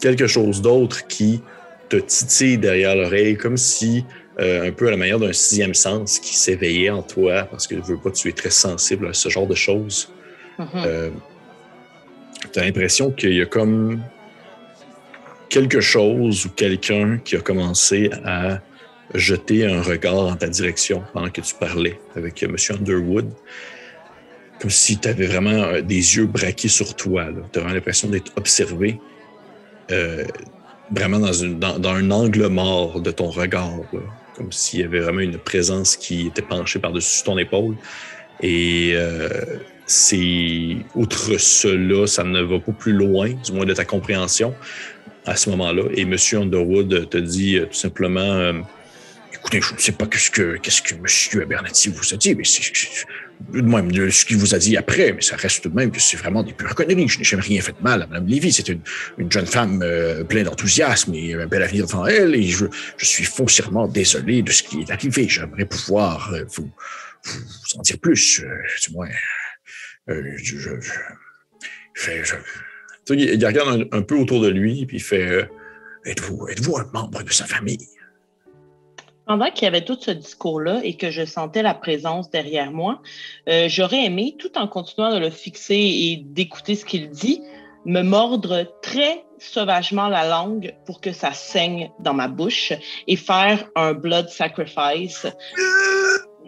quelque 0.00 0.26
chose 0.26 0.60
d'autre 0.62 1.06
qui 1.06 1.42
te 1.88 1.96
titille 1.96 2.58
derrière 2.58 2.96
l'oreille, 2.96 3.36
comme 3.36 3.56
si, 3.58 4.04
euh, 4.40 4.66
un 4.68 4.72
peu 4.72 4.88
à 4.88 4.90
la 4.90 4.96
manière 4.96 5.18
d'un 5.18 5.32
sixième 5.32 5.74
sens 5.74 6.18
qui 6.18 6.34
s'éveillait 6.34 6.90
en 6.90 7.02
toi, 7.02 7.44
parce 7.44 7.66
que 7.66 7.76
je 7.76 7.82
veux 7.82 7.98
pas, 7.98 8.10
tu 8.10 8.28
es 8.28 8.32
très 8.32 8.50
sensible 8.50 9.06
à 9.08 9.12
ce 9.12 9.28
genre 9.28 9.46
de 9.46 9.54
choses. 9.54 10.10
Mhm. 10.58 10.66
Euh, 10.76 11.10
tu 12.52 12.58
as 12.58 12.64
l'impression 12.64 13.10
qu'il 13.10 13.34
y 13.34 13.42
a 13.42 13.46
comme 13.46 14.02
quelque 15.48 15.80
chose 15.80 16.46
ou 16.46 16.48
quelqu'un 16.50 17.18
qui 17.18 17.36
a 17.36 17.40
commencé 17.40 18.10
à 18.24 18.60
jeter 19.14 19.66
un 19.66 19.82
regard 19.82 20.16
en 20.16 20.36
ta 20.36 20.48
direction 20.48 21.04
pendant 21.12 21.30
que 21.30 21.40
tu 21.40 21.54
parlais 21.54 21.98
avec 22.16 22.42
euh, 22.42 22.48
M. 22.48 22.56
Underwood. 22.70 23.30
Comme 24.60 24.70
si 24.70 24.98
tu 24.98 25.08
avais 25.08 25.26
vraiment 25.26 25.50
euh, 25.50 25.80
des 25.80 26.16
yeux 26.16 26.26
braqués 26.26 26.68
sur 26.68 26.94
toi. 26.94 27.26
Tu 27.52 27.58
as 27.58 27.72
l'impression 27.72 28.08
d'être 28.08 28.32
observé 28.36 28.98
euh, 29.90 30.24
vraiment 30.90 31.20
dans, 31.20 31.88
un 31.88 32.10
angle 32.10 32.48
mort 32.48 33.00
de 33.00 33.10
ton 33.10 33.30
regard. 33.30 33.70
Comme 34.36 34.50
s'il 34.50 34.80
y 34.80 34.82
avait 34.82 35.00
vraiment 35.00 35.20
une 35.20 35.38
présence 35.38 35.96
qui 35.96 36.26
était 36.26 36.42
penchée 36.42 36.80
par-dessus 36.80 37.22
ton 37.22 37.38
épaule. 37.38 37.76
Et 38.42 38.96
c'est 39.86 40.76
outre 40.94 41.38
cela, 41.38 42.06
ça 42.06 42.24
ne 42.24 42.42
va 42.42 42.58
pas 42.58 42.72
plus 42.72 42.92
loin, 42.92 43.30
du 43.30 43.52
moins 43.52 43.66
de 43.66 43.74
ta 43.74 43.84
compréhension 43.84 44.54
à 45.26 45.36
ce 45.36 45.50
moment-là. 45.50 45.84
Et 45.94 46.02
M. 46.02 46.16
Underwood 46.34 47.08
te 47.10 47.18
dit 47.18 47.60
tout 47.70 47.76
simplement 47.76 48.52
Écoutez, 49.44 49.60
je 49.60 49.74
ne 49.74 49.78
sais 49.78 49.92
pas 49.92 50.06
qu'est-ce 50.06 50.30
que, 50.30 50.56
qu'est-ce 50.56 50.80
que 50.80 50.94
M. 50.94 51.42
Abernathy 51.42 51.90
vous 51.90 52.14
a 52.14 52.16
dit, 52.16 52.34
mais 52.34 52.44
c'est, 52.44 52.62
même 53.52 53.92
de 53.92 54.08
ce 54.08 54.24
qu'il 54.24 54.38
vous 54.38 54.54
a 54.54 54.58
dit 54.58 54.74
après, 54.76 55.12
mais 55.12 55.20
ça 55.20 55.36
reste 55.36 55.62
tout 55.62 55.68
de 55.68 55.74
même 55.74 55.90
que 55.90 56.00
c'est 56.00 56.16
vraiment 56.16 56.42
des 56.42 56.54
pures 56.54 56.74
conneries. 56.74 57.08
Je 57.08 57.18
n'ai 57.18 57.24
jamais 57.24 57.42
rien 57.42 57.60
fait 57.60 57.72
de 57.72 57.82
mal 57.82 58.02
à 58.02 58.06
Mme 58.06 58.26
Lévy. 58.26 58.52
C'est 58.52 58.68
une, 58.68 58.80
jeune 59.30 59.44
femme 59.44 59.82
euh, 59.82 60.24
pleine 60.24 60.44
d'enthousiasme 60.44 61.14
et 61.14 61.34
un 61.34 61.46
bel 61.46 61.62
avenir 61.62 61.86
devant 61.86 62.06
elle, 62.06 62.34
et 62.34 62.44
je, 62.44 62.64
suis 62.98 63.24
foncièrement 63.24 63.86
désolé 63.86 64.40
de 64.40 64.50
ce 64.50 64.62
qui 64.62 64.80
est 64.80 64.90
arrivé. 64.90 65.28
J'aimerais 65.28 65.66
pouvoir 65.66 66.32
euh, 66.32 66.44
vous, 66.54 66.70
vous, 67.24 67.78
en 67.78 67.82
dire 67.82 67.98
plus, 67.98 68.40
euh, 68.40 68.48
du 68.86 68.94
moins. 68.94 69.08
Je, 70.06 70.70
il 73.10 73.46
regarde 73.46 73.88
un, 73.92 74.02
peu 74.02 74.16
autour 74.16 74.40
de 74.40 74.48
lui, 74.48 74.86
puis 74.86 74.98
il 74.98 75.02
fait 75.02 75.48
Êtes-vous 76.04 76.48
êtes 76.48 76.66
un 76.68 76.84
membre 76.92 77.22
de 77.22 77.32
sa 77.32 77.46
famille? 77.46 77.88
Pendant 79.26 79.50
qu'il 79.50 79.64
y 79.64 79.68
avait 79.68 79.84
tout 79.84 79.96
ce 79.98 80.10
discours-là 80.10 80.80
et 80.84 80.96
que 80.96 81.10
je 81.10 81.24
sentais 81.24 81.62
la 81.62 81.72
présence 81.72 82.30
derrière 82.30 82.70
moi, 82.70 83.00
euh, 83.48 83.68
j'aurais 83.68 84.04
aimé, 84.04 84.36
tout 84.38 84.58
en 84.58 84.68
continuant 84.68 85.14
de 85.14 85.18
le 85.18 85.30
fixer 85.30 85.74
et 85.74 86.22
d'écouter 86.22 86.74
ce 86.74 86.84
qu'il 86.84 87.08
dit, 87.08 87.40
me 87.86 88.02
mordre 88.02 88.66
très 88.82 89.24
sauvagement 89.38 90.08
la 90.08 90.28
langue 90.28 90.74
pour 90.84 91.00
que 91.00 91.12
ça 91.12 91.32
saigne 91.32 91.90
dans 92.00 92.14
ma 92.14 92.28
bouche 92.28 92.72
et 93.06 93.16
faire 93.16 93.66
un 93.76 93.94
blood 93.94 94.28
sacrifice 94.28 95.26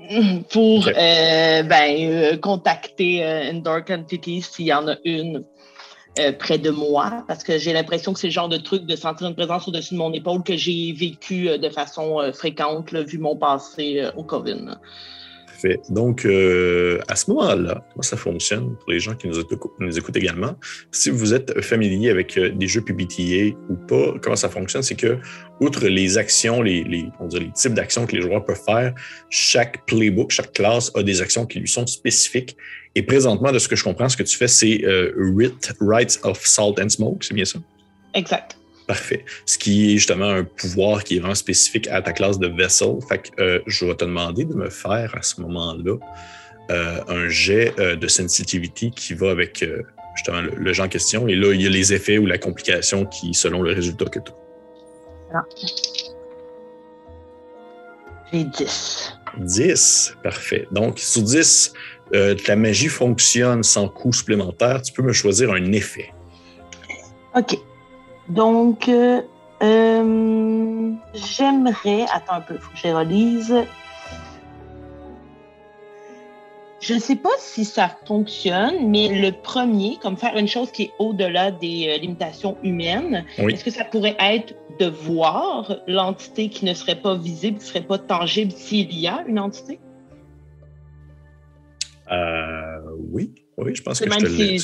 pour 0.53 0.89
euh, 0.89 1.63
ben, 1.63 2.11
euh, 2.11 2.37
contacter 2.37 3.23
une 3.23 3.63
Dark 3.63 3.91
Entity 3.91 4.43
s'il 4.43 4.67
y 4.67 4.73
en 4.73 4.89
a 4.89 4.97
une 5.05 5.45
euh, 6.19 6.33
près 6.33 6.57
de 6.57 6.71
moi 6.71 7.25
parce 7.29 7.45
que 7.45 7.59
j'ai 7.59 7.75
l'impression 7.75 8.15
que 8.15 8.19
c'est 8.19 8.29
le 8.29 8.33
genre 8.33 8.49
de 8.49 8.57
truc 8.57 8.87
de 8.87 8.97
sentir 8.97 9.27
une 9.27 9.35
présence 9.35 9.69
au-dessus 9.69 9.93
de 9.93 9.99
mon 9.99 10.15
épaule 10.15 10.43
que 10.43 10.57
j'ai 10.57 10.95
vécu 10.95 11.47
euh, 11.47 11.59
de 11.59 11.69
façon 11.69 12.21
euh, 12.21 12.33
fréquente 12.33 12.95
vu 12.95 13.19
mon 13.19 13.37
passé 13.37 14.03
au 14.17 14.23
COVID. 14.23 14.79
Donc, 15.91 16.25
euh, 16.25 16.99
à 17.09 17.17
ce 17.17 17.31
moment-là, 17.31 17.85
comment 17.93 18.03
ça 18.03 18.17
fonctionne 18.17 18.77
pour 18.77 18.91
les 18.91 19.01
gens 19.01 19.15
qui 19.15 19.29
nous, 19.29 19.39
écoutent, 19.41 20.17
également? 20.17 20.57
Si 20.91 21.11
vous 21.11 21.35
êtes 21.35 21.61
familier 21.63 22.11
avec 22.11 22.37
euh, 22.37 22.51
des 22.51 22.67
jeux 22.67 22.83
PBTA 22.83 23.57
ou 23.69 23.75
pas, 23.75 24.15
comment 24.23 24.37
ça 24.37 24.49
fonctionne? 24.49 24.83
C'est 24.83 24.97
que, 24.97 25.19
outre 25.61 25.87
les 25.87 26.19
actions, 26.19 26.63
les, 26.63 27.07
on 27.21 27.29
les 27.29 27.51
types 27.53 27.75
d'actions 27.75 28.07
que 28.07 28.15
les 28.17 28.23
joueurs 28.23 28.45
peuvent 28.45 28.63
faire, 28.65 28.95
chaque 29.31 29.87
playbook, 29.87 30.31
chaque 30.31 30.53
classe 30.53 30.91
a 30.95 31.03
des 31.03 31.21
actions 31.21 31.47
qui 31.47 31.61
lui 31.61 31.69
sont 31.69 31.87
spécifiques. 31.87 32.57
Et 32.95 33.03
présentement, 33.03 33.53
de 33.53 33.59
ce 33.59 33.69
que 33.69 33.77
je 33.77 33.85
comprends, 33.85 34.09
ce 34.09 34.17
que 34.17 34.23
tu 34.23 34.37
fais, 34.37 34.49
c'est 34.49 34.85
euh, 34.85 35.13
Rights 35.81 36.21
of 36.23 36.45
Salt 36.45 36.81
and 36.81 36.89
Smoke, 36.89 37.19
c'est 37.21 37.35
bien 37.35 37.45
ça? 37.45 37.59
Exact. 38.15 38.57
Parfait. 38.87 39.25
Ce 39.47 39.59
qui 39.59 39.93
est 39.93 39.97
justement 39.97 40.29
un 40.31 40.45
pouvoir 40.45 41.03
qui 41.03 41.17
est 41.17 41.19
vraiment 41.19 41.35
spécifique 41.35 41.89
à 41.89 42.03
ta 42.03 42.13
classe 42.13 42.39
de 42.39 42.47
Vessel. 42.47 42.99
Fait 43.09 43.19
que 43.19 43.43
euh, 43.43 43.59
je 43.67 43.85
vais 43.85 43.97
te 43.97 44.05
demander 44.05 44.45
de 44.45 44.55
me 44.55 44.71
faire 44.71 45.13
à 45.17 45.23
ce 45.23 45.41
moment-là 45.41 45.97
euh, 46.71 47.01
un 47.09 47.29
jet 47.29 47.75
euh, 47.81 47.97
de 47.97 48.07
sensitivity 48.07 48.93
qui 48.93 49.15
va 49.15 49.31
avec 49.31 49.65
justement 50.15 50.41
le, 50.41 50.73
genre 50.73 50.87
en 50.87 50.89
question. 50.89 51.27
Et 51.27 51.35
là, 51.35 51.53
il 51.53 51.63
y 51.63 51.67
a 51.67 51.71
les 51.71 51.93
effets 51.93 52.19
ou 52.19 52.27
la 52.27 52.39
complication 52.39 53.07
qui, 53.07 53.35
selon 53.35 53.61
le 53.61 53.73
résultat 53.73 54.05
que 54.05 54.21
tu 54.21 54.31
as. 55.35 55.45
J'ai 58.33 58.45
10. 58.45 59.19
10, 59.39 60.17
parfait. 60.23 60.69
Donc, 60.71 61.01
sur 61.01 61.23
10, 61.23 61.73
ta 62.45 62.57
magie 62.57 62.89
fonctionne 62.89 63.65
sans 63.65 63.89
coût 63.89 64.13
supplémentaire. 64.13 64.81
Tu 64.83 64.93
peux 64.93 65.03
me 65.03 65.13
choisir 65.13 65.51
un 65.51 65.73
effet. 65.73 66.13
OK. 67.35 67.59
Donc, 68.29 68.89
euh, 68.89 69.23
euh, 69.63 70.93
j'aimerais. 71.15 72.05
Attends 72.13 72.35
un 72.35 72.41
peu, 72.41 72.55
il 72.55 72.61
faut 72.61 72.73
que 72.73 72.79
je 72.79 72.89
relise. 72.89 73.55
Je 76.81 76.95
ne 76.95 76.99
sais 76.99 77.17
pas 77.17 77.31
si 77.39 77.65
ça 77.65 77.91
fonctionne, 78.07 78.91
mais 78.91 79.09
le 79.09 79.33
premier, 79.33 79.97
comme 80.01 80.17
faire 80.17 80.37
une 80.37 80.47
chose 80.47 80.71
qui 80.71 80.85
est 80.85 80.93
au-delà 80.99 81.51
des 81.51 81.89
euh, 81.89 81.99
limitations 81.99 82.57
humaines, 82.63 83.25
est-ce 83.39 83.65
que 83.65 83.71
ça 83.71 83.85
pourrait 83.85 84.17
être 84.21 84.55
de 84.79 84.87
voir 84.87 85.79
l'entité 85.89 86.49
qui 86.49 86.65
ne 86.65 86.75
serait 86.75 87.01
pas 87.01 87.17
visible, 87.17 87.59
qui 87.59 87.65
ne 87.65 87.69
serait 87.69 87.87
pas 87.87 87.99
tangible 87.99 88.53
s'il 88.53 88.97
y 88.97 89.09
a 89.09 89.25
une 89.27 89.39
entité? 89.39 89.81
oui. 93.11 93.46
Oui, 93.59 93.75
je 93.75 93.83
pense 93.83 94.01
que 94.01 94.11
je 94.11 94.19
te 94.19 94.27
si, 94.27 94.59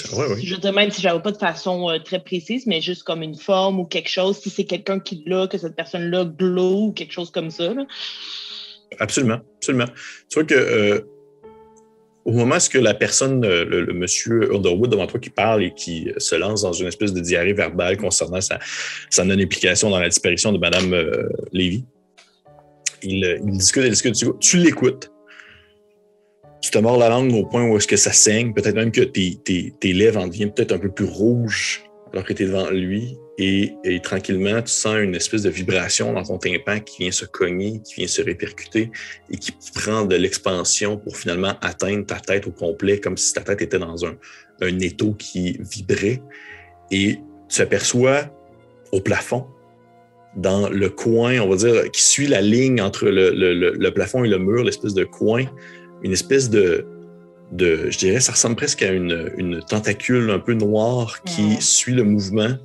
Je 0.44 0.56
te 0.56 0.68
même 0.68 0.90
si 0.90 1.00
je 1.00 1.08
pas 1.18 1.32
de 1.32 1.38
façon 1.38 1.88
euh, 1.88 1.98
très 1.98 2.22
précise, 2.22 2.66
mais 2.66 2.82
juste 2.82 3.04
comme 3.04 3.22
une 3.22 3.36
forme 3.36 3.80
ou 3.80 3.86
quelque 3.86 4.10
chose, 4.10 4.36
si 4.36 4.50
c'est 4.50 4.64
quelqu'un 4.64 5.00
qui 5.00 5.22
l'a, 5.26 5.46
que 5.46 5.56
cette 5.56 5.74
personne-là 5.74 6.26
glow 6.26 6.88
ou 6.88 6.92
quelque 6.92 7.12
chose 7.12 7.30
comme 7.30 7.50
ça. 7.50 7.72
Absolument, 8.98 9.40
absolument. 9.56 9.86
Tu 10.28 10.34
vois 10.34 10.44
que 10.44 10.54
euh, 10.54 11.00
au 12.26 12.32
moment 12.32 12.56
où 12.56 12.78
la 12.82 12.92
personne, 12.92 13.42
euh, 13.46 13.64
le, 13.64 13.94
monsieur 13.94 14.54
Underwood 14.54 14.90
devant 14.90 15.06
toi 15.06 15.18
qui 15.18 15.30
parle 15.30 15.64
et 15.64 15.72
qui 15.72 16.08
se 16.18 16.34
lance 16.34 16.60
dans 16.60 16.74
une 16.74 16.86
espèce 16.86 17.14
de 17.14 17.20
diarrhée 17.20 17.54
verbale 17.54 17.96
concernant 17.96 18.42
sa, 18.42 18.58
sa 19.08 19.24
non-implication 19.24 19.88
dans 19.88 20.00
la 20.00 20.10
disparition 20.10 20.52
de 20.52 20.58
Mme 20.58 21.30
Lévy, 21.52 21.86
il, 23.02 23.40
il 23.42 23.52
discute, 23.56 23.84
il 23.84 23.90
discute, 23.90 24.38
tu 24.38 24.58
l'écoutes 24.58 25.10
tu 26.62 26.70
te 26.70 26.78
mords 26.78 26.96
la 26.96 27.08
langue 27.08 27.34
au 27.34 27.44
point 27.44 27.68
où 27.68 27.76
est-ce 27.76 27.88
que 27.88 27.96
ça 27.96 28.12
saigne, 28.12 28.54
peut-être 28.54 28.76
même 28.76 28.92
que 28.92 29.02
tes, 29.02 29.36
tes, 29.44 29.92
lèvres 29.92 30.20
en 30.20 30.28
deviennent 30.28 30.54
peut-être 30.54 30.72
un 30.72 30.78
peu 30.78 30.90
plus 30.90 31.04
rouges 31.04 31.84
alors 32.12 32.24
que 32.24 32.32
tu 32.32 32.44
es 32.44 32.46
devant 32.46 32.70
lui 32.70 33.18
et, 33.38 33.74
tranquillement, 34.02 34.62
tu 34.62 34.70
sens 34.70 34.98
une 34.98 35.16
espèce 35.16 35.42
de 35.42 35.50
vibration 35.50 36.12
dans 36.12 36.22
ton 36.22 36.38
tympan 36.38 36.78
qui 36.78 37.02
vient 37.02 37.10
se 37.10 37.24
cogner, 37.24 37.80
qui 37.82 37.94
vient 37.96 38.06
se 38.06 38.22
répercuter 38.22 38.90
et 39.30 39.36
qui 39.36 39.52
prend 39.74 40.04
de 40.04 40.14
l'expansion 40.14 40.98
pour 40.98 41.16
finalement 41.16 41.54
atteindre 41.62 42.06
ta 42.06 42.20
tête 42.20 42.46
au 42.46 42.52
complet, 42.52 43.00
comme 43.00 43.16
si 43.16 43.32
ta 43.32 43.40
tête 43.40 43.62
était 43.62 43.78
dans 43.78 44.04
un, 44.04 44.14
un 44.60 44.78
étau 44.78 45.14
qui 45.14 45.58
vibrait. 45.58 46.22
Et 46.92 47.18
tu 47.48 47.62
aperçois 47.62 48.30
au 48.92 49.00
plafond, 49.00 49.46
dans 50.36 50.68
le 50.68 50.88
coin, 50.90 51.40
on 51.40 51.48
va 51.48 51.56
dire, 51.56 51.90
qui 51.90 52.02
suit 52.02 52.28
la 52.28 52.42
ligne 52.42 52.80
entre 52.80 53.06
le, 53.06 53.30
le, 53.30 53.72
le 53.72 53.90
plafond 53.92 54.24
et 54.24 54.28
le 54.28 54.38
mur, 54.38 54.62
l'espèce 54.62 54.94
de 54.94 55.04
coin, 55.04 55.46
une 56.02 56.12
espèce 56.12 56.50
de, 56.50 56.84
de, 57.52 57.90
je 57.90 57.98
dirais, 57.98 58.20
ça 58.20 58.32
ressemble 58.32 58.56
presque 58.56 58.82
à 58.82 58.92
une, 58.92 59.32
une 59.36 59.60
tentacule 59.62 60.30
un 60.30 60.38
peu 60.38 60.54
noire 60.54 61.22
qui 61.24 61.60
suit 61.60 61.94
le 61.94 62.04
mouvement 62.04 62.56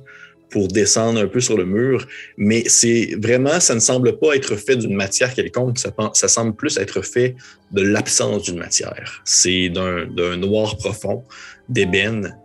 pour 0.50 0.68
descendre 0.68 1.20
un 1.20 1.26
peu 1.26 1.40
sur 1.40 1.56
le 1.56 1.64
mur. 1.64 2.06
Mais 2.36 2.64
c'est 2.66 3.16
vraiment, 3.20 3.60
ça 3.60 3.74
ne 3.74 3.80
semble 3.80 4.18
pas 4.18 4.34
être 4.34 4.56
fait 4.56 4.76
d'une 4.76 4.94
matière 4.94 5.34
quelconque, 5.34 5.78
ça, 5.78 5.90
ça 6.14 6.28
semble 6.28 6.54
plus 6.54 6.78
être 6.78 7.02
fait 7.02 7.36
de 7.72 7.82
l'absence 7.82 8.44
d'une 8.44 8.58
matière. 8.58 9.20
C'est 9.24 9.68
d'un 9.68 10.36
noir 10.36 10.76
profond, 10.76 11.24
d'ébène. 11.68 12.36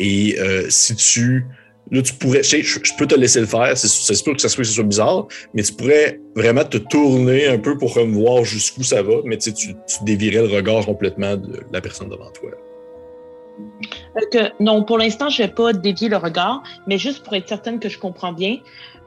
Et 0.00 0.38
euh, 0.38 0.66
si 0.68 0.94
tu 0.94 1.46
Là, 1.90 2.02
tu 2.02 2.14
pourrais, 2.14 2.42
je, 2.42 2.96
peux 2.98 3.06
te 3.06 3.14
laisser 3.14 3.40
le 3.40 3.46
faire, 3.46 3.76
c'est 3.76 4.14
sûr 4.14 4.34
que 4.34 4.40
ça 4.40 4.48
soit, 4.48 4.64
soit 4.64 4.84
bizarre, 4.84 5.26
mais 5.54 5.62
tu 5.62 5.72
pourrais 5.72 6.20
vraiment 6.36 6.64
te 6.64 6.76
tourner 6.76 7.46
un 7.46 7.58
peu 7.58 7.78
pour 7.78 7.98
voir 7.98 8.44
jusqu'où 8.44 8.82
ça 8.82 9.02
va, 9.02 9.14
mais 9.24 9.38
tu, 9.38 9.52
tu 9.52 9.74
dévirais 10.02 10.46
le 10.46 10.54
regard 10.54 10.84
complètement 10.84 11.36
de 11.36 11.60
la 11.72 11.80
personne 11.80 12.10
devant 12.10 12.30
toi. 12.30 12.50
non, 14.60 14.84
pour 14.84 14.98
l'instant, 14.98 15.30
je 15.30 15.42
ne 15.42 15.48
vais 15.48 15.54
pas 15.54 15.72
dévier 15.72 16.08
le 16.08 16.18
regard, 16.18 16.62
mais 16.86 16.98
juste 16.98 17.24
pour 17.24 17.34
être 17.34 17.48
certaine 17.48 17.80
que 17.80 17.88
je 17.88 17.98
comprends 17.98 18.32
bien, 18.32 18.58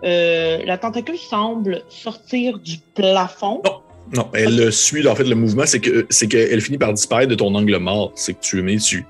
euh, 0.04 0.60
la 0.66 0.78
tentacule 0.78 1.18
semble 1.18 1.84
sortir 1.90 2.58
du 2.58 2.78
plafond. 2.96 3.62
Non, 3.64 3.82
non 4.14 4.28
elle 4.34 4.74
suit 4.74 5.08
en 5.08 5.16
fait 5.16 5.24
le 5.24 5.36
mouvement, 5.36 5.66
c'est 5.66 5.80
que 5.80 6.08
c'est 6.10 6.28
qu'elle 6.28 6.62
finit 6.62 6.80
par 6.80 6.94
disparaître 6.94 7.30
de 7.30 7.36
ton 7.36 7.54
angle 7.54 7.78
mort. 7.78 8.12
C'est 8.16 8.34
que 8.34 8.42
tu 8.42 8.62
mets 8.64 8.76
dessus. 8.76 9.06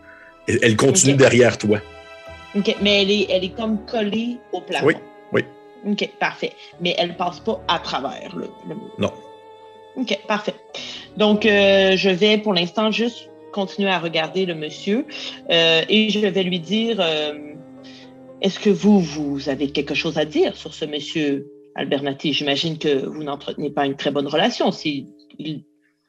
Elle 0.48 0.76
continue 0.76 1.16
derrière 1.16 1.58
toi. 1.58 1.80
OK, 2.56 2.76
mais 2.82 3.02
elle 3.02 3.12
est, 3.12 3.28
elle 3.30 3.44
est 3.44 3.56
comme 3.56 3.86
collée 3.86 4.38
au 4.52 4.62
plafond. 4.62 4.88
Oui, 4.88 4.96
oui. 5.32 5.42
OK, 5.86 6.10
parfait. 6.20 6.54
Mais 6.80 6.96
elle 6.98 7.10
ne 7.10 7.14
passe 7.14 7.40
pas 7.40 7.64
à 7.68 7.80
travers 7.80 8.36
le, 8.36 8.50
Non. 8.98 9.12
OK, 9.96 10.20
parfait. 10.28 10.56
Donc, 11.18 11.46
euh, 11.46 11.96
je 11.96 12.10
vais 12.10 12.38
pour 12.38 12.54
l'instant 12.54 12.92
juste 12.92 13.30
continuer 13.52 13.90
à 13.90 14.00
regarder 14.00 14.46
le 14.46 14.56
monsieur 14.56 15.06
euh, 15.50 15.82
et 15.90 16.10
je 16.10 16.20
vais 16.20 16.44
lui 16.44 16.60
dire 16.60 16.98
euh, 17.00 17.34
est-ce 18.42 18.60
que 18.60 18.70
vous, 18.70 19.00
vous 19.02 19.50
avez 19.50 19.72
quelque 19.72 19.94
chose 19.94 20.18
à 20.18 20.26
dire 20.26 20.56
sur 20.56 20.74
ce 20.74 20.86
monsieur 20.86 21.52
Albernati? 21.76 22.34
J'imagine 22.34 22.78
que 22.78 23.06
vous 23.06 23.24
n'entretenez 23.24 23.70
pas 23.70 23.86
une 23.86 23.96
très 23.96 24.12
bonne 24.12 24.28
relation 24.28 24.72
s'il 24.72 25.08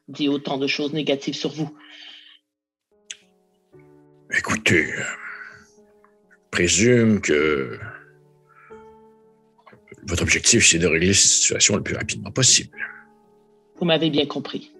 dit 0.07 0.29
autant 0.29 0.57
de 0.57 0.67
choses 0.67 0.93
négatives 0.93 1.35
sur 1.35 1.51
vous. 1.51 1.69
Écoutez, 4.35 4.87
présume 6.53 7.19
que 7.19 7.79
votre 10.07 10.21
objectif, 10.21 10.67
c'est 10.67 10.77
de 10.77 10.85
régler 10.85 11.13
cette 11.13 11.31
situation 11.31 11.75
le 11.77 11.81
plus 11.81 11.95
rapidement 11.95 12.29
possible. 12.29 12.77
Vous 13.79 13.85
m'avez 13.85 14.11
bien 14.11 14.27
compris. 14.27 14.71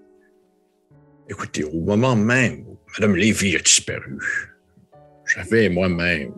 Écoutez, 1.27 1.63
au 1.63 1.79
moment 1.81 2.15
même 2.15 2.59
où 2.67 2.77
Madame 2.93 3.15
Lévy 3.15 3.55
a 3.55 3.59
disparu. 3.59 4.19
J'avais 5.25 5.67
moi-même, 5.67 6.31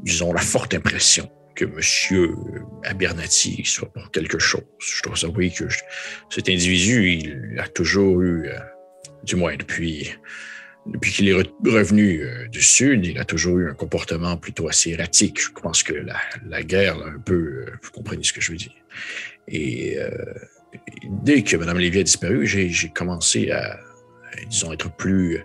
disons, 0.00 0.32
la 0.32 0.40
forte 0.40 0.74
impression 0.74 1.30
que 1.54 1.64
M. 1.64 2.36
Abernathy 2.82 3.64
soit 3.64 3.92
pour 3.92 4.10
quelque 4.10 4.40
chose. 4.40 4.64
Je 4.80 5.02
dois 5.04 5.24
avouer 5.24 5.52
que 5.52 5.64
cet 6.28 6.48
individu, 6.48 7.08
il 7.08 7.60
a 7.60 7.68
toujours 7.68 8.20
eu, 8.20 8.48
euh, 8.48 8.58
du 9.22 9.36
moins 9.36 9.56
depuis, 9.56 10.10
depuis 10.86 11.12
qu'il 11.12 11.28
est 11.28 11.34
revenu 11.34 12.22
euh, 12.22 12.48
du 12.48 12.62
Sud, 12.62 13.06
il 13.06 13.18
a 13.18 13.24
toujours 13.24 13.58
eu 13.58 13.70
un 13.70 13.74
comportement 13.74 14.36
plutôt 14.36 14.68
assez 14.68 14.90
erratique. 14.90 15.40
Je 15.40 15.48
pense 15.60 15.82
que 15.82 15.94
la, 15.94 16.62
guerre, 16.62 16.96
un 16.98 17.18
peu, 17.18 17.34
euh, 17.34 17.66
vous 17.82 17.90
comprenez 17.90 18.22
ce 18.22 18.32
que 18.32 18.40
je 18.40 18.52
veux 18.52 18.58
dire. 18.58 18.72
Et 19.48 19.98
dès 21.22 21.42
que 21.42 21.56
Mme 21.56 21.78
Lévy 21.78 22.00
a 22.00 22.02
disparu, 22.02 22.46
j'ai 22.46 22.88
commencé 22.92 23.52
à, 23.52 23.78
disons, 24.50 24.72
être 24.72 24.94
plus 24.96 25.40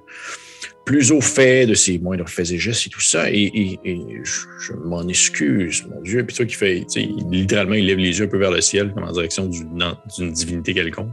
plus 0.85 1.11
au 1.11 1.21
fait 1.21 1.65
de 1.65 1.73
ses 1.73 1.99
moindres 1.99 2.27
faits 2.27 2.51
et 2.51 2.57
gestes 2.57 2.87
et 2.87 2.89
tout 2.89 3.01
ça. 3.01 3.29
Et, 3.29 3.79
je, 4.23 4.73
m'en 4.73 5.07
excuse, 5.07 5.85
mon 5.87 6.01
Dieu. 6.01 6.25
Puis 6.25 6.35
toi 6.35 6.45
qui 6.45 6.55
fait, 6.55 6.85
littéralement, 7.29 7.75
il 7.75 7.85
lève 7.85 7.97
les 7.97 8.19
yeux 8.19 8.25
un 8.25 8.27
peu 8.27 8.37
vers 8.37 8.51
le 8.51 8.61
ciel, 8.61 8.91
comme 8.93 9.03
en 9.03 9.11
direction 9.11 9.45
d'une 9.47 10.31
divinité 10.31 10.73
quelconque. 10.73 11.11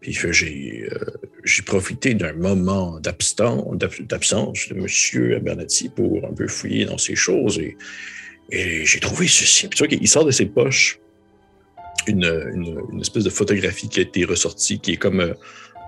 Puis 0.00 0.12
il 0.12 0.26
euh, 0.26 0.96
j'ai 1.44 1.62
profité 1.62 2.14
d'un 2.14 2.32
moment 2.32 3.00
d'absence 3.00 3.78
de 3.78 4.74
M. 4.76 5.36
Abernathy 5.36 5.88
pour 5.88 6.24
un 6.24 6.32
peu 6.32 6.46
fouiller 6.46 6.84
dans 6.84 6.98
ces 6.98 7.16
choses 7.16 7.58
et, 7.58 7.76
j'ai 8.50 9.00
trouvé 9.00 9.28
ceci. 9.28 9.68
Puis 9.68 9.76
tu 9.76 9.84
vois 9.84 9.88
qu'il 9.88 10.08
sort 10.08 10.24
de 10.24 10.30
ses 10.30 10.46
poches 10.46 10.98
une, 12.06 13.00
espèce 13.00 13.24
de 13.24 13.30
photographie 13.30 13.88
qui 13.88 14.00
a 14.00 14.02
été 14.02 14.24
ressortie, 14.24 14.78
qui 14.78 14.92
est 14.92 14.96
comme 14.96 15.20
euh, 15.20 15.34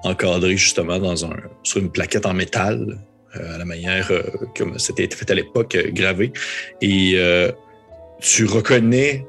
encadré 0.05 0.57
justement 0.57 0.99
dans 0.99 1.25
un, 1.25 1.37
sur 1.63 1.81
une 1.81 1.91
plaquette 1.91 2.27
en 2.27 2.35
métal, 2.35 2.99
euh, 3.37 3.55
à 3.55 3.59
la 3.59 3.65
manière 3.65 4.11
comme 4.57 4.79
c'était 4.79 5.09
fait 5.15 5.31
à 5.31 5.35
l'époque, 5.35 5.75
euh, 5.75 5.91
gravé. 5.91 6.33
Et 6.81 7.17
tu 8.21 8.45
reconnais 8.45 9.27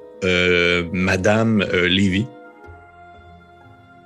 Madame 0.92 1.64
Lévy. 1.64 2.26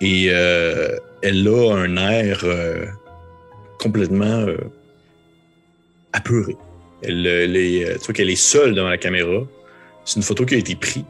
Et 0.02 0.26
elle 0.28 1.48
a 1.48 1.74
un 1.74 1.98
air 1.98 2.46
complètement 3.80 4.46
apeuré. 6.14 6.56
Elle, 7.02 7.26
est, 7.56 8.00
tu 8.00 8.06
vois 8.06 8.14
qu'elle 8.14 8.30
est 8.30 8.36
seule 8.36 8.74
devant 8.74 8.90
la 8.90 8.98
caméra. 8.98 9.42
C'est 10.06 10.18
une 10.18 10.24
photo 10.24 10.46
qui 10.46 10.56
a 10.56 10.58
été 10.58 10.76
prise 10.76 11.04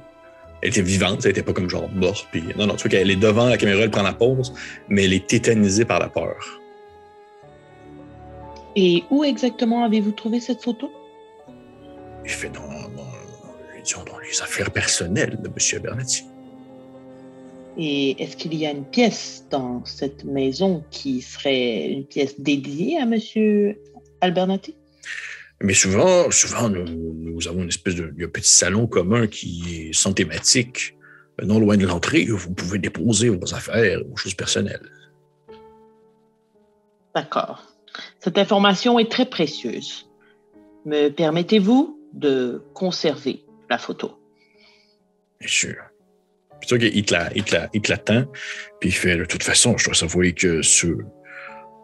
elle 0.65 0.69
était 0.69 0.81
vivante, 0.81 1.19
elle 1.23 1.29
n'était 1.29 1.43
pas 1.43 1.53
comme 1.53 1.69
genre 1.69 1.89
morte. 1.91 2.27
Puis, 2.31 2.43
non, 2.57 2.65
non, 2.65 2.75
tu 2.75 2.87
vois 2.87 2.89
qu'elle 2.89 3.11
est 3.11 3.15
devant 3.15 3.49
la 3.49 3.57
caméra, 3.57 3.81
elle 3.81 3.91
prend 3.91 4.01
la 4.01 4.13
pause, 4.13 4.51
mais 4.89 5.05
elle 5.05 5.13
est 5.13 5.27
tétanisée 5.27 5.85
par 5.85 5.99
la 5.99 6.09
peur. 6.09 6.35
Et 8.75 9.03
où 9.11 9.23
exactement 9.23 9.85
avez-vous 9.85 10.11
trouvé 10.11 10.39
cette 10.39 10.63
photo? 10.63 10.91
Il 12.23 12.31
fait 12.31 12.49
dans, 12.49 12.61
dans 12.61 14.19
les 14.19 14.41
affaires 14.41 14.71
personnelles 14.71 15.37
de 15.39 15.47
M. 15.47 15.81
Bernati. 15.83 16.25
Et 17.77 18.21
est-ce 18.21 18.37
qu'il 18.37 18.53
y 18.55 18.65
a 18.65 18.71
une 18.71 18.85
pièce 18.85 19.45
dans 19.49 19.83
cette 19.85 20.23
maison 20.23 20.83
qui 20.91 21.21
serait 21.21 21.87
une 21.89 22.05
pièce 22.05 22.39
dédiée 22.39 22.97
à 22.97 23.01
M. 23.01 23.75
Albernati? 24.21 24.75
Mais 25.61 25.73
souvent, 25.73 26.29
souvent 26.31 26.69
nous, 26.69 27.47
avons 27.47 27.63
une 27.63 27.69
espèce 27.69 27.95
de, 27.95 28.25
petit 28.25 28.49
salon 28.49 28.87
commun 28.87 29.27
qui 29.27 29.87
est 29.87 29.93
sans 29.93 30.13
thématique. 30.13 30.95
Non 31.43 31.59
loin 31.59 31.75
de 31.75 31.85
l'entrée, 31.85 32.25
vous 32.25 32.53
pouvez 32.53 32.79
déposer 32.79 33.29
vos 33.29 33.53
affaires, 33.53 33.99
vos 34.07 34.15
choses 34.15 34.35
personnelles. 34.35 34.89
D'accord. 37.13 37.63
Cette 38.19 38.37
information 38.37 38.99
est 38.99 39.11
très 39.11 39.25
précieuse. 39.25 40.09
Me 40.85 41.09
permettez-vous 41.09 41.99
de 42.13 42.63
conserver 42.73 43.43
la 43.69 43.77
photo? 43.77 44.17
Bien 45.39 45.49
sûr. 45.49 45.75
Puis 46.61 46.77
tu 46.77 46.87
il 46.87 47.05
te 47.05 47.91
l'attend, 47.91 48.25
puis 48.79 48.89
il 48.89 48.93
fait, 48.93 49.17
de 49.17 49.25
toute 49.25 49.43
façon, 49.43 49.77
je 49.77 49.85
dois 49.85 49.93
s'avouer 49.93 50.33
que 50.33 50.61
ce, 50.61 50.87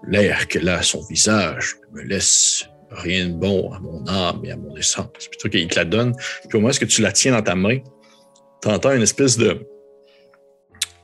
l'air 0.07 0.47
qu'elle 0.47 0.69
a 0.69 0.79
à 0.79 0.81
son 0.81 1.01
visage 1.07 1.75
me 1.91 2.01
laisse 2.01 2.65
rien 2.91 3.29
de 3.29 3.33
bon 3.33 3.71
à 3.71 3.79
mon 3.79 4.05
âme 4.07 4.41
et 4.43 4.51
à 4.51 4.57
mon 4.57 4.75
essence. 4.75 5.07
Puis 5.15 5.37
toi, 5.39 5.49
il 5.53 5.67
te 5.67 5.75
la 5.75 5.85
donne. 5.85 6.15
Puis 6.47 6.57
au 6.57 6.61
moment 6.61 6.73
où 6.73 6.85
tu 6.85 7.01
la 7.01 7.11
tiens 7.11 7.31
dans 7.33 7.41
ta 7.41 7.55
main, 7.55 7.79
tu 8.61 8.69
entends 8.69 8.93
une 8.93 9.01
espèce 9.01 9.37
de. 9.37 9.65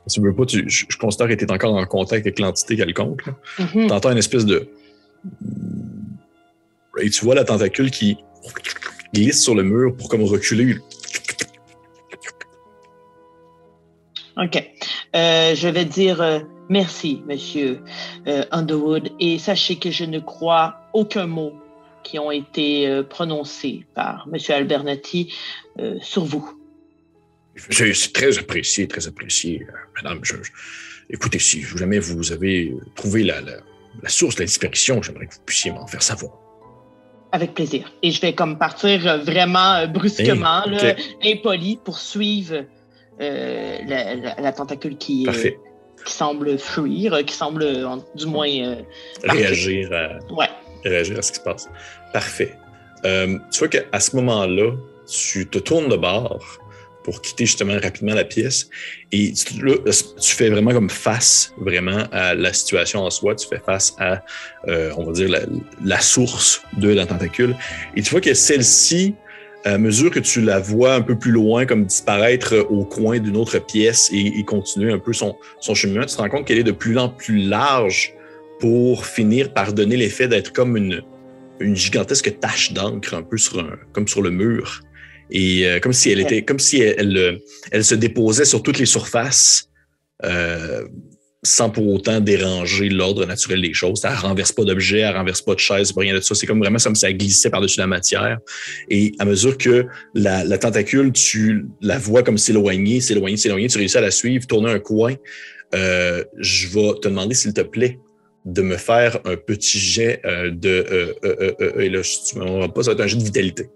Tu 0.10 0.22
veux 0.22 0.34
pas, 0.34 0.46
tu, 0.46 0.64
je, 0.70 0.98
considère 0.98 1.28
que 1.28 1.34
tu 1.34 1.44
es 1.44 1.52
encore 1.52 1.76
en 1.76 1.86
contact 1.86 2.26
avec 2.26 2.40
l'entité 2.40 2.78
quelconque. 2.78 3.24
Mm-hmm. 3.60 3.88
Tu 3.88 3.94
entends 3.94 4.12
une 4.12 4.18
espèce 4.18 4.46
de. 4.46 4.70
Et 7.00 7.10
tu 7.10 7.26
vois 7.26 7.36
la 7.36 7.44
tentacule 7.44 7.92
qui 7.92 8.18
glisse 9.14 9.44
sur 9.44 9.56
le 9.56 9.64
mur 9.64 9.96
pour 9.96 10.10
comme 10.10 10.24
reculer. 10.24 10.78
Euh, 15.18 15.56
je 15.56 15.68
vais 15.68 15.86
dire 15.86 16.22
euh, 16.22 16.40
merci, 16.70 17.24
monsieur 17.26 17.80
euh, 18.28 18.44
Underwood, 18.52 19.10
et 19.20 19.40
sachez 19.40 19.78
que 19.78 19.90
je 19.90 20.04
ne 20.04 20.20
crois 20.20 20.80
aucun 20.94 21.26
mot 21.26 21.54
qui 22.04 22.20
ont 22.20 22.32
été 22.32 23.04
prononcés 23.10 23.86
par 23.94 24.30
M. 24.32 24.40
Albernati 24.50 25.34
sur 26.02 26.24
vous. 26.24 26.58
C'est 27.58 28.14
très 28.14 28.38
apprécié, 28.38 28.88
très 28.88 29.08
apprécié, 29.10 29.68
madame. 29.98 30.22
écoutez, 31.10 31.40
si 31.40 31.64
jamais 31.64 32.00
vous 32.00 32.32
avez 32.32 32.74
trouvé 32.96 33.24
la, 33.24 33.42
source 34.08 34.36
de 34.36 34.42
la 34.42 34.46
disparition, 34.46 35.02
j'aimerais 35.02 35.26
que 35.28 35.34
vous 35.34 35.42
puissiez 35.46 35.72
m'en 35.72 35.86
faire 35.86 36.02
savoir. 36.02 36.32
Avec 37.34 37.56
plaisir. 37.56 37.92
Et 38.04 38.12
je 38.12 38.22
vais 38.22 38.32
comme 38.32 38.58
partir 38.58 39.22
vraiment 39.26 39.86
brusquement, 39.88 40.64
impoli, 41.26 41.78
pour 41.84 42.00
suivre 42.00 42.64
la, 43.20 44.52
tentacule 44.52 44.98
qui, 44.98 45.28
qui 46.06 46.14
semble 46.14 46.58
fuir, 46.58 47.24
qui 47.26 47.34
semble 47.34 47.66
du 48.16 48.26
moins 48.26 48.78
réagir 49.24 49.92
à... 49.94 50.34
Ouais. 50.34 50.50
réagir 50.84 51.18
à 51.18 51.22
ce 51.22 51.32
qui 51.32 51.40
se 51.40 51.44
passe. 51.44 51.70
Parfait. 52.14 52.56
Euh, 53.06 53.38
tu 53.52 53.60
vois 53.60 53.68
qu'à 53.68 54.00
ce 54.00 54.16
moment-là, 54.16 54.72
tu 55.08 55.48
te 55.48 55.60
tournes 55.60 55.90
de 55.90 55.98
bord 55.98 56.60
pour 57.04 57.22
quitter 57.22 57.46
justement 57.46 57.80
rapidement 57.80 58.14
la 58.14 58.26
pièce 58.26 58.70
et 59.14 59.32
tu, 59.32 59.62
tu, 60.20 60.36
fais 60.36 60.50
vraiment 60.50 60.72
comme 60.72 60.90
face 60.90 61.54
vraiment 61.58 62.04
à 62.12 62.36
la 62.36 62.52
situation 62.52 63.06
en 63.06 63.10
soi, 63.10 63.34
tu 63.36 63.48
fais 63.48 63.62
face 63.66 63.96
à, 63.98 64.22
euh, 64.68 64.92
on 64.98 65.06
va 65.06 65.14
dire, 65.14 65.30
la, 65.82 66.02
source 66.02 66.62
de 66.76 66.90
la 66.90 67.06
tentacule. 67.06 67.56
Et 67.96 68.02
tu 68.02 68.10
vois 68.10 68.20
que 68.20 68.34
celle-ci, 68.34 69.16
à 69.74 69.78
mesure 69.78 70.12
que 70.12 70.20
tu 70.20 70.42
la 70.42 70.60
vois 70.60 70.94
un 70.94 71.02
peu 71.02 71.18
plus 71.18 71.32
loin, 71.32 71.66
comme 71.66 71.86
disparaître 71.86 72.66
au 72.70 72.86
coin 72.86 73.20
d'une 73.20 73.38
autre 73.38 73.60
pièce 73.60 74.10
et, 74.14 74.44
continuer 74.44 74.92
un 74.92 75.00
peu 75.00 75.14
son, 75.14 75.36
son 75.60 75.76
cheminement, 75.76 76.06
tu 76.06 76.16
te 76.16 76.22
rends 76.22 76.30
compte 76.30 76.46
qu'elle 76.46 76.60
est 76.60 76.64
de 76.64 76.72
plus 76.72 76.98
en 76.98 77.10
plus 77.10 77.38
large 77.38 78.14
pour 78.60 79.06
finir 79.06 79.54
par 79.54 79.74
donner 79.74 79.98
l'effet 79.98 80.28
d'être 80.28 80.54
comme 80.54 80.78
une, 80.78 81.04
une 81.60 81.76
gigantesque 81.76 82.40
tache 82.40 82.74
d'encre 82.74 83.14
un 83.14 83.24
peu 83.24 83.38
sur 83.38 83.60
un, 83.60 83.78
comme 83.94 84.08
sur 84.08 84.22
le 84.22 84.32
mur. 84.32 84.82
Et 85.30 85.68
euh, 85.68 85.80
comme 85.80 85.94
si 85.94 86.10
elle 86.10 86.22
était 86.22 86.44
comme 86.44 86.60
si 86.60 86.80
elle, 86.80 87.40
elle, 87.72 87.84
se 87.84 87.96
déposait 87.96 88.46
sur 88.46 88.64
toutes 88.64 88.80
les 88.80 88.86
surfaces 88.86 89.70
euh, 90.24 90.88
sans 91.48 91.70
pour 91.70 91.88
autant 91.88 92.20
déranger 92.20 92.90
l'ordre 92.90 93.26
naturel 93.26 93.62
des 93.62 93.74
choses. 93.74 94.02
Elle 94.04 94.14
renverse 94.14 94.52
pas 94.52 94.64
d'objets, 94.64 95.00
elle 95.00 95.16
renverse 95.16 95.42
pas 95.42 95.56
de 95.56 95.60
chaises, 95.60 95.94
rien 95.96 96.14
de 96.14 96.20
ça. 96.20 96.36
C'est 96.36 96.46
comme 96.46 96.60
vraiment 96.60 96.78
comme 96.78 96.96
elle 97.02 97.18
glissait 97.18 97.50
par-dessus 97.50 97.80
la 97.80 97.88
matière. 97.88 98.40
Et 98.90 99.14
à 99.20 99.26
mesure 99.26 99.58
que 99.58 99.86
la, 100.14 100.58
tentacule, 100.58 101.12
tu 101.12 101.66
la 101.82 101.98
vois 101.98 102.24
comme 102.24 102.38
s'éloigner, 102.38 103.02
s'éloigner, 103.02 103.38
s'éloigner, 103.38 103.68
tu 103.68 103.78
réussis 103.78 103.98
à 103.98 104.02
la 104.02 104.12
suivre, 104.12 104.46
tourner 104.46 104.72
un 104.72 104.80
coin. 104.80 105.16
Euh, 105.76 106.24
je 106.38 106.68
vais 106.68 106.94
te 107.02 107.08
demander, 107.08 107.36
s'il 107.36 107.54
te 107.54 107.62
plaît, 107.62 108.00
de 108.48 108.62
me 108.62 108.78
faire 108.78 109.20
un 109.26 109.36
petit 109.36 109.78
jet 109.78 110.22
euh, 110.26 110.50
de. 110.52 110.86
Euh, 110.90 111.14
euh, 111.24 111.80
et 111.80 111.90
là, 111.90 112.02
tu 112.02 112.40
ne 112.40 112.68
pas, 112.68 112.84
ça 112.84 112.92
va 112.92 112.94
être 112.94 113.02
un 113.02 113.08
jet 113.08 113.18
de 113.18 113.24
vitalité. 113.24 113.70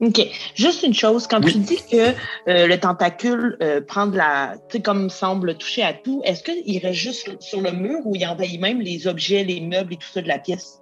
OK. 0.00 0.26
Juste 0.54 0.82
une 0.82 0.94
chose, 0.94 1.26
quand 1.26 1.40
tu 1.42 1.58
dis 1.58 1.78
que 1.90 2.14
le 2.46 2.76
tentacule 2.76 3.58
prend 3.86 4.06
de 4.06 4.16
la. 4.16 4.54
Tu 4.68 4.78
sais, 4.78 4.82
comme 4.82 5.10
semble 5.10 5.56
toucher 5.56 5.82
à 5.82 5.92
tout, 5.92 6.22
est-ce 6.24 6.42
qu'il 6.42 6.78
reste 6.78 6.98
juste 6.98 7.30
sur 7.40 7.60
le 7.60 7.72
mur 7.72 7.98
ou 8.04 8.16
il 8.16 8.24
envahit 8.26 8.60
même 8.60 8.80
les 8.80 9.06
objets, 9.06 9.44
les 9.44 9.60
meubles 9.60 9.92
et 9.92 9.96
tout 9.96 10.08
ça 10.12 10.22
de 10.22 10.28
la 10.28 10.38
pièce? 10.38 10.78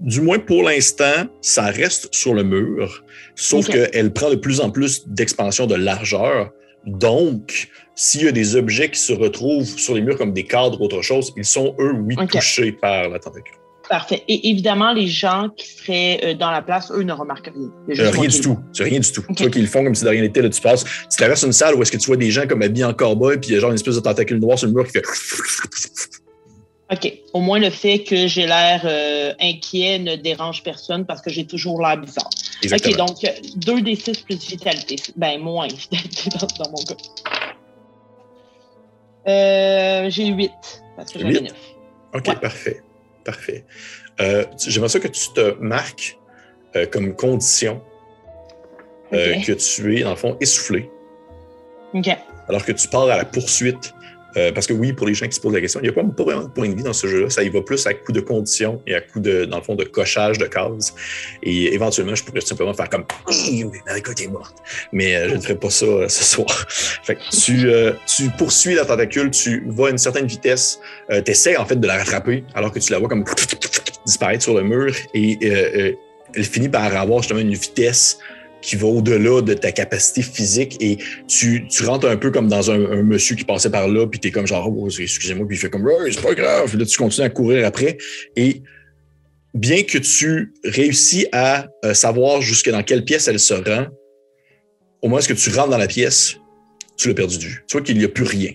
du 0.00 0.20
moins 0.20 0.40
pour 0.40 0.64
l'instant, 0.64 1.26
ça 1.40 1.66
reste 1.66 2.12
sur 2.12 2.34
le 2.34 2.42
mur, 2.42 3.04
sauf 3.36 3.68
qu'elle 3.68 4.12
prend 4.12 4.28
de 4.28 4.34
plus 4.34 4.60
en 4.60 4.70
plus 4.70 5.06
d'expansion 5.06 5.66
de 5.66 5.76
largeur. 5.76 6.50
Donc, 6.86 7.68
s'il 7.94 8.24
y 8.24 8.28
a 8.28 8.32
des 8.32 8.56
objets 8.56 8.90
qui 8.90 9.00
se 9.00 9.12
retrouvent 9.12 9.78
sur 9.78 9.94
les 9.94 10.02
murs 10.02 10.18
comme 10.18 10.32
des 10.32 10.44
cadres 10.44 10.80
ou 10.80 10.84
autre 10.84 11.02
chose, 11.02 11.32
ils 11.36 11.44
sont, 11.44 11.74
eux, 11.78 11.92
oui, 11.92 12.16
touchés 12.26 12.72
par 12.72 13.08
la 13.08 13.18
tentacule. 13.18 13.54
Parfait. 13.88 14.22
Et 14.28 14.50
évidemment, 14.50 14.92
les 14.92 15.06
gens 15.06 15.50
qui 15.56 15.68
seraient 15.68 16.20
euh, 16.24 16.34
dans 16.34 16.50
la 16.50 16.62
place, 16.62 16.90
eux, 16.90 17.02
ne 17.02 17.12
remarquent 17.12 17.52
rien. 17.54 17.70
Euh, 18.06 18.10
rien 18.10 18.28
du 18.28 18.40
tout. 18.40 18.58
C'est 18.72 18.84
rien 18.84 19.00
du 19.00 19.12
tout. 19.12 19.22
Tu 19.36 19.42
vois 19.42 19.50
qu'ils 19.50 19.66
font 19.66 19.84
comme 19.84 19.94
si 19.94 20.04
de 20.04 20.08
rien 20.08 20.22
n'était. 20.22 20.40
Là, 20.40 20.48
tu 20.48 20.60
passes, 20.60 20.84
tu 20.84 21.16
traverses 21.16 21.42
une 21.42 21.52
salle 21.52 21.74
où 21.74 21.82
est-ce 21.82 21.92
que 21.92 21.98
tu 21.98 22.06
vois 22.06 22.16
des 22.16 22.30
gens 22.30 22.46
comme 22.46 22.62
habillés 22.62 22.84
en 22.84 22.94
cowboy, 22.94 23.38
puis 23.38 23.50
il 23.50 23.54
y 23.54 23.56
a 23.56 23.60
genre 23.60 23.70
une 23.70 23.76
espèce 23.76 23.96
de 23.96 24.00
tentacule 24.00 24.38
noire 24.38 24.58
sur 24.58 24.68
le 24.68 24.74
mur 24.74 24.86
qui 24.86 24.92
fait. 24.92 25.04
OK. 26.92 27.12
Au 27.32 27.40
moins, 27.40 27.58
le 27.58 27.70
fait 27.70 28.00
que 28.00 28.26
j'ai 28.26 28.46
l'air 28.46 28.82
euh, 28.84 29.32
inquiet 29.40 29.98
ne 29.98 30.16
dérange 30.16 30.62
personne 30.62 31.06
parce 31.06 31.22
que 31.22 31.30
j'ai 31.30 31.46
toujours 31.46 31.80
l'air 31.80 31.96
bizarre. 31.96 32.30
OK, 32.64 32.96
donc 32.96 33.16
2 33.56 33.80
des 33.82 33.96
6 33.96 34.18
plus 34.18 34.36
vitalité. 34.46 34.96
Ben, 35.16 35.40
moins 35.40 35.66
vitalité 35.66 36.30
dans, 36.30 36.70
mon 36.70 36.84
cas. 36.84 36.94
Euh, 39.26 40.10
j'ai 40.10 40.26
8 40.26 40.50
parce 40.96 41.12
que 41.12 41.18
j'avais 41.20 41.40
9. 41.40 41.52
OK, 42.14 42.40
parfait. 42.40 42.82
Parfait. 43.24 43.64
Euh, 44.20 44.44
j'aimerais 44.66 44.88
ça 44.88 45.00
que 45.00 45.08
tu 45.08 45.28
te 45.34 45.54
marques 45.60 46.18
comme 46.90 47.14
condition 47.14 47.80
que 49.12 49.52
tu 49.52 49.96
es, 49.96 50.02
dans 50.02 50.10
le 50.10 50.16
fond, 50.16 50.36
essoufflé. 50.40 50.90
OK. 51.92 52.08
Alors 52.48 52.64
que 52.64 52.72
tu 52.72 52.88
pars 52.88 53.04
à 53.04 53.16
la 53.16 53.24
poursuite 53.24 53.94
euh, 54.36 54.52
parce 54.52 54.66
que 54.66 54.72
oui, 54.72 54.92
pour 54.92 55.06
les 55.06 55.14
gens 55.14 55.26
qui 55.26 55.34
se 55.34 55.40
posent 55.40 55.54
la 55.54 55.60
question, 55.60 55.80
il 55.80 55.84
n'y 55.84 55.88
a 55.88 55.92
pas, 55.92 56.02
vraiment 56.22 56.44
de 56.44 56.48
point 56.48 56.68
de 56.68 56.74
vie 56.74 56.82
dans 56.82 56.92
ce 56.92 57.06
jeu-là. 57.06 57.30
Ça 57.30 57.42
y 57.42 57.48
va 57.48 57.62
plus 57.62 57.86
à 57.86 57.94
coup 57.94 58.12
de 58.12 58.20
conditions 58.20 58.82
et 58.86 58.94
à 58.94 59.00
coup 59.00 59.20
de, 59.20 59.44
dans 59.44 59.58
le 59.58 59.62
fond, 59.62 59.74
de 59.74 59.84
cochage 59.84 60.38
de 60.38 60.46
cases. 60.46 60.94
Et 61.42 61.74
éventuellement, 61.74 62.14
je 62.14 62.24
pourrais 62.24 62.40
simplement 62.40 62.74
faire 62.74 62.88
comme 62.88 63.04
Marika 63.86 64.12
est 64.22 64.28
morte. 64.28 64.56
Mais 64.92 65.16
euh, 65.16 65.28
je 65.28 65.34
ne 65.34 65.40
ferai 65.40 65.56
pas 65.56 65.70
ça 65.70 65.86
euh, 65.86 66.08
ce 66.08 66.24
soir. 66.24 66.66
fait 66.68 67.16
que 67.16 67.30
tu, 67.30 67.68
tu 68.06 68.30
poursuis 68.30 68.74
la 68.74 68.84
tentacule, 68.84 69.30
tu 69.30 69.64
vas 69.68 69.88
à 69.88 69.90
une 69.90 69.98
certaine 69.98 70.26
vitesse, 70.26 70.80
tu 71.10 71.30
essaies 71.30 71.56
en 71.56 71.66
fait 71.66 71.76
de 71.76 71.86
la 71.86 71.98
rattraper 71.98 72.44
alors 72.54 72.72
que 72.72 72.78
tu 72.78 72.92
la 72.92 72.98
vois 72.98 73.08
comme 73.08 73.24
disparaître 74.06 74.42
sur 74.42 74.54
le 74.54 74.62
mur 74.62 74.94
et 75.14 75.38
elle 76.34 76.44
finit 76.44 76.68
par 76.68 76.94
avoir 76.96 77.22
justement 77.22 77.40
une 77.40 77.54
vitesse 77.54 78.18
qui 78.64 78.76
va 78.76 78.86
au-delà 78.86 79.42
de 79.42 79.52
ta 79.52 79.72
capacité 79.72 80.22
physique 80.22 80.78
et 80.80 80.96
tu, 81.28 81.68
tu 81.68 81.84
rentres 81.84 82.08
un 82.08 82.16
peu 82.16 82.30
comme 82.30 82.48
dans 82.48 82.70
un, 82.70 83.02
monsieur 83.02 83.36
qui 83.36 83.44
passait 83.44 83.70
par 83.70 83.88
là, 83.88 84.06
puis 84.06 84.18
tu 84.18 84.28
es 84.28 84.30
comme 84.30 84.46
genre, 84.46 84.72
oh, 84.74 84.88
excusez-moi, 84.88 85.46
puis 85.46 85.58
il 85.58 85.60
fait 85.60 85.68
comme, 85.68 85.86
oh, 85.86 86.02
c'est 86.10 86.22
pas 86.22 86.34
grave. 86.34 86.74
Là, 86.74 86.86
tu 86.86 86.96
continues 86.96 87.26
à 87.26 87.30
courir 87.30 87.66
après. 87.66 87.98
Et 88.36 88.62
bien 89.52 89.82
que 89.82 89.98
tu 89.98 90.54
réussis 90.64 91.26
à 91.32 91.68
euh, 91.84 91.92
savoir 91.92 92.40
jusque 92.40 92.70
dans 92.70 92.82
quelle 92.82 93.04
pièce 93.04 93.28
elle 93.28 93.38
se 93.38 93.52
rend, 93.52 93.86
au 95.02 95.08
moins, 95.08 95.18
est-ce 95.18 95.28
que 95.28 95.34
tu 95.34 95.50
rentres 95.50 95.68
dans 95.68 95.78
la 95.78 95.86
pièce, 95.86 96.36
tu 96.96 97.08
l'as 97.08 97.14
perdu 97.14 97.36
de 97.36 97.42
vue. 97.42 97.64
Tu 97.68 97.76
vois 97.76 97.84
qu'il 97.84 97.98
n'y 97.98 98.04
a 98.04 98.08
plus 98.08 98.24
rien. 98.24 98.52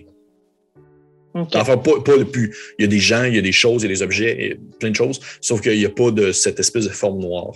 Enfin, 1.34 1.76
pas, 1.76 2.00
pas 2.00 2.24
plus. 2.24 2.52
Il 2.80 2.82
y 2.82 2.84
a 2.84 2.88
des 2.88 2.98
gens, 2.98 3.22
il 3.22 3.36
y 3.36 3.38
a 3.38 3.42
des 3.42 3.52
choses, 3.52 3.82
il 3.82 3.84
y 3.84 3.92
a 3.92 3.94
des 3.94 4.02
objets, 4.02 4.58
plein 4.80 4.90
de 4.90 4.96
choses, 4.96 5.20
sauf 5.40 5.60
qu'il 5.60 5.78
n'y 5.78 5.86
a 5.86 5.90
pas 5.90 6.10
de 6.10 6.32
cette 6.32 6.58
espèce 6.58 6.86
de 6.86 6.90
forme 6.90 7.20
noire. 7.20 7.54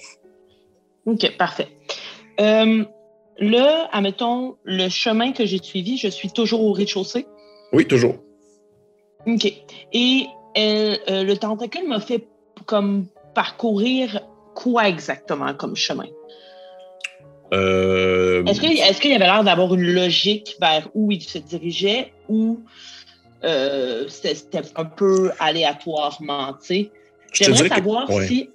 OK, 1.06 1.36
parfait. 1.36 1.66
Euh, 2.40 2.85
là, 3.39 3.89
admettons, 3.93 4.56
le 4.65 4.89
chemin 4.89 5.32
que 5.32 5.44
j'ai 5.47 5.62
suivi, 5.62 5.97
je 5.97 6.09
suis 6.09 6.31
toujours 6.31 6.62
au 6.65 6.73
rez-de-chaussée? 6.73 7.27
Oui, 7.73 7.86
toujours. 7.86 8.16
OK. 9.27 9.52
Et 9.93 10.27
euh, 10.56 10.97
euh, 11.09 11.24
le 11.24 11.36
tentacule 11.36 11.89
m'a 11.89 12.01
fait 12.01 12.27
comme 12.66 13.06
parcourir 13.35 14.20
quoi 14.55 14.89
exactement 14.89 15.55
comme 15.55 15.77
chemin? 15.77 16.09
Est-ce 17.52 19.01
qu'il 19.01 19.11
y 19.11 19.15
avait 19.15 19.27
l'air 19.27 19.44
d'avoir 19.44 19.74
une 19.74 19.93
logique 19.93 20.56
vers 20.61 20.89
où 20.94 21.12
il 21.12 21.23
se 21.23 21.39
dirigeait 21.39 22.12
ou 22.28 22.61
c'était 24.09 24.62
un 24.74 24.85
peu 24.85 25.31
aléatoirement, 25.39 26.55
tu 26.55 26.66
sais? 26.66 26.90
J'aimerais 27.32 27.69
savoir 27.69 28.09
si 28.23 28.51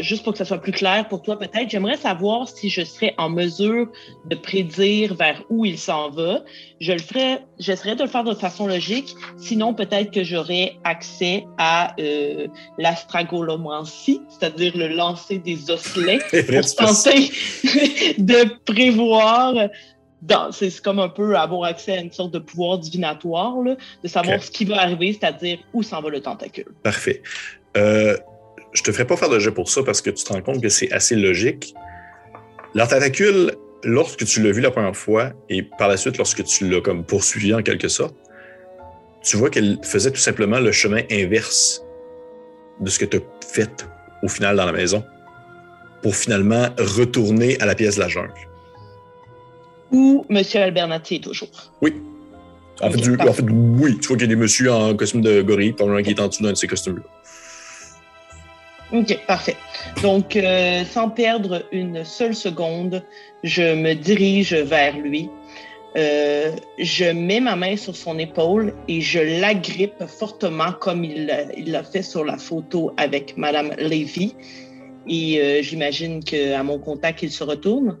juste 0.00 0.24
pour 0.24 0.32
que 0.32 0.38
ça 0.38 0.44
soit 0.44 0.58
plus 0.58 0.72
clair 0.72 1.08
pour 1.08 1.22
toi 1.22 1.38
peut-être, 1.38 1.70
j'aimerais 1.70 1.96
savoir 1.96 2.48
si 2.48 2.68
je 2.68 2.82
serais 2.82 3.14
en 3.16 3.30
mesure 3.30 3.88
de 4.26 4.36
prédire 4.36 5.14
vers 5.14 5.42
où 5.48 5.64
il 5.64 5.78
s'en 5.78 6.10
va. 6.10 6.42
Je 6.80 6.92
le 6.92 6.98
ferais, 6.98 7.42
j'essaierais 7.58 7.96
de 7.96 8.02
le 8.02 8.08
faire 8.08 8.24
de 8.24 8.34
façon 8.34 8.66
logique. 8.66 9.14
Sinon, 9.38 9.72
peut-être 9.72 10.10
que 10.10 10.22
j'aurais 10.22 10.76
accès 10.84 11.46
à 11.56 11.94
euh, 11.98 12.46
l'astragolomancie, 12.78 14.20
c'est-à-dire 14.28 14.76
le 14.76 14.88
lancer 14.88 15.38
des 15.38 15.70
osselets 15.70 16.18
pour 16.30 16.74
tenter 16.74 17.30
de 18.18 18.64
prévoir 18.64 19.70
c'est 20.52 20.82
comme 20.82 20.98
un 20.98 21.08
peu 21.08 21.36
avoir 21.36 21.64
accès 21.64 21.92
à 21.92 22.00
une 22.00 22.12
sorte 22.12 22.32
de 22.32 22.38
pouvoir 22.38 22.78
divinatoire, 22.78 23.60
là, 23.62 23.76
de 24.02 24.08
savoir 24.08 24.42
ce 24.42 24.50
qui 24.50 24.64
va 24.64 24.82
arriver, 24.82 25.16
c'est-à-dire 25.18 25.58
où 25.72 25.82
s'en 25.82 26.02
va 26.02 26.10
le 26.10 26.20
tentacule. 26.20 26.68
Parfait. 26.82 27.22
Euh, 27.76 28.16
je 28.72 28.82
te 28.82 28.92
ferai 28.92 29.06
pas 29.06 29.16
faire 29.16 29.28
de 29.28 29.38
jeu 29.38 29.52
pour 29.52 29.68
ça 29.68 29.82
parce 29.82 30.00
que 30.00 30.10
tu 30.10 30.24
te 30.24 30.32
rends 30.32 30.42
compte 30.42 30.62
que 30.62 30.68
c'est 30.68 30.90
assez 30.92 31.16
logique. 31.16 31.74
La 32.74 32.86
tentacule, 32.86 33.52
lorsque 33.82 34.24
tu 34.24 34.42
l'as 34.42 34.52
vu 34.52 34.60
la 34.60 34.70
première 34.70 34.96
fois 34.96 35.32
et 35.48 35.62
par 35.62 35.88
la 35.88 35.96
suite, 35.96 36.18
lorsque 36.18 36.44
tu 36.44 36.68
l'as 36.68 36.80
comme 36.80 37.04
poursuivi 37.04 37.52
en 37.54 37.62
quelque 37.62 37.88
sorte, 37.88 38.14
tu 39.22 39.36
vois 39.36 39.50
qu'elle 39.50 39.78
faisait 39.82 40.10
tout 40.10 40.20
simplement 40.20 40.60
le 40.60 40.72
chemin 40.72 41.02
inverse 41.10 41.82
de 42.80 42.88
ce 42.88 42.98
que 42.98 43.04
tu 43.04 43.18
as 43.18 43.20
fait 43.46 43.86
au 44.22 44.28
final 44.28 44.56
dans 44.56 44.64
la 44.64 44.72
maison 44.72 45.04
pour 46.02 46.14
finalement 46.14 46.68
retourner 46.78 47.60
à 47.60 47.66
la 47.66 47.74
pièce 47.74 47.96
de 47.96 48.00
la 48.00 48.08
jungle. 48.08 48.32
Où 49.90 50.24
M. 50.30 50.42
Albernati 50.54 51.16
est 51.16 51.24
toujours. 51.24 51.72
Oui. 51.82 51.94
En, 52.80 52.90
fait, 52.90 53.20
en 53.20 53.32
fait, 53.32 53.44
oui. 53.50 53.98
Tu 54.00 54.08
vois 54.08 54.16
qu'il 54.16 54.26
y 54.26 54.32
a 54.32 54.34
des 54.34 54.40
messieurs 54.40 54.72
en 54.72 54.94
costume 54.94 55.20
de 55.20 55.42
gorille, 55.42 55.74
un 55.78 56.02
qui 56.02 56.10
est 56.10 56.20
en 56.20 56.28
dessous 56.28 56.42
d'un 56.42 56.52
de 56.52 56.56
ces 56.56 56.66
costumes-là. 56.66 57.02
OK, 58.92 59.18
parfait. 59.26 59.56
Donc, 60.02 60.34
euh, 60.34 60.84
sans 60.84 61.10
perdre 61.10 61.64
une 61.70 62.04
seule 62.04 62.34
seconde, 62.34 63.02
je 63.44 63.74
me 63.74 63.94
dirige 63.94 64.54
vers 64.54 64.96
lui. 64.98 65.28
Euh, 65.96 66.52
je 66.78 67.04
mets 67.04 67.40
ma 67.40 67.56
main 67.56 67.76
sur 67.76 67.96
son 67.96 68.18
épaule 68.18 68.74
et 68.88 69.00
je 69.00 69.18
l'agrippe 69.40 70.04
fortement 70.06 70.72
comme 70.72 71.04
il 71.04 71.26
l'a 71.66 71.82
fait 71.82 72.02
sur 72.02 72.24
la 72.24 72.36
photo 72.36 72.92
avec 72.96 73.36
Madame 73.36 73.72
Levy. 73.78 74.34
Et 75.08 75.40
euh, 75.40 75.62
j'imagine 75.62 76.22
qu'à 76.22 76.62
mon 76.62 76.78
contact, 76.78 77.22
il 77.22 77.30
se 77.30 77.44
retourne. 77.44 77.98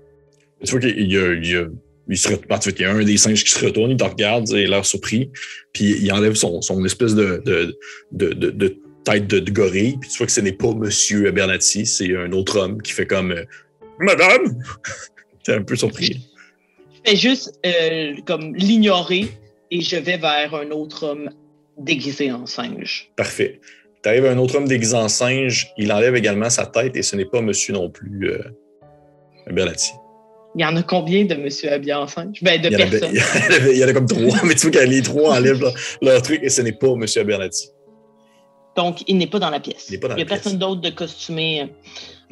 Tu 0.64 0.70
vois 0.72 0.80
qu'il 0.80 1.10
y 1.10 1.16
a, 1.16 1.66
il 2.08 2.18
se 2.18 2.28
retourne, 2.28 2.60
il 2.76 2.82
y 2.82 2.84
a 2.84 2.92
un 2.92 3.04
des 3.04 3.16
singes 3.16 3.44
qui 3.44 3.50
se 3.50 3.64
retourne, 3.64 3.92
il 3.92 3.96
te 3.96 4.04
regarde, 4.04 4.48
il 4.50 4.66
a 4.66 4.68
l'air 4.68 4.84
surpris, 4.84 5.30
puis 5.72 5.96
il 6.02 6.12
enlève 6.12 6.34
son, 6.34 6.60
espèce 6.84 7.14
de 7.14 7.42
tête 9.04 9.26
de, 9.26 9.50
gorille, 9.50 9.96
puis 10.00 10.10
tu 10.10 10.18
vois 10.18 10.26
que 10.26 10.32
ce 10.32 10.40
n'est 10.40 10.52
pas 10.52 10.72
Monsieur 10.72 11.28
Abernathy, 11.28 11.86
c'est 11.86 12.14
un 12.16 12.32
autre 12.32 12.58
homme 12.58 12.82
qui 12.82 12.92
fait 12.92 13.06
comme 13.06 13.32
euh, 13.32 13.44
Madame! 13.98 14.62
T'es 15.44 15.54
un 15.54 15.62
peu 15.62 15.76
surpris. 15.76 16.28
Je 17.04 17.10
fais 17.10 17.16
juste 17.16 17.58
euh, 17.64 18.14
comme 18.26 18.54
l'ignorer 18.54 19.28
et 19.70 19.80
je 19.80 19.96
vais 19.96 20.18
vers 20.18 20.54
un 20.54 20.70
autre 20.70 21.04
homme 21.06 21.30
déguisé 21.78 22.30
en 22.30 22.44
singe. 22.46 23.10
Parfait. 23.16 23.60
Tu 24.02 24.08
arrives 24.08 24.26
à 24.26 24.32
un 24.32 24.38
autre 24.38 24.56
homme 24.56 24.68
déguisé 24.68 24.96
en 24.96 25.08
singe, 25.08 25.68
il 25.78 25.92
enlève 25.92 26.14
également 26.14 26.50
sa 26.50 26.66
tête 26.66 26.96
et 26.96 27.02
ce 27.02 27.16
n'est 27.16 27.24
pas 27.24 27.40
monsieur 27.40 27.74
non 27.74 27.90
plus 27.90 28.30
euh. 28.30 28.42
Il 30.54 30.60
y 30.62 30.64
en 30.64 30.76
a 30.76 30.82
combien 30.82 31.24
de 31.24 31.34
monsieur 31.34 31.72
habillé 31.72 31.94
en 31.94 32.06
singe? 32.06 32.38
Ben, 32.42 32.60
de 32.60 32.68
il 32.68 32.76
personnes. 32.76 33.14
il, 33.70 33.78
y 33.78 33.84
en 33.84 33.88
a, 33.88 33.92
comme 33.92 34.06
trois, 34.06 34.38
mais 34.44 34.54
tu 34.54 34.70
vois 34.70 34.80
que 34.80 34.86
les 34.86 35.02
trois 35.02 35.36
enlèvent 35.36 35.60
leur, 35.60 35.74
leur, 36.02 36.22
truc 36.22 36.40
et 36.42 36.48
ce 36.48 36.62
n'est 36.62 36.72
pas 36.72 36.94
monsieur 36.94 37.22
Abernathy. 37.22 37.68
Donc, 38.80 39.04
il 39.08 39.18
n'est 39.18 39.26
pas 39.26 39.38
dans 39.38 39.50
la 39.50 39.60
pièce. 39.60 39.88
Il 39.90 40.00
n'y 40.14 40.22
a 40.22 40.24
personne 40.24 40.56
d'autre 40.56 40.80
de 40.80 40.88
costumé. 40.88 41.70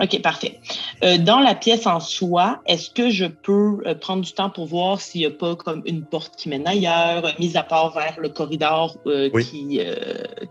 OK, 0.03 0.23
parfait. 0.23 0.59
Euh, 1.05 1.19
dans 1.19 1.41
la 1.41 1.55
pièce 1.55 1.87
en 1.87 2.01
soi, 2.01 2.63
est-ce 2.65 2.89
que 2.89 3.11
je 3.11 3.27
peux 3.27 3.83
euh, 3.85 3.95
prendre 3.95 4.25
du 4.25 4.33
temps 4.33 4.49
pour 4.49 4.65
voir 4.65 4.99
s'il 4.99 5.21
n'y 5.21 5.27
a 5.27 5.31
pas 5.31 5.57
comme 5.57 5.83
une 5.85 6.07
porte 6.07 6.37
qui 6.37 6.49
mène 6.49 6.67
ailleurs, 6.67 7.35
mis 7.39 7.55
à 7.59 7.63
part 7.63 7.93
vers 7.93 8.19
le 8.19 8.31
corridor 8.31 8.97
euh, 9.07 9.29
qui, 9.43 9.83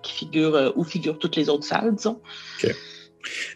qui, 0.04 0.12
figure, 0.14 0.72
où 0.76 0.84
figurent 0.84 1.18
toutes 1.18 1.36
les 1.36 1.50
autres 1.50 1.66
salles, 1.66 1.96
disons? 1.96 2.20
OK. 2.64 2.76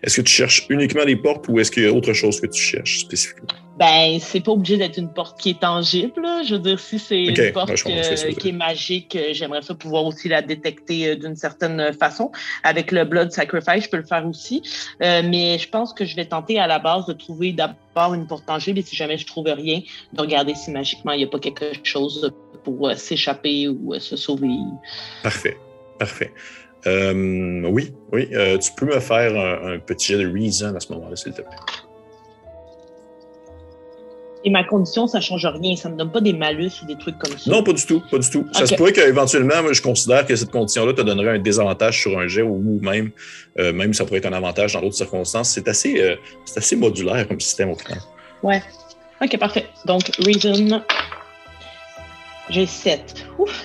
Est-ce 0.01 0.17
que 0.17 0.21
tu 0.23 0.33
cherches 0.33 0.65
uniquement 0.69 1.03
les 1.03 1.15
portes 1.15 1.47
ou 1.47 1.59
est-ce 1.59 1.69
qu'il 1.69 1.83
y 1.83 1.87
a 1.87 1.93
autre 1.93 2.13
chose 2.13 2.41
que 2.41 2.47
tu 2.47 2.61
cherches 2.61 3.01
spécifiquement? 3.01 3.49
Ben, 3.81 4.19
c'est 4.19 4.41
pas 4.41 4.51
obligé 4.51 4.77
d'être 4.77 4.97
une 4.99 5.11
porte 5.11 5.41
qui 5.41 5.49
est 5.49 5.59
tangible. 5.59 6.21
Je 6.45 6.53
veux 6.53 6.59
dire, 6.59 6.79
si 6.79 6.99
c'est 6.99 7.23
une 7.23 7.51
porte 7.51 7.73
qui 7.73 8.49
est 8.49 8.51
magique, 8.51 9.15
euh, 9.15 9.29
j'aimerais 9.31 9.63
ça 9.63 9.73
pouvoir 9.73 10.05
aussi 10.05 10.29
la 10.29 10.43
détecter 10.43 11.07
euh, 11.07 11.15
d'une 11.15 11.35
certaine 11.35 11.91
façon. 11.93 12.31
Avec 12.63 12.91
le 12.91 13.05
Blood 13.05 13.31
Sacrifice, 13.31 13.85
je 13.85 13.89
peux 13.89 13.97
le 13.97 14.03
faire 14.03 14.27
aussi. 14.27 14.61
Euh, 15.01 15.23
mais 15.25 15.57
je 15.57 15.67
pense 15.67 15.93
que 15.95 16.05
je 16.05 16.15
vais 16.15 16.25
tenter 16.25 16.59
à 16.59 16.67
la 16.67 16.77
base 16.77 17.07
de 17.07 17.13
trouver 17.13 17.53
d'abord 17.53 18.13
une 18.13 18.27
porte 18.27 18.45
tangible 18.45 18.77
et 18.77 18.83
si 18.83 18.95
jamais 18.95 19.17
je 19.17 19.25
trouve 19.25 19.47
rien, 19.47 19.81
de 20.13 20.21
regarder 20.21 20.53
si 20.53 20.69
magiquement 20.69 21.13
il 21.13 21.17
n'y 21.17 21.23
a 21.23 21.27
pas 21.27 21.39
quelque 21.39 21.73
chose 21.81 22.31
pour 22.63 22.91
s'échapper 22.95 23.67
ou 23.67 23.97
se 23.97 24.15
sauver. 24.15 24.57
Parfait. 25.23 25.57
Parfait. 25.97 26.31
oui, 26.85 27.93
oui. 28.11 28.29
tu 28.29 28.71
peux 28.77 28.85
me 28.85 28.99
faire 28.99 29.35
un, 29.35 29.73
un 29.73 29.79
petit 29.79 30.13
reason 30.13 30.75
à 30.75 30.79
ce 30.79 30.93
moment-là, 30.93 31.15
s'il 31.15 31.33
te 31.33 31.41
plaît. 31.41 31.57
Et 34.43 34.49
ma 34.49 34.63
condition, 34.63 35.07
ça 35.07 35.19
ne 35.19 35.23
change 35.23 35.45
rien. 35.45 35.75
Ça 35.75 35.89
ne 35.89 35.93
me 35.93 35.99
donne 35.99 36.11
pas 36.11 36.21
des 36.21 36.33
malus 36.33 36.71
ou 36.81 36.85
des 36.87 36.97
trucs 36.97 37.17
comme 37.19 37.37
ça. 37.37 37.51
Non, 37.51 37.63
pas 37.63 37.73
du 37.73 37.85
tout. 37.85 38.01
Pas 38.09 38.17
du 38.17 38.29
tout. 38.29 38.47
Ça 38.51 38.65
se 38.65 38.75
pourrait 38.75 38.93
qu'éventuellement, 38.93 39.71
je 39.71 39.81
considère 39.81 40.25
que 40.25 40.35
cette 40.35 40.51
condition-là 40.51 40.93
te 40.93 41.01
donnerait 41.01 41.35
un 41.35 41.39
désavantage 41.39 42.01
sur 42.01 42.17
un 42.17 42.27
jet 42.27 42.41
ou 42.41 42.79
même, 42.81 43.11
euh, 43.59 43.71
même 43.71 43.93
ça 43.93 44.03
pourrait 44.05 44.17
être 44.19 44.25
un 44.25 44.33
avantage 44.33 44.73
dans 44.73 44.81
d'autres 44.81 44.95
circonstances. 44.95 45.49
C'est 45.51 45.67
assez, 45.67 46.01
euh, 46.01 46.15
assez 46.55 46.75
modulaire 46.75 47.27
comme 47.27 47.39
système 47.39 47.69
au 47.69 47.75
final. 47.75 47.99
Ouais. 48.41 48.61
OK, 49.21 49.37
parfait. 49.37 49.67
Donc, 49.85 50.09
Reason, 50.17 50.81
j'ai 52.49 52.65
7. 52.65 53.25
Ouf. 53.37 53.63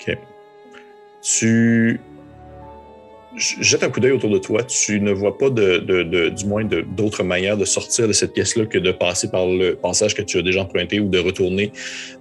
OK. 0.00 0.16
Tu 1.22 2.00
jette 3.36 3.82
un 3.82 3.90
coup 3.90 4.00
d'œil 4.00 4.12
autour 4.12 4.30
de 4.30 4.38
toi. 4.38 4.62
Tu 4.62 5.00
ne 5.00 5.12
vois 5.12 5.38
pas 5.38 5.50
de, 5.50 5.78
de, 5.78 6.02
de 6.02 6.28
du 6.28 6.46
moins 6.46 6.64
d'autres 6.64 7.22
manières 7.22 7.56
de 7.56 7.64
sortir 7.64 8.08
de 8.08 8.12
cette 8.12 8.32
pièce-là 8.32 8.66
que 8.66 8.78
de 8.78 8.92
passer 8.92 9.30
par 9.30 9.46
le 9.46 9.74
passage 9.76 10.14
que 10.14 10.22
tu 10.22 10.38
as 10.38 10.42
déjà 10.42 10.62
emprunté 10.62 11.00
ou 11.00 11.08
de 11.08 11.18
retourner 11.18 11.72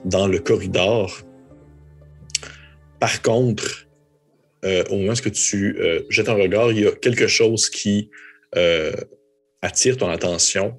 dans 0.05 0.27
le 0.27 0.39
corridor. 0.39 1.21
Par 2.99 3.21
contre, 3.21 3.87
euh, 4.65 4.83
au 4.89 4.97
moment 4.97 5.13
où 5.13 5.29
tu 5.29 5.77
euh, 5.79 6.01
jettes 6.09 6.29
un 6.29 6.33
regard, 6.33 6.71
il 6.71 6.81
y 6.81 6.87
a 6.87 6.91
quelque 6.91 7.27
chose 7.27 7.69
qui 7.69 8.09
euh, 8.55 8.91
attire 9.61 9.97
ton 9.97 10.09
attention. 10.09 10.77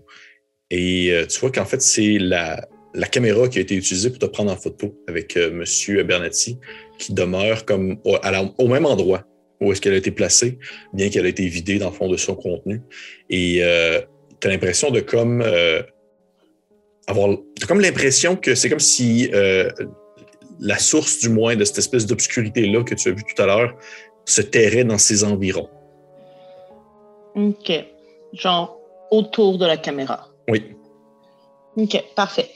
Et 0.71 1.13
euh, 1.13 1.27
tu 1.27 1.39
vois 1.41 1.51
qu'en 1.51 1.65
fait, 1.65 1.83
c'est 1.83 2.19
la, 2.19 2.67
la, 2.95 3.07
caméra 3.07 3.49
qui 3.49 3.59
a 3.59 3.61
été 3.61 3.75
utilisée 3.75 4.11
pour 4.11 4.19
te 4.19 4.27
prendre 4.27 4.51
en 4.51 4.57
photo 4.57 4.97
avec 5.09 5.37
euh, 5.37 5.51
Monsieur 5.51 6.03
Bernati, 6.03 6.59
qui 6.99 7.13
demeure 7.13 7.65
comme 7.65 7.99
au 8.05 8.69
même 8.69 8.87
endroit 8.87 9.25
où 9.61 9.73
est-ce 9.73 9.81
qu'elle 9.81 9.95
a 9.95 9.99
été 9.99 10.11
placée, 10.11 10.59
bien 10.93 11.11
qu'elle 11.11 11.27
ait 11.27 11.31
été 11.31 11.47
vidée 11.47 11.79
dans 11.79 11.91
le 11.91 11.95
fond 11.95 12.09
de 12.09 12.17
son 12.17 12.35
contenu. 12.35 12.83
Et 13.29 13.59
euh, 13.63 14.01
tu 14.41 14.49
as 14.49 14.51
l'impression 14.51 14.91
de 14.91 15.01
comme 15.01 15.43
euh, 15.43 15.83
avoir 17.07 17.37
comme 17.69 17.81
l'impression 17.81 18.37
que 18.37 18.55
c'est 18.55 18.71
comme 18.71 18.81
si 18.81 19.31
euh, 19.35 19.71
la 20.61 20.79
source 20.79 21.19
du 21.19 21.29
moins 21.29 21.57
de 21.57 21.65
cette 21.65 21.79
espèce 21.79 22.07
d'obscurité-là 22.07 22.85
que 22.85 22.95
tu 22.95 23.09
as 23.09 23.13
vu 23.13 23.23
tout 23.23 23.43
à 23.43 23.47
l'heure 23.47 23.77
se 24.25 24.41
terrait 24.41 24.85
dans 24.85 24.99
ses 24.99 25.25
environs. 25.25 25.69
OK. 27.35 27.73
Genre 28.33 28.79
autour 29.11 29.59
de 29.59 29.67
la 29.67 29.77
caméra. 29.77 30.29
Oui. 30.49 30.77
OK, 31.77 32.03
parfait. 32.15 32.51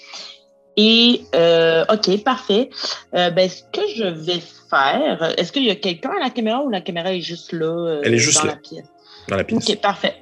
Et, 0.77 1.23
euh, 1.35 1.85
OK, 1.93 2.23
parfait. 2.25 2.71
Euh, 3.15 3.31
ben, 3.31 3.49
ce 3.49 3.63
que 3.73 3.87
je 3.95 4.05
vais 4.05 4.43
faire, 4.71 5.35
est-ce 5.39 5.53
qu'il 5.53 5.65
y 5.65 5.71
a 5.71 5.77
quelqu'un 5.77 6.13
à 6.17 6.21
la 6.21 6.31
caméra 6.31 6.63
ou 6.63 6.71
la 6.71 6.81
caméra 6.81 7.13
est 7.15 7.21
juste 7.21 7.53
là? 7.53 7.67
Euh, 7.67 8.01
Elle 8.05 8.15
est 8.15 8.19
juste 8.19 8.41
dans 8.41 8.47
là. 8.47 8.53
La 8.53 8.59
pièce? 8.59 8.87
Dans 9.29 9.37
la 9.37 9.45
pièce. 9.45 9.71
OK, 9.71 9.81
parfait. 9.81 10.17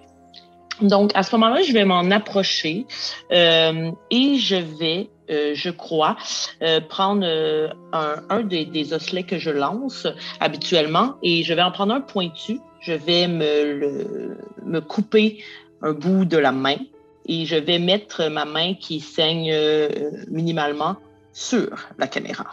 Donc, 0.80 1.12
à 1.14 1.22
ce 1.22 1.34
moment-là, 1.36 1.62
je 1.62 1.72
vais 1.72 1.84
m'en 1.84 2.10
approcher 2.10 2.86
euh, 3.30 3.90
et 4.10 4.36
je 4.36 4.56
vais, 4.56 5.10
je 5.28 5.70
crois, 5.70 6.16
prendre 6.88 7.24
un, 7.92 8.16
un 8.28 8.42
des, 8.42 8.64
des, 8.64 8.92
osselets 8.92 9.22
que 9.22 9.38
je 9.38 9.50
lance 9.50 10.06
habituellement 10.40 11.14
et 11.22 11.44
je 11.44 11.54
vais 11.54 11.62
en 11.62 11.70
prendre 11.70 11.94
un 11.94 12.00
pointu. 12.00 12.58
Je 12.80 12.92
vais 12.92 13.28
me, 13.28 13.74
le, 13.74 14.38
me 14.64 14.80
couper 14.80 15.42
un 15.82 15.92
bout 15.92 16.24
de 16.24 16.36
la 16.36 16.52
main 16.52 16.76
et 17.26 17.46
je 17.46 17.56
vais 17.56 17.78
mettre 17.78 18.28
ma 18.28 18.44
main 18.44 18.74
qui 18.74 19.00
saigne 19.00 19.50
euh, 19.52 20.10
minimalement 20.28 20.96
sur 21.32 21.88
la 21.98 22.06
caméra. 22.06 22.46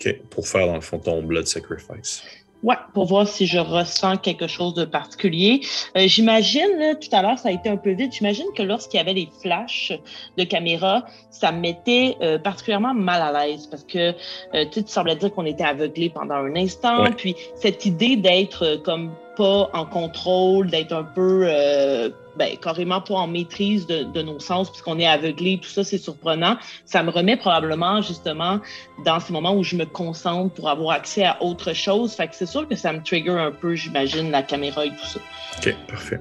OK, 0.00 0.14
pour 0.30 0.46
faire 0.46 0.66
dans 0.66 0.74
le 0.74 0.80
fond 0.80 0.98
ton 0.98 1.22
blood 1.22 1.46
sacrifice. 1.46 2.22
Ouais, 2.62 2.76
pour 2.92 3.06
voir 3.06 3.26
si 3.26 3.46
je 3.46 3.58
ressens 3.58 4.18
quelque 4.18 4.46
chose 4.46 4.74
de 4.74 4.84
particulier. 4.84 5.62
Euh, 5.96 6.06
j'imagine, 6.06 6.68
là, 6.78 6.94
tout 6.94 7.08
à 7.12 7.22
l'heure, 7.22 7.38
ça 7.38 7.48
a 7.48 7.52
été 7.52 7.70
un 7.70 7.78
peu 7.78 7.92
vite. 7.92 8.12
J'imagine 8.12 8.44
que 8.54 8.62
lorsqu'il 8.62 8.98
y 8.98 9.00
avait 9.00 9.14
les 9.14 9.30
flashs 9.40 9.92
de 10.36 10.44
caméra, 10.44 11.06
ça 11.30 11.52
me 11.52 11.60
mettait 11.60 12.16
euh, 12.20 12.38
particulièrement 12.38 12.92
mal 12.92 13.22
à 13.22 13.46
l'aise 13.46 13.66
parce 13.66 13.84
que 13.84 14.14
euh, 14.54 14.64
tu 14.70 14.82
semblais 14.86 15.16
dire 15.16 15.32
qu'on 15.32 15.46
était 15.46 15.64
aveuglé 15.64 16.10
pendant 16.10 16.34
un 16.34 16.54
instant. 16.54 17.02
Ouais. 17.02 17.12
Puis 17.16 17.34
cette 17.54 17.86
idée 17.86 18.16
d'être 18.16 18.64
euh, 18.64 18.78
comme 18.78 19.12
pas 19.36 19.70
en 19.72 19.86
contrôle, 19.86 20.68
d'être 20.68 20.92
un 20.92 21.04
peu 21.04 21.44
euh, 21.46 22.10
ben, 22.36 22.56
carrément 22.56 23.00
pas 23.00 23.14
en 23.14 23.26
maîtrise 23.26 23.86
de, 23.86 24.04
de 24.04 24.22
nos 24.22 24.38
sens 24.40 24.70
puisqu'on 24.70 24.98
est 24.98 25.06
aveuglé, 25.06 25.58
tout 25.62 25.68
ça, 25.68 25.84
c'est 25.84 25.98
surprenant. 25.98 26.56
Ça 26.84 27.02
me 27.02 27.10
remet 27.10 27.36
probablement 27.36 28.02
justement 28.02 28.60
dans 29.04 29.20
ces 29.20 29.32
moments 29.32 29.54
où 29.54 29.62
je 29.62 29.76
me 29.76 29.84
concentre 29.84 30.54
pour 30.54 30.68
avoir 30.68 30.96
accès 30.96 31.24
à 31.24 31.42
autre 31.42 31.72
chose. 31.72 32.14
Fait 32.14 32.28
que 32.28 32.34
c'est 32.34 32.46
sûr 32.46 32.68
que 32.68 32.76
ça 32.76 32.92
me 32.92 33.02
trigger 33.02 33.38
un 33.38 33.52
peu, 33.52 33.74
j'imagine, 33.74 34.30
la 34.30 34.42
caméra 34.42 34.86
et 34.86 34.90
tout 34.90 35.06
ça. 35.06 35.20
OK, 35.58 35.74
parfait. 35.88 36.20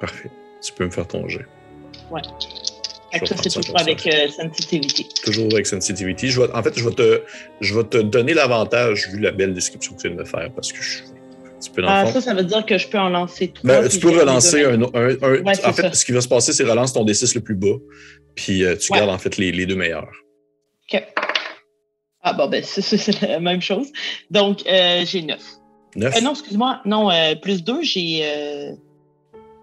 Parfait. 0.00 0.30
Tu 0.62 0.72
peux 0.72 0.84
me 0.84 0.90
faire 0.90 1.06
ton 1.06 1.28
jet. 1.28 1.46
Ouais. 2.10 2.22
Ça, 3.12 3.34
c'est 3.42 3.50
toujours 3.52 3.78
avec 3.80 4.06
euh, 4.06 4.28
sensitivity. 4.28 5.08
Toujours 5.24 5.48
avec 5.52 5.66
sensitivity. 5.66 6.28
Je 6.30 6.40
vais, 6.40 6.52
en 6.54 6.62
fait, 6.62 6.78
je 6.78 6.88
vais, 6.88 6.94
te, 6.94 7.22
je 7.60 7.74
vais 7.74 7.84
te 7.84 7.98
donner 7.98 8.34
l'avantage 8.34 9.08
vu 9.10 9.18
la 9.18 9.32
belle 9.32 9.52
description 9.52 9.94
que 9.94 10.00
tu 10.02 10.08
viens 10.08 10.16
de 10.16 10.20
me 10.22 10.26
faire 10.26 10.48
parce 10.54 10.72
que 10.72 10.80
je 10.80 10.88
suis 10.98 11.02
un 11.04 11.58
petit 11.58 11.70
peu 11.70 11.82
dans 11.82 11.88
Ah, 11.88 12.02
le 12.04 12.06
fond. 12.08 12.14
ça, 12.14 12.20
ça 12.20 12.34
veut 12.34 12.44
dire 12.44 12.64
que 12.64 12.78
je 12.78 12.86
peux 12.88 12.98
en 12.98 13.08
lancer 13.08 13.48
trois. 13.52 13.66
Ben, 13.82 13.88
tu 13.88 13.98
peux 13.98 14.10
relancer 14.10 14.64
un, 14.64 14.80
un, 14.82 14.84
un- 14.94 15.42
Ouais, 15.42 15.54
c'est 15.54 15.66
En 15.66 15.72
fait, 15.72 15.82
ça. 15.82 15.92
ce 15.92 16.04
qui 16.04 16.12
va 16.12 16.20
se 16.20 16.28
passer, 16.28 16.52
c'est 16.52 16.64
relance 16.64 16.92
ton 16.92 17.04
D6 17.04 17.34
le 17.34 17.40
plus 17.40 17.56
bas, 17.56 17.76
puis 18.36 18.64
euh, 18.64 18.76
tu 18.76 18.92
Ouais. 18.92 18.98
gardes 19.00 19.10
en 19.10 19.18
fait 19.18 19.36
les, 19.38 19.50
les 19.50 19.66
deux 19.66 19.76
meilleurs. 19.76 20.08
OK. 20.92 21.02
Ah, 22.22 22.32
bon, 22.32 22.48
ben, 22.48 22.62
c'est- 22.66 23.20
la 23.22 23.40
même 23.40 23.60
chose. 23.60 23.88
Donc, 24.30 24.62
euh, 24.66 25.04
j'ai 25.04 25.22
neuf. 25.22 25.42
9, 25.96 26.16
Euh, 26.16 26.20
non, 26.20 26.30
excuse-moi. 26.32 26.80
Non, 26.84 27.10
plus 27.42 27.64
deux, 27.64 27.82
j'ai 27.82 28.24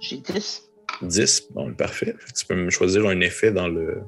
j'ai 0.01 0.17
10. 0.17 0.63
10. 1.01 1.51
Bon, 1.51 1.73
parfait. 1.73 2.15
Tu 2.37 2.45
peux 2.45 2.55
me 2.55 2.69
choisir 2.69 3.05
un 3.07 3.19
effet 3.21 3.51
dans 3.51 3.67
le. 3.67 4.01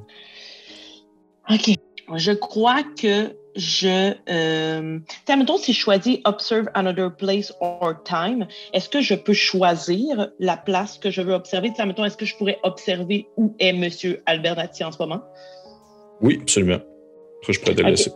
OK. 1.49 1.75
Je 2.15 2.31
crois 2.31 2.83
que 2.83 3.35
je. 3.55 4.13
Euh, 4.29 4.99
mettons, 5.27 5.57
si 5.57 5.73
je 5.73 5.79
choisis 5.79 6.19
Observe 6.25 6.67
another 6.73 7.15
place 7.15 7.53
or 7.61 7.95
time, 8.03 8.47
est-ce 8.73 8.89
que 8.89 9.01
je 9.01 9.15
peux 9.15 9.33
choisir 9.33 10.29
la 10.39 10.57
place 10.57 10.97
que 10.97 11.11
je 11.11 11.21
veux 11.21 11.33
observer? 11.33 11.71
T'sais, 11.71 11.85
mettons, 11.85 12.05
est-ce 12.05 12.17
que 12.17 12.25
je 12.25 12.35
pourrais 12.35 12.57
observer 12.63 13.27
où 13.37 13.55
est 13.59 13.69
M. 13.69 13.89
Albernati 14.25 14.83
en 14.83 14.91
ce 14.91 14.97
moment? 14.99 15.23
Oui, 16.21 16.39
absolument. 16.41 16.79
Ça, 17.45 17.53
je 17.53 17.59
pourrais 17.59 17.75
te 17.75 17.81
laisser. 17.81 18.11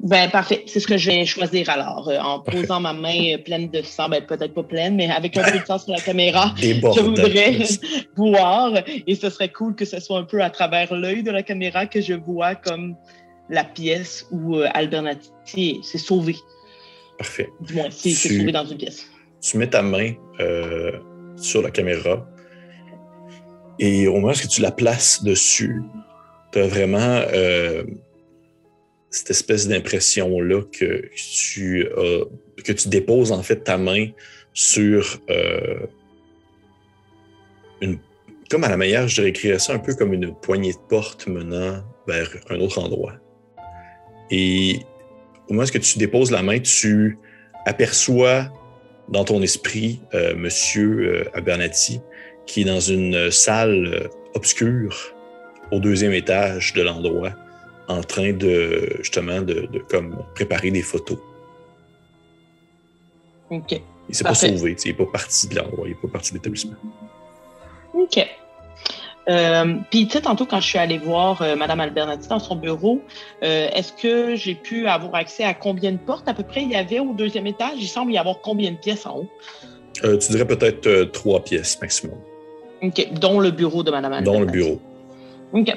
Ben, 0.00 0.30
parfait. 0.30 0.64
C'est 0.66 0.80
ce 0.80 0.86
que 0.86 0.96
je 0.96 1.10
vais 1.10 1.24
choisir 1.24 1.70
alors. 1.70 2.08
euh, 2.08 2.18
en 2.18 2.40
posant 2.40 2.80
ma 2.80 2.92
main 2.92 3.34
euh, 3.34 3.38
pleine 3.38 3.70
de 3.70 3.80
sang, 3.82 4.08
ben, 4.08 4.22
peut-être 4.24 4.52
pas 4.52 4.62
pleine, 4.62 4.96
mais 4.96 5.10
avec 5.10 5.36
un 5.36 5.50
peu 5.50 5.58
de 5.58 5.64
sang 5.64 5.78
sur 5.78 5.92
la 5.92 6.00
caméra. 6.00 6.54
Je 6.60 7.00
voudrais 7.00 7.58
voir 8.16 8.72
et 9.06 9.14
ce 9.14 9.30
serait 9.30 9.50
cool 9.50 9.74
que 9.74 9.84
ce 9.84 10.00
soit 10.00 10.18
un 10.18 10.24
peu 10.24 10.42
à 10.42 10.50
travers 10.50 10.94
l'œil 10.94 11.22
de 11.22 11.30
la 11.30 11.42
caméra 11.42 11.86
que 11.86 12.00
je 12.00 12.14
vois 12.14 12.54
comme 12.54 12.96
la 13.48 13.64
pièce 13.64 14.26
où 14.30 14.56
euh, 14.56 14.68
Albernati 14.74 15.80
s'est 15.82 15.98
sauvé. 15.98 16.36
Parfait. 17.18 17.48
Du 17.60 17.74
moins, 17.74 17.90
s'est 17.90 18.10
sauvé 18.10 18.52
dans 18.52 18.66
une 18.66 18.78
pièce. 18.78 19.06
tu 19.40 19.56
mets 19.58 19.68
ta 19.68 19.82
main 19.82 20.12
euh, 20.40 20.92
sur 21.36 21.62
la 21.62 21.70
caméra 21.70 22.26
et 23.78 24.06
au 24.06 24.14
moment 24.14 24.32
où 24.32 24.48
tu 24.48 24.60
la 24.60 24.70
places 24.70 25.22
dessus, 25.24 25.82
tu 26.52 26.58
as 26.60 26.66
vraiment 26.66 27.22
cette 29.14 29.30
espèce 29.30 29.68
d'impression-là 29.68 30.62
que 30.72 31.08
tu, 31.14 31.86
as- 31.96 32.62
que 32.62 32.72
tu 32.72 32.88
déposes 32.88 33.32
en 33.32 33.42
fait 33.42 33.64
ta 33.64 33.78
main 33.78 34.08
sur 34.52 35.18
euh, 35.30 35.86
une. 37.80 37.98
Comme 38.50 38.64
à 38.64 38.68
la 38.68 38.76
manière, 38.76 39.08
je 39.08 39.22
décrirais 39.22 39.58
ça 39.58 39.72
un 39.72 39.78
peu 39.78 39.94
comme 39.94 40.12
une 40.12 40.34
poignée 40.34 40.72
de 40.72 40.78
porte 40.88 41.26
menant 41.26 41.82
vers 42.06 42.28
un 42.50 42.60
autre 42.60 42.78
endroit. 42.78 43.14
Et 44.30 44.80
au 45.48 45.54
moment 45.54 45.66
où 45.66 45.78
tu 45.78 45.98
déposes 45.98 46.30
la 46.30 46.42
main, 46.42 46.58
tu 46.58 47.18
aperçois 47.66 48.52
dans 49.08 49.24
ton 49.24 49.42
esprit 49.42 50.00
euh, 50.12 50.34
Monsieur 50.34 50.90
euh, 51.00 51.24
Abernathy, 51.34 52.00
qui 52.46 52.62
est 52.62 52.64
dans 52.64 52.80
une 52.80 53.30
salle 53.30 53.86
euh, 53.86 54.08
obscure 54.34 55.14
au 55.72 55.78
deuxième 55.78 56.12
étage 56.12 56.74
de 56.74 56.82
l'endroit, 56.82 57.32
en 57.88 58.02
train 58.02 58.32
de 58.32 58.96
justement 58.98 59.40
de, 59.42 59.68
de 59.70 59.78
comme 59.78 60.16
préparer 60.34 60.70
des 60.70 60.82
photos. 60.82 61.18
OK. 63.50 63.80
Il 64.08 64.14
s'est 64.14 64.24
pas 64.24 64.34
sauvé, 64.34 64.76
il 64.84 64.88
n'est 64.88 64.96
pas 64.96 65.06
parti 65.06 65.48
de 65.48 65.56
l'endroit, 65.56 65.86
il 65.86 65.90
n'est 65.90 65.94
pas 65.94 66.08
parti 66.08 66.32
de 66.32 66.38
l'établissement. 66.38 66.74
OK. 67.94 68.26
Euh, 69.28 69.76
Puis, 69.90 70.06
tu 70.06 70.12
sais, 70.12 70.20
tantôt, 70.20 70.44
quand 70.44 70.60
je 70.60 70.66
suis 70.68 70.78
allée 70.78 70.98
voir 70.98 71.40
euh, 71.40 71.56
Mme 71.56 71.80
Albernati 71.80 72.28
dans 72.28 72.38
son 72.38 72.56
bureau, 72.56 73.00
euh, 73.42 73.68
est-ce 73.72 73.92
que 73.94 74.36
j'ai 74.36 74.54
pu 74.54 74.86
avoir 74.86 75.14
accès 75.14 75.44
à 75.44 75.54
combien 75.54 75.92
de 75.92 75.96
portes 75.96 76.28
à 76.28 76.34
peu 76.34 76.42
près? 76.42 76.62
Il 76.62 76.70
y 76.70 76.76
avait 76.76 77.00
au 77.00 77.14
deuxième 77.14 77.46
étage? 77.46 77.76
Il 77.78 77.86
semble 77.86 78.12
y 78.12 78.18
avoir 78.18 78.40
combien 78.42 78.72
de 78.72 78.76
pièces 78.76 79.06
en 79.06 79.20
haut? 79.20 79.28
Euh, 80.04 80.18
tu 80.18 80.32
dirais 80.32 80.46
peut-être 80.46 81.10
trois 81.12 81.42
pièces 81.42 81.80
maximum, 81.80 82.18
OK. 82.82 83.08
Dont 83.12 83.40
le 83.40 83.50
bureau 83.50 83.82
de 83.82 83.90
Mme 83.90 84.12
Albernati. 84.12 84.24
dont 84.24 84.40
le 84.40 84.52
bureau. 84.52 84.80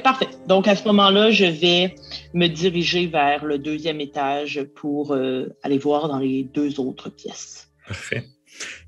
Parfait. 0.03 0.27
Donc, 0.47 0.67
à 0.67 0.75
ce 0.75 0.83
moment-là, 0.85 1.29
je 1.29 1.45
vais 1.45 1.93
me 2.33 2.47
diriger 2.47 3.05
vers 3.05 3.45
le 3.45 3.59
deuxième 3.59 4.01
étage 4.01 4.63
pour 4.75 5.13
euh, 5.13 5.55
aller 5.61 5.77
voir 5.77 6.07
dans 6.07 6.17
les 6.17 6.43
deux 6.43 6.79
autres 6.79 7.09
pièces. 7.09 7.69
Parfait. 7.85 8.23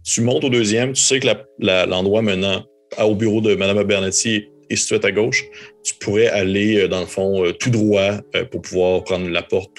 Tu 0.03 0.21
montes 0.21 0.43
au 0.43 0.49
deuxième, 0.49 0.93
tu 0.93 1.01
sais 1.01 1.19
que 1.19 1.27
l'endroit 1.59 2.23
menant 2.23 2.63
au 2.97 3.13
bureau 3.13 3.39
de 3.39 3.53
Mme 3.53 3.77
Abernathy 3.77 4.47
est 4.71 4.75
situé 4.75 4.99
à 5.03 5.11
gauche. 5.11 5.45
Tu 5.83 5.93
pourrais 5.93 6.27
aller, 6.27 6.77
euh, 6.77 6.87
dans 6.87 7.01
le 7.01 7.05
fond, 7.05 7.45
euh, 7.45 7.53
tout 7.53 7.69
droit 7.69 8.17
pour 8.49 8.61
pouvoir 8.61 9.03
prendre 9.03 9.29
la 9.29 9.43
porte 9.43 9.73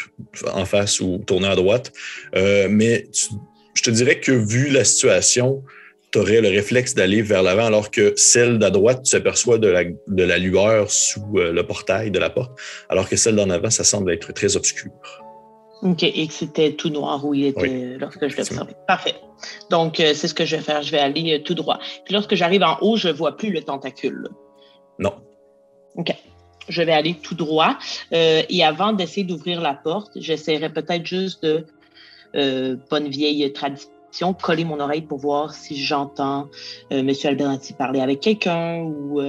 en 0.53 0.65
face 0.65 1.01
ou 1.01 1.19
tourner 1.27 1.49
à 1.49 1.57
droite. 1.57 1.93
Mais 2.35 3.07
je 3.75 3.83
te 3.83 3.91
dirais 3.91 4.21
que 4.21 4.31
vu 4.31 4.71
la 4.71 4.85
situation, 4.85 5.65
tu 6.13 6.19
aurais 6.19 6.41
le 6.41 6.49
réflexe 6.49 6.95
d'aller 6.95 7.23
vers 7.23 7.43
l'avant, 7.43 7.67
alors 7.67 7.91
que 7.91 8.15
celle 8.17 8.59
d'à 8.59 8.71
droite, 8.71 9.03
tu 9.05 9.11
s'aperçois 9.11 9.59
de 9.59 9.69
la, 9.69 9.85
de 9.85 10.23
la 10.25 10.39
lueur 10.39 10.91
sous 10.91 11.37
euh, 11.37 11.53
le 11.53 11.67
portail 11.67 12.11
de 12.11 12.19
la 12.19 12.31
porte, 12.31 12.59
alors 12.89 13.09
que 13.09 13.17
celle 13.17 13.37
d'en 13.37 13.51
avant, 13.51 13.71
ça 13.71 13.85
semble 13.85 14.13
être 14.13 14.33
très 14.33 14.57
obscur. 14.57 14.91
OK, 15.83 16.03
et 16.03 16.27
que 16.27 16.33
c'était 16.33 16.73
tout 16.73 16.91
noir 16.91 17.25
où 17.25 17.33
il 17.33 17.47
était 17.47 17.97
lorsque 17.99 18.29
je 18.29 18.37
l'observais. 18.37 18.77
Parfait. 18.87 19.15
Donc, 19.71 19.99
euh, 19.99 20.13
c'est 20.15 20.29
ce 20.29 20.35
que 20.35 20.45
je 20.45 20.57
vais 20.57 20.63
faire. 20.63 20.83
Je 20.83 20.91
vais 20.91 20.99
aller 20.99 21.39
euh, 21.39 21.43
tout 21.43 21.55
droit. 21.55 21.79
Puis 22.05 22.13
lorsque 22.13 22.35
j'arrive 22.35 22.63
en 22.63 22.77
haut, 22.83 22.97
je 22.97 23.09
ne 23.09 23.13
vois 23.15 23.37
plus 23.37 23.51
le 23.51 23.63
tentacule. 23.63 24.29
Non. 24.99 25.15
OK. 25.97 26.15
Je 26.69 26.83
vais 26.83 26.93
aller 26.93 27.15
tout 27.15 27.35
droit. 27.35 27.79
Euh, 28.13 28.43
et 28.49 28.63
avant 28.63 28.93
d'essayer 28.93 29.25
d'ouvrir 29.25 29.63
la 29.63 29.73
porte, 29.73 30.13
j'essaierai 30.17 30.71
peut-être 30.71 31.07
juste 31.07 31.43
de, 31.45 31.67
bonne 32.91 33.09
vieille 33.09 33.51
tradition, 33.53 33.91
coller 34.41 34.65
mon 34.65 34.81
oreille 34.81 35.03
pour 35.03 35.19
voir 35.19 35.55
si 35.55 35.83
j'entends 35.83 36.49
M. 36.91 37.11
Alberti 37.25 37.73
parler 37.73 38.01
avec 38.01 38.21
quelqu'un 38.21 38.81
ou 38.83 39.21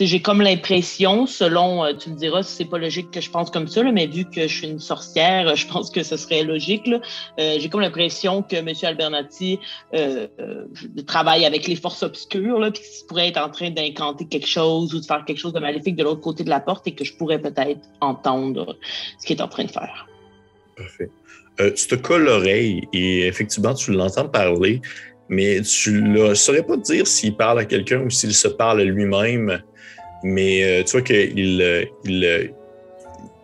j'ai 0.00 0.20
comme 0.20 0.40
l'impression, 0.40 1.26
selon, 1.26 1.84
euh, 1.84 1.92
tu 1.92 2.10
me 2.10 2.16
diras 2.16 2.42
si 2.42 2.56
c'est 2.56 2.64
pas 2.64 2.78
logique 2.78 3.10
que 3.10 3.20
je 3.20 3.30
pense 3.30 3.50
comme 3.50 3.68
ça, 3.68 3.82
mais 3.82 4.06
vu 4.06 4.24
que 4.24 4.48
je 4.48 4.58
suis 4.58 4.68
une 4.68 4.78
sorcière, 4.78 5.54
je 5.56 5.66
pense 5.66 5.90
que 5.90 6.02
ce 6.02 6.16
serait 6.16 6.42
logique. 6.42 6.88
Euh, 6.88 7.56
j'ai 7.58 7.68
comme 7.68 7.80
l'impression 7.80 8.42
que 8.42 8.56
M. 8.56 8.68
Albernati 8.82 9.58
euh, 9.94 10.26
travaille 11.06 11.44
avec 11.44 11.66
les 11.66 11.76
forces 11.76 12.02
obscures, 12.02 12.58
là, 12.58 12.70
puis 12.70 12.82
qu'il 12.82 13.06
pourrait 13.06 13.28
être 13.28 13.40
en 13.40 13.50
train 13.50 13.70
d'incanter 13.70 14.26
quelque 14.26 14.48
chose 14.48 14.94
ou 14.94 15.00
de 15.00 15.04
faire 15.04 15.24
quelque 15.24 15.38
chose 15.38 15.52
de 15.52 15.60
maléfique 15.60 15.96
de 15.96 16.04
l'autre 16.04 16.20
côté 16.20 16.44
de 16.44 16.50
la 16.50 16.60
porte 16.60 16.86
et 16.86 16.94
que 16.94 17.04
je 17.04 17.14
pourrais 17.14 17.40
peut-être 17.40 17.80
entendre 18.00 18.76
ce 19.18 19.26
qu'il 19.26 19.36
est 19.36 19.42
en 19.42 19.48
train 19.48 19.64
de 19.64 19.70
faire. 19.70 20.06
Parfait. 20.76 21.10
Tu 21.58 21.86
te 21.86 21.94
colles 21.94 22.24
l'oreille 22.24 22.88
et 22.92 23.26
effectivement, 23.26 23.74
tu 23.74 23.92
l'entends 23.92 24.28
parler, 24.28 24.80
mais 25.28 25.60
tu 25.60 26.02
ne 26.02 26.34
saurais 26.34 26.62
pas 26.62 26.76
dire 26.76 27.06
s'il 27.06 27.36
parle 27.36 27.60
à 27.60 27.64
quelqu'un 27.64 28.00
ou 28.00 28.10
s'il 28.10 28.34
se 28.34 28.48
parle 28.48 28.80
à 28.80 28.84
lui-même 28.84 29.60
mais 30.22 30.64
euh, 30.64 30.82
tu 30.84 30.92
vois 30.92 31.02
qu'il 31.02 31.60
euh, 31.62 31.84
il, 32.04 32.24
euh, 32.24 32.48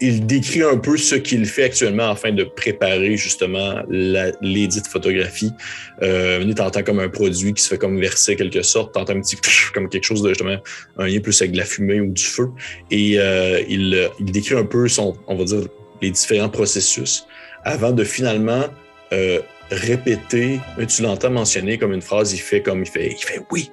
décrit 0.01 0.63
un 0.63 0.77
peu 0.77 0.97
ce 0.97 1.17
qu'il 1.17 1.45
fait 1.47 1.65
actuellement 1.65 2.11
afin 2.11 2.31
de 2.31 2.45
préparer 2.45 3.17
justement 3.17 3.83
l'édite 3.89 4.87
photographie. 4.87 5.51
Euh, 6.03 6.53
tu 6.55 6.63
entends 6.63 6.83
comme 6.85 7.01
un 7.01 7.09
produit 7.09 7.53
qui 7.53 7.63
se 7.63 7.69
fait 7.69 7.79
comme 7.79 8.01
verser 8.01 8.37
quelque 8.37 8.63
sorte, 8.63 8.95
tu 8.95 9.01
un 9.01 9.21
petit 9.21 9.37
comme 9.75 9.89
quelque 9.89 10.05
chose 10.05 10.23
de 10.23 10.29
justement 10.29 10.57
un 10.99 11.07
lien 11.07 11.19
plus 11.19 11.41
avec 11.43 11.53
de 11.53 11.59
la 11.59 11.65
fumée 11.65 12.01
ou 12.01 12.13
du 12.13 12.23
feu. 12.23 12.49
Et 12.93 13.15
il, 13.15 14.11
il, 14.21 14.33
décrit 14.33 14.55
un 14.55 14.65
peu 14.65 14.87
son, 14.87 15.17
on 15.27 15.35
va 15.35 15.45
dire, 15.45 15.63
les 16.01 16.13
différents 16.13 16.49
processus 16.49 17.27
avant 17.65 17.93
de 17.93 18.05
finalement 18.05 18.65
répéter, 19.71 20.61
tu 20.89 21.03
l'entends 21.03 21.31
mentionner 21.31 21.79
comme 21.79 21.93
une 21.93 22.03
phrase, 22.03 22.33
il 22.33 22.39
fait 22.39 22.63
comme 22.63 22.83
il 22.83 22.89
fait, 22.89 23.13
il 23.13 23.25
fait 23.25 23.41
oui, 23.51 23.71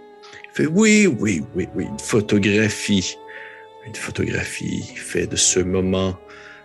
fait 0.53 0.67
oui, 0.67 1.07
oui, 1.07 1.43
oui, 1.53 1.67
oui, 1.75 1.85
une 1.85 1.99
photographie. 1.99 3.17
Une 3.85 3.95
photographie 3.95 4.83
fait 4.95 5.27
de 5.27 5.35
ce 5.35 5.59
moment 5.59 6.17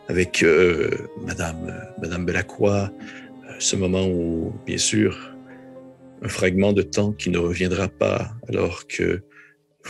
avec 0.09 0.43
euh, 0.43 0.91
Madame, 1.27 1.77
Madame 2.01 2.25
Belacroix, 2.25 2.91
euh, 3.49 3.53
ce 3.59 3.77
moment 3.77 4.07
où, 4.07 4.55
bien 4.65 4.79
sûr, 4.79 5.35
un 6.23 6.29
fragment 6.29 6.73
de 6.73 6.83
temps 6.83 7.13
qui 7.13 7.31
ne 7.31 7.39
reviendra 7.39 7.89
pas 7.89 8.33
alors 8.49 8.87
que 8.87 9.23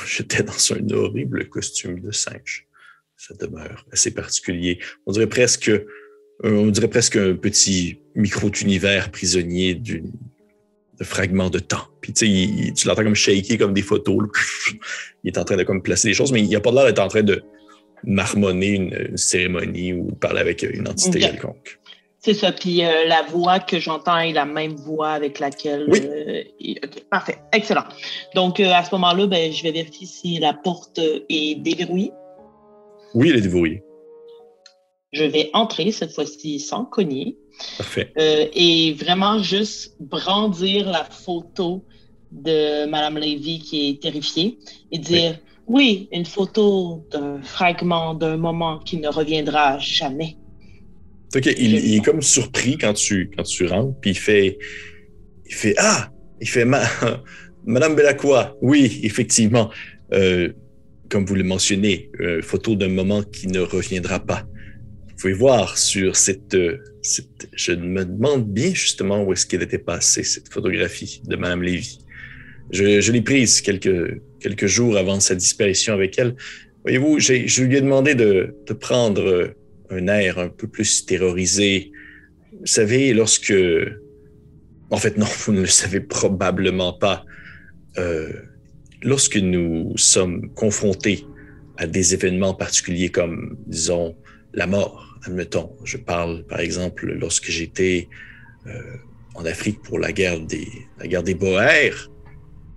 j'étais 0.07 0.43
dans 0.43 0.73
un 0.73 0.91
horrible 0.91 1.49
costume 1.49 2.01
de 2.01 2.11
singe. 2.11 2.67
Ça 3.17 3.35
demeure 3.35 3.87
assez 3.93 4.13
particulier. 4.13 4.79
On 5.07 5.13
dirait 5.13 5.29
presque, 5.29 5.71
on 6.43 6.67
dirait 6.67 6.89
presque 6.89 7.17
un 7.17 7.35
petit 7.35 7.99
micro-univers 8.15 9.11
prisonnier 9.11 9.75
d'une 9.75 10.11
de 11.01 11.05
fragments 11.05 11.51
de 11.51 11.59
temps. 11.59 11.87
Puis 12.03 12.13
tu 12.13 12.27
sais, 12.27 12.73
tu 12.75 12.87
l'entends 12.87 13.03
comme 13.03 13.15
shaker 13.15 13.59
comme 13.59 13.73
des 13.73 13.83
photos. 13.83 14.29
Il 15.25 15.29
est 15.29 15.39
en 15.39 15.45
train 15.45 15.57
de 15.57 15.65
comme 15.65 15.83
placer 15.83 16.09
des 16.09 16.15
choses, 16.15 16.31
mais 16.31 16.41
il 16.41 16.57
a 16.57 16.61
pas 16.61 16.73
l'air 16.73 16.87
d'être 16.87 16.99
en 16.99 17.09
train 17.09 17.23
de 17.23 17.43
marmonner 18.05 18.69
une, 18.69 19.17
cérémonie 19.17 19.93
ou 19.93 20.05
parler 20.13 20.41
avec 20.41 20.63
une 20.63 20.89
entité 20.89 21.19
quelconque. 21.21 21.79
C'est 22.21 22.33
ça. 22.33 22.53
Puis 22.53 22.83
euh, 22.83 23.07
la 23.07 23.23
voix 23.25 23.61
que 23.61 23.79
j'entends 23.79 24.19
est 24.19 24.33
la 24.33 24.47
même 24.47 24.77
voix 24.77 25.11
avec 25.11 25.39
laquelle. 25.39 25.85
Oui. 25.89 26.01
Euh, 26.03 26.43
parfait. 27.11 27.37
Excellent. 27.53 27.85
Donc 28.35 28.61
euh, 28.61 28.73
à 28.73 28.83
ce 28.83 28.95
moment-là, 28.95 29.27
ben, 29.27 29.53
je 29.53 29.63
vais 29.63 29.73
vérifier 29.73 30.07
si 30.07 30.39
la 30.39 30.55
porte 30.55 30.99
est 31.29 31.61
déverrouillée. 31.61 32.13
Oui, 33.13 33.29
elle 33.29 33.37
est 33.37 33.43
déverrouillée. 33.43 33.83
Je 35.13 35.25
vais 35.25 35.51
entrer 35.55 35.91
cette 35.91 36.13
fois-ci 36.13 36.61
sans 36.61 36.85
cogner. 36.85 37.37
Parfait. 37.79 38.13
Euh, 38.19 38.47
et 38.55 38.95
vraiment 38.95 39.43
juste 39.43 39.97
brandir 39.99 40.89
la 40.89 41.05
photo 41.05 41.85
de 42.31 42.87
Madame 42.87 43.19
Lévy 43.19 43.59
qui 43.59 43.91
est 43.91 44.03
terrifiée 44.03 44.59
et 44.93 44.99
dire 44.99 45.39
oui, 45.67 46.09
une 46.13 46.27
photo 46.27 47.07
d'un 47.11 47.43
fragment 47.43 48.15
d'un 48.15 48.37
moment 48.37 48.79
qui 48.79 48.97
ne 48.99 49.09
reviendra 49.09 49.79
jamais. 49.79 50.37
Ok, 51.35 51.47
il, 51.59 51.95
est 51.95 52.05
comme 52.05 52.23
surpris 52.23 52.77
quand 52.77 52.95
tu, 52.95 53.31
quand 53.37 53.45
tu 53.45 53.67
rentres, 53.67 53.95
puis 54.01 54.11
il 54.11 54.19
fait, 54.19 54.59
il 55.47 55.55
fait 55.55 55.75
Ah, 55.79 56.11
il 56.41 56.49
fait 56.49 56.65
Madame 57.65 57.95
Belacqua, 57.95 58.57
oui, 58.63 59.01
effectivement, 59.05 59.71
euh, 60.13 60.53
comme 61.09 61.25
vous 61.25 61.37
le 61.37 61.45
mentionnez, 61.45 62.11
euh, 62.21 62.43
photo 62.43 62.75
d'un 62.75 62.89
moment 62.89 63.23
qui 63.23 63.47
ne 63.47 63.61
reviendra 63.61 64.19
pas 64.19 64.45
pouvez 65.21 65.33
voir 65.35 65.77
sur 65.77 66.17
cette, 66.17 66.57
cette, 67.03 67.49
Je 67.53 67.73
me 67.73 68.05
demande 68.05 68.47
bien 68.53 68.73
justement 68.73 69.23
où 69.23 69.33
est-ce 69.33 69.47
qu'elle 69.47 69.63
était 69.63 69.79
passée, 69.79 70.23
cette 70.23 70.53
photographie 70.53 71.23
de 71.27 71.37
Mme 71.37 71.63
Lévy. 71.63 71.99
Je, 72.71 73.11
l'ai 73.11 73.21
prise 73.21 73.61
quelques, 73.61 74.21
quelques 74.39 74.67
jours 74.67 74.97
avant 74.97 75.21
sa 75.21 75.35
disparition 75.35 75.93
avec 75.93 76.19
elle. 76.19 76.37
Voyez-vous, 76.85 77.19
je 77.19 77.63
lui 77.63 77.77
ai 77.77 77.81
demandé 77.81 78.15
de, 78.15 78.55
de 78.67 78.73
prendre 78.73 79.55
un 79.91 80.07
air 80.07 80.39
un 80.39 80.49
peu 80.49 80.69
plus 80.69 81.05
terrorisé. 81.05 81.93
Vous 82.59 82.67
savez, 82.67 83.13
lorsque... 83.13 83.55
En 84.91 84.97
fait, 84.97 85.17
non, 85.17 85.27
vous 85.45 85.53
ne 85.53 85.61
le 85.61 85.67
savez 85.67 86.01
probablement 86.01 86.93
pas. 86.93 87.25
Euh, 87.99 88.31
lorsque 89.03 89.37
nous 89.37 89.93
sommes 89.97 90.53
confrontés 90.55 91.27
à 91.77 91.87
des 91.87 92.15
événements 92.15 92.55
particuliers 92.55 93.09
comme, 93.09 93.57
disons, 93.67 94.17
la 94.53 94.67
mort, 94.67 95.10
admettons, 95.25 95.77
je 95.85 95.97
parle 95.97 96.45
par 96.47 96.61
exemple 96.61 97.07
lorsque 97.13 97.51
j'étais 97.51 98.09
euh, 98.67 98.71
en 99.35 99.45
Afrique 99.45 99.83
pour 99.83 99.99
la 99.99 100.13
guerre 100.13 100.41
des, 100.41 100.69
la 100.99 101.07
guerre 101.07 101.23
des 101.23 101.35
Boers, 101.35 102.11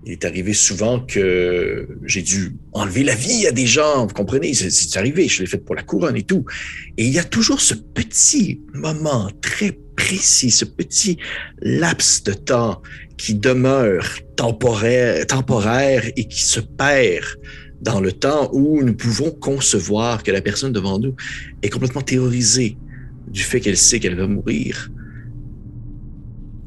il 0.05 0.11
est 0.11 0.25
arrivé 0.25 0.53
souvent 0.53 0.99
que 0.99 1.87
j'ai 2.03 2.21
dû 2.21 2.57
enlever 2.73 3.03
la 3.03 3.15
vie 3.15 3.47
à 3.47 3.51
des 3.51 3.65
gens, 3.65 4.05
vous 4.05 4.13
comprenez, 4.13 4.53
c'est 4.53 4.97
arrivé, 4.99 5.27
je 5.29 5.41
l'ai 5.41 5.47
fait 5.47 5.57
pour 5.57 5.75
la 5.75 5.83
couronne 5.83 6.17
et 6.17 6.23
tout. 6.23 6.45
Et 6.97 7.05
il 7.05 7.13
y 7.13 7.19
a 7.19 7.23
toujours 7.23 7.61
ce 7.61 7.73
petit 7.73 8.59
moment 8.73 9.29
très 9.41 9.71
précis, 9.95 10.51
ce 10.51 10.65
petit 10.65 11.17
laps 11.61 12.23
de 12.23 12.33
temps 12.33 12.81
qui 13.17 13.35
demeure 13.35 14.05
temporaire, 14.35 15.25
temporaire 15.25 16.03
et 16.17 16.27
qui 16.27 16.41
se 16.41 16.59
perd 16.59 17.25
dans 17.83 17.99
le 17.99 18.13
temps 18.13 18.49
où 18.53 18.81
nous 18.81 18.95
pouvons 18.95 19.29
concevoir 19.31 20.23
que 20.23 20.31
la 20.31 20.41
personne 20.41 20.71
devant 20.71 20.99
nous 20.99 21.15
est 21.61 21.69
complètement 21.69 22.01
terrorisée 22.01 22.77
du 23.27 23.41
fait 23.41 23.59
qu'elle 23.59 23.77
sait 23.77 23.99
qu'elle 23.99 24.15
va 24.15 24.27
mourir. 24.27 24.89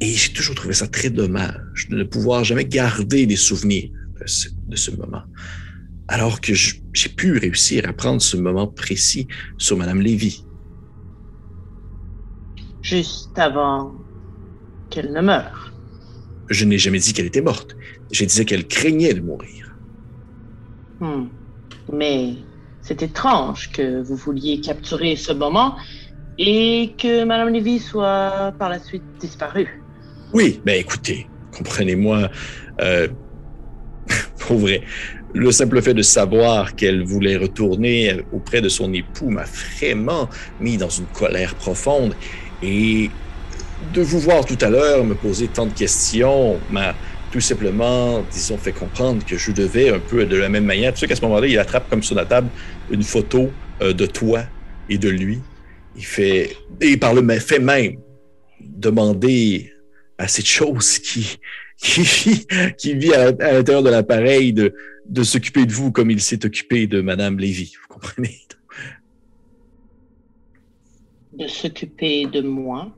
Et 0.01 0.13
j'ai 0.13 0.33
toujours 0.33 0.55
trouvé 0.55 0.75
ça 0.75 0.87
très 0.87 1.09
dommage 1.09 1.89
de 1.89 1.97
ne 1.97 2.05
pouvoir 2.05 2.45
jamais 2.45 2.67
garder 2.67 3.25
des 3.27 3.37
souvenirs 3.37 3.91
de 4.69 4.77
ce, 4.77 4.91
moment. 4.91 5.23
Alors 6.09 6.41
que 6.41 6.53
j'ai 6.55 7.09
pu 7.09 7.39
réussir 7.39 7.89
à 7.89 7.93
prendre 7.95 8.21
ce 8.21 8.37
moment 8.37 8.67
précis 8.67 9.27
sur 9.57 9.77
Madame 9.79 10.03
Lévy. 10.03 10.45
Juste 12.83 13.39
avant 13.39 13.95
qu'elle 14.91 15.13
ne 15.13 15.23
meure. 15.23 15.73
Je 16.51 16.65
n'ai 16.65 16.79
jamais 16.79 16.99
dit 16.99 17.13
qu'elle 17.15 17.27
était 17.27 17.41
morte. 17.41 17.75
J'ai 18.13 18.27
dit 18.27 18.45
qu'elle 18.45 18.67
craignait 18.67 19.15
de 19.15 19.21
mourir. 19.21 19.66
Hmm. 21.01 21.27
Mais 21.93 22.35
c'est 22.83 23.03
étrange 23.03 23.71
que 23.73 24.03
vous 24.03 24.17
vouliez 24.17 24.61
capturer 24.61 25.17
ce 25.17 25.33
moment 25.33 25.77
et 26.39 26.95
que 26.99 27.25
Madame 27.25 27.49
Lévy 27.49 27.79
soit 27.79 28.53
par 28.59 28.69
la 28.69 28.79
suite 28.79 29.03
disparue. 29.21 29.83
Oui, 30.33 30.61
ben 30.65 30.79
écoutez, 30.79 31.27
comprenez-moi, 31.57 32.31
euh, 32.81 33.09
pour 34.39 34.59
vrai, 34.59 34.83
le 35.35 35.51
simple 35.53 35.83
fait 35.83 35.95
de 35.95 36.03
savoir 36.03 36.75
qu'elle 36.75 37.05
voulait 37.05 37.37
retourner 37.37 38.25
auprès 38.33 38.61
de 38.61 38.69
son 38.69 38.93
époux 38.93 39.29
m'a 39.29 39.45
vraiment 39.45 40.29
mis 40.61 40.77
dans 40.77 40.89
une 40.89 41.07
colère 41.07 41.55
profonde 41.55 42.15
et 42.63 43.11
de 43.93 44.03
vous 44.03 44.19
voir 44.19 44.45
tout 44.45 44.59
à 44.61 44.71
l'heure 44.71 45.05
me 45.05 45.15
poser 45.15 45.49
tant 45.49 45.67
de 45.67 45.73
questions 45.73 46.59
m'a 46.71 46.95
tout 47.37 47.43
simplement, 47.43 48.25
disons, 48.33 48.57
fait 48.57 48.73
comprendre 48.73 49.23
que 49.23 49.37
je 49.37 49.53
devais 49.53 49.91
un 49.91 49.99
peu 49.99 50.25
de 50.25 50.37
la 50.37 50.49
même 50.49 50.65
manière. 50.65 50.95
Tu 50.95 51.01
sais 51.01 51.07
qu'à 51.07 51.17
ce 51.17 51.21
moment-là, 51.21 51.47
il 51.47 51.59
attrape 51.59 51.87
comme 51.91 52.03
sur 52.03 52.15
la 52.15 52.25
table 52.25 52.49
une 52.91 53.03
photo 53.03 53.51
euh, 53.83 53.93
de 53.93 54.07
toi 54.07 54.45
et 54.89 54.97
de 54.97 55.11
lui. 55.11 55.41
Il 55.97 56.05
fait, 56.07 56.57
et 56.81 56.97
par 56.97 57.13
le 57.13 57.39
fait 57.39 57.59
même, 57.59 57.99
demander 58.59 59.71
à 60.17 60.29
cette 60.29 60.47
chose 60.47 60.99
qui, 60.99 61.39
qui 61.77 62.01
vit, 62.01 62.47
qui 62.79 62.95
vit 62.95 63.13
à, 63.13 63.33
l'intérieur 63.33 63.83
de 63.83 63.91
l'appareil 63.91 64.55
de, 64.55 64.75
de 65.07 65.23
s'occuper 65.23 65.67
de 65.67 65.73
vous 65.73 65.93
comme 65.93 66.11
il 66.11 66.23
s'est 66.23 66.43
occupé 66.47 66.87
de 66.87 67.03
Madame 67.03 67.39
Lévy. 67.39 67.75
Vous 67.83 67.95
comprenez? 67.95 68.41
de 71.35 71.47
s'occuper 71.49 72.25
de 72.25 72.41
moi. 72.41 72.91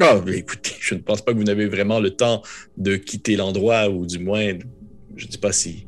Ah, 0.00 0.20
écoutez, 0.26 0.72
je 0.80 0.94
ne 0.94 1.00
pense 1.00 1.22
pas 1.22 1.32
que 1.32 1.38
vous 1.38 1.44
n'avez 1.44 1.66
vraiment 1.66 2.00
le 2.00 2.10
temps 2.10 2.42
de 2.76 2.96
quitter 2.96 3.36
l'endroit, 3.36 3.88
ou 3.88 4.06
du 4.06 4.18
moins, 4.18 4.58
je 5.16 5.26
ne 5.26 5.30
sais 5.30 5.38
pas 5.38 5.52
si. 5.52 5.86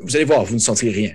Vous 0.00 0.16
allez 0.16 0.24
voir, 0.24 0.44
vous 0.44 0.54
ne 0.54 0.60
sentirez 0.60 0.90
rien. 0.90 1.14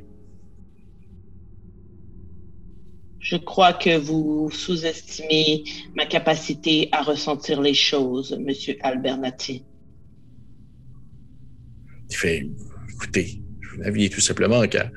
Je 3.19 3.35
crois 3.35 3.73
que 3.73 3.97
vous 3.97 4.49
sous-estimez 4.49 5.65
ma 5.95 6.05
capacité 6.05 6.87
à 6.93 7.01
ressentir 7.01 7.61
les 7.61 7.73
choses, 7.73 8.37
Monsieur 8.39 8.77
Albernati. 8.81 9.65
Il 12.09 12.15
fait, 12.15 12.47
écoutez, 12.89 13.41
vous 13.69 13.83
n'aviez 13.83 14.09
tout 14.09 14.21
simplement 14.21 14.65
qu'à 14.67 14.89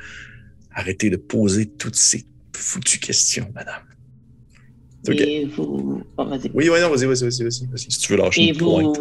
arrêter 0.72 1.10
de 1.10 1.16
poser 1.16 1.66
toutes 1.66 1.96
ces 1.96 2.24
foutues 2.54 3.00
questions, 3.00 3.50
madame. 3.52 3.82
Et 5.08 5.46
vous. 5.46 6.02
Oh, 6.18 6.26
oui, 6.54 6.68
oui, 6.68 6.80
non, 6.80 6.90
vas-y, 6.90 7.06
vas-y, 7.06 7.24
vas-y, 7.24 7.44
vas-y. 7.44 7.90
si 7.90 7.98
tu 7.98 8.12
veux 8.12 8.18
lâcher 8.18 8.48
Et 8.48 8.52
vous, 8.52 8.92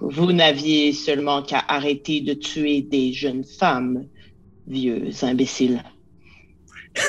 vous 0.00 0.32
n'aviez 0.32 0.92
seulement 0.92 1.42
qu'à 1.42 1.64
arrêter 1.68 2.20
de 2.20 2.34
tuer 2.34 2.82
des 2.82 3.12
jeunes 3.12 3.44
femmes, 3.44 4.06
vieux 4.66 5.10
imbéciles. 5.22 5.82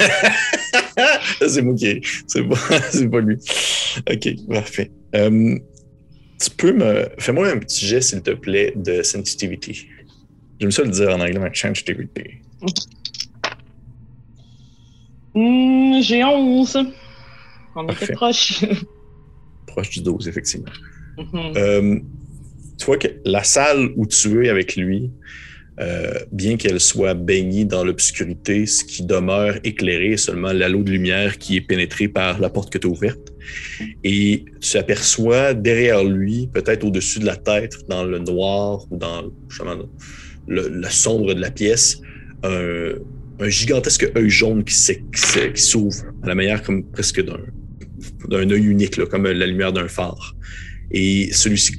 c'est 1.48 1.62
moi 1.62 1.76
qui. 1.76 2.02
C'est 2.28 2.44
pas, 2.44 2.82
c'est 2.92 3.10
pas 3.10 3.22
lui. 3.22 3.38
OK, 4.10 4.48
parfait. 4.48 4.92
Euh, 5.16 5.58
tu 6.40 6.50
peux 6.52 6.74
me. 6.74 7.10
Fais-moi 7.18 7.50
un 7.50 7.58
petit 7.58 7.86
geste, 7.88 8.10
s'il 8.10 8.22
te 8.22 8.32
plaît, 8.32 8.74
de 8.76 9.02
sensitivity. 9.02 9.88
J'aime 10.60 10.72
ça 10.72 10.84
le 10.84 10.90
dire 10.90 11.10
en 11.10 11.20
anglais, 11.22 11.40
mais 11.40 11.52
sensitivity. 11.54 12.24
Mm, 15.34 16.02
j'ai 16.02 16.24
11. 16.24 16.78
On 17.78 17.88
était 17.88 18.14
proche. 18.14 18.66
proche 19.68 19.92
du 19.92 20.02
12, 20.02 20.28
effectivement. 20.28 20.72
Mm-hmm. 21.18 21.58
Euh, 21.58 22.00
tu 22.80 22.86
vois 22.86 22.98
que 22.98 23.08
la 23.24 23.44
salle 23.44 23.92
où 23.96 24.08
tu 24.08 24.46
es 24.46 24.50
avec 24.50 24.76
lui, 24.76 25.12
euh, 25.80 26.12
bien 26.32 26.58
qu'elle 26.58 26.80
soit 26.80 27.14
baignée 27.14 27.64
dans 27.64 27.84
l'obscurité, 27.84 28.66
ce 28.66 28.84
qui 28.84 29.04
demeure 29.04 29.58
éclairé, 29.64 30.18
seulement 30.18 30.52
l'halo 30.52 30.82
de 30.82 30.90
lumière 30.90 31.38
qui 31.38 31.56
est 31.58 31.62
pénétré 31.62 32.08
par 32.08 32.40
la 32.40 32.50
porte 32.50 32.72
que 32.72 32.80
tu 32.80 32.88
as 32.88 32.90
ouverte. 32.90 33.32
Et 34.04 34.46
tu 34.60 34.78
aperçois 34.78 35.54
derrière 35.54 36.04
lui, 36.04 36.50
peut-être 36.52 36.84
au-dessus 36.84 37.20
de 37.20 37.28
la 37.28 37.36
tête, 37.36 37.76
dans 37.88 38.04
le 38.04 38.18
noir 38.18 38.86
ou 38.90 38.98
dans 38.98 39.32
le, 40.48 40.90
sombre 40.90 41.36
de 41.36 41.42
la 41.42 41.52
pièce, 41.52 42.02
un, 42.44 42.94
gigantesque 43.48 44.12
œil 44.16 44.32
jaune 44.32 44.64
qui 44.64 44.74
s'ouvre 44.74 46.06
à 46.24 46.28
la 46.28 46.34
manière 46.34 46.64
comme 46.64 46.84
presque 46.84 47.24
d'un 47.24 47.38
œil 48.32 48.66
unique, 48.66 49.04
comme 49.06 49.26
la 49.26 49.46
lumière 49.46 49.74
d'un 49.74 49.88
phare. 49.88 50.36
Et 50.92 51.30
celui-ci 51.34 51.76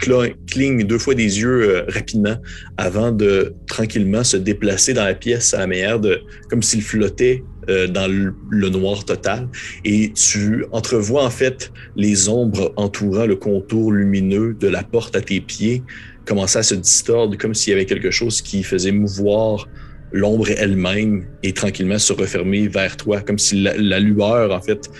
cligne 0.47 0.85
deux 0.85 0.99
fois 0.99 1.15
des 1.15 1.41
yeux 1.41 1.71
euh, 1.71 1.85
rapidement 1.89 2.37
avant 2.77 3.11
de 3.11 3.55
tranquillement 3.67 4.23
se 4.23 4.37
déplacer 4.37 4.93
dans 4.93 5.05
la 5.05 5.15
pièce 5.15 5.55
à 5.55 5.61
la 5.61 5.67
manière 5.67 5.99
de 5.99 6.21
comme 6.51 6.63
s'il 6.63 6.83
flottait 6.83 7.43
euh, 7.71 7.87
dans 7.87 8.07
le, 8.07 8.69
noir 8.69 9.05
total. 9.05 9.49
Et 9.85 10.13
tu 10.13 10.67
entrevois 10.73 11.25
en 11.25 11.31
fait 11.31 11.73
les 11.97 12.29
ombres 12.29 12.73
entourant 12.77 13.25
le 13.25 13.37
contour 13.37 13.93
lumineux 13.93 14.55
de 14.61 14.69
la 14.69 14.83
porte 14.83 15.17
à 15.17 15.23
tes 15.23 15.41
pieds 15.41 15.83
commencer 16.27 16.59
à 16.59 16.63
se 16.63 16.75
distordre 16.75 17.39
comme 17.39 17.55
s'il 17.55 17.71
y 17.71 17.75
avait 17.75 17.87
quelque 17.87 18.11
chose 18.11 18.43
qui 18.43 18.63
faisait 18.63 18.93
mouvoir 18.93 19.67
l'ombre 20.13 20.51
elle-même 20.51 21.27
et 21.43 21.55
tranquillement 21.55 21.99
se 21.99 22.13
refermer 22.13 22.69
vers 22.69 22.99
toi, 22.99 23.21
comme 23.23 23.39
si 23.39 23.63
la 23.63 23.99
lueur 23.99 24.53
en 24.53 24.61
fait 24.61 24.91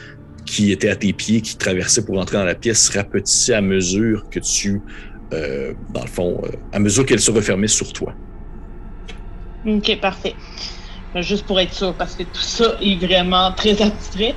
qui 0.49 0.73
était 0.73 0.89
à 0.89 0.97
tes 0.97 1.13
pieds, 1.13 1.41
qui 1.41 1.57
traversait 1.57 2.05
pour 2.05 2.19
entrer 2.19 2.37
dans 2.37 2.45
la 2.45 2.55
pièce, 2.55 2.89
rapetissait 2.89 3.55
à 3.55 3.61
mesure 3.61 4.25
que 4.31 4.41
tu, 4.41 4.81
euh, 5.33 5.75
dans 5.91 6.03
le 6.03 6.09
fond, 6.09 6.41
euh, 6.45 6.49
à 6.73 6.79
mesure 6.79 7.05
qu'elle 7.05 7.21
se 7.21 7.31
refermait 7.31 7.69
sur 7.69 7.93
toi. 7.93 8.15
Ok, 9.67 10.01
parfait. 10.01 10.35
Euh, 11.15 11.23
juste 11.23 11.47
pour 11.47 11.61
être 11.61 11.73
sûr, 11.73 11.95
parce 11.95 12.15
que 12.15 12.23
tout 12.23 12.41
ça 12.41 12.77
est 12.81 12.97
vraiment 12.97 13.53
très 13.53 13.81
abstrait. 13.83 14.35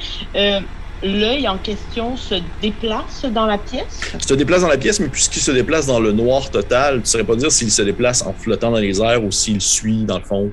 L'œil 1.04 1.48
en 1.48 1.58
question 1.58 2.16
se 2.16 2.36
déplace 2.62 3.26
dans 3.26 3.48
la 3.48 3.58
pièce? 3.58 4.02
Il 4.14 4.24
se 4.24 4.36
déplace 4.36 4.62
dans 4.62 4.68
la 4.68 4.78
pièce, 4.78 5.00
mais 5.00 5.08
puisqu'il 5.08 5.40
se 5.40 5.50
déplace 5.50 5.88
dans 5.88 6.00
le 6.00 6.12
noir 6.12 6.52
total, 6.52 6.98
tu 6.98 7.00
ne 7.00 7.06
saurais 7.06 7.24
pas 7.24 7.36
dire 7.36 7.52
s'il 7.52 7.72
se 7.72 7.82
déplace 7.82 8.22
en 8.22 8.34
flottant 8.34 8.70
dans 8.70 8.78
les 8.78 9.02
airs 9.02 9.24
ou 9.24 9.32
s'il 9.32 9.62
suit, 9.62 10.04
dans 10.04 10.20
le 10.20 10.24
fond, 10.24 10.52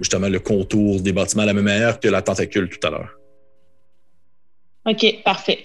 justement 0.00 0.28
le 0.28 0.40
contour 0.40 1.00
des 1.00 1.12
bâtiments 1.12 1.44
à 1.44 1.46
la 1.46 1.52
même 1.52 1.66
manière 1.66 2.00
que 2.00 2.08
la 2.08 2.20
tentacule 2.20 2.68
tout 2.68 2.84
à 2.84 2.90
l'heure. 2.90 3.21
OK, 4.84 5.22
parfait. 5.24 5.60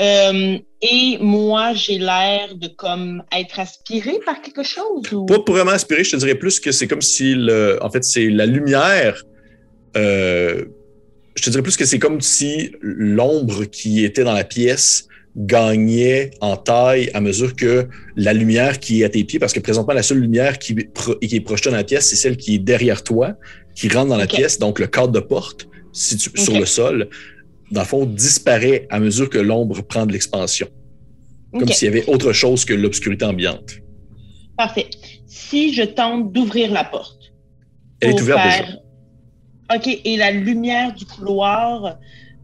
Euh, 0.00 0.58
et 0.82 1.18
moi, 1.20 1.72
j'ai 1.74 1.98
l'air 1.98 2.54
de 2.56 2.66
comme 2.66 3.22
être 3.32 3.60
aspiré 3.60 4.18
par 4.24 4.42
quelque 4.42 4.64
chose? 4.64 5.12
Ou... 5.12 5.24
Pas 5.26 5.38
vraiment 5.46 5.70
aspiré, 5.70 6.02
je 6.02 6.12
te 6.12 6.16
dirais 6.16 6.34
plus 6.34 6.58
que 6.58 6.72
c'est 6.72 6.88
comme 6.88 7.02
si, 7.02 7.34
le, 7.34 7.78
en 7.80 7.90
fait, 7.90 8.02
c'est 8.02 8.28
la 8.28 8.44
lumière. 8.44 9.22
Euh, 9.96 10.64
je 11.36 11.42
te 11.42 11.50
dirais 11.50 11.62
plus 11.62 11.76
que 11.76 11.84
c'est 11.84 12.00
comme 12.00 12.20
si 12.20 12.72
l'ombre 12.80 13.66
qui 13.66 14.04
était 14.04 14.24
dans 14.24 14.32
la 14.32 14.44
pièce 14.44 15.06
gagnait 15.36 16.30
en 16.40 16.56
taille 16.56 17.10
à 17.12 17.20
mesure 17.20 17.54
que 17.54 17.86
la 18.16 18.32
lumière 18.32 18.80
qui 18.80 19.02
est 19.02 19.04
à 19.04 19.10
tes 19.10 19.22
pieds, 19.22 19.38
parce 19.38 19.52
que 19.52 19.60
présentement, 19.60 19.92
la 19.92 20.02
seule 20.02 20.18
lumière 20.18 20.58
qui, 20.58 20.74
qui 20.74 21.36
est 21.36 21.40
projetée 21.40 21.70
dans 21.70 21.76
la 21.76 21.84
pièce, 21.84 22.08
c'est 22.08 22.16
celle 22.16 22.36
qui 22.36 22.56
est 22.56 22.58
derrière 22.58 23.04
toi, 23.04 23.34
qui 23.74 23.88
rentre 23.88 24.08
dans 24.08 24.16
la 24.16 24.26
pièce, 24.26 24.58
donc 24.58 24.78
le 24.80 24.86
cadre 24.86 25.12
de 25.12 25.20
porte 25.20 25.68
sur 25.92 26.58
le 26.58 26.66
sol 26.66 27.08
dans 27.70 27.80
le 27.80 27.86
fond, 27.86 28.06
disparaît 28.06 28.86
à 28.90 29.00
mesure 29.00 29.28
que 29.28 29.38
l'ombre 29.38 29.82
prend 29.82 30.06
de 30.06 30.12
l'expansion. 30.12 30.68
Comme 31.52 31.68
s'il 31.68 31.86
y 31.86 31.88
avait 31.88 32.06
autre 32.06 32.32
chose 32.32 32.64
que 32.64 32.74
l'obscurité 32.74 33.24
ambiante. 33.24 33.76
Parfait. 34.56 34.88
Si 35.26 35.72
je 35.72 35.82
tente 35.82 36.32
d'ouvrir 36.32 36.70
la 36.72 36.84
porte. 36.84 37.32
Elle 38.00 38.10
est 38.10 38.20
ouverte 38.20 38.42
déjà. 38.44 38.78
OK. 39.74 40.00
Et 40.04 40.16
la 40.16 40.30
lumière 40.30 40.94
du 40.94 41.04
couloir, 41.06 41.98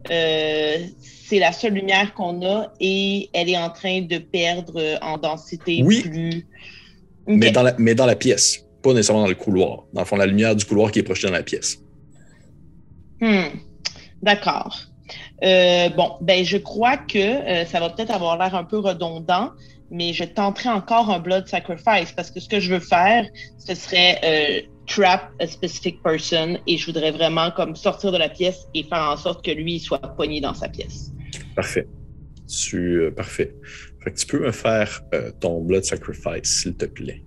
euh, 0.09 0.77
c'est 0.99 1.39
la 1.39 1.51
seule 1.51 1.73
lumière 1.73 2.13
qu'on 2.13 2.45
a 2.45 2.73
et 2.79 3.29
elle 3.33 3.49
est 3.49 3.57
en 3.57 3.69
train 3.69 4.01
de 4.01 4.17
perdre 4.17 4.81
en 5.01 5.17
densité 5.17 5.81
oui, 5.83 6.01
plus. 6.01 6.47
Mais, 7.27 7.51
dans 7.51 7.63
la, 7.63 7.75
mais 7.77 7.95
dans 7.95 8.05
la 8.05 8.15
pièce, 8.15 8.65
pas 8.81 8.93
nécessairement 8.93 9.23
dans 9.23 9.29
le 9.29 9.35
couloir. 9.35 9.83
Dans 9.93 10.01
le 10.01 10.05
fond, 10.05 10.17
la 10.17 10.25
lumière 10.25 10.55
du 10.55 10.65
couloir 10.65 10.91
qui 10.91 10.99
est 10.99 11.03
projetée 11.03 11.27
dans 11.27 11.33
la 11.33 11.43
pièce. 11.43 11.79
Hmm. 13.21 13.57
D'accord. 14.21 14.92
Euh, 15.43 15.89
bon, 15.89 16.13
ben 16.21 16.45
je 16.45 16.57
crois 16.57 16.97
que 16.97 17.17
euh, 17.17 17.65
ça 17.65 17.79
va 17.79 17.89
peut-être 17.89 18.11
avoir 18.11 18.37
l'air 18.37 18.55
un 18.55 18.63
peu 18.63 18.79
redondant, 18.79 19.51
mais 19.91 20.13
je 20.13 20.23
tenterai 20.23 20.69
encore 20.69 21.09
un 21.09 21.19
blood 21.19 21.47
sacrifice 21.47 22.11
parce 22.15 22.31
que 22.31 22.39
ce 22.39 22.47
que 22.47 22.59
je 22.59 22.73
veux 22.73 22.79
faire, 22.79 23.25
ce 23.57 23.75
serait 23.75 24.19
euh, 24.23 24.61
trap 24.87 25.31
a 25.39 25.47
specific 25.47 26.01
person 26.01 26.57
et 26.65 26.77
je 26.77 26.85
voudrais 26.85 27.11
vraiment 27.11 27.51
comme 27.51 27.75
sortir 27.75 28.11
de 28.11 28.17
la 28.17 28.29
pièce 28.29 28.67
et 28.73 28.83
faire 28.83 29.09
en 29.11 29.17
sorte 29.17 29.43
que 29.43 29.51
lui 29.51 29.79
soit 29.79 29.99
pogné 30.15 30.39
dans 30.41 30.53
sa 30.53 30.69
pièce. 30.69 31.11
Parfait. 31.55 31.87
Tu, 32.47 33.11
parfait. 33.15 33.55
Fait 34.03 34.11
que 34.11 34.17
tu 34.17 34.25
peux 34.27 34.39
me 34.39 34.51
faire 34.51 35.01
ton 35.39 35.61
blood 35.61 35.83
sacrifice, 35.83 36.61
s'il 36.61 36.75
te 36.75 36.85
plaît. 36.85 37.23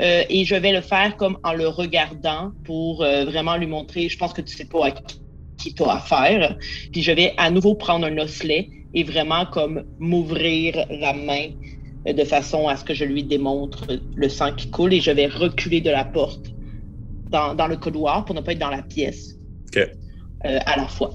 et 0.00 0.44
je 0.44 0.54
vais 0.54 0.72
le 0.72 0.80
faire 0.80 1.16
comme 1.16 1.38
en 1.44 1.52
le 1.52 1.68
regardant 1.68 2.52
pour 2.64 2.98
vraiment 2.98 3.56
lui 3.56 3.66
montrer. 3.66 4.08
Je 4.08 4.16
pense 4.16 4.32
que 4.32 4.40
tu 4.40 4.56
sais 4.56 4.64
pas 4.64 4.86
à 4.86 4.90
qui 4.92 5.23
qui 5.64 5.74
t'a 5.74 5.92
à 5.92 5.98
faire. 5.98 6.56
Puis 6.92 7.02
je 7.02 7.12
vais 7.12 7.32
à 7.38 7.50
nouveau 7.50 7.74
prendre 7.74 8.06
un 8.06 8.18
osselet 8.18 8.68
et 8.92 9.02
vraiment 9.02 9.46
comme 9.46 9.84
m'ouvrir 9.98 10.86
la 10.90 11.14
main 11.14 11.48
de 12.06 12.24
façon 12.24 12.68
à 12.68 12.76
ce 12.76 12.84
que 12.84 12.92
je 12.92 13.04
lui 13.04 13.24
démontre 13.24 13.86
le 14.14 14.28
sang 14.28 14.52
qui 14.52 14.70
coule 14.70 14.92
et 14.92 15.00
je 15.00 15.10
vais 15.10 15.26
reculer 15.26 15.80
de 15.80 15.90
la 15.90 16.04
porte 16.04 16.52
dans, 17.30 17.54
dans 17.54 17.66
le 17.66 17.76
couloir 17.76 18.24
pour 18.26 18.34
ne 18.34 18.42
pas 18.42 18.52
être 18.52 18.58
dans 18.58 18.70
la 18.70 18.82
pièce 18.82 19.38
euh, 19.76 19.88
à 20.44 20.76
la 20.76 20.86
fois. 20.86 21.14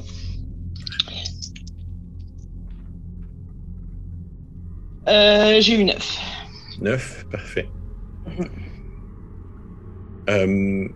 Euh, 5.08 5.62
j'ai 5.62 5.80
eu 5.80 5.86
neuf. 5.86 6.20
Neuf, 6.82 7.26
parfait. 7.32 7.68
Mm-hmm. 8.28 8.50
Euh, 10.30 10.88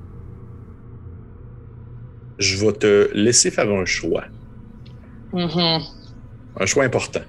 je 2.44 2.64
vais 2.64 2.74
te 2.74 3.10
laisser 3.14 3.49
faire 3.49 3.70
un 3.72 3.86
choix. 3.86 4.26
Mm-hmm. 5.34 5.82
Un 6.60 6.65
choix 6.65 6.84
important. 6.84 7.22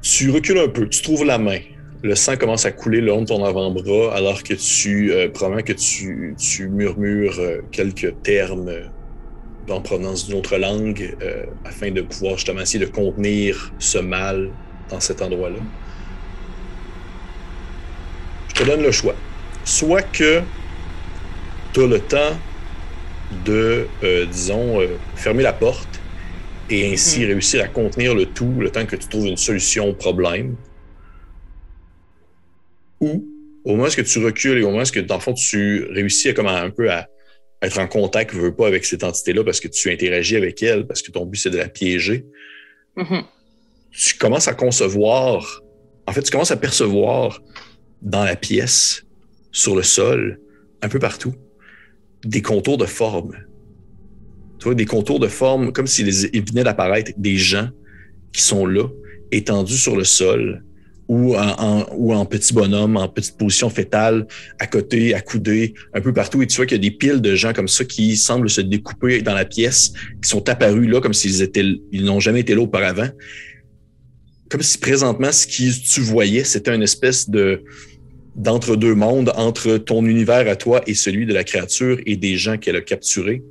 Tu 0.00 0.30
recules 0.30 0.58
un 0.58 0.68
peu, 0.68 0.88
tu 0.88 1.02
trouves 1.02 1.24
la 1.24 1.38
main. 1.38 1.58
Le 2.02 2.14
sang 2.14 2.36
commence 2.36 2.64
à 2.64 2.72
couler 2.72 3.00
le 3.02 3.08
long 3.08 3.22
de 3.22 3.26
ton 3.26 3.44
avant-bras 3.44 4.14
alors 4.14 4.42
que 4.42 4.54
tu, 4.54 5.12
euh, 5.12 5.28
probablement 5.28 5.62
que 5.62 5.74
tu, 5.74 6.34
tu 6.38 6.68
murmures 6.68 7.38
euh, 7.38 7.60
quelques 7.70 8.14
termes 8.22 8.68
euh, 8.68 8.86
en 9.68 9.82
provenance 9.82 10.26
d'une 10.26 10.38
autre 10.38 10.56
langue 10.56 11.14
afin 11.64 11.92
de 11.92 12.00
pouvoir 12.00 12.34
justement 12.36 12.62
essayer 12.62 12.84
de 12.84 12.90
contenir 12.90 13.72
ce 13.78 13.98
mal 13.98 14.50
dans 14.88 14.98
cet 14.98 15.22
endroit-là. 15.22 15.58
Je 18.48 18.54
te 18.54 18.64
donne 18.64 18.82
le 18.82 18.90
choix. 18.90 19.14
Soit 19.64 20.02
que 20.02 20.42
tu 21.72 21.82
as 21.82 21.86
le 21.86 22.00
temps 22.00 22.40
de, 23.30 23.88
euh, 24.02 24.26
disons, 24.26 24.80
euh, 24.80 24.98
fermer 25.14 25.42
la 25.42 25.52
porte 25.52 26.00
et 26.68 26.92
ainsi 26.92 27.20
Mhm. 27.20 27.26
réussir 27.26 27.62
à 27.62 27.68
contenir 27.68 28.14
le 28.14 28.26
tout 28.26 28.60
le 28.60 28.70
temps 28.70 28.86
que 28.86 28.96
tu 28.96 29.08
trouves 29.08 29.26
une 29.26 29.36
solution 29.36 29.88
au 29.88 29.94
problème. 29.94 30.56
Ou 33.00 33.24
au 33.64 33.76
moment 33.76 33.84
où 33.88 34.02
tu 34.02 34.24
recules 34.24 34.58
et 34.58 34.62
au 34.62 34.70
moment 34.70 34.82
où, 34.82 35.00
dans 35.02 35.14
le 35.16 35.20
fond, 35.20 35.34
tu 35.34 35.84
réussis 35.90 36.28
à, 36.30 36.32
comme 36.34 36.46
à- 36.46 36.60
un 36.60 36.70
peu 36.70 36.90
à 36.90 37.08
être 37.62 37.78
en 37.78 37.86
contact, 37.86 38.32
veux 38.34 38.54
pas, 38.54 38.66
avec 38.66 38.84
cette 38.84 39.04
entité-là 39.04 39.44
parce 39.44 39.60
que 39.60 39.68
tu 39.68 39.90
interagis 39.90 40.36
avec 40.36 40.62
elle, 40.62 40.86
parce 40.86 41.02
que 41.02 41.10
ton 41.10 41.26
but, 41.26 41.38
c'est 41.38 41.50
de 41.50 41.58
la 41.58 41.68
piéger, 41.68 42.24
Mhm. 42.96 43.24
tu 43.90 44.16
commences 44.16 44.48
à 44.48 44.54
concevoir, 44.54 45.62
en 46.06 46.12
fait, 46.12 46.22
tu 46.22 46.30
commences 46.30 46.50
à 46.50 46.56
percevoir 46.56 47.40
dans 48.02 48.24
la 48.24 48.36
pièce, 48.36 49.04
sur 49.52 49.74
le 49.76 49.82
sol, 49.82 50.40
un 50.80 50.88
peu 50.88 50.98
partout, 50.98 51.34
des 52.24 52.42
contours 52.42 52.78
de 52.78 52.86
forme. 52.86 53.36
Tu 54.58 54.64
vois, 54.64 54.74
des 54.74 54.84
contours 54.84 55.20
de 55.20 55.28
forme 55.28 55.72
comme 55.72 55.86
s'il 55.86 56.08
il 56.08 56.44
venait 56.44 56.64
d'apparaître 56.64 57.12
des 57.16 57.36
gens 57.36 57.68
qui 58.32 58.42
sont 58.42 58.66
là, 58.66 58.86
étendus 59.32 59.78
sur 59.78 59.96
le 59.96 60.04
sol, 60.04 60.62
ou 61.10 61.34
en, 61.34 61.86
ou 61.96 62.14
en 62.14 62.24
petit 62.24 62.54
bonhomme, 62.54 62.96
en 62.96 63.08
petite 63.08 63.36
position 63.36 63.68
fétale, 63.68 64.28
à 64.60 64.68
côté, 64.68 65.12
accoudés, 65.12 65.74
un 65.92 66.00
peu 66.00 66.12
partout. 66.12 66.40
Et 66.40 66.46
tu 66.46 66.54
vois 66.54 66.66
qu'il 66.66 66.76
y 66.76 66.86
a 66.86 66.88
des 66.88 66.96
piles 66.96 67.20
de 67.20 67.34
gens 67.34 67.52
comme 67.52 67.66
ça 67.66 67.84
qui 67.84 68.16
semblent 68.16 68.48
se 68.48 68.60
découper 68.60 69.20
dans 69.20 69.34
la 69.34 69.44
pièce, 69.44 69.92
qui 70.22 70.30
sont 70.30 70.48
apparus 70.48 70.88
là 70.88 71.00
comme 71.00 71.12
s'ils 71.12 71.42
étaient, 71.42 71.64
ils 71.90 72.04
n'ont 72.04 72.20
jamais 72.20 72.40
été 72.40 72.54
là 72.54 72.60
auparavant. 72.60 73.08
Comme 74.50 74.62
si 74.62 74.78
présentement, 74.78 75.32
ce 75.32 75.48
que 75.48 75.92
tu 75.94 76.00
voyais, 76.00 76.44
c'était 76.44 76.72
une 76.72 76.82
espèce 76.82 77.28
de 77.28 77.64
d'entre-deux 78.36 78.94
mondes, 78.94 79.32
entre 79.36 79.76
ton 79.78 80.04
univers 80.06 80.48
à 80.48 80.56
toi 80.56 80.82
et 80.86 80.94
celui 80.94 81.26
de 81.26 81.32
la 81.34 81.44
créature 81.44 81.98
et 82.06 82.16
des 82.16 82.36
gens 82.36 82.56
qu'elle 82.58 82.76
a 82.76 82.80
capturés. 82.80 83.42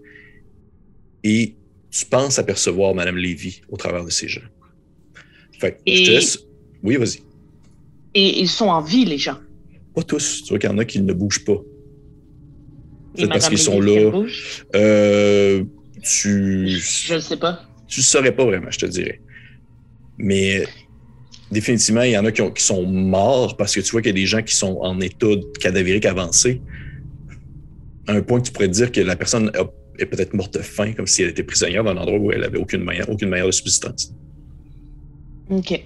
Et 1.23 1.55
tu 1.91 2.05
penses 2.05 2.39
apercevoir 2.39 2.93
Madame 2.95 3.17
Lévy 3.17 3.61
au 3.69 3.77
travers 3.77 4.05
de 4.05 4.09
ces 4.09 4.27
gens. 4.27 4.41
Fait 5.59 5.73
que 5.73 5.77
je 5.87 6.03
te 6.03 6.09
Et- 6.09 6.13
laisse. 6.13 6.39
Oui, 6.83 6.95
vas-y. 6.95 7.19
Et 8.15 8.39
ils 8.39 8.47
sont 8.49 8.67
en 8.67 8.81
vie, 8.81 9.05
les 9.05 9.17
gens. 9.17 9.37
Pas 9.93 10.03
tous. 10.03 10.43
Tu 10.43 10.49
vois 10.49 10.59
qu'il 10.59 10.69
y 10.69 10.73
en 10.73 10.77
a 10.77 10.85
qui 10.85 11.01
ne 11.01 11.13
bougent 11.13 11.43
pas. 11.43 11.59
Et 13.17 13.21
C'est 13.21 13.27
parce 13.27 13.49
qu'ils 13.49 13.57
sont 13.57 13.81
là. 13.81 14.11
Euh, 14.75 15.63
tu. 16.01 16.69
Je 16.69 17.15
ne 17.15 17.19
sais 17.19 17.37
pas. 17.37 17.63
tu 17.87 17.99
ne 17.99 18.03
saurais 18.03 18.31
pas 18.35 18.45
vraiment, 18.45 18.71
je 18.71 18.79
te 18.79 18.85
dirais. 18.85 19.19
Mais 20.17 20.63
définitivement, 21.51 22.03
il 22.03 22.11
y 22.11 22.17
en 22.17 22.25
a 22.25 22.31
qui, 22.31 22.41
ont- 22.41 22.51
qui 22.51 22.63
sont 22.63 22.85
morts 22.85 23.57
parce 23.57 23.73
que 23.75 23.79
tu 23.81 23.91
vois 23.91 24.01
qu'il 24.01 24.09
y 24.09 24.17
a 24.19 24.21
des 24.21 24.25
gens 24.27 24.41
qui 24.41 24.55
sont 24.55 24.77
en 24.81 24.99
état 25.01 25.27
cadavérique 25.59 26.05
avancé. 26.05 26.61
À 28.07 28.13
un 28.13 28.21
point 28.21 28.39
que 28.39 28.47
tu 28.47 28.51
pourrais 28.51 28.67
te 28.67 28.73
dire 28.73 28.91
que 28.91 29.01
la 29.01 29.15
personne 29.15 29.51
a- 29.55 29.69
est 29.99 30.05
peut-être 30.05 30.33
morte 30.33 30.53
de 30.53 30.59
faim, 30.63 30.93
comme 30.93 31.07
si 31.07 31.21
elle 31.23 31.29
était 31.29 31.43
prisonnière 31.43 31.83
dans 31.83 31.91
un 31.91 31.97
endroit 31.97 32.17
où 32.19 32.31
elle 32.31 32.43
avait 32.43 32.57
aucune 32.57 32.83
manière, 32.83 33.09
aucune 33.09 33.29
manière 33.29 33.45
de 33.47 33.51
subsistance. 33.51 34.13
OK. 35.49 35.83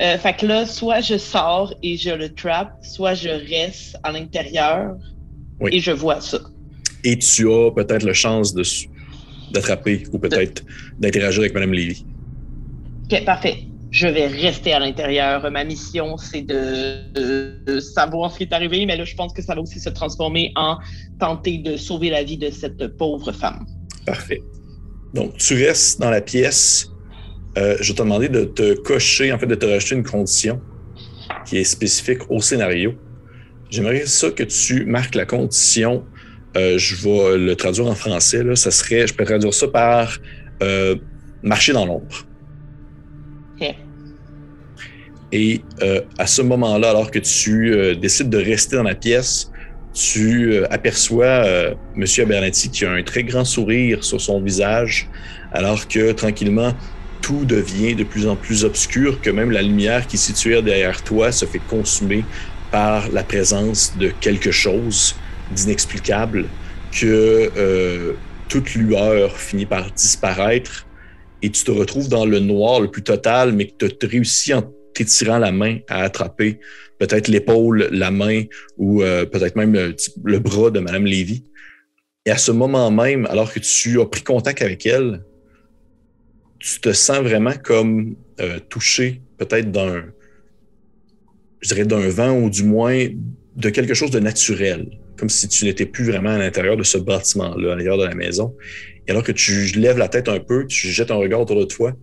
Euh, 0.00 0.16
fait 0.18 0.36
que 0.38 0.46
là, 0.46 0.66
soit 0.66 1.00
je 1.00 1.18
sors 1.18 1.74
et 1.82 1.96
je 1.96 2.10
le 2.10 2.30
trap, 2.30 2.72
soit 2.82 3.14
je 3.14 3.28
reste 3.28 3.96
à 4.02 4.10
l'intérieur 4.10 4.96
Oui. 5.60 5.70
et 5.74 5.80
je 5.80 5.90
vois 5.92 6.20
ça. 6.20 6.40
Et 7.04 7.18
tu 7.18 7.50
as 7.52 7.70
peut-être 7.70 8.04
la 8.04 8.14
chance 8.14 8.54
de 8.54 8.62
d'attraper 9.52 10.04
ou 10.12 10.18
peut-être 10.18 10.64
d'interagir 10.98 11.40
avec 11.42 11.52
Mme 11.52 11.74
Lévy. 11.74 12.06
OK, 13.04 13.22
parfait. 13.26 13.64
Je 13.92 14.06
vais 14.06 14.26
rester 14.26 14.72
à 14.72 14.78
l'intérieur. 14.78 15.48
Ma 15.50 15.64
mission, 15.64 16.16
c'est 16.16 16.40
de, 16.40 17.78
savoir 17.78 18.32
ce 18.32 18.38
qui 18.38 18.44
est 18.44 18.52
arrivé, 18.54 18.86
mais 18.86 18.96
là, 18.96 19.04
je 19.04 19.14
pense 19.14 19.34
que 19.34 19.42
ça 19.42 19.54
va 19.54 19.60
aussi 19.60 19.78
se 19.78 19.90
transformer 19.90 20.50
en 20.56 20.78
tenter 21.20 21.58
de 21.58 21.76
sauver 21.76 22.08
la 22.08 22.24
vie 22.24 22.38
de 22.38 22.48
cette 22.48 22.96
pauvre 22.96 23.32
femme. 23.32 23.66
Parfait. 24.06 24.40
Donc, 25.12 25.36
tu 25.36 25.62
restes 25.62 26.00
dans 26.00 26.08
la 26.08 26.22
pièce. 26.22 26.90
Euh, 27.58 27.76
je 27.82 27.92
vais 27.92 27.98
te 27.98 28.02
demander 28.02 28.30
de 28.30 28.44
te 28.44 28.72
cocher, 28.80 29.30
en 29.30 29.38
fait, 29.38 29.46
de 29.46 29.54
te 29.54 29.66
rajouter 29.66 29.96
une 29.96 30.04
condition 30.04 30.58
qui 31.44 31.58
est 31.58 31.64
spécifique 31.64 32.20
au 32.30 32.40
scénario. 32.40 32.94
J'aimerais 33.68 34.06
ça 34.06 34.30
que 34.30 34.42
tu 34.42 34.86
marques 34.86 35.14
la 35.14 35.26
condition. 35.26 36.06
euh, 36.56 36.78
je 36.78 36.96
vais 36.96 37.36
le 37.36 37.54
traduire 37.56 37.88
en 37.88 37.94
français. 37.94 38.42
Ça 38.56 38.70
serait, 38.70 39.06
je 39.06 39.12
peux 39.12 39.24
traduire 39.26 39.52
ça 39.52 39.68
par 39.68 40.16
euh, 40.62 40.96
marcher 41.42 41.74
dans 41.74 41.84
l'ombre. 41.84 42.26
Et 45.32 45.62
euh, 45.80 46.02
à 46.18 46.26
ce 46.26 46.42
moment-là, 46.42 46.90
alors 46.90 47.10
que 47.10 47.18
tu 47.18 47.72
euh, 47.72 47.94
décides 47.94 48.28
de 48.28 48.36
rester 48.36 48.76
dans 48.76 48.82
la 48.82 48.94
pièce, 48.94 49.50
tu 49.94 50.52
euh, 50.52 50.66
aperçois 50.70 51.24
euh, 51.24 51.74
M. 51.96 52.04
Abernathy 52.18 52.70
qui 52.70 52.84
a 52.84 52.92
un 52.92 53.02
très 53.02 53.24
grand 53.24 53.44
sourire 53.44 54.04
sur 54.04 54.20
son 54.20 54.40
visage, 54.42 55.08
alors 55.52 55.88
que 55.88 56.12
tranquillement, 56.12 56.74
tout 57.22 57.46
devient 57.46 57.94
de 57.94 58.04
plus 58.04 58.26
en 58.26 58.36
plus 58.36 58.64
obscur, 58.64 59.22
que 59.22 59.30
même 59.30 59.50
la 59.50 59.62
lumière 59.62 60.06
qui 60.06 60.16
est 60.16 60.18
située 60.18 60.60
derrière 60.60 61.02
toi 61.02 61.32
se 61.32 61.46
fait 61.46 61.60
consumer 61.60 62.24
par 62.70 63.08
la 63.10 63.22
présence 63.22 63.96
de 63.96 64.12
quelque 64.20 64.50
chose 64.50 65.14
d'inexplicable, 65.54 66.46
que 66.90 68.16
toute 68.48 68.74
lueur 68.74 69.36
finit 69.36 69.66
par 69.66 69.90
disparaître 69.92 70.86
et 71.42 71.50
tu 71.50 71.64
te 71.64 71.70
retrouves 71.70 72.08
dans 72.08 72.24
le 72.24 72.38
noir 72.38 72.80
le 72.80 72.90
plus 72.90 73.02
total, 73.02 73.52
mais 73.52 73.66
que 73.66 73.86
tu 73.86 74.06
as 74.06 74.08
réussi 74.08 74.54
en 74.54 74.62
t'étirant 74.94 75.38
la 75.38 75.52
main 75.52 75.78
à 75.88 76.02
attraper 76.02 76.60
peut-être 76.98 77.28
l'épaule, 77.28 77.88
la 77.90 78.10
main 78.10 78.44
ou 78.76 79.02
euh, 79.02 79.26
peut-être 79.26 79.56
même 79.56 79.74
le, 80.24 80.38
bras 80.38 80.70
de 80.70 80.78
Madame 80.78 81.04
Lévy. 81.04 81.44
Et 82.24 82.30
à 82.30 82.38
ce 82.38 82.52
moment 82.52 82.90
même, 82.92 83.26
alors 83.26 83.52
que 83.52 83.58
tu 83.58 84.00
as 84.00 84.06
pris 84.06 84.22
contact 84.22 84.62
avec 84.62 84.86
elle, 84.86 85.24
tu 86.60 86.80
te 86.80 86.92
sens 86.92 87.18
vraiment 87.18 87.54
comme 87.64 88.14
euh, 88.40 88.60
touché 88.68 89.20
peut-être 89.36 89.72
d'un, 89.72 90.04
je 91.60 91.68
dirais 91.68 91.84
d'un 91.84 92.08
vent 92.08 92.38
ou 92.38 92.48
du 92.48 92.62
moins 92.62 93.08
de 93.56 93.70
quelque 93.70 93.94
chose 93.94 94.12
de 94.12 94.20
naturel, 94.20 94.88
comme 95.18 95.28
si 95.28 95.48
tu 95.48 95.64
n'étais 95.64 95.86
plus 95.86 96.04
vraiment 96.04 96.30
à 96.30 96.38
l'intérieur 96.38 96.76
de 96.76 96.84
ce 96.84 96.98
bâtiment-là, 96.98 97.72
à 97.72 97.76
l'intérieur 97.76 97.98
de 97.98 98.04
la 98.04 98.14
maison. 98.14 98.54
Et 99.06 99.10
alors 99.10 99.22
que 99.22 99.32
tu 99.32 99.66
lèves 99.76 99.98
la 99.98 100.08
tête 100.08 100.28
un 100.28 100.38
peu, 100.40 100.66
tu 100.66 100.88
jettes 100.88 101.10
un 101.10 101.16
regard 101.16 101.40
autour 101.40 101.58
de 101.58 101.64
toi, 101.64 101.94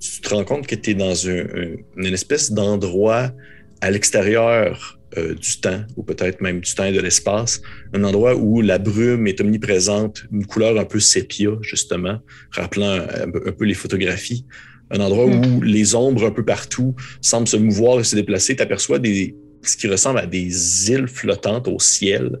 tu 0.00 0.20
te 0.20 0.28
rends 0.28 0.44
compte 0.44 0.66
que 0.66 0.74
tu 0.74 0.90
es 0.90 0.94
dans 0.94 1.28
un, 1.28 1.40
un, 1.40 1.76
une 1.96 2.14
espèce 2.14 2.52
d'endroit 2.52 3.32
à 3.80 3.90
l'extérieur 3.90 4.98
euh, 5.16 5.34
du 5.34 5.60
temps, 5.60 5.82
ou 5.96 6.02
peut-être 6.02 6.40
même 6.40 6.60
du 6.60 6.74
temps 6.74 6.84
et 6.84 6.92
de 6.92 7.00
l'espace, 7.00 7.62
un 7.94 8.04
endroit 8.04 8.34
où 8.36 8.60
la 8.60 8.78
brume 8.78 9.26
est 9.26 9.40
omniprésente, 9.40 10.24
une 10.32 10.46
couleur 10.46 10.78
un 10.78 10.84
peu 10.84 11.00
sépia, 11.00 11.50
justement, 11.62 12.18
rappelant 12.50 12.90
un, 12.90 13.28
un 13.46 13.52
peu 13.52 13.64
les 13.64 13.74
photographies. 13.74 14.44
Un 14.90 15.00
endroit 15.00 15.26
Mm. 15.26 15.44
où 15.56 15.62
les 15.62 15.94
ombres 15.94 16.26
un 16.26 16.30
peu 16.30 16.44
partout 16.44 16.94
semblent 17.20 17.48
se 17.48 17.56
mouvoir 17.56 18.00
et 18.00 18.04
se 18.04 18.16
déplacer. 18.16 18.56
Tu 18.56 18.62
aperçois 18.62 18.98
des, 18.98 19.36
ce 19.62 19.76
qui 19.76 19.86
ressemble 19.86 20.18
à 20.18 20.26
des 20.26 20.90
îles 20.90 21.08
flottantes 21.08 21.68
au 21.68 21.78
ciel 21.78 22.38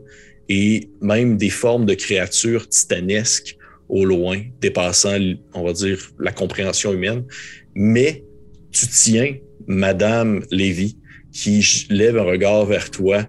et 0.48 0.88
même 1.02 1.36
des 1.36 1.50
formes 1.50 1.84
de 1.84 1.94
créatures 1.94 2.68
titanesques 2.68 3.57
au 3.88 4.04
loin, 4.04 4.42
dépassant, 4.60 5.18
on 5.54 5.64
va 5.64 5.72
dire, 5.72 5.98
la 6.18 6.32
compréhension 6.32 6.92
humaine. 6.92 7.24
Mais 7.74 8.24
tu 8.70 8.86
tiens 8.86 9.36
Madame 9.66 10.44
Lévy, 10.50 10.98
qui 11.32 11.86
lève 11.90 12.18
un 12.18 12.24
regard 12.24 12.66
vers 12.66 12.90
toi. 12.90 13.26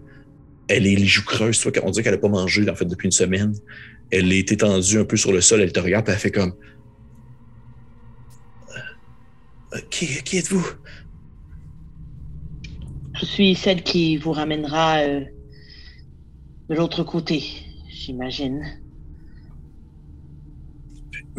Elle 0.68 0.86
est 0.86 0.96
les 0.96 1.06
joues 1.06 1.26
creuses, 1.26 1.66
on 1.84 1.90
dirait 1.92 2.04
qu'elle 2.04 2.14
n'a 2.14 2.20
pas 2.20 2.30
mangé 2.30 2.64
depuis 2.64 3.06
une 3.06 3.12
semaine. 3.12 3.54
Elle 4.12 4.32
est 4.32 4.52
étendue 4.52 5.00
un 5.00 5.06
peu 5.06 5.18
sur 5.18 5.32
le 5.32 5.42
sol, 5.42 5.62
elle 5.62 5.72
te 5.72 5.80
regarde, 5.80 6.06
puis 6.06 6.14
elle 6.14 6.20
fait 6.20 6.32
comme 6.32 6.54
Euh, 9.74 9.80
qui, 9.90 10.08
qui 10.24 10.38
êtes-vous? 10.38 10.68
Je 13.20 13.26
suis 13.26 13.56
celle 13.56 13.84
qui 13.84 14.18
vous 14.18 14.32
ramènera 14.32 15.00
euh, 15.00 15.22
de 16.70 16.76
l'autre 16.76 17.04
côté, 17.04 17.44
j'imagine. 17.90 18.64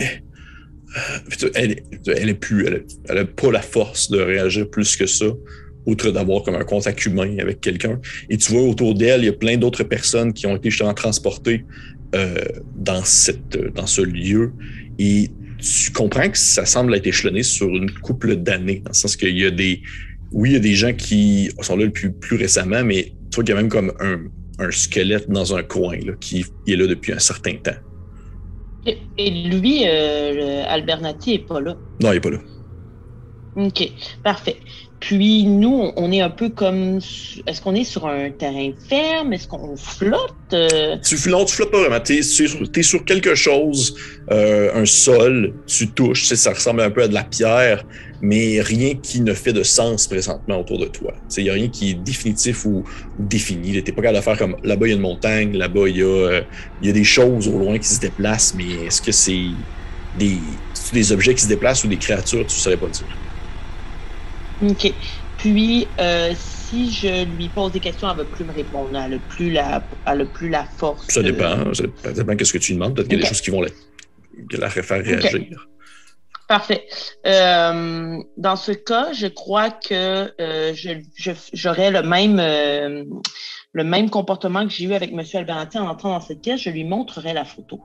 Euh, 0.00 1.50
elle, 1.54 1.76
elle 2.06 2.28
est 2.28 2.34
plus, 2.34 2.66
elle, 3.08 3.18
a 3.18 3.24
pas 3.24 3.52
la 3.52 3.62
force 3.62 4.10
de 4.10 4.18
réagir 4.18 4.68
plus 4.68 4.96
que 4.96 5.06
ça, 5.06 5.26
outre 5.86 6.10
d'avoir 6.10 6.42
comme 6.42 6.56
un 6.56 6.64
contact 6.64 7.04
humain 7.06 7.36
avec 7.38 7.60
quelqu'un. 7.60 8.00
Et 8.28 8.36
tu 8.36 8.52
vois 8.52 8.62
autour 8.62 8.94
d'elle, 8.94 9.22
il 9.22 9.26
y 9.26 9.28
a 9.28 9.32
plein 9.32 9.56
d'autres 9.56 9.84
personnes 9.84 10.32
qui 10.32 10.46
ont 10.46 10.56
été 10.56 10.70
justement 10.70 10.94
transportées 10.94 11.64
euh, 12.14 12.34
dans 12.74 13.04
ce 13.04 14.02
lieu. 14.02 14.52
Et 14.98 15.30
tu 15.58 15.92
comprends 15.92 16.28
que 16.28 16.38
ça 16.38 16.64
semble 16.64 16.94
être 16.94 17.06
échelonné 17.06 17.42
sur 17.42 17.68
une 17.68 17.90
couple 17.90 18.36
d'années, 18.36 18.80
dans 18.80 18.90
le 18.90 18.94
sens 18.94 19.16
qu'il 19.16 19.38
y 19.38 19.44
a 19.44 19.50
des, 19.50 19.82
oui, 20.32 20.50
il 20.50 20.52
y 20.54 20.56
a 20.56 20.60
des 20.60 20.74
gens 20.74 20.92
qui 20.92 21.50
sont 21.60 21.76
là 21.76 21.84
depuis 21.84 22.10
plus 22.10 22.36
récemment, 22.36 22.82
mais 22.84 23.12
tu 23.30 23.36
vois 23.36 23.44
qu'il 23.44 23.54
y 23.54 23.58
a 23.58 23.60
même 23.60 23.70
comme 23.70 23.92
un, 24.00 24.18
un 24.58 24.70
squelette 24.70 25.30
dans 25.30 25.54
un 25.54 25.62
coin 25.62 25.96
là, 26.04 26.12
qui 26.20 26.44
est 26.66 26.76
là 26.76 26.86
depuis 26.86 27.12
un 27.12 27.18
certain 27.18 27.54
temps. 27.54 27.76
Et, 28.86 28.98
et 29.18 29.30
lui, 29.30 29.86
euh, 29.86 30.64
Albernati 30.66 31.34
est 31.34 31.46
pas 31.46 31.60
là. 31.60 31.76
Non, 32.02 32.12
il 32.12 32.16
est 32.16 32.20
pas 32.20 32.30
là. 32.30 32.38
OK, 33.56 33.92
parfait. 34.22 34.60
Puis 35.00 35.44
nous, 35.44 35.92
on 35.96 36.12
est 36.12 36.20
un 36.20 36.28
peu 36.28 36.50
comme. 36.50 36.98
Est-ce 37.46 37.62
qu'on 37.62 37.74
est 37.74 37.84
sur 37.84 38.06
un 38.06 38.30
terrain 38.30 38.70
ferme? 38.86 39.32
Est-ce 39.32 39.48
qu'on 39.48 39.74
flotte? 39.74 40.34
Euh? 40.52 40.98
Tu 41.02 41.16
flottes, 41.16 41.48
tu 41.48 41.54
flottes 41.56 41.70
pas 41.70 41.80
vraiment. 41.80 42.00
Tu 42.00 42.18
es, 42.18 42.82
sur 42.82 43.04
quelque 43.06 43.34
chose, 43.34 43.96
euh, 44.30 44.70
un 44.74 44.84
sol, 44.84 45.54
tu 45.66 45.88
touches, 45.88 46.24
ça 46.24 46.52
ressemble 46.52 46.82
un 46.82 46.90
peu 46.90 47.02
à 47.02 47.08
de 47.08 47.14
la 47.14 47.24
pierre, 47.24 47.82
mais 48.20 48.60
rien 48.60 48.94
qui 48.94 49.22
ne 49.22 49.32
fait 49.32 49.54
de 49.54 49.62
sens 49.62 50.06
présentement 50.06 50.60
autour 50.60 50.78
de 50.78 50.86
toi. 50.86 51.14
Il 51.38 51.44
n'y 51.44 51.50
a 51.50 51.54
rien 51.54 51.68
qui 51.68 51.90
est 51.90 51.94
définitif 51.94 52.66
ou, 52.66 52.84
défini. 53.18 53.72
Tu 53.72 53.76
n'es 53.76 53.82
pas 53.92 54.02
capable 54.02 54.18
de 54.18 54.22
faire 54.22 54.36
comme 54.36 54.56
là-bas, 54.62 54.86
il 54.86 54.90
y 54.90 54.92
a 54.92 54.96
une 54.96 55.02
montagne, 55.02 55.56
là-bas, 55.56 55.88
il 55.88 55.96
y, 55.96 56.02
euh, 56.02 56.42
y 56.82 56.90
a 56.90 56.92
des 56.92 57.04
choses 57.04 57.48
au 57.48 57.58
loin 57.58 57.78
qui 57.78 57.88
se 57.88 58.00
déplacent, 58.00 58.54
mais 58.54 58.86
est-ce 58.86 59.00
que 59.00 59.12
c'est 59.12 59.46
des, 60.18 60.36
des 60.92 61.12
objets 61.12 61.34
qui 61.34 61.42
se 61.42 61.48
déplacent 61.48 61.84
ou 61.84 61.88
des 61.88 61.96
créatures? 61.96 62.46
Tu 62.46 62.54
ne 62.54 62.60
saurais 62.60 62.76
pas 62.76 62.88
dire. 62.88 63.06
OK. 64.62 64.92
Puis, 65.38 65.86
euh, 65.98 66.32
si 66.36 66.90
je 66.92 67.24
lui 67.36 67.48
pose 67.48 67.72
des 67.72 67.80
questions, 67.80 68.08
elle 68.10 68.18
ne 68.18 68.22
va 68.22 68.28
plus 68.28 68.44
me 68.44 68.52
répondre. 68.52 68.90
Elle 68.92 69.12
n'a 69.12 69.18
plus, 69.18 69.50
la, 69.50 69.82
plus 70.34 70.50
la 70.50 70.64
force. 70.64 71.08
Ça 71.08 71.22
dépend. 71.22 71.72
Ça 71.72 72.12
dépend 72.12 72.34
de 72.34 72.44
ce 72.44 72.52
que 72.52 72.58
tu 72.58 72.72
lui 72.72 72.78
demandes. 72.78 72.94
Peut-être 72.94 73.08
qu'il 73.08 73.18
y 73.18 73.20
a 73.20 73.22
des 73.22 73.28
choses 73.28 73.40
qui 73.40 73.50
vont 73.50 73.62
la, 73.62 74.70
faire 74.70 75.02
réagir. 75.02 75.68
Parfait. 76.46 76.84
Euh, 77.26 78.18
dans 78.36 78.56
ce 78.56 78.72
cas, 78.72 79.12
je 79.12 79.28
crois 79.28 79.70
que 79.70 80.32
euh, 80.40 80.74
j'aurais 81.54 81.90
le 81.90 82.02
même 82.02 82.40
le 83.72 83.84
même 83.84 84.10
comportement 84.10 84.66
que 84.66 84.72
j'ai 84.72 84.84
eu 84.84 84.94
avec 84.94 85.12
M. 85.12 85.22
Alberti 85.34 85.78
en 85.78 85.86
entrant 85.86 86.10
dans 86.10 86.20
cette 86.20 86.40
pièce. 86.40 86.60
Je 86.60 86.70
lui 86.70 86.84
montrerai 86.84 87.32
la 87.32 87.44
photo 87.44 87.80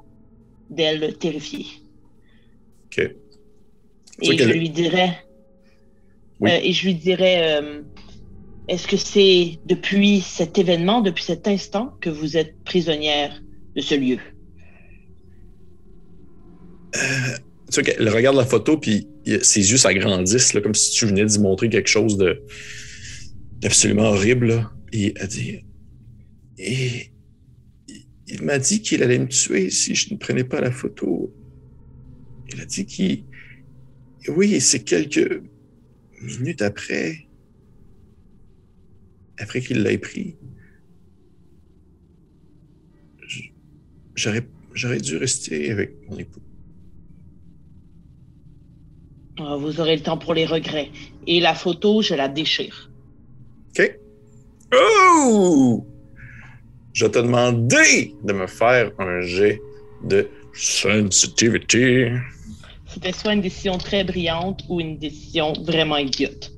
d'elle 0.69 1.15
terrifiée. 1.17 1.67
OK. 2.85 3.11
Et 4.21 4.37
je 4.37 4.49
lui 4.49 4.69
dirais 4.69 5.24
euh, 6.43 6.59
et 6.61 6.71
je 6.73 6.85
lui 6.85 6.95
dirais, 6.95 7.61
euh, 7.61 7.81
est-ce 8.67 8.87
que 8.87 8.97
c'est 8.97 9.59
depuis 9.65 10.21
cet 10.21 10.57
événement, 10.57 11.01
depuis 11.01 11.23
cet 11.23 11.47
instant, 11.47 11.93
que 12.01 12.09
vous 12.09 12.37
êtes 12.37 12.55
prisonnière 12.63 13.41
de 13.75 13.81
ce 13.81 13.95
lieu? 13.95 14.17
Euh, 16.95 16.99
tu 17.71 17.81
vois 17.81 17.93
elle 17.97 18.09
regarde 18.09 18.37
la 18.37 18.45
photo, 18.45 18.77
puis 18.77 19.07
ses 19.41 19.71
yeux 19.71 19.77
s'agrandissent, 19.77 20.51
comme 20.63 20.75
si 20.75 20.91
tu 20.91 21.05
venais 21.05 21.25
d'y 21.25 21.39
montrer 21.39 21.69
quelque 21.69 21.89
chose 21.89 22.17
de 22.17 22.41
d'absolument 23.59 24.09
horrible. 24.09 24.69
Et 24.91 25.13
elle 25.15 25.27
dit, 25.27 25.59
et 26.57 27.11
il 28.27 28.43
m'a 28.43 28.59
dit 28.59 28.81
qu'il 28.81 29.03
allait 29.03 29.19
me 29.19 29.27
tuer 29.27 29.69
si 29.69 29.95
je 29.95 30.13
ne 30.13 30.19
prenais 30.19 30.43
pas 30.43 30.61
la 30.61 30.71
photo. 30.71 31.33
Il 32.53 32.61
a 32.61 32.65
dit 32.65 32.85
qu'il... 32.85 33.23
Oui, 34.27 34.59
c'est 34.61 34.83
quelques 34.83 35.41
minutes 36.21 36.61
après, 36.61 37.27
après 39.39 39.61
qu'il 39.61 39.81
l'ait 39.83 39.97
pris, 39.97 40.35
j'aurais, 44.15 44.47
j'aurais 44.73 44.99
dû 44.99 45.17
rester 45.17 45.71
avec 45.71 45.95
mon 46.09 46.17
époux. 46.17 46.41
Ah, 49.37 49.57
vous 49.57 49.81
aurez 49.81 49.97
le 49.97 50.01
temps 50.01 50.17
pour 50.17 50.33
les 50.33 50.45
regrets. 50.45 50.91
Et 51.27 51.41
la 51.41 51.53
photo, 51.53 52.01
je 52.01 52.13
la 52.15 52.29
déchire. 52.29 52.89
OK. 53.69 53.99
Oh! 54.73 55.85
Je 56.93 57.05
te 57.05 57.19
demandé 57.19 58.15
de 58.23 58.31
me 58.31 58.47
faire 58.47 58.91
un 58.99 59.19
jet 59.21 59.61
de 60.05 60.29
sensitivity. 60.53 62.05
C'était 62.95 63.11
soit 63.11 63.33
une 63.33 63.41
décision 63.41 63.77
très 63.77 64.05
brillante 64.05 64.63
ou 64.69 64.79
une 64.79 64.97
décision 64.97 65.51
vraiment 65.51 65.97
idiote. 65.97 66.53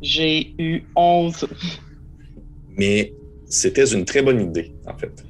J'ai 0.00 0.54
eu 0.58 0.84
11. 0.96 1.46
Mais 2.78 3.12
c'était 3.46 3.84
une 3.84 4.06
très 4.06 4.22
bonne 4.22 4.40
idée, 4.40 4.72
en 4.86 4.96
fait. 4.96 5.22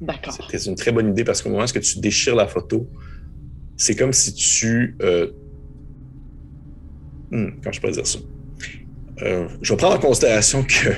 D'accord. 0.00 0.32
C'était 0.32 0.64
une 0.64 0.76
très 0.76 0.92
bonne 0.92 1.10
idée 1.10 1.24
parce 1.24 1.42
qu'au 1.42 1.48
moment 1.48 1.64
où 1.64 1.78
tu 1.80 1.98
déchires 1.98 2.36
la 2.36 2.46
photo, 2.46 2.88
c'est 3.76 3.96
comme 3.96 4.12
si 4.12 4.32
tu. 4.32 4.96
Euh... 5.02 5.32
Hmm, 7.32 7.48
comment 7.60 7.72
je 7.72 7.80
peux 7.80 7.90
dire 7.90 8.06
ça? 8.06 8.20
Euh, 9.22 9.48
je 9.60 9.72
vais 9.72 9.76
prendre 9.76 9.96
en 9.96 9.98
considération 9.98 10.62
que, 10.62 10.90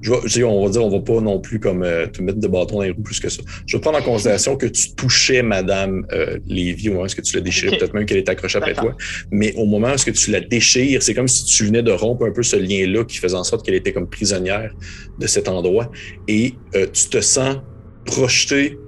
je, 0.00 0.42
on 0.42 0.64
va 0.64 0.70
dire, 0.70 0.84
on 0.84 0.90
va 0.90 1.00
pas 1.00 1.20
non 1.20 1.40
plus 1.40 1.60
comme 1.60 1.82
euh, 1.82 2.06
te 2.06 2.22
mettre 2.22 2.38
de 2.38 2.48
bâton 2.48 2.76
dans 2.76 2.82
les 2.82 2.90
roues 2.90 3.02
plus 3.02 3.20
que 3.20 3.28
ça. 3.28 3.42
Je 3.66 3.76
vais 3.76 3.80
prendre 3.80 3.98
en 3.98 4.02
considération 4.02 4.56
que 4.56 4.66
tu 4.66 4.94
touchais 4.94 5.42
Madame 5.42 6.06
euh, 6.12 6.38
Lévy 6.46 6.88
au 6.88 6.94
moment 6.94 7.04
où 7.04 7.22
tu 7.22 7.36
la 7.36 7.40
déchires, 7.40 7.70
peut-être 7.70 7.94
même 7.94 8.06
qu'elle 8.06 8.18
est 8.18 8.28
accrochée 8.28 8.58
après 8.58 8.74
toi, 8.74 8.96
mais 9.30 9.54
au 9.56 9.64
moment 9.64 9.92
où 9.92 10.10
tu 10.10 10.30
la 10.30 10.40
déchires, 10.40 11.02
c'est 11.02 11.14
comme 11.14 11.28
si 11.28 11.44
tu 11.44 11.66
venais 11.66 11.82
de 11.82 11.92
rompre 11.92 12.26
un 12.26 12.32
peu 12.32 12.42
ce 12.42 12.56
lien-là 12.56 13.04
qui 13.04 13.18
faisait 13.18 13.36
en 13.36 13.44
sorte 13.44 13.64
qu'elle 13.64 13.74
était 13.74 13.92
comme 13.92 14.08
prisonnière 14.08 14.72
de 15.18 15.26
cet 15.26 15.48
endroit. 15.48 15.90
Et 16.28 16.54
euh, 16.74 16.86
tu 16.92 17.08
te 17.08 17.20
sens 17.20 17.56
projeté 18.04 18.78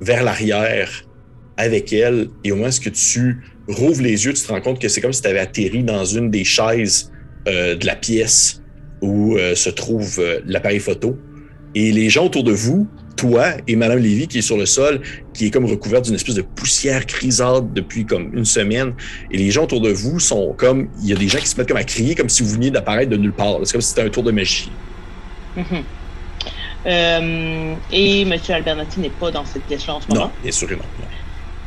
vers 0.00 0.22
l'arrière 0.22 0.90
avec 1.56 1.92
elle. 1.92 2.28
Et 2.42 2.52
au 2.52 2.56
moment 2.56 2.68
où 2.68 2.90
tu 2.90 3.36
rouvres 3.68 4.02
les 4.02 4.24
yeux, 4.24 4.32
tu 4.32 4.42
te 4.42 4.48
rends 4.48 4.60
compte 4.60 4.80
que 4.80 4.88
c'est 4.88 5.00
comme 5.00 5.12
si 5.12 5.22
tu 5.22 5.28
avais 5.28 5.38
atterri 5.38 5.82
dans 5.82 6.04
une 6.04 6.30
des 6.30 6.44
chaises 6.44 7.12
euh, 7.48 7.74
de 7.74 7.86
la 7.86 7.96
pièce 7.96 8.62
où 9.00 9.36
euh, 9.36 9.54
se 9.54 9.70
trouve 9.70 10.18
euh, 10.18 10.40
l'appareil 10.46 10.80
photo. 10.80 11.16
Et 11.74 11.92
les 11.92 12.08
gens 12.08 12.26
autour 12.26 12.44
de 12.44 12.52
vous, 12.52 12.86
toi 13.16 13.48
et 13.66 13.76
Madame 13.76 13.98
Lévy 13.98 14.28
qui 14.28 14.38
est 14.38 14.42
sur 14.42 14.56
le 14.56 14.66
sol, 14.66 15.00
qui 15.32 15.46
est 15.46 15.50
comme 15.50 15.64
recouverte 15.64 16.04
d'une 16.04 16.14
espèce 16.14 16.36
de 16.36 16.42
poussière 16.42 17.04
grisâtre 17.06 17.62
depuis 17.62 18.06
comme 18.06 18.30
une 18.34 18.44
semaine. 18.44 18.94
Et 19.30 19.38
les 19.38 19.50
gens 19.50 19.64
autour 19.64 19.80
de 19.80 19.90
vous 19.90 20.20
sont 20.20 20.54
comme, 20.56 20.88
il 21.02 21.08
y 21.08 21.12
a 21.12 21.16
des 21.16 21.28
gens 21.28 21.38
qui 21.38 21.48
se 21.48 21.56
mettent 21.56 21.68
comme 21.68 21.76
à 21.76 21.84
crier 21.84 22.14
comme 22.14 22.28
si 22.28 22.42
vous 22.42 22.50
veniez 22.50 22.70
d'apparaître 22.70 23.10
de 23.10 23.16
nulle 23.16 23.32
part. 23.32 23.58
C'est 23.64 23.72
comme 23.72 23.80
si 23.80 23.88
c'était 23.88 24.02
un 24.02 24.10
tour 24.10 24.22
de 24.22 24.30
magie. 24.30 24.70
Mm-hmm. 25.56 25.82
et 27.92 28.22
M. 28.22 28.32
Albernati 28.48 29.00
n'est 29.00 29.10
pas 29.10 29.30
dans 29.30 29.44
cette 29.44 29.62
pièce-là 29.64 29.94
en 29.94 30.00
ce 30.00 30.08
moment? 30.08 30.26
Non, 30.26 30.30
bien 30.42 30.52
sûr 30.52 30.68
que 30.68 30.74
non. 30.74 30.82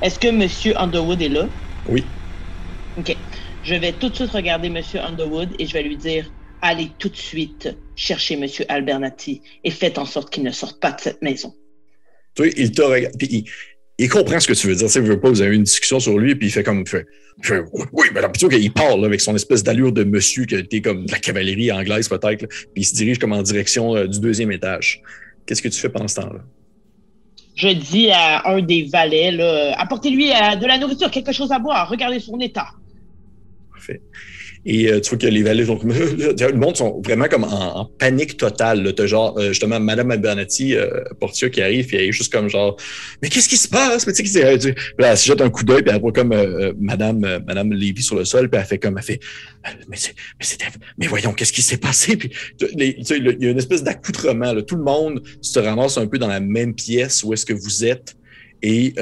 Est-ce 0.02 0.20
que 0.20 0.28
M. 0.28 0.48
Underwood 0.78 1.22
est 1.22 1.30
là? 1.30 1.48
Oui. 1.88 2.04
OK 2.98 3.16
je 3.68 3.76
vais 3.76 3.92
tout 3.92 4.10
de 4.10 4.16
suite 4.16 4.32
regarder 4.32 4.68
M. 4.68 4.82
Underwood 5.06 5.50
et 5.60 5.66
je 5.66 5.74
vais 5.74 5.84
lui 5.84 5.98
dire 5.98 6.26
allez 6.62 6.90
tout 7.00 7.10
de 7.10 7.16
suite 7.16 7.76
chercher 7.96 8.36
M. 8.36 8.48
Albernati 8.70 9.42
et 9.64 9.72
faites 9.72 9.98
en 9.98 10.06
sorte 10.06 10.32
qu'il 10.32 10.44
ne 10.44 10.52
sorte 10.52 10.80
pas 10.80 10.92
de 10.92 11.02
cette 11.02 11.22
maison. 11.22 11.54
Tu 12.36 12.52
il 12.58 12.72
te 12.72 12.82
regarde, 12.82 13.16
puis 13.18 13.46
il, 13.98 14.10
comprend 14.10 14.40
ce 14.40 14.48
que 14.48 14.54
tu 14.54 14.68
veux 14.68 14.76
dire. 14.76 14.90
Tu 14.90 15.00
veux 15.00 15.20
pas, 15.20 15.30
vous 15.30 15.42
avez 15.42 15.56
une 15.56 15.64
discussion 15.64 16.00
sur 16.00 16.18
lui, 16.18 16.36
puis 16.36 16.48
il 16.48 16.52
fait 16.52 16.64
comme. 16.64 16.86
Fait, 16.86 17.06
oui, 17.92 18.08
mais 18.14 18.22
plutôt 18.22 18.50
qu'il 18.50 18.72
parle 18.72 19.04
avec 19.06 19.22
son 19.22 19.36
espèce 19.36 19.64
d'allure 19.64 19.92
de 19.92 20.04
monsieur 20.04 20.46
qui 20.46 20.56
était 20.56 20.82
comme 20.82 21.06
de 21.06 21.12
la 21.12 21.20
cavalerie 21.20 21.72
anglaise 21.72 22.08
peut-être, 22.08 22.48
puis 22.48 22.82
il 22.82 22.86
se 22.86 22.96
dirige 22.96 23.20
comme 23.20 23.34
en 23.34 23.42
direction 23.42 23.96
euh, 23.96 24.08
du 24.08 24.20
deuxième 24.20 24.52
étage. 24.52 25.02
Qu'est-ce 25.46 25.62
que 25.62 25.70
tu 25.70 25.80
fais 25.80 25.90
pendant 25.90 26.08
ce 26.08 26.16
temps-là? 26.16 26.44
Je 27.56 27.70
dis 27.70 28.12
à 28.12 28.48
un 28.50 28.62
des 28.62 28.84
valets, 28.84 29.40
apportez-lui 29.78 30.32
euh, 30.32 30.56
de 30.56 30.66
la 30.68 30.78
nourriture, 30.78 31.10
quelque 31.10 31.32
chose 31.32 31.52
à 31.52 31.58
boire, 31.58 31.90
regardez 31.90 32.20
son 32.20 32.40
état. 32.40 32.68
Et 34.70 34.92
euh, 34.92 35.00
tu 35.00 35.12
vois 35.12 35.18
que 35.18 35.28
les 35.28 35.44
valets 35.44 35.66
sont 35.66 35.80
le 35.86 36.58
monde 36.58 36.76
sont 36.76 37.02
vraiment 37.02 37.30
comme 37.30 37.46
en, 37.46 37.86
panique 37.86 38.36
totale. 38.36 38.94
Tu 38.94 39.08
genre, 39.08 39.40
euh, 39.40 39.50
justement, 39.50 39.80
Madame 39.80 40.12
Albernati, 40.12 40.76
euh, 40.76 41.06
Portia 41.22 41.50
qui 41.50 41.62
arrive, 41.62 41.88
puis 41.88 41.96
elle 41.96 42.10
est 42.10 42.12
juste 42.12 42.34
comme 42.34 42.50
genre, 42.50 42.76
mais 43.22 43.30
qu'est-ce 43.30 43.48
qui 43.48 43.56
se 43.56 43.70
passe? 43.70 44.06
Mais 44.06 44.12
tu 44.12 44.26
sais, 44.28 44.60
tu 44.60 44.76
elle 45.00 45.18
se 45.18 45.26
jette 45.26 45.40
un 45.40 45.50
coup 45.50 45.64
d'œil, 45.64 45.84
puis 45.84 45.92
elle 45.96 46.02
voit 46.02 46.12
comme 46.12 46.36
Madame, 46.82 47.42
Madame 47.48 47.72
Lévy 47.72 48.04
sur 48.04 48.18
le 48.18 48.26
sol, 48.26 48.50
puis 48.50 48.60
elle 48.60 48.68
fait 48.68 48.78
comme, 48.78 48.98
elle 48.98 49.04
fait, 49.06 49.20
mais, 49.88 49.96
mais, 50.40 50.58
mais 50.98 51.08
voyons, 51.08 51.32
qu'est-ce 51.32 51.54
qui 51.54 51.62
s'est 51.62 51.78
passé? 51.78 52.18
Puis 52.18 52.30
il 52.60 53.06
y 53.42 53.46
a 53.48 53.50
une 53.50 53.58
espèce 53.58 53.84
d'accoutrement. 53.84 54.54
Tout 54.64 54.76
le 54.76 54.84
monde 54.84 55.24
se 55.42 55.60
ramasse 55.60 55.98
un 55.98 56.08
peu 56.08 56.18
dans 56.18 56.28
la 56.28 56.42
même 56.42 56.76
pièce 56.76 57.24
où 57.24 57.32
est-ce 57.34 57.46
que 57.46 57.54
vous 57.54 57.86
êtes. 57.86 58.18
Et 58.62 58.94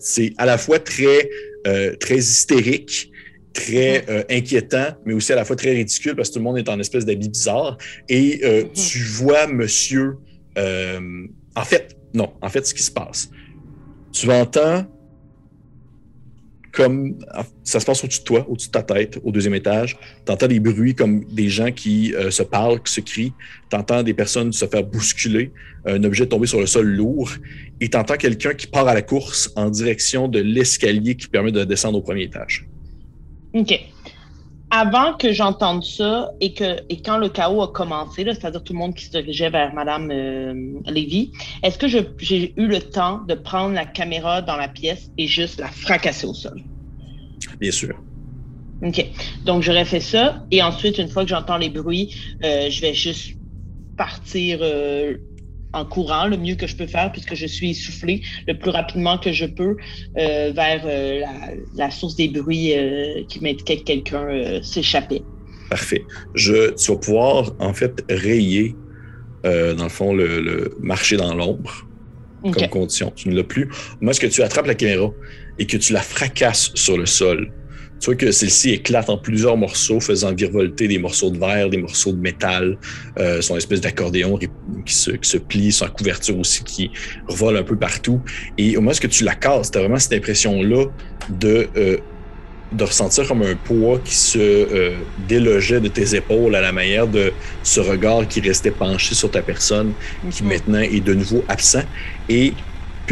c'est 0.00 0.32
à 0.38 0.46
la 0.46 0.56
fois 0.56 0.78
très, 0.78 1.28
très 2.00 2.16
hystérique, 2.16 3.11
très 3.52 4.04
euh, 4.08 4.22
inquiétant, 4.30 4.96
mais 5.04 5.14
aussi 5.14 5.32
à 5.32 5.36
la 5.36 5.44
fois 5.44 5.56
très 5.56 5.72
ridicule 5.72 6.14
parce 6.16 6.28
que 6.28 6.34
tout 6.34 6.40
le 6.40 6.44
monde 6.44 6.58
est 6.58 6.68
en 6.68 6.78
espèce 6.80 7.04
d'habit 7.04 7.28
bizarre. 7.28 7.78
Et 8.08 8.40
euh, 8.44 8.64
mm-hmm. 8.64 8.90
tu 8.90 8.98
vois 8.98 9.46
monsieur. 9.46 10.16
Euh, 10.58 11.26
en 11.54 11.64
fait, 11.64 11.96
non, 12.14 12.32
en 12.40 12.48
fait, 12.48 12.66
ce 12.66 12.74
qui 12.74 12.82
se 12.82 12.90
passe. 12.90 13.30
Tu 14.12 14.30
entends 14.30 14.86
comme 16.72 17.18
ça 17.64 17.80
se 17.80 17.84
passe 17.84 18.02
au-dessus 18.02 18.20
de 18.20 18.24
toi, 18.24 18.46
au-dessus 18.48 18.68
de 18.68 18.72
ta 18.72 18.82
tête, 18.82 19.20
au 19.22 19.30
deuxième 19.30 19.54
étage. 19.54 19.98
Tu 20.24 20.32
entends 20.32 20.46
des 20.46 20.58
bruits 20.58 20.94
comme 20.94 21.24
des 21.24 21.50
gens 21.50 21.70
qui 21.70 22.14
se 22.30 22.42
parlent, 22.42 22.82
qui 22.82 22.92
se 22.94 23.02
crient. 23.02 23.34
Tu 23.70 23.76
entends 23.76 24.02
des 24.02 24.14
personnes 24.14 24.52
se 24.52 24.64
faire 24.64 24.82
bousculer, 24.82 25.52
un 25.84 26.02
objet 26.04 26.26
tomber 26.26 26.46
sur 26.46 26.60
le 26.60 26.66
sol 26.66 26.86
lourd. 26.86 27.30
Et 27.82 27.90
tu 27.90 27.96
entends 27.98 28.16
quelqu'un 28.16 28.54
qui 28.54 28.66
part 28.66 28.88
à 28.88 28.94
la 28.94 29.02
course 29.02 29.52
en 29.54 29.68
direction 29.68 30.28
de 30.28 30.40
l'escalier 30.40 31.14
qui 31.14 31.28
permet 31.28 31.52
de 31.52 31.62
descendre 31.64 31.98
au 31.98 32.02
premier 32.02 32.22
étage. 32.22 32.66
OK. 33.54 33.80
Avant 34.70 35.14
que 35.14 35.32
j'entende 35.32 35.84
ça 35.84 36.30
et 36.40 36.54
que 36.54 36.78
et 36.88 37.02
quand 37.02 37.18
le 37.18 37.28
chaos 37.28 37.60
a 37.60 37.68
commencé, 37.68 38.24
c'est-à-dire 38.24 38.64
tout 38.64 38.72
le 38.72 38.78
monde 38.78 38.94
qui 38.94 39.04
se 39.04 39.10
dirigeait 39.10 39.50
vers 39.50 39.74
Madame 39.74 40.10
euh, 40.10 40.80
Lévy, 40.86 41.32
est-ce 41.62 41.76
que 41.76 41.88
j'ai 41.88 42.54
eu 42.56 42.66
le 42.66 42.80
temps 42.80 43.18
de 43.28 43.34
prendre 43.34 43.74
la 43.74 43.84
caméra 43.84 44.40
dans 44.40 44.56
la 44.56 44.68
pièce 44.68 45.10
et 45.18 45.26
juste 45.26 45.60
la 45.60 45.68
fracasser 45.68 46.26
au 46.26 46.32
sol? 46.32 46.58
bien 47.60 47.70
sûr. 47.70 48.02
OK. 48.82 49.06
Donc, 49.44 49.62
j'aurais 49.62 49.84
fait 49.84 50.00
ça. 50.00 50.44
Et 50.50 50.62
ensuite, 50.62 50.98
une 50.98 51.08
fois 51.08 51.22
que 51.22 51.28
j'entends 51.28 51.56
les 51.56 51.70
bruits, 51.70 52.14
euh, 52.44 52.68
je 52.68 52.80
vais 52.80 52.94
juste 52.94 53.36
partir 53.96 54.58
euh, 54.62 55.16
en 55.72 55.84
courant 55.84 56.26
le 56.26 56.36
mieux 56.36 56.54
que 56.54 56.66
je 56.66 56.76
peux 56.76 56.86
faire 56.86 57.10
puisque 57.12 57.34
je 57.34 57.46
suis 57.46 57.70
essoufflé 57.70 58.22
le 58.46 58.58
plus 58.58 58.70
rapidement 58.70 59.18
que 59.18 59.32
je 59.32 59.46
peux 59.46 59.76
euh, 60.18 60.52
vers 60.54 60.86
la, 61.74 61.90
source 61.90 62.16
des 62.16 62.28
bruits 62.28 62.72
qui 63.28 63.40
m'indiquait 63.40 63.78
que 63.78 63.84
quelqu'un 63.84 64.60
s'échappait. 64.62 65.22
Parfait. 65.70 66.04
Je, 66.34 66.74
tu 66.74 66.92
vas 66.92 66.98
pouvoir, 66.98 67.52
en 67.58 67.72
fait, 67.72 68.04
rayer, 68.10 68.74
dans 69.44 69.82
le 69.82 69.88
fond, 69.88 70.12
le, 70.12 70.76
marcher 70.80 71.16
dans 71.16 71.34
l'ombre 71.34 71.86
comme 72.50 72.68
condition. 72.68 73.12
Tu 73.14 73.28
ne 73.28 73.36
l'as 73.36 73.44
plus. 73.44 73.70
Moi, 74.00 74.10
est-ce 74.10 74.20
que 74.20 74.26
tu 74.26 74.42
attrapes 74.42 74.66
la 74.66 74.74
caméra 74.74 75.10
et 75.58 75.66
que 75.66 75.76
tu 75.76 75.92
la 75.92 76.00
fracasses 76.00 76.72
sur 76.74 76.96
le 76.98 77.06
sol? 77.06 77.52
Tu 78.02 78.06
vois 78.06 78.16
que 78.16 78.32
celle-ci 78.32 78.70
éclate 78.70 79.08
en 79.08 79.16
plusieurs 79.16 79.56
morceaux, 79.56 80.00
faisant 80.00 80.34
virevolter 80.34 80.88
des 80.88 80.98
morceaux 80.98 81.30
de 81.30 81.38
verre, 81.38 81.70
des 81.70 81.76
morceaux 81.76 82.10
de 82.10 82.20
métal, 82.20 82.76
euh, 83.16 83.40
son 83.40 83.56
espèce 83.56 83.80
d'accordéon 83.80 84.40
qui 84.84 84.92
se, 84.92 85.12
qui 85.12 85.30
se 85.30 85.38
plie, 85.38 85.70
sa 85.70 85.86
couverture 85.86 86.36
aussi 86.36 86.64
qui 86.64 86.90
revole 87.28 87.56
un 87.56 87.62
peu 87.62 87.76
partout. 87.76 88.20
Et 88.58 88.76
au 88.76 88.80
moment 88.80 88.90
où 88.90 89.06
tu 89.06 89.22
la 89.22 89.36
casses, 89.36 89.70
tu 89.70 89.78
as 89.78 89.82
vraiment 89.82 90.00
cette 90.00 90.14
impression-là 90.14 90.86
de, 91.28 91.68
euh, 91.76 91.98
de 92.72 92.82
ressentir 92.82 93.28
comme 93.28 93.42
un 93.42 93.54
poids 93.54 94.00
qui 94.04 94.16
se 94.16 94.38
euh, 94.40 94.96
délogeait 95.28 95.78
de 95.78 95.86
tes 95.86 96.16
épaules 96.16 96.56
à 96.56 96.60
la 96.60 96.72
manière 96.72 97.06
de 97.06 97.32
ce 97.62 97.78
regard 97.78 98.26
qui 98.26 98.40
restait 98.40 98.72
penché 98.72 99.14
sur 99.14 99.30
ta 99.30 99.42
personne, 99.42 99.92
qui 100.28 100.42
mhm. 100.42 100.48
maintenant 100.48 100.80
est 100.80 101.04
de 101.04 101.14
nouveau 101.14 101.44
absent. 101.46 101.84
Et 102.28 102.52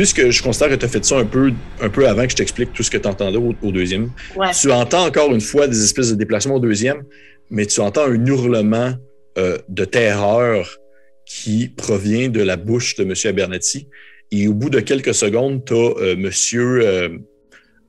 puisque 0.01 0.31
je 0.31 0.43
considère 0.43 0.71
que 0.71 0.77
tu 0.77 0.87
as 0.87 0.89
fait 0.89 1.05
ça 1.05 1.19
un 1.19 1.27
peu, 1.27 1.53
un 1.83 1.91
peu 1.91 2.09
avant 2.09 2.25
que 2.25 2.31
je 2.31 2.37
t'explique 2.37 2.73
tout 2.73 2.83
ce 2.83 2.91
que 2.91 2.97
tu 2.97 3.07
entendais 3.07 3.37
au, 3.37 3.71
deuxième, 3.71 4.11
tu 4.59 4.73
entends 4.73 5.05
encore 5.05 5.31
une 5.31 5.43
fois 5.43 5.69
des 5.69 5.85
espèces 5.85 6.09
de 6.09 6.15
déplacements 6.15 6.55
au 6.55 6.59
deuxième, 6.59 7.03
mais 7.51 7.67
tu 7.67 7.81
entends 7.81 8.07
un 8.07 8.25
hurlement 8.25 8.95
euh, 9.37 9.59
de 9.69 9.85
terreur 9.85 10.79
qui 11.27 11.69
provient 11.69 12.31
de 12.31 12.41
la 12.41 12.57
bouche 12.57 12.95
de 12.95 13.03
M. 13.05 13.13
Abernathy. 13.27 13.89
Et 14.31 14.49
au 14.49 14.55
bout 14.55 14.71
de 14.71 14.81
quelques 14.81 15.13
secondes, 15.13 15.67
tu 15.67 15.75
as 15.75 15.77
euh, 15.77 16.17
monsieur, 16.17 16.81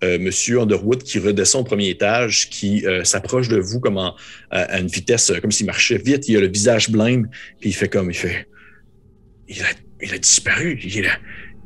euh, 0.03 0.19
monsieur 0.19 0.59
Underwood 0.59 1.03
qui 1.03 1.17
redescend 1.17 1.61
au 1.61 1.63
premier 1.63 1.87
étage, 1.87 2.49
qui 2.49 2.83
s'approche 3.05 3.47
de 3.47 3.57
vous 3.57 3.79
comme 3.79 3.97
à 4.49 4.79
une 4.79 4.87
vitesse, 4.87 5.31
comme 5.41 5.53
s'il 5.53 5.65
marchait 5.65 5.97
vite. 5.97 6.27
Il 6.27 6.35
a 6.35 6.41
le 6.41 6.49
visage 6.49 6.89
blême, 6.89 7.29
puis 7.61 7.69
il 7.69 7.73
fait 7.73 7.87
comme, 7.87 8.11
il 8.11 8.17
fait, 8.17 8.49
il 9.47 9.61
a, 9.61 9.67
il 10.01 10.13
a 10.13 10.17
disparu. 10.17 10.77
Il 10.83 11.07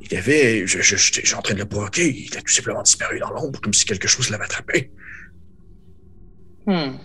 il 0.09 0.17
avait, 0.17 0.67
je, 0.67 0.81
je, 0.81 1.35
en 1.35 1.41
train 1.41 1.53
de 1.53 1.59
le 1.59 1.65
provoquer, 1.65 2.07
il 2.07 2.37
a 2.37 2.41
tout 2.41 2.53
simplement 2.53 2.83
disparu 2.83 3.19
dans 3.19 3.31
l'ombre, 3.31 3.59
comme 3.59 3.73
si 3.73 3.85
quelque 3.85 4.07
chose 4.07 4.29
l'avait 4.29 4.43
attrapé. 4.43 4.91
Hmm. 6.67 6.97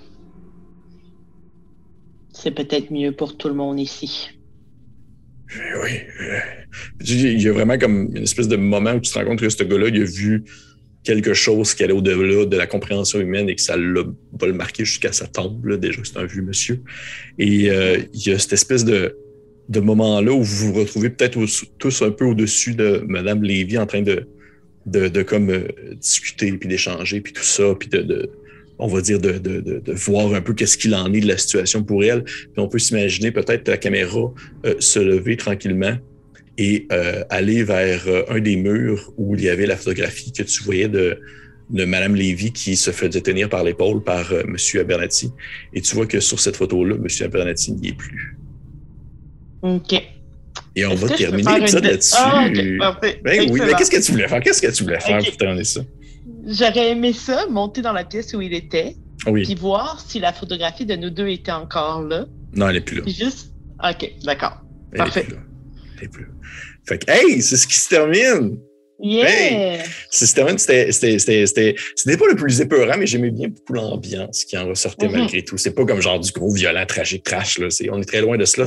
C'est 2.33 2.51
peut-être 2.51 2.91
mieux 2.91 3.13
pour 3.13 3.37
tout 3.37 3.49
le 3.49 3.55
monde 3.55 3.81
ici. 3.81 4.31
Eh 5.55 5.79
oui. 5.83 5.91
Euh, 6.21 6.39
il 7.01 7.43
y 7.43 7.49
a 7.49 7.53
vraiment 7.53 7.79
comme 7.79 8.11
une 8.15 8.23
espèce 8.23 8.49
de 8.49 8.57
moment 8.57 8.93
où 8.93 9.01
tu 9.01 9.11
te 9.11 9.19
rends 9.19 9.25
compte 9.25 9.41
que 9.41 9.49
ce 9.49 9.63
gars-là, 9.65 9.89
il 9.89 10.03
a 10.03 10.05
vu 10.05 10.45
quelque 11.03 11.35
chose 11.35 11.75
qui 11.75 11.83
allait 11.83 11.95
au-delà 11.95 12.45
de 12.45 12.57
la 12.57 12.67
compréhension 12.67 13.19
humaine 13.19 13.49
et 13.49 13.55
que 13.55 13.63
ça 13.63 13.77
va 13.77 14.47
le 14.47 14.53
marquer 14.53 14.85
jusqu'à 14.85 15.13
sa 15.13 15.27
tombe. 15.27 15.65
Là, 15.65 15.77
déjà, 15.77 16.03
c'est 16.05 16.19
un 16.19 16.27
vieux 16.27 16.43
monsieur. 16.43 16.83
Et 17.39 17.71
euh, 17.71 17.99
il 18.13 18.27
y 18.27 18.33
a 18.33 18.39
cette 18.39 18.53
espèce 18.53 18.85
de, 18.85 19.17
de 19.71 19.81
moments-là 19.81 20.33
où 20.33 20.43
vous 20.43 20.73
vous 20.73 20.81
retrouvez 20.81 21.11
peut-être 21.11 21.39
tous 21.79 22.03
un 22.03 22.11
peu 22.11 22.25
au-dessus 22.25 22.75
de 22.75 23.05
Madame 23.07 23.43
Lévy 23.43 23.79
en 23.79 23.87
train 23.87 24.03
de, 24.03 24.27
de, 24.85 25.23
comme 25.23 25.49
euh, 25.51 25.69
discuter 25.95 26.51
puis 26.53 26.69
d'échanger 26.69 27.21
puis 27.21 27.33
tout 27.33 27.45
ça 27.45 27.75
puis 27.79 27.89
de, 27.89 28.31
on 28.81 28.89
va 28.89 29.01
dire 29.01 29.21
de, 29.21 29.39
de 29.39 29.93
voir 29.93 30.35
un 30.35 30.41
peu 30.41 30.55
qu'est-ce 30.55 30.77
qu'il 30.77 30.95
en 30.95 31.13
est 31.13 31.21
de 31.21 31.29
la 31.29 31.39
situation 31.39 31.85
pour 31.85 32.03
elle. 32.03 32.25
Puis 32.25 32.49
on 32.57 32.67
peut 32.67 32.81
s'imaginer 32.81 33.31
peut-être 33.31 33.69
la 33.69 33.77
caméra 33.77 34.33
euh, 34.67 34.75
se 34.81 34.99
lever 34.99 35.37
tranquillement 35.37 35.97
et 36.59 36.89
euh, 36.91 37.23
aller 37.31 37.63
vers 37.63 38.03
un 38.29 38.41
des 38.41 38.57
murs 38.57 39.13
où 39.17 39.37
il 39.37 39.45
y 39.45 39.49
avait 39.49 39.67
la 39.67 39.77
photographie 39.77 40.33
que 40.33 40.43
tu 40.43 40.65
voyais 40.65 40.89
de, 40.89 41.17
de 41.71 41.85
Madame 41.85 42.17
Lévy 42.17 42.53
qui 42.53 42.75
se 42.75 42.91
faisait 42.91 43.21
tenir 43.21 43.49
par 43.49 43.63
l'épaule 43.63 44.03
par 44.03 44.35
Monsieur 44.49 44.81
Abernathy. 44.81 45.31
Et 45.73 45.81
tu 45.81 45.95
vois 45.95 46.07
que 46.07 46.19
sur 46.19 46.41
cette 46.41 46.57
photo-là, 46.57 46.97
Monsieur 46.97 47.27
Abernathy 47.27 47.73
n'y 47.73 47.89
est 47.91 47.97
plus. 47.97 48.40
OK. 49.63 50.03
Et 50.77 50.87
on 50.87 50.95
va 50.95 51.09
terminer 51.09 51.59
l'épisode 51.59 51.85
là-dessus. 51.85 52.15
Ah, 52.17 52.49
ben 52.51 53.51
oui, 53.51 53.61
mais 53.61 53.75
qu'est-ce 53.75 53.91
que 53.91 54.05
tu 54.05 54.13
voulais 54.13 54.29
faire? 54.29 54.41
Qu'est-ce 54.41 54.63
que 54.63 54.71
tu 54.71 54.85
voulais 54.85 55.01
faire 55.01 55.23
pour 55.23 55.37
terminer 55.37 55.65
ça? 55.65 55.81
J'aurais 56.47 56.91
aimé 56.91 57.13
ça, 57.13 57.47
monter 57.49 57.83
dans 57.83 57.93
la 57.93 58.05
pièce 58.05 58.33
où 58.35 58.41
il 58.41 58.55
était, 58.55 58.97
oui. 59.27 59.43
puis 59.43 59.55
voir 59.55 60.01
si 60.01 60.19
la 60.21 60.33
photographie 60.33 60.87
de 60.87 60.97
nous 60.97 61.11
deux 61.11 61.29
était 61.29 61.53
encore 61.53 62.03
là. 62.03 62.25
Non, 62.55 62.69
elle 62.69 62.77
n'est 62.77 62.81
plus 62.81 62.99
là. 62.99 63.03
juste. 63.07 63.53
OK, 63.83 64.11
d'accord. 64.25 64.63
Parfait. 64.97 65.21
Est 65.21 65.33
Elle 65.33 66.03
n'est 66.03 66.09
plus 66.09 66.25
là. 66.25 66.31
Fait 66.89 66.99
que, 66.99 67.11
hey, 67.11 67.43
c'est 67.43 67.57
ce 67.57 67.67
qui 67.67 67.77
se 67.77 67.89
termine. 67.89 68.59
Yeah! 69.03 69.83
c'était, 70.11 70.87
pas 72.17 72.27
le 72.29 72.35
plus 72.37 72.61
épeurant, 72.61 72.97
mais 72.99 73.07
j'aimais 73.07 73.31
bien 73.31 73.49
beaucoup 73.49 73.73
l'ambiance 73.73 74.45
qui 74.45 74.57
en 74.59 74.67
ressortait 74.67 75.07
mm-hmm. 75.07 75.19
malgré 75.19 75.43
tout. 75.43 75.57
C'est 75.57 75.73
pas 75.73 75.85
comme 75.85 76.01
genre 76.01 76.21
du 76.21 76.31
gros 76.33 76.53
violent, 76.53 76.85
tragique, 76.87 77.25
trash. 77.25 77.59
Là. 77.59 77.69
on 77.93 78.01
est 78.01 78.05
très 78.05 78.21
loin 78.21 78.37
de 78.37 78.45
cela. 78.45 78.67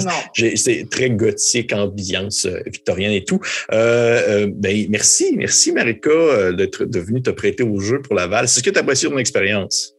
c'est 0.55 0.87
très 0.89 1.09
gothique, 1.09 1.73
ambiance 1.73 2.45
euh, 2.45 2.59
victorienne 2.65 3.11
et 3.11 3.23
tout. 3.23 3.39
Euh, 3.71 4.45
euh, 4.45 4.47
ben, 4.53 4.87
merci, 4.89 5.33
merci 5.37 5.71
Marika 5.71 6.51
d'être 6.53 6.85
venue 6.85 7.21
te 7.21 7.29
prêter 7.29 7.63
au 7.63 7.79
jeu 7.79 8.01
pour 8.01 8.15
la 8.15 8.23
Laval. 8.23 8.47
C'est 8.47 8.59
ce 8.59 8.63
que 8.63 8.69
tu 8.69 8.79
apprécié 8.79 9.09
de 9.09 9.13
mon 9.13 9.19
expérience? 9.19 9.92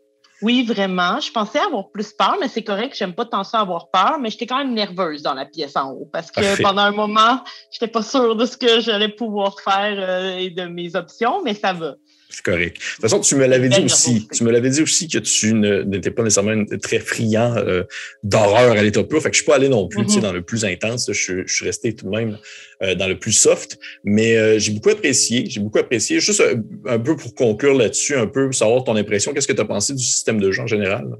Oui, 0.45 0.62
vraiment. 0.62 1.21
Je 1.21 1.33
pensais 1.33 1.59
avoir 1.59 1.89
plus 1.89 2.12
peur, 2.12 2.37
mais 2.39 2.49
c'est 2.49 2.62
correct. 2.62 2.95
J'aime 2.95 3.15
pas 3.15 3.25
tant 3.25 3.45
ça 3.45 3.61
avoir 3.61 3.91
peur, 3.91 4.19
mais 4.21 4.29
j'étais 4.29 4.47
quand 4.47 4.59
même 4.59 4.75
nerveuse 4.75 5.23
dans 5.23 5.33
la 5.33 5.47
pièce 5.47 5.75
en 5.75 5.93
haut 5.93 6.07
parce 6.12 6.31
que 6.31 6.62
pendant 6.62 6.83
un 6.83 6.91
moment, 6.91 7.43
j'étais 7.71 7.89
pas 7.89 8.03
sûre 8.03 8.37
de 8.37 8.45
ce 8.45 8.59
que 8.59 8.81
j'allais 8.81 9.09
pouvoir 9.09 9.59
faire 9.61 9.97
euh, 9.99 10.37
et 10.37 10.51
de 10.51 10.65
mes 10.65 10.97
options, 10.97 11.43
mais 11.43 11.55
ça 11.55 11.73
va. 11.73 11.95
C'est 12.35 12.43
correct. 12.43 12.77
De 12.77 12.94
toute 12.94 13.02
façon, 13.02 13.20
tu 13.20 13.36
me 13.36 13.47
l'avais 13.47 13.69
dit 13.69 13.85
aussi. 13.85 14.27
Tu 14.32 14.43
me 14.43 14.51
l'avais 14.51 14.70
dit 14.70 14.82
aussi 14.82 15.06
que 15.06 15.19
tu 15.19 15.55
n'étais 15.55 16.11
pas 16.11 16.24
nécessairement 16.24 16.65
très 16.82 16.98
friand 16.98 17.56
euh, 17.56 17.85
d'horreur 18.24 18.73
à 18.73 18.82
l'état 18.82 19.05
pur. 19.05 19.23
Fait 19.23 19.31
que 19.31 19.36
je 19.36 19.43
suis 19.43 19.47
pas 19.47 19.55
allé 19.55 19.69
non 19.69 19.86
plus 19.86 20.02
mm-hmm. 20.02 20.20
dans 20.20 20.32
le 20.32 20.43
plus 20.43 20.65
intense. 20.65 21.09
Je, 21.12 21.44
suis 21.47 21.65
resté 21.65 21.94
tout 21.94 22.06
de 22.06 22.11
même 22.11 22.39
euh, 22.82 22.97
dans 22.97 23.06
le 23.06 23.16
plus 23.16 23.32
soft. 23.32 23.78
Mais 24.02 24.36
euh, 24.36 24.59
j'ai 24.59 24.73
beaucoup 24.73 24.90
apprécié. 24.90 25.44
J'ai 25.48 25.61
beaucoup 25.61 25.78
apprécié. 25.78 26.19
Juste 26.19 26.43
un, 26.86 26.98
peu 26.98 27.16
pour 27.16 27.35
conclure 27.35 27.74
là-dessus, 27.74 28.16
un 28.16 28.27
peu 28.27 28.51
savoir 28.51 28.82
ton 28.82 28.97
impression. 28.97 29.32
Qu'est-ce 29.32 29.47
que 29.47 29.52
tu 29.52 29.61
as 29.61 29.66
pensé 29.66 29.94
du 29.94 30.02
système 30.02 30.40
de 30.40 30.51
jeu 30.51 30.62
en 30.62 30.66
général? 30.66 31.16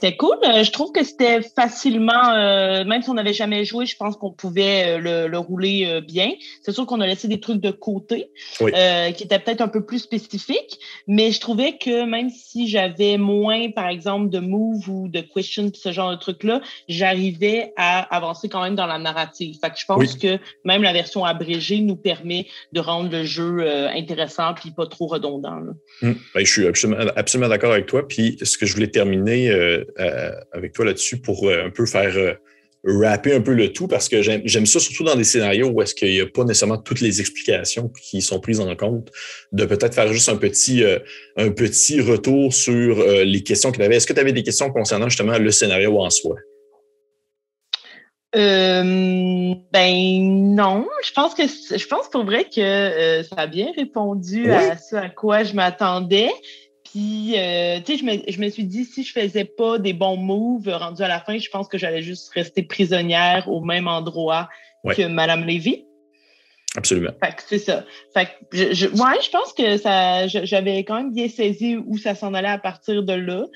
C'était 0.00 0.16
cool. 0.16 0.36
Euh, 0.44 0.64
je 0.64 0.70
trouve 0.70 0.92
que 0.92 1.04
c'était 1.04 1.42
facilement, 1.42 2.30
euh, 2.30 2.84
même 2.84 3.02
si 3.02 3.10
on 3.10 3.14
n'avait 3.14 3.34
jamais 3.34 3.66
joué, 3.66 3.84
je 3.84 3.96
pense 3.96 4.16
qu'on 4.16 4.32
pouvait 4.32 4.98
euh, 4.98 5.28
le, 5.28 5.38
rouler 5.38 6.00
bien. 6.06 6.32
C'est 6.62 6.72
sûr 6.72 6.86
qu'on 6.86 7.02
a 7.02 7.06
laissé 7.06 7.28
des 7.28 7.38
trucs 7.38 7.60
de 7.60 7.70
côté 7.70 8.30
qui 8.58 9.22
étaient 9.24 9.38
peut-être 9.38 9.60
un 9.60 9.68
peu 9.68 9.84
plus 9.84 9.98
spécifiques, 9.98 10.78
mais 11.06 11.32
je 11.32 11.40
trouvais 11.40 11.76
que 11.76 12.04
même 12.04 12.30
si 12.30 12.68
j'avais 12.68 13.18
moins, 13.18 13.70
par 13.70 13.88
exemple, 13.88 14.30
de 14.30 14.38
move 14.38 14.88
ou 14.88 15.08
de 15.08 15.20
question, 15.20 15.70
ce 15.74 15.92
genre 15.92 16.12
de 16.12 16.16
trucs-là, 16.16 16.60
j'arrivais 16.88 17.72
à 17.76 18.00
avancer 18.14 18.48
quand 18.48 18.62
même 18.62 18.76
dans 18.76 18.86
la 18.86 18.98
narrative. 18.98 19.56
Fait 19.62 19.70
que 19.70 19.78
je 19.78 19.84
pense 19.86 20.14
que 20.14 20.38
même 20.64 20.82
la 20.82 20.92
version 20.92 21.24
abrégée 21.24 21.80
nous 21.80 21.96
permet 21.96 22.46
de 22.72 22.80
rendre 22.80 23.10
le 23.10 23.24
jeu 23.24 23.66
intéressant 23.94 24.54
puis 24.54 24.70
pas 24.70 24.86
trop 24.86 25.06
redondant. 25.06 25.60
Hum. 26.02 26.16
Ben, 26.34 26.44
je 26.44 26.50
suis 26.50 26.66
absolument, 26.66 27.02
absolument 27.16 27.48
d'accord 27.48 27.72
avec 27.72 27.86
toi. 27.86 28.06
Puis 28.06 28.38
ce 28.42 28.56
que 28.56 28.66
je 28.66 28.74
voulais 28.74 28.90
terminer 28.90 29.50
avec 30.52 30.72
toi 30.72 30.84
là-dessus 30.84 31.18
pour 31.18 31.48
euh, 31.48 31.66
un 31.66 31.70
peu 31.70 31.86
faire 31.86 32.16
euh, 32.16 32.34
rapper 32.84 33.34
un 33.34 33.40
peu 33.40 33.52
le 33.52 33.72
tout 33.72 33.88
parce 33.88 34.08
que 34.08 34.22
j'aime 34.22 34.66
ça 34.66 34.80
surtout 34.80 35.04
dans 35.04 35.14
des 35.14 35.24
scénarios 35.24 35.68
où 35.68 35.82
est-ce 35.82 35.94
qu'il 35.94 36.10
n'y 36.10 36.20
a 36.20 36.26
pas 36.26 36.44
nécessairement 36.44 36.78
toutes 36.78 37.00
les 37.00 37.20
explications 37.20 37.88
qui 37.88 38.22
sont 38.22 38.40
prises 38.40 38.60
en 38.60 38.74
compte, 38.74 39.10
de 39.52 39.66
peut-être 39.66 39.94
faire 39.94 40.10
juste 40.12 40.30
un 40.30 40.36
petit, 40.36 40.82
un 41.36 41.50
petit 41.50 42.00
retour 42.00 42.54
sur 42.54 43.04
les 43.06 43.42
questions 43.42 43.70
que 43.70 43.76
tu 43.76 43.82
avais. 43.82 43.96
Est-ce 43.96 44.06
que 44.06 44.14
tu 44.14 44.20
avais 44.20 44.32
des 44.32 44.42
questions 44.42 44.70
concernant 44.70 45.10
justement 45.10 45.36
le 45.36 45.50
scénario 45.50 46.00
en 46.00 46.08
soi? 46.08 46.36
ben 48.32 49.52
non, 50.54 50.86
je 51.04 51.12
pense 51.12 51.34
que 51.34 51.42
je 51.42 51.86
pense 51.86 52.08
pour 52.08 52.24
vrai 52.24 52.44
que 52.44 53.22
ça 53.24 53.36
a 53.36 53.46
bien 53.46 53.72
répondu 53.76 54.50
à 54.50 54.78
ce 54.78 54.96
à 54.96 55.10
quoi 55.10 55.44
je 55.44 55.52
m'attendais. 55.52 56.30
Puis, 56.90 57.34
euh, 57.36 57.78
tu 57.84 57.92
sais, 57.92 57.98
je 57.98 58.04
me, 58.04 58.12
je 58.26 58.40
me, 58.40 58.48
suis 58.48 58.64
dit, 58.64 58.84
si 58.84 59.04
je 59.04 59.12
faisais 59.12 59.44
pas 59.44 59.78
des 59.78 59.92
bons 59.92 60.16
moves 60.16 60.68
rendus 60.68 61.02
à 61.02 61.08
la 61.08 61.20
fin, 61.20 61.38
je 61.38 61.48
pense 61.48 61.68
que 61.68 61.78
j'allais 61.78 62.02
juste 62.02 62.32
rester 62.32 62.62
prisonnière 62.64 63.48
au 63.48 63.60
même 63.60 63.86
endroit 63.86 64.48
que 64.84 65.06
Madame 65.06 65.44
Lévy. 65.44 65.84
Absolument. 66.76 67.12
Fait 67.22 67.34
que 67.34 67.42
c'est 67.46 67.58
ça. 67.58 67.84
Fait 68.14 68.26
que 68.26 68.30
je, 68.52 68.72
je, 68.72 68.86
ouais, 68.86 69.20
je 69.22 69.30
pense 69.30 69.52
que 69.52 69.76
ça, 69.76 70.26
j'avais 70.26 70.78
quand 70.84 70.96
même 70.96 71.12
bien 71.12 71.28
saisi 71.28 71.76
où 71.76 71.96
ça 71.96 72.14
s'en 72.14 72.34
allait 72.34 72.48
à 72.48 72.58
partir 72.58 73.02
de 73.02 73.12
là. 73.12 73.46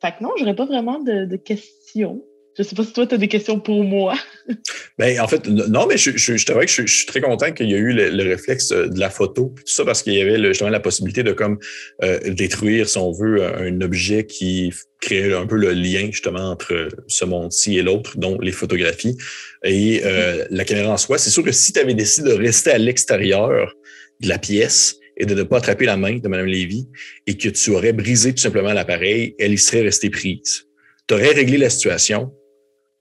Fait 0.00 0.12
que 0.12 0.22
non, 0.22 0.30
j'aurais 0.38 0.56
pas 0.56 0.66
vraiment 0.66 0.98
de, 1.00 1.24
de 1.24 1.36
questions. 1.36 2.22
Je 2.56 2.62
ne 2.62 2.68
sais 2.68 2.76
pas 2.76 2.84
si 2.84 2.92
toi, 2.92 3.06
tu 3.06 3.14
as 3.14 3.18
des 3.18 3.28
questions 3.28 3.58
pour 3.58 3.82
moi. 3.82 4.16
ben, 4.98 5.18
en 5.20 5.26
fait, 5.26 5.48
non, 5.48 5.86
mais 5.88 5.96
je, 5.96 6.12
je, 6.16 6.36
je 6.36 6.46
que 6.46 6.66
je, 6.86 6.94
suis 6.94 7.06
très 7.06 7.20
content 7.20 7.52
qu'il 7.52 7.68
y 7.68 7.74
ait 7.74 7.78
eu 7.78 7.92
le, 7.92 8.22
réflexe 8.22 8.70
euh, 8.70 8.86
de 8.86 8.98
la 9.00 9.10
photo, 9.10 9.52
tout 9.56 9.72
ça, 9.72 9.84
parce 9.84 10.02
qu'il 10.02 10.14
y 10.14 10.20
avait 10.20 10.40
justement 10.48 10.70
la 10.70 10.78
possibilité 10.78 11.24
de 11.24 11.32
comme 11.32 11.58
euh, 12.04 12.20
détruire, 12.32 12.88
si 12.88 12.98
on 12.98 13.10
veut, 13.10 13.44
un 13.44 13.80
objet 13.80 14.24
qui 14.24 14.72
créait 15.00 15.34
un 15.34 15.46
peu 15.46 15.56
le 15.56 15.72
lien 15.72 16.06
justement 16.12 16.50
entre 16.50 16.88
ce 17.08 17.24
monde-ci 17.24 17.76
et 17.78 17.82
l'autre, 17.82 18.16
dont 18.18 18.38
les 18.40 18.52
photographies. 18.52 19.16
Et 19.64 20.02
euh, 20.04 20.44
la 20.50 20.64
caméra 20.64 20.92
en 20.92 20.96
soi, 20.96 21.18
c'est 21.18 21.30
sûr 21.30 21.42
que 21.42 21.52
si 21.52 21.72
tu 21.72 21.80
avais 21.80 21.94
décidé 21.94 22.30
de 22.30 22.34
rester 22.34 22.70
à 22.70 22.78
l'extérieur 22.78 23.74
de 24.20 24.28
la 24.28 24.38
pièce, 24.38 24.96
et 25.16 25.26
de 25.26 25.34
ne 25.34 25.42
pas 25.42 25.58
attraper 25.58 25.86
la 25.86 25.96
main 25.96 26.18
de 26.18 26.28
Mme 26.28 26.46
Lévy 26.46 26.88
et 27.26 27.36
que 27.36 27.48
tu 27.48 27.70
aurais 27.70 27.92
brisé 27.92 28.32
tout 28.32 28.40
simplement 28.40 28.72
l'appareil, 28.72 29.34
elle 29.38 29.52
y 29.52 29.58
serait 29.58 29.82
restée 29.82 30.10
prise. 30.10 30.64
Tu 31.06 31.14
aurais 31.14 31.32
réglé 31.32 31.58
la 31.58 31.70
situation, 31.70 32.32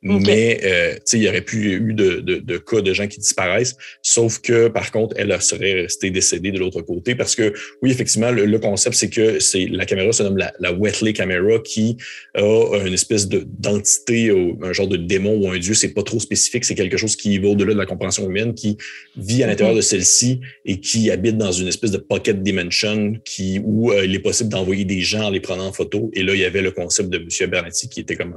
mais 0.03 0.59
euh, 0.63 0.95
il 1.13 1.23
y 1.23 1.29
aurait 1.29 1.41
pu 1.41 1.71
eu 1.71 1.93
de, 1.93 2.19
de, 2.19 2.35
de, 2.37 2.57
cas 2.57 2.81
de 2.81 2.93
gens 2.93 3.07
qui 3.07 3.19
disparaissent, 3.19 3.77
sauf 4.01 4.39
que 4.39 4.67
par 4.67 4.91
contre, 4.91 5.15
elle 5.17 5.35
serait 5.41 5.73
restée 5.73 6.11
décédée 6.11 6.51
de 6.51 6.59
l'autre 6.59 6.81
côté. 6.81 7.15
Parce 7.15 7.35
que 7.35 7.53
oui, 7.81 7.91
effectivement, 7.91 8.31
le, 8.31 8.59
concept, 8.59 8.95
c'est 8.95 9.09
que 9.09 9.39
c'est 9.39 9.65
la 9.67 9.85
caméra 9.85 10.11
se 10.11 10.23
nomme 10.23 10.37
la, 10.37 10.53
la 10.59 10.73
Wetley 10.73 11.13
Camera 11.13 11.59
qui 11.59 11.97
a 12.35 12.83
une 12.85 12.93
espèce 12.93 13.27
d'entité, 13.27 14.29
un 14.61 14.73
genre 14.73 14.87
de 14.87 14.97
démon 14.97 15.37
ou 15.37 15.49
un 15.49 15.57
dieu, 15.57 15.73
c'est 15.73 15.93
pas 15.93 16.03
trop 16.03 16.19
spécifique, 16.19 16.65
c'est 16.65 16.75
quelque 16.75 16.97
chose 16.97 17.15
qui 17.15 17.37
va 17.39 17.47
au-delà 17.47 17.73
de 17.73 17.79
la 17.79 17.85
compréhension 17.85 18.29
humaine, 18.29 18.53
qui 18.53 18.77
vit 19.15 19.43
à 19.43 19.47
l'intérieur 19.47 19.75
de 19.75 19.81
celle-ci 19.81 20.41
et 20.65 20.79
qui 20.79 21.11
habite 21.11 21.37
dans 21.37 21.51
une 21.51 21.67
espèce 21.67 21.91
de 21.91 21.97
pocket 21.97 22.43
dimension 22.43 23.15
qui, 23.23 23.61
où 23.63 23.91
euh, 23.91 24.05
il 24.05 24.13
est 24.13 24.19
possible 24.19 24.49
d'envoyer 24.49 24.85
des 24.85 25.01
gens 25.01 25.25
en 25.25 25.29
les 25.29 25.39
prenant 25.39 25.67
en 25.67 25.73
photo. 25.73 26.11
Et 26.13 26.23
là, 26.23 26.33
il 26.33 26.39
y 26.39 26.45
avait 26.45 26.61
le 26.61 26.71
concept 26.71 27.09
de 27.09 27.17
M. 27.17 27.49
Bernati 27.49 27.89
qui 27.89 28.01
était 28.01 28.15
comme 28.15 28.35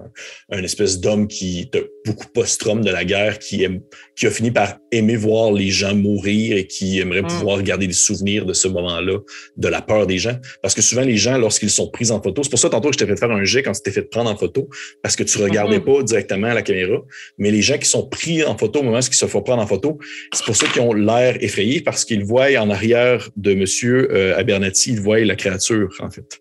un, 0.51 0.59
un 0.59 0.63
espèce 0.63 1.01
d'homme 1.01 1.27
qui 1.29 1.56
beaucoup 2.05 2.27
post-traum 2.29 2.83
de 2.83 2.91
la 2.91 3.05
guerre, 3.05 3.39
qui, 3.39 3.63
aime, 3.65 3.81
qui 4.17 4.27
a 4.27 4.31
fini 4.31 4.51
par 4.51 4.79
aimer 4.93 5.17
voir 5.17 5.53
les 5.53 5.71
gens 5.71 5.95
mourir 5.95 6.57
et 6.57 6.67
qui 6.67 6.99
aimerait 7.01 7.23
mm. 7.23 7.29
pouvoir 7.29 7.63
garder 7.63 7.87
des 7.87 7.93
souvenirs 7.93 8.47
de 8.47 8.53
ce 8.53 8.69
moment-là, 8.69 9.19
de 9.57 9.69
la 9.69 9.83
peur 9.83 10.07
des 10.07 10.19
gens. 10.19 10.37
Parce 10.63 10.75
que 10.75 10.83
souvent, 10.83 11.03
les 11.03 11.17
gens, 11.17 11.39
lorsqu'ils 11.39 11.71
sont 11.71 11.89
pris 11.89 12.11
en 12.11 12.23
photo, 12.23 12.43
c'est 12.43 12.51
pour 12.51 12.59
ça 12.59 12.71
tantôt 12.71 12.89
que 12.91 12.95
je 12.95 12.99
t'ai 12.99 13.07
fait 13.07 13.19
faire 13.19 13.31
un 13.31 13.45
jet 13.45 13.63
quand 13.63 13.73
tu 13.73 13.83
t'es 13.83 13.91
fait 13.91 14.03
prendre 14.03 14.31
en 14.31 14.37
photo, 14.37 14.69
parce 15.03 15.17
que 15.17 15.25
tu 15.25 15.39
regardais 15.39 15.79
mm-hmm. 15.79 15.97
pas 15.97 16.03
directement 16.03 16.49
à 16.49 16.55
la 16.55 16.63
caméra. 16.63 16.99
Mais 17.39 17.51
les 17.51 17.63
gens 17.63 17.79
qui 17.79 17.89
sont 17.89 18.07
pris 18.09 18.45
en 18.45 18.57
photo 18.57 18.81
au 18.81 18.83
moment 18.83 18.99
où 18.99 19.01
ils 19.01 19.15
se 19.15 19.27
font 19.27 19.43
prendre 19.43 19.63
en 19.63 19.67
photo, 19.67 19.99
c'est 20.33 20.45
pour 20.45 20.57
ça 20.57 20.67
qu'ils 20.69 20.83
ont 20.83 20.93
l'air 20.93 21.37
effrayés, 21.41 21.81
parce 21.81 22.05
qu'ils 22.05 22.25
voient 22.25 22.57
en 22.59 22.71
arrière 22.71 23.29
de 23.37 23.55
Monsieur 23.55 24.13
euh, 24.13 24.39
Abernathy, 24.39 24.93
ils 24.93 25.01
voient 25.01 25.21
la 25.21 25.37
créature, 25.37 25.89
en 26.01 26.11
fait. 26.11 26.41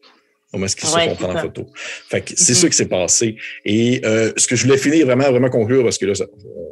Comment 0.55 0.67
est-ce 0.67 0.77
qu'ils 0.77 0.87
se 0.87 0.97
font 0.97 1.15
prendre 1.15 1.35
en 1.35 1.41
photo? 1.41 1.65
Fait 2.09 2.21
que 2.21 2.31
c'est 2.37 2.53
mm-hmm. 2.53 2.55
ça 2.55 2.69
qui 2.69 2.77
s'est 2.77 2.85
passé. 2.85 3.35
Et 3.65 3.99
euh, 4.05 4.31
ce 4.37 4.47
que 4.47 4.55
je 4.55 4.63
voulais 4.63 4.77
finir 4.77 5.05
vraiment, 5.05 5.29
vraiment 5.29 5.49
conclure, 5.49 5.83
parce 5.83 5.97
que 5.97 6.05
là, 6.05 6.13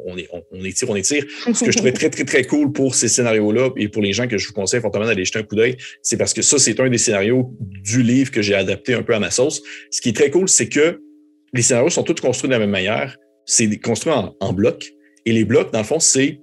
on, 0.06 0.16
est, 0.16 0.26
on, 0.32 0.42
on 0.52 0.64
étire, 0.64 0.88
on 0.88 0.96
étire. 0.96 1.22
Ce 1.52 1.62
que 1.62 1.70
je 1.70 1.76
trouvais 1.76 1.92
très, 1.92 2.08
très, 2.08 2.24
très 2.24 2.44
cool 2.44 2.72
pour 2.72 2.94
ces 2.94 3.08
scénarios-là 3.08 3.68
et 3.76 3.88
pour 3.90 4.00
les 4.00 4.14
gens 4.14 4.26
que 4.26 4.38
je 4.38 4.46
vous 4.46 4.54
conseille 4.54 4.80
fortement 4.80 5.04
d'aller 5.04 5.26
jeter 5.26 5.40
un 5.40 5.42
coup 5.42 5.54
d'œil, 5.54 5.76
c'est 6.00 6.16
parce 6.16 6.32
que 6.32 6.40
ça, 6.40 6.58
c'est 6.58 6.80
un 6.80 6.88
des 6.88 6.96
scénarios 6.96 7.54
du 7.60 8.02
livre 8.02 8.30
que 8.30 8.40
j'ai 8.40 8.54
adapté 8.54 8.94
un 8.94 9.02
peu 9.02 9.14
à 9.14 9.20
ma 9.20 9.30
sauce. 9.30 9.60
Ce 9.90 10.00
qui 10.00 10.08
est 10.08 10.16
très 10.16 10.30
cool, 10.30 10.48
c'est 10.48 10.70
que 10.70 11.02
les 11.52 11.60
scénarios 11.60 11.90
sont 11.90 12.04
tous 12.04 12.22
construits 12.22 12.48
de 12.48 12.54
la 12.54 12.60
même 12.60 12.70
manière. 12.70 13.18
C'est 13.44 13.68
construit 13.80 14.14
en, 14.14 14.34
en 14.40 14.52
blocs. 14.54 14.94
Et 15.26 15.32
les 15.32 15.44
blocs, 15.44 15.74
dans 15.74 15.80
le 15.80 15.84
fond, 15.84 16.00
c'est 16.00 16.38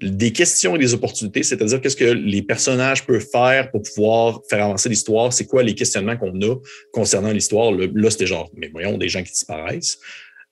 des 0.00 0.32
questions 0.32 0.76
et 0.76 0.78
des 0.78 0.94
opportunités, 0.94 1.42
c'est-à-dire 1.42 1.80
qu'est-ce 1.80 1.96
que 1.96 2.04
les 2.04 2.42
personnages 2.42 3.04
peuvent 3.04 3.26
faire 3.30 3.70
pour 3.70 3.82
pouvoir 3.82 4.40
faire 4.48 4.64
avancer 4.64 4.88
l'histoire, 4.88 5.32
c'est 5.32 5.46
quoi 5.46 5.62
les 5.62 5.74
questionnements 5.74 6.16
qu'on 6.16 6.40
a 6.42 6.56
concernant 6.92 7.32
l'histoire. 7.32 7.72
Là, 7.72 8.10
c'était 8.10 8.26
genre, 8.26 8.50
mais 8.56 8.68
voyons, 8.68 8.96
des 8.96 9.08
gens 9.08 9.22
qui 9.22 9.32
disparaissent. 9.32 9.98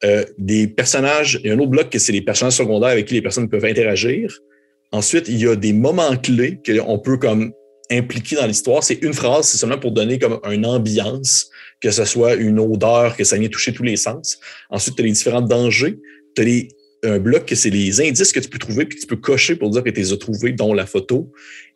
Euh, 0.05 0.25
des 0.37 0.67
personnages, 0.67 1.41
il 1.43 1.49
y 1.49 1.51
a 1.51 1.55
un 1.55 1.59
autre 1.59 1.71
bloc 1.71 1.91
que 1.91 1.99
c'est 1.99 2.13
les 2.13 2.23
personnages 2.23 2.55
secondaires 2.55 2.91
avec 2.91 3.07
qui 3.07 3.15
les 3.15 3.23
personnes 3.23 3.49
peuvent 3.49 3.65
interagir. 3.65 4.37
Ensuite, 4.93 5.29
il 5.29 5.39
y 5.39 5.47
a 5.47 5.57
des 5.57 5.73
moments 5.73 6.17
clés 6.17 6.61
qu'on 6.65 6.99
peut 6.99 7.17
comme 7.17 7.53
impliquer 7.91 8.37
dans 8.37 8.47
l'histoire. 8.47 8.83
C'est 8.83 9.03
une 9.03 9.15
phrase, 9.15 9.47
c'est 9.47 9.59
seulement 9.59 9.79
pour 9.79 9.93
donner 9.93 10.19
comme 10.19 10.41
une 10.51 10.67
ambiance, 10.67 11.49
que 11.81 11.91
ce 11.91 12.05
soit 12.05 12.35
une 12.35 12.59
odeur, 12.59 13.17
que 13.17 13.25
ça 13.25 13.39
vienne 13.39 13.51
toucher 13.51 13.73
tous 13.73 13.85
les 13.85 13.97
sens. 13.97 14.39
Ensuite, 14.71 14.97
tu 14.97 15.03
as 15.03 15.07
les 15.07 15.13
différents 15.13 15.41
dangers. 15.41 15.99
Tu 16.35 16.43
as 16.43 16.45
les 16.45 16.69
un 17.07 17.19
bloc 17.19 17.47
que 17.47 17.55
c'est 17.55 17.71
les 17.71 18.01
indices 18.01 18.33
que 18.33 18.41
tu 18.41 18.49
peux 18.49 18.59
trouver 18.59 18.85
puis 18.85 18.97
que 18.97 19.03
tu 19.03 19.07
peux 19.07 19.17
cocher 19.17 19.57
pour 19.57 19.71
dire 19.71 19.83
que 19.83 19.91
tu 19.91 20.01
les 20.01 20.13
as 20.13 20.17
trouvés, 20.17 20.53
dont 20.53 20.73
la 20.75 20.87
photo. 20.87 21.31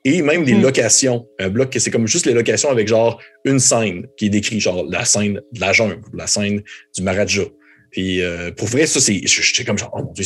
Et 0.04 0.22
même 0.22 0.44
des 0.44 0.54
hmm. 0.54 0.62
locations. 0.62 1.26
Un 1.38 1.48
bloc 1.50 1.70
que 1.70 1.78
c'est 1.78 1.90
comme 1.90 2.06
juste 2.06 2.26
les 2.26 2.32
locations 2.32 2.70
avec 2.70 2.88
genre 2.88 3.20
une 3.44 3.58
scène 3.58 4.06
qui 4.16 4.26
est 4.26 4.30
décrite, 4.30 4.60
genre 4.60 4.84
la 4.88 5.04
scène 5.04 5.40
de 5.52 5.60
la 5.60 5.72
jungle, 5.72 6.00
la 6.14 6.26
scène 6.26 6.62
du 6.96 7.02
Maraja, 7.02 7.42
puis 7.90 8.22
euh, 8.22 8.50
pour 8.50 8.68
vrai, 8.68 8.86
ça, 8.86 9.00
c'est. 9.00 9.20
J'étais 9.24 9.64
comme 9.64 9.78
genre, 9.78 9.90
oh 9.94 10.02
mon 10.02 10.12
Dieu, 10.12 10.24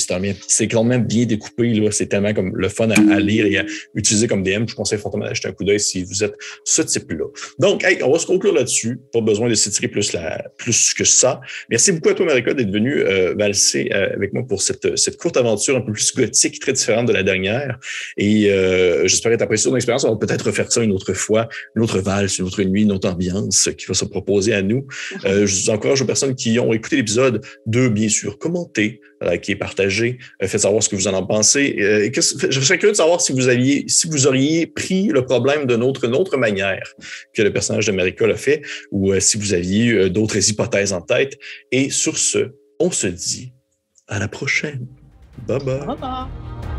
c'est 0.48 0.68
quand 0.68 0.84
même 0.84 1.04
bien 1.04 1.24
découpé. 1.24 1.74
là 1.74 1.90
C'est 1.90 2.06
tellement 2.06 2.34
comme 2.34 2.54
le 2.54 2.68
fun 2.68 2.90
à, 2.90 3.20
lire 3.20 3.46
et 3.46 3.58
à 3.58 3.64
utiliser 3.94 4.26
comme 4.26 4.42
DM. 4.42 4.66
Je 4.66 4.72
vous 4.72 4.76
conseille 4.76 4.98
fortement 4.98 5.24
d'acheter 5.24 5.48
un 5.48 5.52
coup 5.52 5.64
d'œil 5.64 5.80
si 5.80 6.04
vous 6.04 6.24
êtes 6.24 6.34
ce 6.64 6.82
type-là. 6.82 7.24
Donc, 7.58 7.84
hey, 7.84 8.02
on 8.02 8.12
va 8.12 8.18
se 8.18 8.26
conclure 8.26 8.54
là-dessus. 8.54 9.00
Pas 9.12 9.20
besoin 9.20 9.48
de 9.48 9.54
s'étirer 9.54 9.88
plus, 9.88 10.12
la, 10.12 10.44
plus 10.58 10.94
que 10.94 11.04
ça. 11.04 11.40
Merci 11.70 11.92
beaucoup 11.92 12.10
à 12.10 12.14
toi, 12.14 12.26
Marika, 12.26 12.54
d'être 12.54 12.72
venu 12.72 13.02
euh, 13.02 13.34
valser 13.34 13.90
euh, 13.92 14.12
avec 14.14 14.32
moi 14.32 14.44
pour 14.46 14.62
cette, 14.62 14.98
cette 14.98 15.16
courte 15.16 15.36
aventure 15.36 15.76
un 15.76 15.80
peu 15.80 15.92
plus 15.92 16.14
gothique, 16.14 16.60
très 16.60 16.72
différente 16.72 17.06
de 17.06 17.12
la 17.12 17.22
dernière. 17.22 17.78
Et 18.16 18.50
euh, 18.50 19.06
j'espère 19.06 19.32
que 19.32 19.36
tu 19.36 19.42
apprécié 19.42 19.70
ton 19.70 19.76
expérience. 19.76 20.04
On 20.04 20.12
va 20.12 20.16
peut-être 20.16 20.46
refaire 20.46 20.70
ça 20.70 20.82
une 20.82 20.92
autre 20.92 21.12
fois, 21.14 21.48
une 21.76 21.82
autre 21.82 21.98
valse, 21.98 22.38
une 22.38 22.46
autre 22.46 22.62
nuit, 22.62 22.82
une 22.82 22.92
autre 22.92 23.08
ambiance 23.08 23.70
qui 23.76 23.86
va 23.86 23.94
se 23.94 24.04
proposer 24.04 24.54
à 24.54 24.62
nous. 24.62 24.86
Euh, 25.24 25.46
je 25.46 25.54
vous 25.54 25.70
encourage 25.70 26.02
aux 26.02 26.06
personnes 26.06 26.34
qui 26.34 26.58
ont 26.58 26.72
écouté 26.72 26.96
l'épisode 26.96 27.40
de 27.66 27.88
bien 27.88 28.08
sûr 28.08 28.38
commenter, 28.38 29.00
liker, 29.20 29.56
partager, 29.56 30.18
euh, 30.42 30.48
faites 30.48 30.60
savoir 30.60 30.82
ce 30.82 30.88
que 30.88 30.96
vous 30.96 31.08
en 31.08 31.26
pensez. 31.26 31.76
Euh, 31.80 32.04
et 32.04 32.12
je 32.14 32.60
serais 32.60 32.78
curieux 32.78 32.92
de 32.92 32.96
savoir 32.96 33.20
si 33.20 33.32
vous 33.32 33.48
aviez, 33.48 33.84
si 33.88 34.08
vous 34.08 34.26
auriez 34.26 34.66
pris 34.66 35.08
le 35.08 35.24
problème 35.24 35.66
d'une 35.66 35.82
autre, 35.82 36.06
autre 36.08 36.36
manière 36.36 36.92
que 37.34 37.42
le 37.42 37.52
personnage 37.52 37.86
de 37.86 37.92
Marika 37.92 38.26
l'a 38.26 38.36
fait, 38.36 38.62
ou 38.90 39.12
euh, 39.12 39.20
si 39.20 39.38
vous 39.38 39.54
aviez 39.54 40.10
d'autres 40.10 40.50
hypothèses 40.50 40.92
en 40.92 41.00
tête. 41.00 41.38
Et 41.72 41.90
sur 41.90 42.18
ce, 42.18 42.52
on 42.80 42.90
se 42.90 43.06
dit 43.06 43.52
à 44.08 44.18
la 44.18 44.28
prochaine. 44.28 44.86
Bye, 45.46 45.58
bye. 45.60 46.73